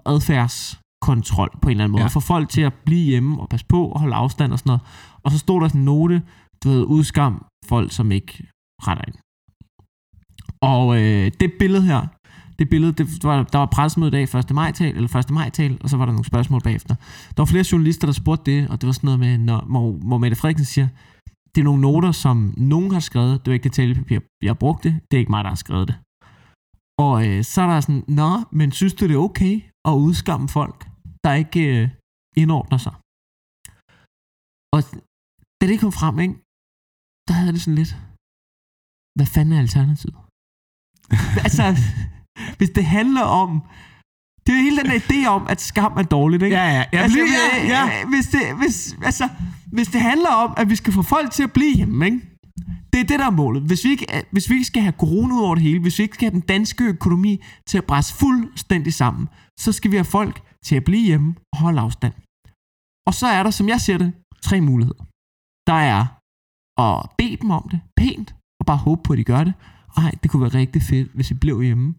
adfærdskontrol 1.02 1.50
på 1.62 1.68
en 1.68 1.70
eller 1.70 1.84
anden 1.84 1.92
måde. 1.92 2.02
Ja. 2.02 2.08
Få 2.08 2.20
folk 2.20 2.48
til 2.48 2.60
at 2.60 2.74
blive 2.84 3.04
hjemme 3.04 3.40
og 3.40 3.48
passe 3.48 3.66
på 3.66 3.86
og 3.86 4.00
holde 4.00 4.14
afstand 4.14 4.52
og 4.52 4.58
sådan 4.58 4.70
noget. 4.70 4.80
Og 5.22 5.30
så 5.30 5.38
stod 5.38 5.60
der 5.60 5.68
sådan 5.68 5.80
en 5.80 5.84
note, 5.84 6.22
du 6.64 6.68
ved, 6.68 6.84
udskam 6.84 7.44
folk, 7.68 7.92
som 7.92 8.12
ikke 8.12 8.46
retter 8.82 9.04
ind. 9.08 9.14
Og 10.60 11.02
øh, 11.02 11.30
det 11.40 11.52
billede 11.58 11.82
her, 11.82 12.06
det 12.58 12.68
billede, 12.68 12.92
det 12.92 13.24
var, 13.24 13.42
der 13.42 13.58
var 13.58 13.66
pressemøde 13.66 14.08
i 14.08 14.10
dag, 14.10 14.22
1. 14.22 14.50
maj 14.54 14.72
tal, 14.72 14.94
eller 14.96 15.16
1. 15.16 15.30
maj 15.30 15.50
tal, 15.50 15.78
og 15.82 15.90
så 15.90 15.96
var 15.96 16.04
der 16.04 16.12
nogle 16.12 16.24
spørgsmål 16.24 16.60
bagefter. 16.60 16.94
Der 17.36 17.42
var 17.42 17.44
flere 17.44 17.64
journalister, 17.72 18.06
der 18.06 18.12
spurgte 18.12 18.52
det, 18.52 18.68
og 18.68 18.80
det 18.80 18.86
var 18.86 18.92
sådan 18.92 19.06
noget 19.06 19.20
med, 19.20 19.38
når, 19.38 19.64
hvor, 19.70 19.92
hvor 19.92 20.18
Mette 20.18 20.36
Frederiksen 20.36 20.66
siger, 20.66 20.88
det 21.54 21.60
er 21.60 21.64
nogle 21.64 21.80
noter, 21.80 22.12
som 22.12 22.54
nogen 22.56 22.90
har 22.90 23.00
skrevet, 23.00 23.44
det 23.44 23.50
var 23.50 23.54
ikke 23.54 23.64
det 23.64 23.72
talepapir, 23.72 24.20
jeg 24.42 24.58
brugte, 24.58 24.88
det 25.10 25.16
er 25.16 25.18
ikke 25.18 25.30
mig, 25.30 25.44
der 25.44 25.50
har 25.50 25.56
skrevet 25.56 25.88
det. 25.88 25.96
Og 26.98 27.28
øh, 27.28 27.44
så 27.44 27.62
er 27.62 27.66
der 27.66 27.80
sådan, 27.80 28.04
nå, 28.08 28.30
men 28.52 28.72
synes 28.72 28.94
du, 28.94 29.06
det 29.06 29.14
er 29.14 29.18
okay 29.18 29.60
at 29.84 29.92
udskamme 29.92 30.48
folk, 30.48 30.86
der 31.24 31.32
ikke 31.42 31.62
øh, 31.74 31.84
indordner 32.42 32.78
sig? 32.86 32.94
Og 34.74 34.80
da 35.58 35.64
det 35.70 35.80
kom 35.80 35.92
frem, 36.00 36.14
ikke, 36.24 36.36
der 37.28 37.34
havde 37.38 37.52
det 37.54 37.62
sådan 37.64 37.80
lidt, 37.82 37.92
hvad 39.16 39.28
fanden 39.34 39.52
er 39.54 39.60
alternativet? 39.66 40.16
altså, 41.46 41.64
hvis 42.58 42.70
det 42.78 42.84
handler 42.96 43.24
om, 43.42 43.50
det 44.42 44.48
er 44.52 44.56
jo 44.58 44.62
hele 44.62 44.78
den 44.80 44.90
der 44.90 44.98
idé 45.06 45.20
om, 45.36 45.42
at 45.52 45.60
skam 45.60 45.92
er 46.02 46.02
dårligt, 46.02 46.42
ikke? 46.42 46.56
Ja, 46.56 46.68
ja. 46.78 46.84
ja, 46.92 46.98
altså, 47.04 47.18
ja, 47.18 47.44
ja. 47.74 47.82
øh, 48.00 48.08
Hvis, 48.12 48.26
det, 48.34 48.40
hvis, 48.60 48.96
altså, 49.02 49.28
hvis 49.76 49.88
det 49.88 50.00
handler 50.00 50.30
om, 50.44 50.54
at 50.56 50.70
vi 50.70 50.76
skal 50.76 50.92
få 50.92 51.02
folk 51.02 51.30
til 51.30 51.42
at 51.42 51.52
blive 51.52 51.76
hjemme, 51.76 52.06
ikke? 52.06 52.20
Det 52.92 53.00
er 53.00 53.04
det, 53.04 53.18
der 53.18 53.26
er 53.26 53.30
målet. 53.30 53.62
Hvis 53.62 53.84
vi, 53.84 53.90
ikke, 53.90 54.06
hvis 54.30 54.50
vi 54.50 54.54
ikke 54.54 54.64
skal 54.64 54.82
have 54.82 54.94
corona 54.98 55.34
ud 55.34 55.42
over 55.42 55.54
det 55.54 55.64
hele, 55.64 55.80
hvis 55.80 55.98
vi 55.98 56.02
ikke 56.02 56.14
skal 56.14 56.30
have 56.30 56.40
den 56.40 56.48
danske 56.54 56.84
økonomi 56.84 57.42
til 57.68 57.78
at 57.78 57.84
bræse 57.84 58.14
fuldstændig 58.14 58.94
sammen, 58.94 59.28
så 59.60 59.72
skal 59.72 59.90
vi 59.90 59.96
have 59.96 60.04
folk 60.04 60.51
til 60.66 60.76
at 60.76 60.84
blive 60.84 61.06
hjemme 61.10 61.34
og 61.52 61.58
holde 61.58 61.80
afstand. 61.80 62.14
Og 63.08 63.14
så 63.20 63.26
er 63.26 63.42
der, 63.42 63.50
som 63.50 63.68
jeg 63.68 63.80
ser 63.80 63.98
det, 63.98 64.12
tre 64.42 64.60
muligheder. 64.60 65.04
Der 65.70 65.78
er 65.92 66.02
at 66.86 67.10
bede 67.18 67.36
dem 67.42 67.50
om 67.50 67.68
det 67.72 67.80
pænt, 67.96 68.34
og 68.60 68.66
bare 68.66 68.76
håbe 68.76 69.02
på, 69.04 69.12
at 69.12 69.18
de 69.18 69.24
gør 69.24 69.44
det. 69.44 69.54
Ej, 69.96 70.10
det 70.22 70.30
kunne 70.30 70.42
være 70.42 70.60
rigtig 70.62 70.82
fedt, 70.82 71.08
hvis 71.14 71.30
I 71.30 71.34
blev 71.34 71.62
hjemme. 71.62 71.94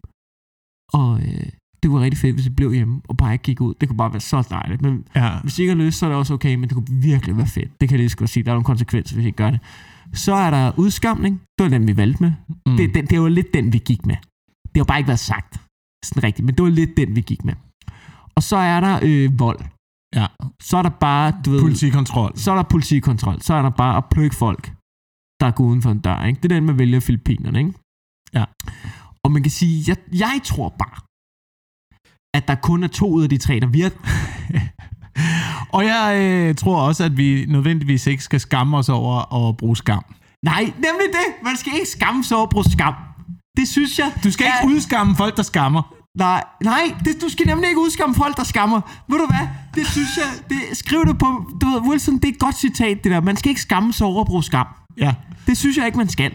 Og 0.93 1.21
øh, 1.21 1.49
det 1.79 1.85
kunne 1.89 1.99
være 1.99 2.05
rigtig 2.05 2.21
fedt, 2.25 2.35
hvis 2.35 2.45
I 2.45 2.49
blev 2.49 2.73
hjemme, 2.73 3.01
og 3.09 3.17
bare 3.17 3.33
ikke 3.33 3.43
gik 3.43 3.61
ud. 3.61 3.73
Det 3.79 3.89
kunne 3.89 3.97
bare 3.97 4.13
være 4.13 4.19
så 4.19 4.47
dejligt. 4.49 4.81
Men 4.81 5.07
ja. 5.15 5.39
hvis 5.41 5.59
I 5.59 5.61
ikke 5.61 5.75
har 5.75 5.83
lyst, 5.83 5.97
så 5.97 6.05
er 6.05 6.09
det 6.09 6.17
også 6.17 6.33
okay, 6.33 6.55
men 6.55 6.69
det 6.69 6.73
kunne 6.75 7.01
virkelig 7.01 7.37
være 7.37 7.47
fedt. 7.47 7.81
Det 7.81 7.89
kan 7.89 7.95
jeg 7.95 7.99
lige 7.99 8.09
så 8.09 8.17
godt 8.17 8.29
sige. 8.29 8.43
Der 8.43 8.51
er 8.51 8.55
nogle 8.55 8.65
konsekvenser, 8.65 9.15
hvis 9.15 9.23
I 9.25 9.27
ikke 9.27 9.37
gør 9.37 9.51
det. 9.51 9.59
Så 10.13 10.33
er 10.33 10.49
der 10.49 10.79
udskamning. 10.79 11.41
Det 11.57 11.63
var 11.63 11.69
den, 11.69 11.87
vi 11.87 11.97
valgte 11.97 12.23
med. 12.23 12.31
Mm. 12.65 12.77
Det, 12.77 12.93
det, 12.95 13.09
det 13.09 13.21
var 13.21 13.29
lidt 13.29 13.53
den, 13.53 13.73
vi 13.73 13.77
gik 13.77 14.05
med. 14.05 14.15
Det 14.71 14.77
har 14.77 14.83
bare 14.83 14.99
ikke 14.99 15.07
været 15.07 15.19
sagt 15.19 15.61
sådan 16.05 16.23
rigtigt, 16.23 16.45
men 16.45 16.55
det 16.55 16.63
var 16.63 16.69
lidt 16.69 16.97
den, 16.97 17.15
vi 17.15 17.21
gik 17.21 17.45
med. 17.45 17.53
Og 18.35 18.43
så 18.43 18.55
er 18.57 18.79
der 18.79 18.99
øh, 19.03 19.39
vold. 19.39 19.59
Ja. 20.15 20.27
Så 20.61 20.77
er 20.77 20.81
der 20.81 20.89
bare, 20.89 21.33
du 21.45 21.51
ved, 21.51 21.61
Politikontrol. 21.61 22.31
så 22.37 22.51
er 22.51 22.55
der 22.55 22.63
politikontrol. 22.63 23.41
Så 23.41 23.53
er 23.53 23.61
der 23.61 23.69
bare 23.69 23.97
at 23.97 24.03
plukke 24.11 24.35
folk, 24.35 24.71
der 25.41 25.51
går 25.51 25.63
uden 25.63 25.81
for 25.81 25.91
en 25.91 25.99
dør. 25.99 26.23
Ikke? 26.25 26.39
Det 26.43 26.51
er 26.51 26.55
den, 26.55 26.65
man 26.65 26.77
vælger 26.79 26.99
Filippinerne. 26.99 27.59
Ikke? 27.59 27.73
Ja. 28.33 28.45
Og 29.23 29.31
man 29.31 29.43
kan 29.43 29.51
sige, 29.51 29.83
jeg, 29.87 29.97
jeg 30.13 30.41
tror 30.43 30.69
bare, 30.69 30.97
at 32.37 32.47
der 32.47 32.55
kun 32.55 32.83
er 32.83 32.87
to 32.87 33.07
ud 33.09 33.23
af 33.23 33.29
de 33.29 33.37
tre, 33.37 33.59
der 33.59 33.67
virker. 33.67 33.97
Og 35.77 35.85
jeg 35.85 36.17
øh, 36.21 36.55
tror 36.55 36.81
også, 36.81 37.03
at 37.03 37.17
vi 37.17 37.45
nødvendigvis 37.45 38.07
ikke 38.07 38.23
skal 38.23 38.39
skamme 38.39 38.77
os 38.77 38.89
over 38.89 39.47
at 39.47 39.57
bruge 39.57 39.77
skam. 39.77 40.03
Nej, 40.45 40.63
nemlig 40.63 41.07
det. 41.19 41.27
Man 41.43 41.57
skal 41.57 41.73
ikke 41.73 41.89
skamme 41.89 42.23
sig 42.23 42.37
over 42.37 42.43
at 42.45 42.49
bruge 42.49 42.65
skam. 42.71 42.93
Det 43.57 43.67
synes 43.67 43.99
jeg... 43.99 44.13
Du 44.23 44.31
skal 44.31 44.47
er- 44.47 44.61
ikke 44.61 44.75
udskamme 44.75 45.15
folk, 45.15 45.37
der 45.37 45.43
skammer. 45.43 45.95
Nej, 46.17 46.43
nej, 46.63 46.95
det, 47.05 47.21
du 47.21 47.29
skal 47.29 47.45
nemlig 47.47 47.67
ikke 47.69 47.81
udskamme 47.81 48.15
folk, 48.15 48.37
der 48.37 48.43
skammer. 48.43 48.81
Ved 49.09 49.17
du 49.19 49.25
hvad? 49.25 49.47
Det 49.75 49.87
synes 49.87 50.17
jeg... 50.17 50.25
Det, 50.49 50.77
skriv 50.77 51.05
det 51.05 51.17
på... 51.17 51.51
Du 51.61 51.65
ved, 51.67 51.81
Wilson, 51.89 52.15
det 52.15 52.25
er 52.25 52.29
et 52.29 52.39
godt 52.39 52.57
citat, 52.57 53.03
det 53.03 53.11
der. 53.11 53.21
Man 53.21 53.37
skal 53.37 53.49
ikke 53.49 53.61
skamme 53.61 53.93
sig 53.93 54.07
over 54.07 54.21
at 54.21 54.27
bruge 54.27 54.43
skam. 54.43 54.67
Ja. 54.97 55.13
Det 55.47 55.57
synes 55.57 55.77
jeg 55.77 55.85
ikke, 55.85 55.97
man 55.97 56.09
skal. 56.09 56.31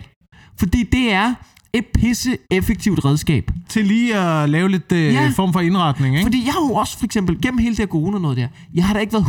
Fordi 0.58 0.82
det 0.82 1.12
er 1.12 1.34
et 1.72 1.84
pisse 1.94 2.38
effektivt 2.50 3.04
redskab. 3.04 3.50
Til 3.68 3.84
lige 3.86 4.16
at 4.16 4.50
lave 4.50 4.68
lidt 4.68 4.92
øh, 4.92 5.14
Ja. 5.14 5.28
form 5.36 5.52
for 5.52 5.60
indretning, 5.60 6.14
ikke? 6.14 6.24
Fordi 6.26 6.44
jeg 6.46 6.52
har 6.52 6.60
jo 6.60 6.74
også 6.74 6.98
for 6.98 7.04
eksempel 7.04 7.40
gennem 7.42 7.58
hele 7.58 7.70
det 7.70 7.78
her 7.78 7.86
corona 7.86 8.18
noget 8.18 8.36
der, 8.36 8.48
jeg 8.74 8.84
har 8.84 8.94
da 8.94 9.00
ikke 9.00 9.12
været 9.12 9.24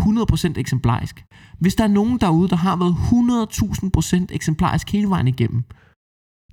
100% 0.56 0.60
eksemplarisk. 0.60 1.24
Hvis 1.60 1.76
der 1.76 1.84
er 1.84 1.88
nogen 1.88 2.18
derude, 2.18 2.50
der 2.50 2.56
har 2.56 2.76
været 2.76 2.96
100.000% 4.20 4.26
eksemplarisk 4.36 4.92
hele 4.92 5.10
vejen 5.10 5.28
igennem, 5.28 5.64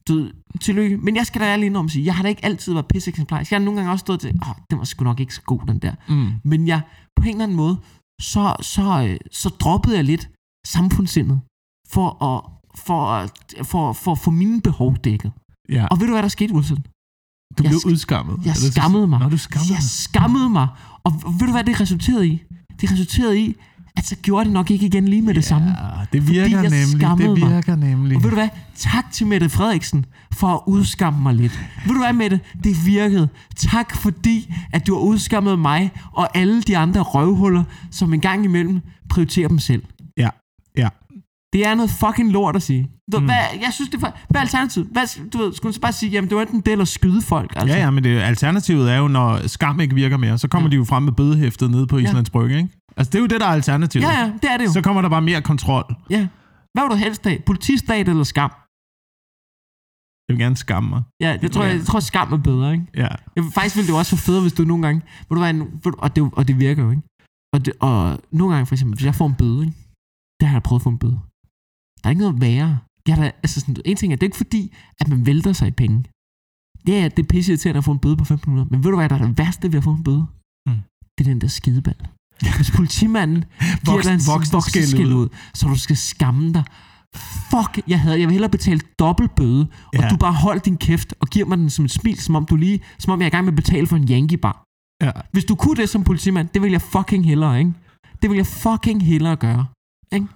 du, 0.09 0.14
ved, 0.14 0.30
tillykke. 0.61 0.96
Men 0.96 1.16
jeg 1.16 1.26
skal 1.26 1.40
da 1.40 1.46
ærlig 1.46 1.66
indrømme 1.66 1.90
sige, 1.90 2.04
jeg 2.04 2.14
har 2.14 2.22
da 2.22 2.28
ikke 2.28 2.44
altid 2.44 2.72
været 2.72 2.86
pisse 2.86 3.11
eksemplarisk. 3.11 3.50
Jeg 3.50 3.61
har 3.61 3.64
nogle 3.64 3.80
gange 3.80 3.92
også 3.92 4.00
stået 4.00 4.20
til, 4.20 4.30
åh, 4.48 4.54
den 4.70 4.78
var 4.78 4.84
sgu 4.84 5.04
nok 5.04 5.20
ikke 5.20 5.34
så 5.34 5.42
god, 5.42 5.61
den 5.66 5.78
der. 5.78 5.94
Mm. 6.09 6.32
Men 6.44 6.68
jeg, 6.68 6.80
på 7.16 7.22
en 7.22 7.28
eller 7.28 7.42
anden 7.44 7.57
måde, 7.57 7.76
så, 8.20 8.57
så, 8.61 9.07
øh, 9.09 9.16
så 9.30 9.48
droppede 9.48 9.96
jeg 9.96 10.04
lidt 10.04 10.30
samfundssindet 10.66 11.40
for 11.88 12.09
at, 12.24 12.40
for, 12.86 13.07
at, 13.07 13.54
for, 13.62 13.92
for 13.92 14.14
få 14.14 14.30
mine 14.30 14.61
behov 14.61 14.96
dækket. 14.96 15.32
Ja. 15.68 15.86
Og 15.90 16.00
ved 16.00 16.07
du, 16.07 16.12
hvad 16.12 16.22
der 16.22 16.28
skete, 16.28 16.54
Wilson? 16.54 16.76
Du 17.59 17.62
jeg 17.62 17.70
blev 17.70 17.78
sk- 17.78 17.90
udskammet. 17.90 18.46
Jeg 18.46 18.57
skammede 18.57 19.07
mig. 19.07 19.18
Nå, 19.20 19.28
du 19.28 19.38
skammede 19.38 19.72
Jeg 19.74 19.82
skammede 19.82 20.48
mig. 20.50 20.68
Og 21.04 21.12
ved 21.12 21.46
du, 21.46 21.52
hvad 21.52 21.64
det 21.64 21.80
resulterede 21.80 22.28
i? 22.28 22.42
Det 22.80 22.92
resulterede 22.92 23.40
i, 23.40 23.54
at 23.97 24.05
så 24.07 24.16
gjorde 24.22 24.44
det 24.44 24.53
nok 24.53 24.70
ikke 24.70 24.86
igen 24.86 25.09
lige 25.09 25.22
med 25.22 25.34
det 25.34 25.44
samme. 25.44 25.68
Ja, 25.68 26.05
det 26.12 26.28
virker 26.30 26.62
nemlig. 26.62 27.01
Det 27.18 27.40
mig. 27.40 27.51
virker 27.55 27.76
nemlig. 27.76 28.16
Og 28.16 28.22
ved 28.22 28.30
du 28.30 28.36
hvad? 28.36 28.49
Tak 28.76 29.12
til 29.12 29.26
Mette 29.26 29.49
Frederiksen 29.49 30.07
for 30.32 30.47
at 30.49 30.61
udskamme 30.66 31.22
mig 31.22 31.34
lidt. 31.34 31.61
Ved 31.86 31.94
du 31.94 32.01
hvad, 32.01 32.12
Mette? 32.12 32.40
Det 32.64 32.86
virkede. 32.86 33.28
Tak 33.57 33.97
fordi, 33.97 34.55
at 34.72 34.86
du 34.86 34.94
har 34.94 35.01
udskammet 35.03 35.59
mig 35.59 35.90
og 36.12 36.36
alle 36.36 36.62
de 36.62 36.76
andre 36.76 37.01
røvhuller, 37.01 37.64
som 37.90 38.14
en 38.14 38.20
gang 38.20 38.44
imellem 38.44 38.80
prioriterer 39.09 39.49
dem 39.49 39.59
selv. 39.59 39.82
Ja, 40.16 40.28
ja. 40.76 40.88
Det 41.53 41.66
er 41.66 41.74
noget 41.74 41.90
fucking 41.90 42.32
lort 42.32 42.57
at 42.57 42.62
sige. 42.62 42.90
Du, 43.12 43.18
mm. 43.18 43.24
hvad, 43.24 43.36
jeg 43.36 43.68
synes, 43.72 43.90
det 43.90 44.03
er 44.03 44.11
Hvad 44.28 44.40
er 44.40 44.42
alternativet? 44.42 44.88
Hvad, 44.92 45.30
du 45.32 45.38
ved, 45.38 45.53
skulle 45.55 45.74
så 45.74 45.80
bare 45.80 45.92
sige, 45.92 46.11
jamen 46.11 46.28
det 46.30 46.36
var 46.36 46.42
enten 46.42 46.61
det 46.61 46.72
eller 46.72 46.84
skyde 46.84 47.22
folk? 47.22 47.53
Altså. 47.57 47.76
Ja, 47.76 47.82
ja, 47.84 47.90
men 47.90 48.05
det, 48.05 48.20
alternativet 48.20 48.92
er 48.92 48.97
jo, 48.97 49.09
når 49.09 49.47
skam 49.49 49.80
ikke 49.80 49.94
virker 49.94 50.16
mere, 50.16 50.38
så 50.38 50.49
kommer 50.49 50.68
Ja. 50.68 50.70
de 50.70 50.76
jo 50.76 50.84
frem 50.84 51.03
med 51.03 51.12
bødehæftet 51.12 51.70
nede 51.70 51.86
på 51.86 51.99
Ja. 51.99 52.05
Islands 52.05 52.30
Brygge, 52.30 52.57
ikke? 52.59 52.68
Altså, 52.99 53.11
det 53.11 53.16
er 53.18 53.22
jo 53.26 53.26
det, 53.26 53.40
der 53.40 53.47
er 53.47 53.57
alternativet. 53.61 54.03
ja, 54.05 54.12
ja, 54.20 54.26
det 54.42 54.49
er 54.53 54.57
det 54.57 54.64
jo. 54.66 54.72
Så 54.72 54.82
kommer 54.82 55.03
der 55.03 55.09
bare 55.09 55.22
mere 55.30 55.42
kontrol. 55.53 55.84
Ja. 56.11 56.22
Hvad 56.74 56.82
vil 56.84 56.90
du 56.90 56.97
helst 57.07 57.24
have? 57.24 57.38
Politistat 57.51 58.09
eller 58.09 58.24
skam? 58.34 58.53
Jeg 60.26 60.32
vil 60.34 60.40
gerne 60.44 60.57
skamme 60.57 60.88
mig. 60.94 61.03
Ja, 61.24 61.30
jeg 61.42 61.51
tror, 61.53 61.64
jeg, 61.64 61.76
jeg 61.76 61.86
tror 61.90 62.01
skam 62.01 62.32
er 62.32 62.42
bedre, 62.51 62.72
ikke? 62.72 62.86
Ja. 63.03 63.09
Jeg, 63.36 63.42
faktisk 63.55 63.76
ville 63.76 63.86
det 63.88 63.92
jo 63.94 63.99
også 64.03 64.12
være 64.16 64.24
federe, 64.28 64.42
hvis 64.47 64.53
du 64.59 64.62
nogle 64.64 64.82
gange... 64.86 65.01
Ved 65.28 65.34
du 65.36 65.40
hvad, 65.42 65.51
en- 65.55 65.78
du, 65.84 65.88
og, 66.05 66.09
det, 66.16 66.20
og 66.38 66.42
det 66.49 66.55
virker 66.66 66.82
jo, 66.86 66.90
ikke? 66.90 67.03
Og, 67.55 67.59
det, 67.64 67.72
og 67.80 67.99
nogle 68.38 68.51
gange, 68.55 68.66
for 68.66 68.74
eksempel, 68.74 68.94
hvis 68.97 69.07
jeg 69.11 69.14
får 69.20 69.26
en 69.32 69.34
bøde, 69.42 69.61
ikke? 69.66 69.76
Der 70.40 70.47
har 70.47 70.55
jeg 70.59 70.62
prøvet 70.68 70.80
at 70.80 70.84
få 70.88 70.92
en 70.97 70.99
bøde. 71.05 71.18
Der 72.01 72.05
er 72.05 72.11
ikke 72.11 72.24
noget 72.26 72.40
værre. 72.40 72.78
Jeg 73.09 73.16
da, 73.16 73.24
altså 73.44 73.57
sådan, 73.61 73.76
en 73.84 73.97
ting 73.97 74.12
er, 74.12 74.16
det 74.16 74.22
er 74.26 74.30
ikke 74.32 74.42
fordi, 74.44 74.62
at 75.01 75.09
man 75.09 75.26
vælter 75.26 75.53
sig 75.53 75.68
i 75.68 75.76
penge. 75.82 75.99
Ja, 76.88 76.92
ja, 77.03 77.09
det 77.14 77.18
er 77.24 77.28
pisse 77.34 77.53
irriterende 77.53 77.78
at 77.78 77.84
få 77.84 77.92
en 77.92 77.99
bøde 78.05 78.16
på 78.16 78.22
1500. 78.22 78.68
Men 78.70 78.84
ved 78.84 78.90
du 78.90 78.97
hvad, 78.97 79.09
der 79.09 79.16
er 79.18 79.26
det 79.26 79.38
værste 79.38 79.72
ved 79.72 79.78
at 79.78 79.84
få 79.84 79.92
en 80.01 80.05
bøde? 80.09 80.26
Mm. 80.66 80.80
Det 81.14 81.20
er 81.24 81.30
den 81.32 81.40
der 81.40 81.49
skideball. 81.59 82.01
Hvis 82.57 82.70
politimanden 82.70 83.45
giver 83.84 84.03
dig 84.03 84.12
en 84.14 84.20
voksen 84.26 84.53
voksen 84.53 84.70
skæld 84.70 84.87
skæld 84.87 85.12
ud. 85.12 85.28
så 85.55 85.66
du 85.68 85.78
skal 85.78 85.97
skamme 85.97 86.53
dig. 86.53 86.64
Fuck, 87.51 87.80
jeg 87.89 88.01
havde, 88.01 88.18
jeg 88.20 88.28
vil 88.28 88.32
hellere 88.32 88.51
betale 88.51 88.80
dobbelt 88.99 89.34
bøde, 89.34 89.66
og 89.87 90.03
Ja. 90.03 90.09
du 90.09 90.16
bare 90.16 90.32
holder 90.32 90.61
din 90.61 90.76
kæft 90.76 91.14
og 91.20 91.28
giver 91.28 91.47
mig 91.47 91.59
den 91.59 91.70
som 91.70 91.84
et 91.84 91.91
smil, 91.91 92.18
som 92.20 92.34
om 92.37 92.47
du 92.47 92.57
lige, 92.57 92.80
som 92.99 93.12
om 93.12 93.20
jeg 93.20 93.24
er 93.26 93.30
i 93.30 93.30
gang 93.30 93.45
med 93.45 93.53
at 93.53 93.57
betale 93.57 93.87
for 93.87 93.97
en 93.97 94.09
Yankee 94.11 94.39
bar. 94.39 94.64
Ja. 95.03 95.11
Hvis 95.32 95.45
du 95.45 95.55
kunne 95.55 95.76
det 95.76 95.89
som 95.89 96.05
politimand, 96.05 96.49
det 96.55 96.62
vil 96.62 96.70
jeg 96.70 96.82
fucking 96.82 97.24
hellere, 97.26 97.59
ikke? 97.59 97.72
Det 98.22 98.30
vil 98.30 98.37
jeg 98.37 98.47
fucking 98.47 99.03
hellere 99.07 99.37
gøre. 99.37 99.66
Ikke? 100.12 100.26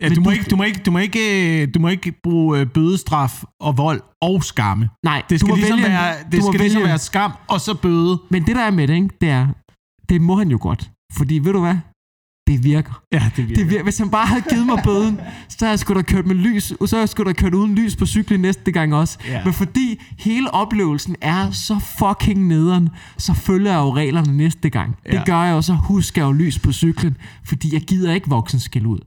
Ja, 0.00 0.08
du, 0.08 0.20
må 0.20 0.24
du- 0.24 0.30
ikke, 0.30 0.44
du, 0.50 0.56
må 0.56 0.62
ikke, 0.62 0.80
du, 0.86 0.90
må 0.90 0.98
ikke, 0.98 1.62
øh, 1.62 1.68
du 1.74 1.80
må 1.80 1.88
ikke 1.88 2.12
bruge 2.22 2.58
øh, 2.60 2.66
bødestraf 2.66 3.44
og 3.60 3.78
vold 3.78 4.00
og 4.22 4.44
skamme. 4.44 4.88
Nej, 5.04 5.22
Det 5.30 5.40
skal, 5.40 5.48
du 5.48 5.52
må 5.52 5.56
ligesom, 5.56 5.78
vælge, 5.78 5.90
være, 5.90 6.14
det 6.32 6.42
skal 6.44 6.60
ligesom 6.60 6.78
vælge- 6.78 6.88
være 6.88 6.98
skam 6.98 7.32
og 7.48 7.60
så 7.60 7.74
bøde. 7.74 8.18
Men 8.30 8.46
det 8.46 8.56
der 8.56 8.62
er 8.62 8.70
med 8.70 8.88
det, 8.88 8.94
ikke, 8.94 9.16
det 9.20 9.28
er, 9.28 9.46
det 10.08 10.20
må 10.20 10.36
han 10.38 10.50
jo 10.50 10.58
godt. 10.60 10.90
Fordi 11.12 11.38
ved 11.38 11.52
du 11.52 11.60
hvad? 11.60 11.76
Det 12.48 12.64
virker. 12.64 13.02
Ja, 13.12 13.30
det 13.36 13.48
virker. 13.48 13.62
Det 13.62 13.70
virker. 13.70 13.82
Hvis 13.82 13.98
han 13.98 14.10
bare 14.10 14.26
havde 14.26 14.42
givet 14.50 14.66
mig 14.66 14.80
bøden, 14.84 15.20
så 15.48 15.56
havde 15.60 15.70
jeg 15.70 15.78
sgu 15.78 15.94
da 15.94 16.02
kørt 16.02 16.26
med 16.26 16.34
lys, 16.34 16.64
så 16.64 16.88
havde 16.90 17.00
jeg 17.00 17.08
sgu 17.08 17.24
da 17.24 17.32
kørt 17.32 17.54
uden 17.54 17.74
lys 17.74 17.96
på 17.96 18.06
cyklen 18.06 18.40
næste 18.40 18.72
gang 18.72 18.94
også. 18.94 19.18
Ja. 19.28 19.44
Men 19.44 19.52
fordi 19.54 20.00
hele 20.18 20.50
oplevelsen 20.54 21.16
er 21.20 21.50
så 21.50 21.78
fucking 21.78 22.46
nederen, 22.46 22.88
så 23.18 23.34
følger 23.34 23.70
jeg 23.72 23.78
jo 23.78 23.94
reglerne 23.94 24.36
næste 24.36 24.70
gang. 24.70 24.96
Ja. 25.06 25.10
Det 25.18 25.26
gør 25.26 25.42
jeg 25.42 25.52
jo, 25.52 25.62
så 25.62 25.74
husker 25.74 26.22
jeg 26.22 26.26
jo 26.26 26.32
lys 26.32 26.58
på 26.58 26.72
cyklen, 26.72 27.16
fordi 27.44 27.74
jeg 27.74 27.80
gider 27.82 28.12
ikke 28.14 28.28
voksen 28.28 28.60
skæld 28.60 28.86
ud. 28.86 28.98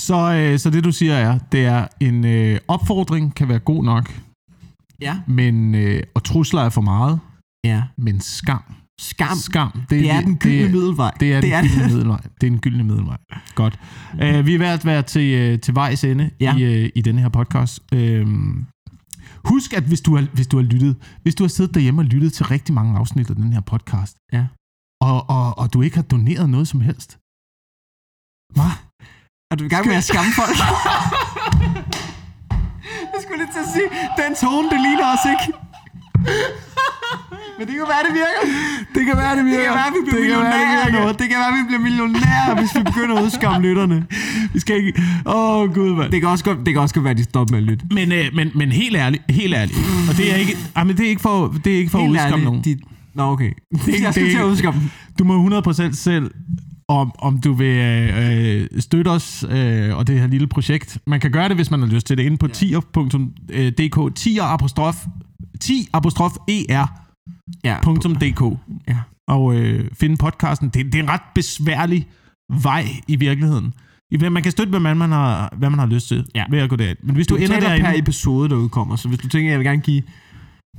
Så, 0.00 0.34
øh, 0.34 0.58
så 0.58 0.70
det 0.70 0.84
du 0.84 0.92
siger 0.92 1.14
er, 1.14 1.38
det 1.38 1.64
er 1.64 1.86
en 2.00 2.24
øh, 2.24 2.58
opfordring 2.68 3.34
kan 3.34 3.48
være 3.48 3.58
god 3.58 3.84
nok, 3.84 4.20
Ja. 5.00 5.16
men 5.26 5.74
øh, 5.74 6.02
og 6.14 6.24
trusler 6.24 6.62
er 6.62 6.68
for 6.68 6.80
meget, 6.80 7.20
Ja. 7.64 7.82
men 7.96 8.20
skam. 8.20 8.62
Skam. 9.00 9.36
Skam. 9.36 9.82
Det 9.90 10.10
er 10.10 10.20
den 10.20 10.36
gyldne 10.38 10.62
det, 10.64 10.70
middelvej. 10.72 11.10
det 11.20 11.32
er 11.32 11.40
den 11.40 11.50
det 11.50 11.56
er 11.58 11.62
gyldne 11.62 11.86
middelvej. 11.86 12.20
Det 12.40 12.46
er 12.46 12.50
den 12.50 12.60
gyldne 12.60 12.84
middelvej. 12.84 13.16
Godt. 13.54 13.78
Uh, 14.12 14.46
vi 14.46 14.54
er 14.54 14.58
ved 14.58 14.66
at 14.66 14.86
være 14.86 15.02
til, 15.02 15.52
uh, 15.54 15.60
til 15.60 15.74
vejs 15.74 16.04
ende 16.04 16.30
Ja. 16.40 16.56
i, 16.56 16.84
uh, 16.84 16.90
i 16.94 17.00
denne 17.00 17.20
her 17.20 17.28
podcast. 17.28 17.80
Uh, 17.92 18.28
husk, 19.44 19.72
at 19.72 19.82
hvis 19.84 20.00
du, 20.00 20.16
har, 20.16 20.26
hvis 20.32 20.46
du 20.46 20.56
har 20.56 20.64
lyttet, 20.64 20.96
hvis 21.22 21.34
du 21.34 21.44
har 21.44 21.48
siddet 21.48 21.74
derhjemme 21.74 22.00
og 22.00 22.04
lyttet 22.04 22.32
til 22.32 22.46
rigtig 22.46 22.74
mange 22.74 22.98
afsnit 22.98 23.30
af 23.30 23.36
den 23.36 23.52
her 23.52 23.60
podcast, 23.60 24.16
Ja. 24.32 24.46
og, 25.02 25.30
og, 25.30 25.58
og 25.58 25.72
du 25.72 25.82
ikke 25.82 25.96
har 25.96 26.02
doneret 26.02 26.50
noget 26.50 26.68
som 26.68 26.80
helst, 26.80 27.18
hvad? 28.54 28.70
Er 29.50 29.56
du 29.56 29.64
i 29.64 29.68
gang 29.68 29.86
med 29.86 29.94
at 29.96 30.04
skamme 30.04 30.30
folk? 30.36 30.56
jeg 33.12 33.18
skulle 33.22 33.38
lige 33.42 33.52
til 33.56 33.62
at 33.66 33.70
sige, 33.76 33.88
den 34.22 34.32
tone, 34.42 34.66
det 34.72 34.80
ligner 34.86 35.06
os 35.14 35.24
ikke. 35.34 35.46
Men 37.58 37.66
det 37.68 37.74
kan 37.80 37.86
være, 37.92 38.02
det 38.08 38.14
virker. 38.22 38.42
Det 38.94 39.02
kan 39.06 39.16
være, 39.16 39.36
det 39.36 39.44
Det 39.44 39.52
kan 39.66 39.74
være, 39.80 39.90
vi 39.96 40.00
bliver 40.06 40.20
Det 40.20 40.28
kan 40.28 40.38
være, 40.40 40.52
det 40.52 40.64
millionærer 40.64 40.90
virker. 40.90 41.12
Det 41.20 41.28
kan 41.30 41.38
være, 41.42 41.52
vi 41.58 41.62
bliver 41.68 41.82
millionærer, 41.88 42.54
hvis 42.60 42.70
vi 42.76 42.82
begynder 42.90 43.16
at 43.16 43.24
udskamme 43.24 43.66
lytterne. 43.68 44.06
Vi 44.52 44.60
skal 44.60 44.76
ikke... 44.76 44.92
Åh, 45.26 45.34
oh, 45.60 45.74
gud, 45.74 45.90
mand. 45.96 46.12
Det 46.12 46.20
kan 46.20 46.28
også 46.30 46.44
godt, 46.44 46.58
det 46.66 46.74
kan 46.74 46.82
også 46.82 46.94
godt 46.94 47.04
være, 47.04 47.10
at 47.10 47.18
de 47.18 47.24
stopper 47.24 47.52
med 47.54 47.58
at 47.62 47.64
lytte. 47.70 47.84
Men, 47.90 48.12
øh, 48.12 48.24
men, 48.34 48.50
men 48.54 48.72
helt 48.72 48.96
ærligt, 48.96 49.22
helt 49.30 49.54
ærligt. 49.54 49.78
Og 50.10 50.16
det 50.16 50.32
er 50.32 50.36
ikke, 50.36 50.56
ah, 50.74 50.86
men 50.86 50.96
det 50.96 51.04
er 51.06 51.08
ikke 51.08 51.22
for, 51.22 51.54
det 51.64 51.72
er 51.74 51.78
ikke 51.78 51.90
for 51.90 51.98
at 51.98 52.04
Helt 52.04 52.12
udskamme 52.12 52.32
ærligt, 52.34 52.44
nogen. 52.44 52.62
De... 52.64 52.76
Nå, 53.14 53.22
okay. 53.22 53.44
ikke- 53.44 54.04
jeg 54.04 54.12
skal 54.14 54.24
det 54.24 54.30
er 54.30 54.34
til 54.36 54.42
at 54.42 54.50
udskamme 54.52 54.80
dem. 54.80 54.90
Du 55.18 55.24
må 55.24 55.60
100% 55.60 55.92
selv, 55.92 56.30
om, 56.88 57.12
om 57.18 57.38
du 57.40 57.52
vil 57.52 57.76
øh, 57.76 58.80
støtte 58.80 59.08
os 59.08 59.44
øh, 59.50 59.96
og 59.96 60.06
det 60.06 60.20
her 60.20 60.26
lille 60.26 60.46
projekt. 60.46 60.98
Man 61.06 61.20
kan 61.20 61.30
gøre 61.30 61.48
det, 61.48 61.56
hvis 61.56 61.70
man 61.70 61.80
har 61.80 61.86
lyst 61.86 62.06
til 62.06 62.18
det, 62.18 62.22
inde 62.24 62.36
på 62.36 62.48
tier.dk. 62.48 64.14
Tier 64.16 64.42
apostrof, 64.42 64.96
10 65.64 65.88
apostrof 65.92 66.36
er.dk. 66.48 66.74
Ja. 67.68 67.76
Ja. 68.88 69.00
Og 69.28 69.54
øh, 69.56 69.90
finde 69.92 70.16
podcasten. 70.16 70.68
Det, 70.68 70.86
det 70.86 70.94
er 70.94 71.02
en 71.02 71.08
ret 71.08 71.20
besværlig 71.34 72.06
vej 72.62 72.84
i 73.08 73.16
virkeligheden. 73.16 73.74
Man 74.20 74.42
kan 74.42 74.52
støtte, 74.52 74.70
hvad 74.70 74.80
man, 74.80 74.96
man, 74.96 75.10
har, 75.12 75.54
hvad 75.56 75.70
man 75.70 75.78
har 75.78 75.86
lyst 75.86 76.08
til 76.08 76.26
Ja. 76.34 76.44
ved 76.50 76.58
at 76.58 76.70
gå 76.70 76.76
derind. 76.76 76.98
Men 77.02 77.14
hvis 77.14 77.26
du, 77.26 77.34
Du 77.34 77.40
ender 77.42 77.48
betaler 77.56 77.76
per 77.76 77.82
derinde... 77.82 77.98
episode, 77.98 78.48
der 78.48 78.56
udkommer. 78.56 78.96
Så 78.96 79.08
hvis 79.08 79.18
du 79.18 79.28
tænker, 79.28 79.48
at 79.48 79.50
jeg 79.50 79.58
vil 79.58 79.66
gerne 79.66 79.80
give 79.80 80.02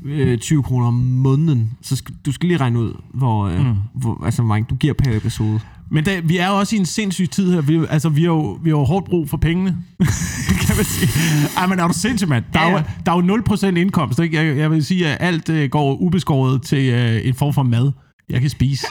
øh, 0.05 0.38
20 0.38 0.63
kroner 0.63 0.88
om 0.88 0.93
måneden, 0.93 1.71
så 1.81 1.95
skal, 1.95 2.15
du 2.26 2.31
skal 2.31 2.47
lige 2.47 2.57
regne 2.57 2.80
ud, 2.80 2.93
hvor, 3.14 3.45
øh, 3.47 3.65
mm. 3.65 3.76
hvor, 3.93 4.26
altså, 4.26 4.41
hvor 4.41 4.47
mange 4.49 4.65
du 4.69 4.76
giver 4.76 4.93
per 4.93 5.18
episode. 5.18 5.60
Men 5.91 6.03
da, 6.03 6.20
vi 6.20 6.38
er 6.38 6.48
også 6.49 6.76
i 6.76 6.80
en 6.80 6.86
sindssyg 6.86 7.30
tid 7.30 7.53
her. 7.53 7.62
Vi, 7.62 7.80
altså, 7.90 8.10
vi 8.10 8.22
har 8.22 8.28
jo, 8.28 8.60
vi 8.64 8.70
har 8.70 8.78
jo 8.78 8.84
hårdt 8.84 9.06
brug 9.06 9.30
for 9.30 9.38
pengene. 9.38 9.78
kan 10.68 10.76
man 10.76 10.86
sige. 10.86 11.10
Ej, 11.57 11.68
men 11.68 11.80
er 11.80 11.88
du 11.88 11.94
sindssyg, 11.94 12.28
mand? 12.30 12.44
Der, 12.53 12.60
er 12.60 12.64
Ja, 12.64 12.72
jo, 12.72 12.78
ja. 12.78 12.84
der 13.06 13.12
er 13.12 13.16
jo 13.16 13.72
0% 13.72 13.78
indkomst. 13.78 14.20
Ikke? 14.20 14.38
Jeg, 14.38 14.57
jeg 14.57 14.72
vil 14.72 14.86
sige, 14.86 15.07
at 15.07 15.18
alt 15.28 15.49
øh, 15.49 15.70
går 15.70 15.95
ubeskåret 15.95 16.62
til 16.62 16.86
øh, 16.94 17.28
en 17.28 17.34
form 17.34 17.53
for 17.53 17.64
mad, 17.64 17.91
jeg 18.30 18.41
kan 18.41 18.49
spise. 18.49 18.86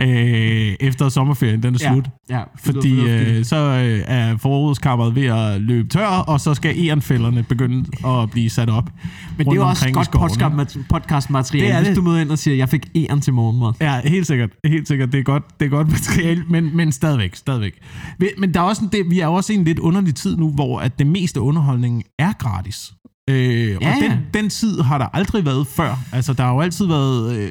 Øh, 0.00 0.74
efter 0.80 1.08
sommerferien, 1.08 1.62
den 1.62 1.74
er 1.74 1.78
slut. 1.78 2.08
Ja, 2.30 2.42
Fordi 2.64 3.00
øh, 3.00 3.44
så 3.44 3.56
øh, 3.56 4.00
er 4.06 4.36
forrådskammeret 4.36 5.14
ved 5.14 5.26
at 5.26 5.60
løbe 5.60 5.88
tør, 5.88 6.06
og 6.06 6.40
så 6.40 6.54
skal 6.54 6.86
erenfælderne 6.86 7.42
begynde 7.42 7.84
at 8.06 8.30
blive 8.30 8.50
sat 8.50 8.70
op. 8.70 8.90
Men 9.38 9.46
det 9.46 9.52
er 9.52 9.56
jo 9.56 9.66
også 9.68 9.90
godt 9.92 10.06
skoven, 10.06 10.56
podcast, 10.56 10.78
podcastmateriale, 10.88 11.76
Det 11.76 11.86
hvis 11.86 11.96
du 11.96 12.02
møder 12.02 12.20
ind 12.20 12.30
og 12.30 12.38
siger, 12.38 12.56
jeg 12.56 12.68
fik 12.68 12.86
æren 12.96 13.20
til 13.20 13.32
morgenmad. 13.32 13.72
Ja, 13.80 14.00
helt 14.04 14.26
sikkert. 14.26 14.50
Helt 14.66 14.88
sikkert. 14.88 15.12
Det 15.12 15.18
er 15.20 15.24
godt, 15.24 15.44
det 15.60 15.66
er 15.66 15.70
godt 15.70 15.88
materiale, 15.90 16.44
men, 16.48 16.76
men 16.76 16.92
stadigvæk, 16.92 17.34
stadigvæk. 17.34 17.72
Men- 18.18 18.28
Men 18.38 18.54
der 18.54 18.60
er 18.60 18.64
også 18.64 18.82
en, 18.84 18.88
det, 18.92 19.10
vi 19.10 19.20
er 19.20 19.26
også 19.26 19.52
i 19.52 19.56
en 19.56 19.64
lidt 19.64 19.78
underlig 19.78 20.14
tid 20.14 20.36
nu, 20.36 20.50
hvor 20.50 20.78
at 20.80 20.98
det 20.98 21.06
meste 21.06 21.40
underholdning 21.40 22.02
er 22.18 22.32
gratis. 22.38 22.92
Øh, 23.30 23.68
Ja, 23.70 23.76
og 23.76 23.82
den, 24.02 24.10
ja. 24.10 24.18
den 24.34 24.50
tid 24.50 24.80
har 24.80 24.98
der 24.98 25.06
aldrig 25.12 25.44
været 25.44 25.66
før. 25.66 25.98
Altså, 26.12 26.32
der 26.32 26.42
har 26.44 26.52
jo 26.52 26.60
altid 26.60 26.86
været... 26.86 27.36
Øh, 27.36 27.50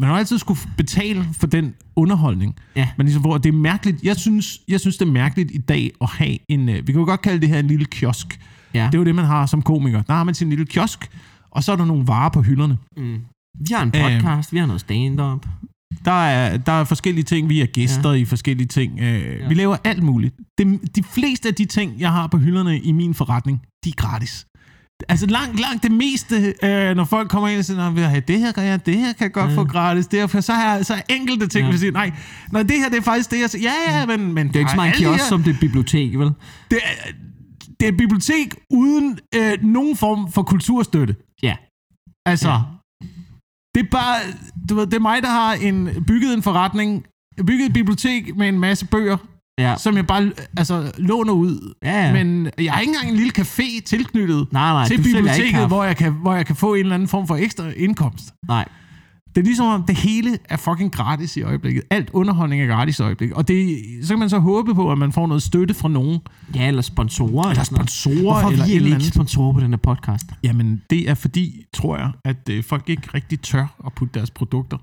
man 0.00 0.08
har 0.08 0.16
altid 0.16 0.38
skulle 0.38 0.60
betale 0.76 1.26
for 1.32 1.46
den 1.46 1.74
underholdning. 1.96 2.56
Ja. 2.76 2.88
Men 2.96 3.06
ligesom, 3.06 3.22
hvor 3.22 3.38
det 3.38 3.48
er 3.48 3.56
mærkeligt. 3.56 4.02
Jeg 4.02 4.16
synes, 4.16 4.60
jeg 4.68 4.80
synes, 4.80 4.96
det 4.96 5.08
er 5.08 5.12
mærkeligt 5.12 5.50
i 5.50 5.58
dag 5.58 5.90
at 6.00 6.08
have 6.08 6.38
en... 6.48 6.68
Øh, 6.68 6.86
vi 6.86 6.92
kan 6.92 7.00
jo 7.00 7.04
godt 7.04 7.22
kalde 7.22 7.40
det 7.40 7.48
her 7.48 7.58
en 7.58 7.66
lille 7.66 7.84
kiosk. 7.84 8.40
Ja. 8.74 8.86
Det 8.86 8.94
er 8.94 8.98
jo 8.98 9.04
det, 9.04 9.14
man 9.14 9.24
har 9.24 9.46
som 9.46 9.62
komiker. 9.62 10.02
Der 10.02 10.12
har 10.12 10.24
man 10.24 10.34
sin 10.34 10.48
lille 10.48 10.66
kiosk, 10.66 11.10
og 11.50 11.64
så 11.64 11.72
er 11.72 11.76
der 11.76 11.84
nogle 11.84 12.06
varer 12.06 12.28
på 12.28 12.42
hylderne. 12.42 12.78
Mm. 12.96 13.20
Vi 13.60 13.74
har 13.74 13.82
en 13.82 13.90
podcast, 13.90 14.52
vi 14.52 14.58
har 14.58 14.66
noget 14.66 14.80
stand-up. 14.80 15.46
Der 16.04 16.24
er, 16.24 16.56
der 16.56 16.72
er 16.72 16.84
forskellige 16.84 17.24
ting. 17.24 17.48
Vi 17.48 17.60
er 17.60 17.66
gæster 17.66 18.10
ja. 18.10 18.16
i 18.16 18.24
forskellige 18.24 18.66
ting. 18.66 19.00
Øh, 19.00 19.40
ja. 19.40 19.48
Vi 19.48 19.54
laver 19.54 19.76
alt 19.84 20.02
muligt. 20.02 20.34
Det, 20.58 20.96
de 20.96 21.02
fleste 21.02 21.48
af 21.48 21.54
de 21.54 21.64
ting, 21.64 22.00
jeg 22.00 22.12
har 22.12 22.26
på 22.26 22.38
hylderne 22.38 22.80
i 22.80 22.92
min 22.92 23.14
forretning, 23.14 23.62
de 23.84 23.88
er 23.88 23.94
gratis. 23.96 24.46
Altså 25.08 25.26
langt, 25.26 25.60
langt 25.60 25.82
det 25.82 25.92
meste, 25.92 26.54
øh, 26.62 26.96
når 26.96 27.04
folk 27.04 27.30
kommer 27.30 27.48
ind 27.48 27.58
og 27.58 27.64
siger, 27.64 27.84
"Nå, 27.84 27.90
vil 27.90 28.00
jeg 28.00 28.10
have 28.10 28.22
det 28.28 28.38
her, 28.38 28.52
kan 28.52 28.64
jeg, 28.64 28.86
det 28.86 28.96
her 28.96 29.12
kan 29.12 29.24
jeg 29.24 29.32
godt 29.32 29.50
Ja. 29.50 29.56
få 29.56 29.64
gratis. 29.64 30.06
Det 30.06 30.30
her, 30.32 30.40
så 30.40 30.52
har 30.52 30.74
jeg 30.76 30.86
så 30.86 30.94
er 30.94 31.00
enkelte 31.08 31.46
ting, 31.46 31.60
Ja. 31.60 31.66
ja. 31.66 31.70
vil 31.70 31.78
sige, 31.80 31.90
nej, 31.92 32.12
nej, 32.52 32.62
det 32.62 32.76
her 32.78 32.88
det 32.88 32.98
er 32.98 33.02
faktisk 33.02 33.30
det, 33.30 33.40
jeg 33.40 33.50
siger. 33.50 33.70
Ja, 33.88 33.98
ja, 34.00 34.06
men... 34.06 34.32
men 34.34 34.48
Det 34.48 34.56
er 34.56 34.60
ikke 34.60 34.70
så 34.70 34.76
meget 34.76 34.94
kiosk, 34.94 35.24
som 35.28 35.42
det 35.42 35.54
er 35.54 35.60
bibliotek, 35.60 36.18
vel? 36.18 36.30
Det 36.70 36.78
er, 36.84 37.12
det 37.80 37.88
er 37.88 37.92
et 37.92 37.96
bibliotek 37.96 38.54
uden 38.70 39.18
øh, 39.34 39.52
nogen 39.62 39.96
form 39.96 40.32
for 40.32 40.42
kulturstøtte. 40.42 41.16
Ja. 41.42 41.56
Altså, 42.26 42.48
ja. 42.50 42.58
det 43.74 43.80
er 43.86 43.90
bare, 43.90 44.16
du 44.68 44.74
ved, 44.74 44.86
det 44.86 44.94
er 44.94 45.00
mig, 45.00 45.22
der 45.22 45.28
har 45.28 45.52
en, 45.52 45.88
bygget 46.06 46.34
en 46.34 46.42
forretning, 46.42 47.04
bygget 47.46 47.66
et 47.66 47.72
bibliotek 47.72 48.36
med 48.36 48.48
en 48.48 48.58
masse 48.58 48.86
bøger, 48.86 49.16
Ja. 49.60 49.74
som 49.78 49.96
jeg 49.96 50.06
bare 50.06 50.32
altså, 50.56 50.92
låner 50.98 51.32
ud. 51.32 51.74
Ja, 51.82 52.06
ja. 52.06 52.24
Men 52.24 52.50
jeg 52.58 52.72
har 52.72 52.80
ikke 52.80 52.90
engang 52.90 53.08
en 53.08 53.16
lille 53.16 53.32
café 53.38 53.82
tilknyttet 53.86 54.46
Nej, 54.52 54.72
nej, 54.72 54.86
til 54.86 54.96
biblioteket, 55.02 55.66
hvor 55.66 55.84
jeg, 55.84 55.96
kan, 55.96 56.12
hvor 56.12 56.34
jeg 56.34 56.46
kan 56.46 56.56
få 56.56 56.74
en 56.74 56.80
eller 56.80 56.94
anden 56.94 57.08
form 57.08 57.26
for 57.26 57.36
ekstra 57.36 57.64
indkomst. 57.76 58.34
Nej. 58.48 58.68
Det 59.34 59.40
er 59.40 59.44
ligesom 59.44 59.66
om, 59.66 59.82
det 59.82 59.96
hele 59.96 60.38
er 60.48 60.56
fucking 60.56 60.92
gratis 60.92 61.36
i 61.36 61.42
øjeblikket. 61.42 61.82
Alt 61.90 62.10
underholdning 62.12 62.62
er 62.62 62.66
gratis 62.66 62.98
i 62.98 63.02
øjeblikket. 63.02 63.36
Og 63.36 63.48
det, 63.48 63.78
så 64.02 64.08
kan 64.08 64.18
man 64.18 64.30
så 64.30 64.38
håbe 64.38 64.74
på, 64.74 64.92
at 64.92 64.98
man 64.98 65.12
får 65.12 65.26
noget 65.26 65.42
støtte 65.42 65.74
fra 65.74 65.88
nogen. 65.88 66.18
Ja, 66.54 66.68
eller 66.68 66.82
sponsorer. 66.82 67.50
Eller 67.50 67.62
sponsorer, 67.62 68.20
Hvorfor 68.22 68.48
er 68.48 68.52
eller 68.52 68.66
vi 68.66 68.74
eller 68.74 68.96
ikke 68.96 69.06
sponsorer 69.06 69.52
på 69.52 69.60
den 69.60 69.70
her 69.70 69.76
podcast? 69.76 70.26
Jamen, 70.44 70.82
det 70.90 71.10
er 71.10 71.14
fordi, 71.14 71.62
tror 71.74 71.96
jeg, 71.96 72.10
at 72.24 72.48
øh, 72.50 72.64
folk 72.64 72.88
ikke 72.88 73.08
rigtig 73.14 73.40
tør 73.40 73.66
at 73.86 73.92
putte 73.92 74.14
deres 74.18 74.30
produkter. 74.30 74.78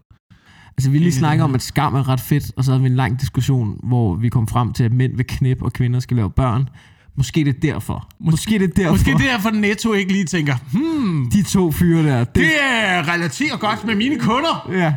Altså, 0.77 0.89
vi 0.91 0.97
lige 0.99 1.11
snakker 1.11 1.43
om, 1.43 1.55
at 1.55 1.61
skam 1.61 1.95
er 1.95 2.09
ret 2.09 2.19
fedt, 2.21 2.51
og 2.57 2.63
så 2.63 2.71
havde 2.71 2.81
vi 2.81 2.89
en 2.89 2.95
lang 2.95 3.19
diskussion, 3.19 3.79
hvor 3.83 4.15
vi 4.15 4.29
kom 4.29 4.47
frem 4.47 4.73
til, 4.73 4.83
at 4.83 4.91
mænd 4.91 5.15
vil 5.15 5.27
knip, 5.27 5.61
og 5.61 5.73
kvinder 5.73 5.99
skal 5.99 6.17
lave 6.17 6.31
børn. 6.31 6.69
Måske 7.15 7.43
det 7.45 7.55
er 7.55 7.59
derfor. 7.59 8.09
Måske 8.19 8.59
det 8.59 8.63
er 8.63 8.67
derfor. 8.75 8.91
Måske 8.91 9.11
det 9.11 9.31
er 9.31 9.39
for 9.39 9.49
Netto 9.49 9.93
ikke 9.93 10.11
lige 10.11 10.25
tænker, 10.25 10.55
hmm, 10.73 11.29
De 11.31 11.43
to 11.43 11.71
fyre 11.71 12.03
der. 12.03 12.23
Det, 12.23 12.35
det 12.35 12.51
er 12.63 13.13
relaterer 13.13 13.57
godt 13.57 13.85
med 13.85 13.95
mine 13.95 14.19
kunder. 14.19 14.69
ja, 14.71 14.95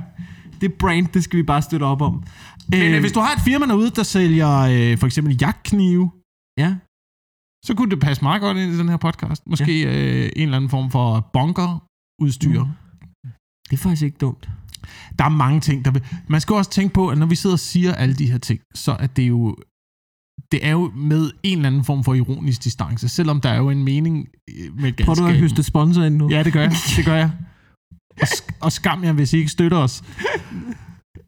det 0.61 0.73
brand, 0.73 1.07
det 1.09 1.25
skal 1.25 1.37
vi 1.37 1.43
bare 1.43 1.63
støtte 1.63 1.85
op 1.85 2.03
om. 2.03 2.25
Men 2.69 2.83
Øh, 2.83 2.95
øh, 2.95 3.01
hvis 3.01 3.13
du 3.13 3.21
har 3.21 3.33
et 3.33 3.41
firma 3.45 3.67
derude, 3.67 3.91
der 3.91 4.03
sælger 4.03 4.59
øh, 4.59 4.99
for 4.99 5.07
eksempel 5.07 5.37
jagtknive, 5.41 6.11
Ja, 6.59 6.75
så 7.65 7.75
kunne 7.77 7.91
det 7.91 8.01
passe 8.01 8.23
meget 8.23 8.41
godt 8.41 8.57
ind 8.59 8.73
i 8.73 8.79
den 8.79 8.89
her 8.89 8.97
podcast. 8.97 9.47
Måske 9.47 9.83
øh, 9.83 10.31
en 10.37 10.43
eller 10.43 10.57
anden 10.57 10.71
form 10.71 10.91
for 10.91 11.31
bunkerudstyr. 11.33 12.63
Mm. 12.65 12.71
det 13.71 13.73
er 13.73 13.77
faktisk 13.77 14.03
ikke 14.03 14.19
dumt. 14.21 14.49
Der 15.19 15.25
er 15.25 15.29
mange 15.29 15.61
ting, 15.61 15.85
der 15.85 15.91
vil... 15.91 16.03
Man 16.29 16.41
skal 16.41 16.55
også 16.55 16.71
tænke 16.71 16.95
på, 16.95 17.09
at 17.09 17.19
når 17.19 17.27
vi 17.27 17.35
sidder 17.35 17.55
og 17.57 17.61
siger 17.61 17.95
alle 17.95 18.15
de 18.15 18.31
her 18.31 18.39
ting, 18.39 18.61
så 18.75 18.93
er 18.93 19.07
det 19.07 19.29
jo... 19.29 19.57
Det 20.53 20.67
er 20.67 20.71
jo 20.71 20.93
med 20.97 21.31
en 21.43 21.59
eller 21.59 21.67
anden 21.67 21.85
form 21.85 22.05
for 22.05 22.15
ironisk 22.15 22.65
distance, 22.65 23.09
selvom 23.09 23.41
der 23.41 23.49
er 23.51 23.57
jo 23.59 23.71
en 23.71 23.85
mening 23.85 24.27
øh, 24.51 24.81
med 24.83 24.93
Prøv 25.05 25.17
du 25.17 25.27
at 25.27 25.37
høste 25.39 25.63
sponsor 25.63 26.03
ind 26.03 26.17
nu? 26.17 26.31
Ja, 26.31 26.43
det 26.43 26.53
gør 26.53 26.61
jeg. 26.63 26.73
Det 26.97 27.05
gør 27.05 27.15
jeg. 27.17 27.31
Og, 28.21 28.27
sk- 28.29 28.59
og 28.65 28.73
skam 28.73 29.05
jer, 29.05 29.13
hvis 29.13 29.33
I 29.33 29.37
ikke 29.39 29.51
støtter 29.51 29.79
os. 29.79 30.03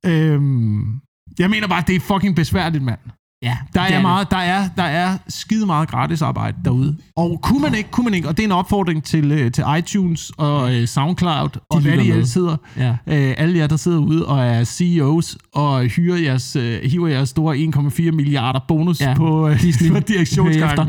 øhm, 0.07 1.01
jeg 1.39 1.51
mener 1.51 1.69
bare, 1.69 1.85
det 1.87 1.97
er 1.97 2.01
fucking 2.01 2.37
besværligt, 2.37 2.85
mand. 2.85 2.99
Ja 3.43 3.57
Der 3.75 3.81
er, 3.81 3.93
det. 3.93 4.03
meget, 4.03 4.31
der 4.31 4.37
er, 4.37 4.69
der 4.77 4.83
er 4.83 5.19
skide 5.29 5.67
meget 5.67 5.89
gratis 5.89 6.23
arbejde 6.23 6.57
derude. 6.65 6.97
Og 7.17 7.41
kunne 7.43 7.61
man 7.63 7.75
ikke, 7.75 7.91
kunne 7.91 8.05
man 8.05 8.15
ikke, 8.15 8.29
og 8.29 8.37
det 8.37 8.43
er 8.43 8.47
en 8.47 8.53
opfordring 8.53 9.05
til, 9.05 9.33
øh, 9.33 9.53
til 9.53 9.65
iTunes 9.79 10.31
og 10.31 10.75
øh, 10.75 10.87
SoundCloud, 10.89 11.51
og 11.71 11.81
hvad 11.81 11.97
de 11.97 12.09
ellers 12.11 12.29
sidder. 12.29 12.57
Ja. 12.77 12.91
Øh, 12.91 13.35
alle 13.39 13.59
jer, 13.59 13.67
der 13.67 13.77
sidder 13.77 13.99
ude 13.99 14.27
og 14.27 14.45
er 14.45 14.65
CEOs 14.65 15.39
og 15.55 15.85
hyrer 15.85 16.17
jeres, 16.17 16.57
øh, 16.57 16.83
hiver 16.91 17.09
jeres 17.09 17.29
store 17.29 17.57
1,4 17.57 18.11
milliarder 18.11 18.61
bonus 18.69 19.01
Ja, 19.01 19.15
på, 19.15 19.49
øh, 19.49 19.61
på 19.93 20.01
direktionsgangen. 20.01 20.89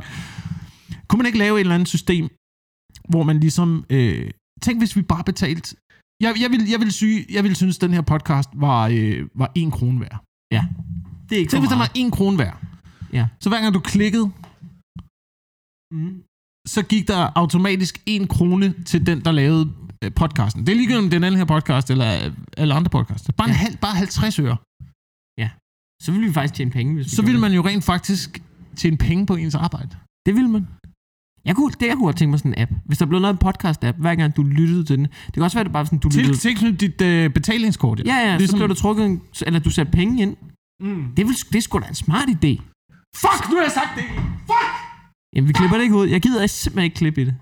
Kunne 1.07 1.17
man 1.17 1.25
ikke 1.25 1.37
lave 1.37 1.55
et 1.55 1.59
eller 1.59 1.75
andet 1.75 1.87
system, 1.87 2.29
hvor 3.09 3.23
man 3.23 3.39
ligesom... 3.39 3.85
Øh, 3.89 4.29
tænk, 4.61 4.79
hvis 4.79 4.95
vi 4.95 5.01
bare 5.01 5.23
betalte... 5.23 5.75
Jeg, 6.21 6.33
jeg, 6.41 6.51
vil, 6.51 6.69
jeg, 6.71 6.79
vil 6.79 6.91
syge, 6.91 7.25
jeg 7.33 7.43
vil 7.43 7.55
synes, 7.55 7.77
at 7.77 7.81
den 7.81 7.93
her 7.93 8.01
podcast 8.01 8.49
var, 8.55 8.87
øh, 8.93 9.19
var 9.35 9.51
1 9.55 9.71
krone 9.71 9.99
værd. 9.99 10.23
ja. 10.51 10.63
Det 11.33 11.37
er 11.37 11.41
ikke 11.43 11.51
Tænk, 11.51 11.61
hvis 11.63 11.69
den 11.69 11.79
var 11.79 11.91
1 11.95 12.11
krone 12.13 12.37
værd. 12.37 12.57
Ja. 13.13 13.27
Så 13.39 13.49
hver 13.49 13.61
gang 13.61 13.73
du 13.73 13.79
klikkede, 13.79 14.31
Mm. 15.95 16.23
så 16.67 16.81
gik 16.89 17.07
der 17.07 17.31
automatisk 17.35 18.01
1 18.05 18.29
krone 18.29 18.73
til 18.85 19.05
den, 19.05 19.19
der 19.25 19.31
lavede 19.31 19.71
øh, 20.03 20.11
podcasten. 20.13 20.65
Det 20.65 20.71
er 20.71 20.75
ligegyldigt, 20.75 21.03
om 21.03 21.09
det 21.09 21.17
er 21.23 21.29
den 21.29 21.37
her 21.37 21.45
podcast, 21.45 21.89
eller 21.89 22.05
alle 22.57 22.73
andre 22.73 22.89
podcasts. 22.89 23.31
Bare, 23.37 23.47
en 23.47 23.51
Ja. 23.51 23.57
halv, 23.57 23.77
bare 23.77 23.95
50 23.95 24.39
øre. 24.39 24.57
Så 26.05 26.11
vil 26.11 26.21
vi 26.21 26.33
faktisk 26.33 26.53
tjene 26.53 26.71
penge, 26.71 26.93
hvis 26.95 27.05
vi 27.05 27.09
Så 27.09 27.21
gør 27.21 27.25
vil 27.25 27.33
det. 27.33 27.41
man 27.41 27.51
jo 27.53 27.61
rent 27.65 27.83
faktisk 27.83 28.41
tjene 28.75 28.97
penge 28.97 29.25
på 29.25 29.35
ens 29.35 29.55
arbejde. 29.55 29.89
Det 30.25 30.35
vil 30.35 30.49
man. 30.49 30.67
Jeg 31.45 31.55
kunne, 31.55 31.71
det 31.79 31.87
jeg 31.87 31.95
kunne 31.95 32.05
godt 32.05 32.17
tænke 32.17 32.29
mig 32.29 32.39
sådan 32.39 32.53
en 32.53 32.61
app. 32.61 32.71
Hvis 32.85 32.97
der 32.97 33.05
blev 33.05 33.21
lavet 33.21 33.33
en 33.33 33.47
podcast-app, 33.47 33.97
hver 34.01 34.15
gang 34.15 34.35
du 34.35 34.43
lyttede 34.43 34.83
til 34.83 34.97
den. 34.97 35.05
Det 35.25 35.33
kan 35.33 35.43
også 35.43 35.57
være, 35.57 35.61
at 35.61 35.65
det 35.65 35.73
bare 35.73 35.85
sådan, 35.85 35.99
du 35.99 36.09
Til, 36.09 36.19
lyttede... 36.21 36.37
tilknyttet 36.37 36.81
dit 36.81 37.01
øh, 37.01 37.29
betalingskort. 37.33 38.01
Ja, 38.05 38.15
ja, 38.15 38.37
ligesom, 38.37 38.57
så 38.59 38.65
blev 38.65 38.69
der 38.69 38.75
trukket 38.75 39.05
en, 39.05 39.21
eller 39.47 39.59
du 39.59 39.69
satte 39.69 39.91
penge 39.91 40.21
ind. 40.21 40.37
Mm. 40.83 41.03
Det, 41.17 41.23
vil, 41.27 41.35
det 41.51 41.55
er 41.55 41.61
sgu 41.61 41.79
da 41.79 41.87
en 41.87 41.95
smart 42.05 42.27
idé. 42.37 42.51
Fuck, 43.23 43.41
nu 43.49 43.55
har 43.57 43.63
jeg 43.69 43.71
sagt 43.79 43.91
det. 43.95 44.03
Fuck! 44.49 44.69
Jamen, 45.35 45.47
vi 45.47 45.53
klipper 45.53 45.77
det 45.77 45.83
ikke 45.83 45.95
ud. 45.95 46.07
Jeg 46.07 46.21
gider 46.21 46.47
simpelthen 46.47 46.83
ikke 46.83 46.95
klippe 46.95 47.21
i 47.21 47.25
det. 47.25 47.35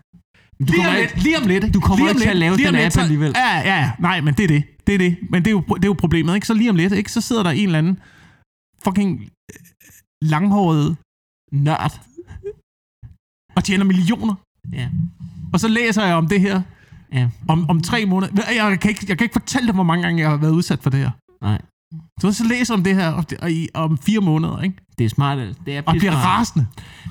Men 0.60 0.68
du 0.68 0.74
Lige 0.74 0.88
om 0.88 0.94
lidt, 0.96 1.12
ikke, 1.12 1.24
lige 1.24 1.38
om 1.42 1.48
lidt. 1.48 1.74
du 1.74 1.80
kommer 1.80 2.10
ikke 2.10 2.22
til 2.22 2.30
at 2.30 2.36
lave 2.38 2.58
den 2.58 2.74
lidt, 2.74 2.86
app 2.86 2.94
så- 2.94 3.02
alligevel. 3.02 3.32
Ja, 3.36 3.58
ja, 3.58 3.76
ja. 3.84 3.92
Nej, 4.00 4.22
men 4.22 4.34
det 4.34 4.44
er 4.44 4.48
det. 4.48 4.64
Det 4.88 4.96
er 4.96 4.98
det. 4.98 5.18
Men 5.30 5.40
det 5.46 5.48
er 5.48 5.52
jo, 5.52 5.62
det 5.76 5.84
er 5.86 5.88
jo 5.88 5.94
problemet, 5.94 6.36
ikke? 6.36 6.48
Så 6.48 6.54
lige 6.54 6.70
om 6.70 6.76
lidt, 6.76 6.94
ikke? 6.94 7.12
Så 7.12 7.22
sidder 7.22 7.44
der 7.44 7.50
en 7.50 7.66
eller 7.66 7.78
anden 7.80 8.00
fucking 8.84 9.22
øh, 9.22 9.28
langhåret 10.22 10.98
nørd. 11.52 11.92
og 13.56 13.64
tjener 13.64 13.86
millioner. 13.86 14.36
Ja. 14.74 14.90
Og 15.54 15.60
så 15.60 15.68
læser 15.68 16.06
jeg 16.06 16.16
om 16.16 16.28
det 16.28 16.42
her 16.42 16.62
Ja. 17.14 17.30
om, 17.48 17.70
om 17.70 17.82
tre 17.82 18.06
måneder. 18.06 18.52
Jeg 18.52 18.80
kan, 18.80 18.90
ikke, 18.90 19.06
jeg 19.10 19.18
kan 19.18 19.26
ikke 19.26 19.34
fortælle 19.34 19.68
dig, 19.68 19.74
hvor 19.74 19.84
mange 19.84 20.04
gange 20.04 20.22
jeg 20.22 20.30
har 20.30 20.38
været 20.38 20.52
udsat 20.52 20.80
for 20.84 20.90
det 20.90 21.00
her. 21.00 21.12
Nej. 21.42 21.62
Så 22.22 22.32
så 22.32 22.44
læser 22.44 22.74
om 22.74 22.84
det 22.84 22.96
her 22.96 23.08
om, 23.08 23.26
og 23.42 23.52
i, 23.52 23.68
om 23.74 23.98
fire 23.98 24.20
måneder, 24.20 24.62
ikke? 24.62 24.76
Det 24.98 25.06
er 25.06 25.10
smart. 25.10 25.38
Det 25.38 25.48
er 25.76 25.82
Og 25.86 25.94
bliver 25.94 26.12
pissesmart. 26.12 26.26
rasende. 26.26 26.66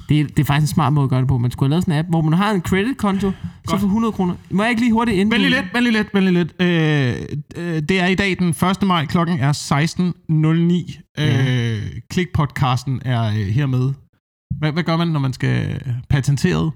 Det 0.09 0.21
er, 0.21 0.25
det 0.25 0.39
er 0.39 0.45
faktisk 0.45 0.71
en 0.71 0.75
smart 0.75 0.93
måde 0.93 1.05
at 1.05 1.11
gøre 1.11 1.21
det 1.21 1.29
på. 1.29 1.39
Man 1.39 1.51
skulle 1.51 1.67
have 1.69 1.71
lavet 1.71 1.85
sådan 1.85 1.95
en 1.95 1.99
app, 1.99 2.09
hvor 2.09 2.21
man 2.21 2.33
har 2.33 2.51
en 2.51 2.61
creditkonto, 2.61 3.33
så 3.69 3.79
for 3.79 3.87
100 3.87 4.13
kroner. 4.13 4.35
Må 4.51 4.63
jeg 4.63 4.71
ikke 4.71 4.83
lige 4.83 4.93
hurtigt 4.93 5.19
ind? 5.19 5.33
Lige 5.33 5.51
lidt, 5.51 5.83
lige 5.83 5.93
lidt, 5.93 6.15
lige 6.15 6.33
lidt. 6.33 6.55
Øh, 6.61 7.15
øh, 7.57 7.83
det 7.83 8.01
er 8.01 8.07
i 8.07 8.15
dag 8.15 8.37
den 8.39 8.49
1. 8.49 8.83
maj, 8.83 9.07
klokken 9.07 9.39
er 9.39 9.53
16.09. 9.53 11.13
Ja. 11.19 11.75
Øh, 11.77 11.83
Klikpodcasten 12.11 13.01
er 13.05 13.23
øh, 13.23 13.35
hermed. 13.35 13.93
Hvad, 14.59 14.73
hvad 14.73 14.83
gør 14.83 14.97
man, 14.97 15.09
når 15.09 15.21
man 15.21 15.33
skal 15.33 15.81
patenteret? 16.11 16.73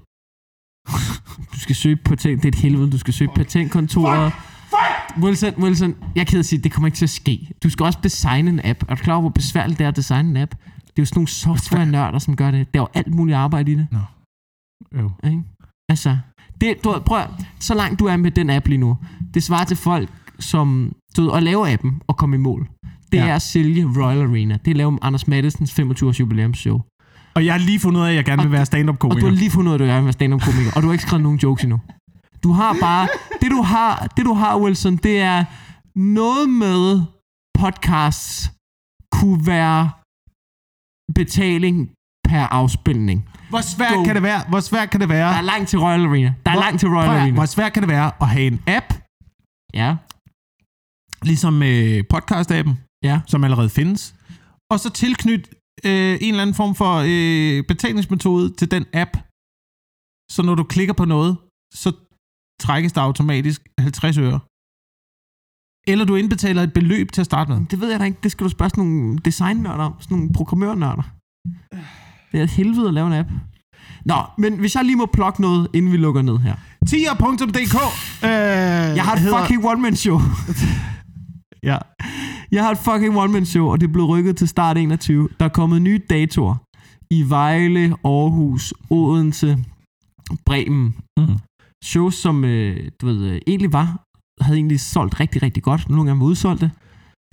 Du 1.53 1.59
skal 1.59 1.75
søge 1.75 1.95
patent. 1.95 2.43
Det 2.43 2.45
er 2.45 2.57
et 2.57 2.61
helvede. 2.63 2.91
Du 2.91 2.97
skal 2.97 3.13
søge 3.13 3.29
patentkontoret. 3.35 4.31
Wilson, 5.21 5.53
Wilson, 5.63 5.95
jeg 6.15 6.33
er 6.33 6.39
at 6.39 6.45
sige, 6.45 6.59
det 6.63 6.71
kommer 6.71 6.87
ikke 6.87 6.95
til 6.95 7.05
at 7.05 7.09
ske. 7.09 7.49
Du 7.63 7.69
skal 7.69 7.83
også 7.85 7.99
designe 8.03 8.49
en 8.49 8.61
app. 8.63 8.83
Er 8.89 8.95
du 8.95 9.03
klar 9.03 9.13
over, 9.13 9.21
hvor 9.21 9.29
besværligt 9.29 9.79
det 9.79 9.83
er 9.85 9.87
at 9.87 9.95
designe 9.95 10.29
en 10.29 10.37
app? 10.37 10.51
Det 10.75 10.87
er 10.87 11.01
jo 11.01 11.05
sådan 11.05 11.17
nogle 11.17 11.27
software-nørder, 11.27 12.19
som 12.19 12.35
gør 12.35 12.51
det. 12.51 12.73
Der 12.73 12.79
er 12.79 12.83
jo 12.83 12.87
alt 12.93 13.13
muligt 13.15 13.37
arbejde 13.37 13.71
i 13.71 13.75
det. 13.75 13.87
Jo. 14.99 15.11
Ikke? 15.23 15.41
Altså, 15.89 16.17
det, 16.61 16.83
du, 16.83 16.99
prøv, 17.05 17.17
at- 17.19 17.29
så 17.59 17.73
langt 17.75 17.99
du 17.99 18.05
er 18.05 18.17
med 18.17 18.31
den 18.31 18.49
app 18.49 18.67
lige 18.67 18.77
nu, 18.77 18.97
det 19.33 19.43
svarer 19.43 19.65
til 19.65 19.77
folk, 19.77 20.09
som 20.39 20.91
du 21.17 21.21
ved, 21.21 21.31
at 21.33 21.43
lave 21.43 21.69
appen 21.73 22.01
og 22.07 22.17
komme 22.17 22.35
i 22.35 22.39
mål. 22.39 22.67
Det 23.11 23.17
Ja. 23.17 23.27
er 23.27 23.35
at 23.35 23.41
sælge 23.41 23.85
Royal 23.97 24.21
Arena. 24.21 24.53
Det 24.53 24.67
er 24.67 24.71
at 24.71 24.77
lave 24.77 24.99
Anders 25.01 25.27
Mattesens 25.27 25.79
25-års 25.79 26.19
jubilæumsshow. 26.19 26.81
Og 27.35 27.45
jeg 27.45 27.53
har 27.53 27.59
lige 27.59 27.79
fundet 27.79 28.01
ud 28.01 28.05
af, 28.05 28.09
at 28.09 28.15
jeg 28.15 28.25
gerne 28.25 28.41
vil 28.41 28.51
være 28.51 28.61
Og 28.61 28.67
stand-up-komiker. 28.67 29.19
du 29.19 29.25
har 29.25 29.33
lige 29.33 29.51
fundet 29.51 29.69
ud 29.69 29.73
af, 29.73 29.75
at 29.75 29.79
du 29.79 29.85
gerne 29.85 29.99
vil 29.99 30.05
være 30.05 30.13
stand-up-komiker, 30.13 30.71
og 30.75 30.81
du 30.81 30.87
har 30.87 30.91
ikke 30.93 31.01
skrevet 31.03 31.23
nogen 31.23 31.39
jokes 31.43 31.63
endnu. 31.63 31.79
Du 32.43 32.51
har 32.51 32.77
bare... 32.81 33.07
Det 33.45 33.51
du 33.51 33.61
har, 33.61 34.07
det 34.17 34.25
du 34.25 34.33
har 34.33 34.59
Wilson, 34.59 34.95
det 34.97 35.19
er 35.19 35.45
noget 35.99 36.49
med 36.49 37.01
podcasts 37.59 38.51
kunne 39.11 39.45
være 39.47 39.91
betaling 41.15 41.91
per 42.29 42.43
afspilning. 42.59 43.29
Hvor 43.49 43.61
svært 43.61 43.93
Go. 43.93 44.03
kan 44.03 44.15
det 44.15 44.23
være? 44.23 44.41
Hvor 44.49 44.59
svært 44.59 44.89
kan 44.89 44.99
det 45.01 45.09
være? 45.09 45.29
Der 45.29 45.37
er 45.37 45.41
langt 45.41 45.69
til 45.69 45.79
Royal 45.79 46.05
Arena. 46.05 46.33
Der 46.45 46.51
er 46.51 46.55
Hvor- 46.55 46.61
langt 46.63 46.79
til 46.79 46.89
Royal 46.89 47.09
Arena. 47.09 47.33
Hvor 47.33 47.45
svært 47.45 47.73
kan 47.73 47.81
det 47.83 47.89
være 47.89 48.11
at 48.21 48.27
have 48.29 48.47
en 48.47 48.61
app, 48.67 48.93
Ja, 49.73 49.95
ligesom 51.23 51.63
øh, 51.63 52.03
podcast-appen, 52.13 52.73
ja. 53.03 53.21
som 53.27 53.43
allerede 53.43 53.69
findes, 53.69 54.15
og 54.71 54.79
så 54.79 54.89
tilknyt 54.89 55.49
øh, 55.85 56.17
en 56.21 56.29
eller 56.33 56.41
anden 56.41 56.53
form 56.61 56.75
for 56.75 56.93
øh, 57.07 57.63
betalingsmetode 57.67 58.53
til 58.59 58.71
den 58.71 58.85
app. 58.93 59.13
Så 60.31 60.41
når 60.43 60.55
du 60.55 60.63
klikker 60.63 60.93
på 60.93 61.05
noget, 61.05 61.37
så 61.73 61.89
trækkes 62.61 62.93
der 62.93 63.01
automatisk 63.01 63.61
50 63.79 64.17
øre. 64.17 64.39
Eller 65.87 66.05
du 66.05 66.15
indbetaler 66.15 66.63
et 66.63 66.73
beløb 66.73 67.11
til 67.11 67.21
at 67.21 67.25
starte 67.25 67.51
med. 67.51 67.65
Det 67.71 67.81
ved 67.81 67.91
jeg 67.91 67.99
da 67.99 68.03
ikke. 68.05 68.17
Det 68.23 68.31
skal 68.31 68.43
du 68.43 68.49
spørge 68.49 68.69
sådan 68.69 68.83
nogle 68.83 69.17
designnørder 69.25 69.83
om. 69.83 69.93
Sådan 69.99 70.17
nogle 70.17 70.33
programmørnørder. 70.33 71.03
Det 72.31 72.39
er 72.39 72.43
et 72.43 72.49
helvede 72.49 72.87
at 72.87 72.93
lave 72.93 73.07
en 73.07 73.13
app. 73.13 73.29
Nå, 74.05 74.15
men 74.37 74.59
hvis 74.59 74.75
jeg 74.75 74.85
lige 74.85 74.95
må 74.95 75.05
plukke 75.13 75.41
noget, 75.41 75.67
inden 75.73 75.91
vi 75.91 75.97
lukker 75.97 76.21
ned 76.21 76.37
her. 76.37 76.55
Tier.dk 76.87 77.75
øh, 78.23 78.29
Jeg 78.29 79.03
har 79.03 79.13
et 79.13 79.19
hedder- 79.19 79.41
fucking 79.41 79.65
one-man-show. 79.65 80.19
Ja. 81.63 81.77
Jeg 82.51 82.63
har 82.63 82.71
et 82.71 82.77
fucking 82.77 83.17
one-man-show, 83.17 83.67
og 83.71 83.81
det 83.81 83.91
blevet 83.91 84.09
rykket 84.09 84.37
til 84.37 84.47
start 84.47 84.77
21. 84.77 85.29
Der 85.39 85.45
er 85.45 85.49
kommet 85.49 85.81
nye 85.81 86.01
datoer 86.09 86.55
i 87.11 87.29
Vejle, 87.29 87.83
Aarhus, 88.03 88.73
Odense, 88.89 89.57
Bremen. 90.45 90.95
Mm. 91.17 91.23
Shows, 91.85 92.15
som 92.15 92.43
øh, 92.45 92.91
du 93.01 93.05
ved, 93.05 93.19
øh, 93.29 93.41
egentlig 93.47 93.73
var, 93.73 93.87
havde 94.41 94.57
egentlig 94.57 94.79
solgt 94.79 95.19
rigtig, 95.19 95.43
rigtig 95.43 95.63
godt. 95.63 95.89
Nogle 95.89 96.05
gange 96.05 96.19
var 96.21 96.25
udsolgte. 96.25 96.71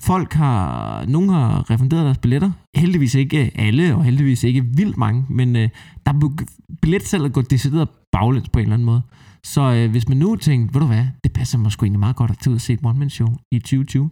Folk 0.03 0.33
har, 0.33 1.05
nogle 1.07 1.33
har 1.33 1.71
refunderet 1.71 2.05
deres 2.05 2.19
billetter. 2.19 2.51
Heldigvis 2.77 3.15
ikke 3.15 3.51
alle, 3.55 3.95
og 3.95 4.05
heldigvis 4.05 4.45
ikke 4.45 4.63
vildt 4.77 4.97
mange, 4.97 5.25
men 5.29 5.57
øh, 5.57 5.69
der 6.07 6.13
er 6.13 6.45
billetsalget 6.83 7.33
gået 7.33 7.51
decideret 7.51 7.89
baglæns 8.13 8.49
på 8.49 8.59
en 8.59 8.63
eller 8.63 8.75
anden 8.75 8.87
måde. 8.87 9.03
Så 9.45 9.63
øh, 9.73 9.91
hvis 9.91 10.09
man 10.09 10.17
nu 10.17 10.37
tænker, 10.37 10.73
ved 10.73 10.81
du 10.81 10.87
hvad, 10.87 11.07
det 11.25 11.33
passer 11.33 11.59
mig 11.59 11.73
sgu 11.73 11.85
egentlig 11.85 12.01
meget 12.01 12.17
godt 12.17 12.31
at 12.31 12.39
tage 12.39 12.51
ud 12.51 12.55
og 12.55 12.61
se 12.61 12.73
et 12.73 12.81
one-man-show 12.85 13.29
i 13.53 13.59
2020, 13.59 14.11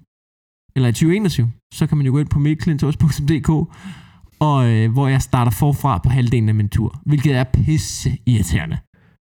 eller 0.76 0.88
i 0.88 0.92
2021, 0.92 1.50
så 1.74 1.86
kan 1.86 1.96
man 1.96 2.06
jo 2.06 2.12
gå 2.12 2.18
ind 2.18 2.28
på 2.28 2.38
mikkelintors.dk, 2.38 3.50
og 4.40 4.68
øh, 4.70 4.92
hvor 4.92 5.08
jeg 5.08 5.22
starter 5.22 5.50
forfra 5.52 5.98
på 5.98 6.08
halvdelen 6.08 6.48
af 6.48 6.54
min 6.54 6.68
tur, 6.68 7.00
hvilket 7.06 7.36
er 7.36 7.44
pisse 7.44 8.10
irriterende 8.26 8.78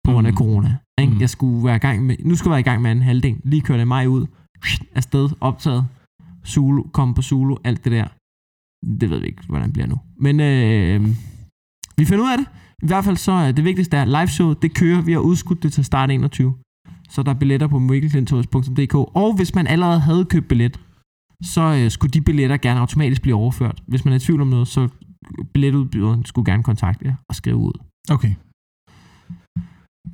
på 0.05 0.13
grund 0.13 0.27
af 0.27 0.33
Mm. 0.33 0.37
corona. 0.37 0.77
Ikke? 1.01 1.13
Mm. 1.13 1.21
Jeg 1.21 1.31
skulle 1.31 1.65
være 1.65 1.77
i 1.77 1.79
gang 1.79 2.07
med, 2.07 2.17
nu 2.25 2.35
skulle 2.35 2.51
jeg 2.51 2.53
være 2.53 2.61
i 2.61 2.71
gang 2.71 2.83
med 2.83 2.91
anden 2.91 3.05
halvdel. 3.05 3.37
Lige 3.45 3.63
kørte 3.63 3.85
mig 3.85 4.09
ud, 4.09 4.27
afsted, 4.95 5.29
optaget, 5.41 5.87
Zulu, 6.47 6.83
kom 6.93 7.15
på 7.15 7.23
Zulu, 7.23 7.57
alt 7.65 7.85
det 7.85 7.93
der. 7.93 8.09
Det 9.01 9.11
ved 9.11 9.21
vi 9.21 9.27
ikke, 9.27 9.43
hvordan 9.49 9.67
det 9.67 9.73
bliver 9.73 9.87
nu. 9.87 9.97
Men 10.17 10.41
øh, 10.41 11.09
vi 11.97 12.05
finder 12.05 12.25
ud 12.25 12.31
af 12.31 12.39
det. 12.39 12.47
I 12.83 12.87
hvert 12.87 13.05
fald 13.05 13.17
så 13.17 13.33
er 13.33 13.53
det 13.53 13.65
vigtigste 13.65 13.97
er, 13.97 14.05
liveshow, 14.05 14.53
det 14.53 14.75
kører, 14.75 15.01
vi 15.01 15.13
har 15.13 15.21
udskudt 15.21 15.63
det 15.63 15.73
til 15.73 15.85
start 15.85 16.11
21. 16.11 16.55
Så 17.09 17.23
der 17.23 17.31
er 17.31 17.39
billetter 17.39 17.67
på 17.67 17.79
mikkelklintorius.dk. 17.79 18.95
Og 18.95 19.37
hvis 19.37 19.55
man 19.55 19.67
allerede 19.67 20.01
havde 20.01 20.25
købt 20.25 20.49
billet, 20.49 20.81
så 21.43 21.61
øh, 21.61 21.91
skulle 21.91 22.11
de 22.11 22.21
billetter 22.21 22.57
gerne 22.57 22.81
automatisk 22.81 23.23
blive 23.23 23.37
overført. 23.37 23.83
Hvis 23.87 24.05
man 24.05 24.13
er 24.13 24.17
i 24.17 24.21
tvivl 24.21 24.41
om 24.41 24.49
noget, 24.49 24.69
så 24.69 24.89
billetudbyderen 25.53 26.25
skulle 26.25 26.53
gerne 26.53 26.63
kontakte 26.63 27.07
jer 27.07 27.15
og 27.29 27.35
skrive 27.35 27.57
ud. 27.57 27.73
Okay. 28.11 28.35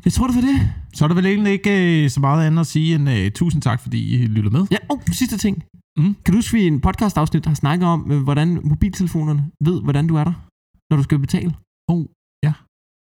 Jeg 0.04 0.12
tror, 0.12 0.26
det 0.26 0.36
var 0.36 0.42
det. 0.50 0.58
Så 0.94 1.04
er 1.04 1.08
der 1.08 1.14
vel 1.14 1.26
egentlig 1.26 1.52
ikke 1.52 2.04
øh, 2.04 2.10
så 2.10 2.20
meget 2.20 2.46
andet 2.46 2.60
at 2.60 2.66
sige 2.66 2.94
end 2.94 3.08
uh, 3.08 3.32
tusind 3.34 3.62
tak, 3.62 3.80
fordi 3.80 3.98
I 4.14 4.26
lytter 4.26 4.50
med. 4.50 4.66
Ja, 4.70 4.76
oh, 4.88 4.98
sidste 5.12 5.36
ting. 5.44 5.64
Mm. 5.98 6.14
Kan 6.24 6.32
du 6.32 6.38
huske, 6.38 6.52
vi 6.56 6.62
i 6.62 6.66
en 6.66 6.80
podcast-afsnit 6.80 7.46
har 7.46 7.54
snakket 7.54 7.88
om, 7.88 8.10
øh, 8.12 8.22
hvordan 8.22 8.48
mobiltelefonerne 8.64 9.42
ved, 9.64 9.82
hvordan 9.82 10.06
du 10.06 10.14
er 10.16 10.24
der, 10.24 10.32
når 10.90 10.96
du 10.96 11.02
skal 11.02 11.18
betale? 11.18 11.50
Oh, 11.88 12.04
ja. 12.46 12.52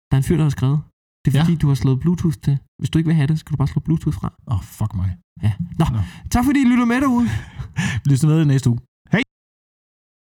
Der 0.07 0.13
er 0.15 0.17
en 0.17 0.23
fyr, 0.23 0.37
der 0.37 0.43
har 0.43 0.49
skrevet. 0.59 0.79
Det 1.25 1.29
er 1.33 1.37
Ja. 1.37 1.43
fordi, 1.43 1.55
du 1.55 1.67
har 1.67 1.75
slået 1.75 1.99
Bluetooth 1.99 2.37
til. 2.45 2.57
Hvis 2.79 2.89
du 2.89 2.97
ikke 2.99 3.07
vil 3.07 3.15
have 3.15 3.27
det, 3.27 3.39
skal 3.39 3.51
du 3.51 3.57
bare 3.57 3.67
slå 3.67 3.79
Bluetooth 3.87 4.17
fra. 4.19 4.27
Åh, 4.47 4.55
oh, 4.57 4.63
fuck 4.63 4.91
mig. 4.95 5.09
Ja. 5.43 5.51
Nå, 5.79 5.85
Nå. 5.95 5.99
tak 6.31 6.45
fordi 6.45 6.59
I 6.61 6.67
lytter 6.71 6.85
med 6.85 7.01
derude. 7.01 7.27
Lyt 8.09 8.23
med 8.23 8.41
i 8.41 8.45
næste 8.45 8.69
uge. 8.69 8.79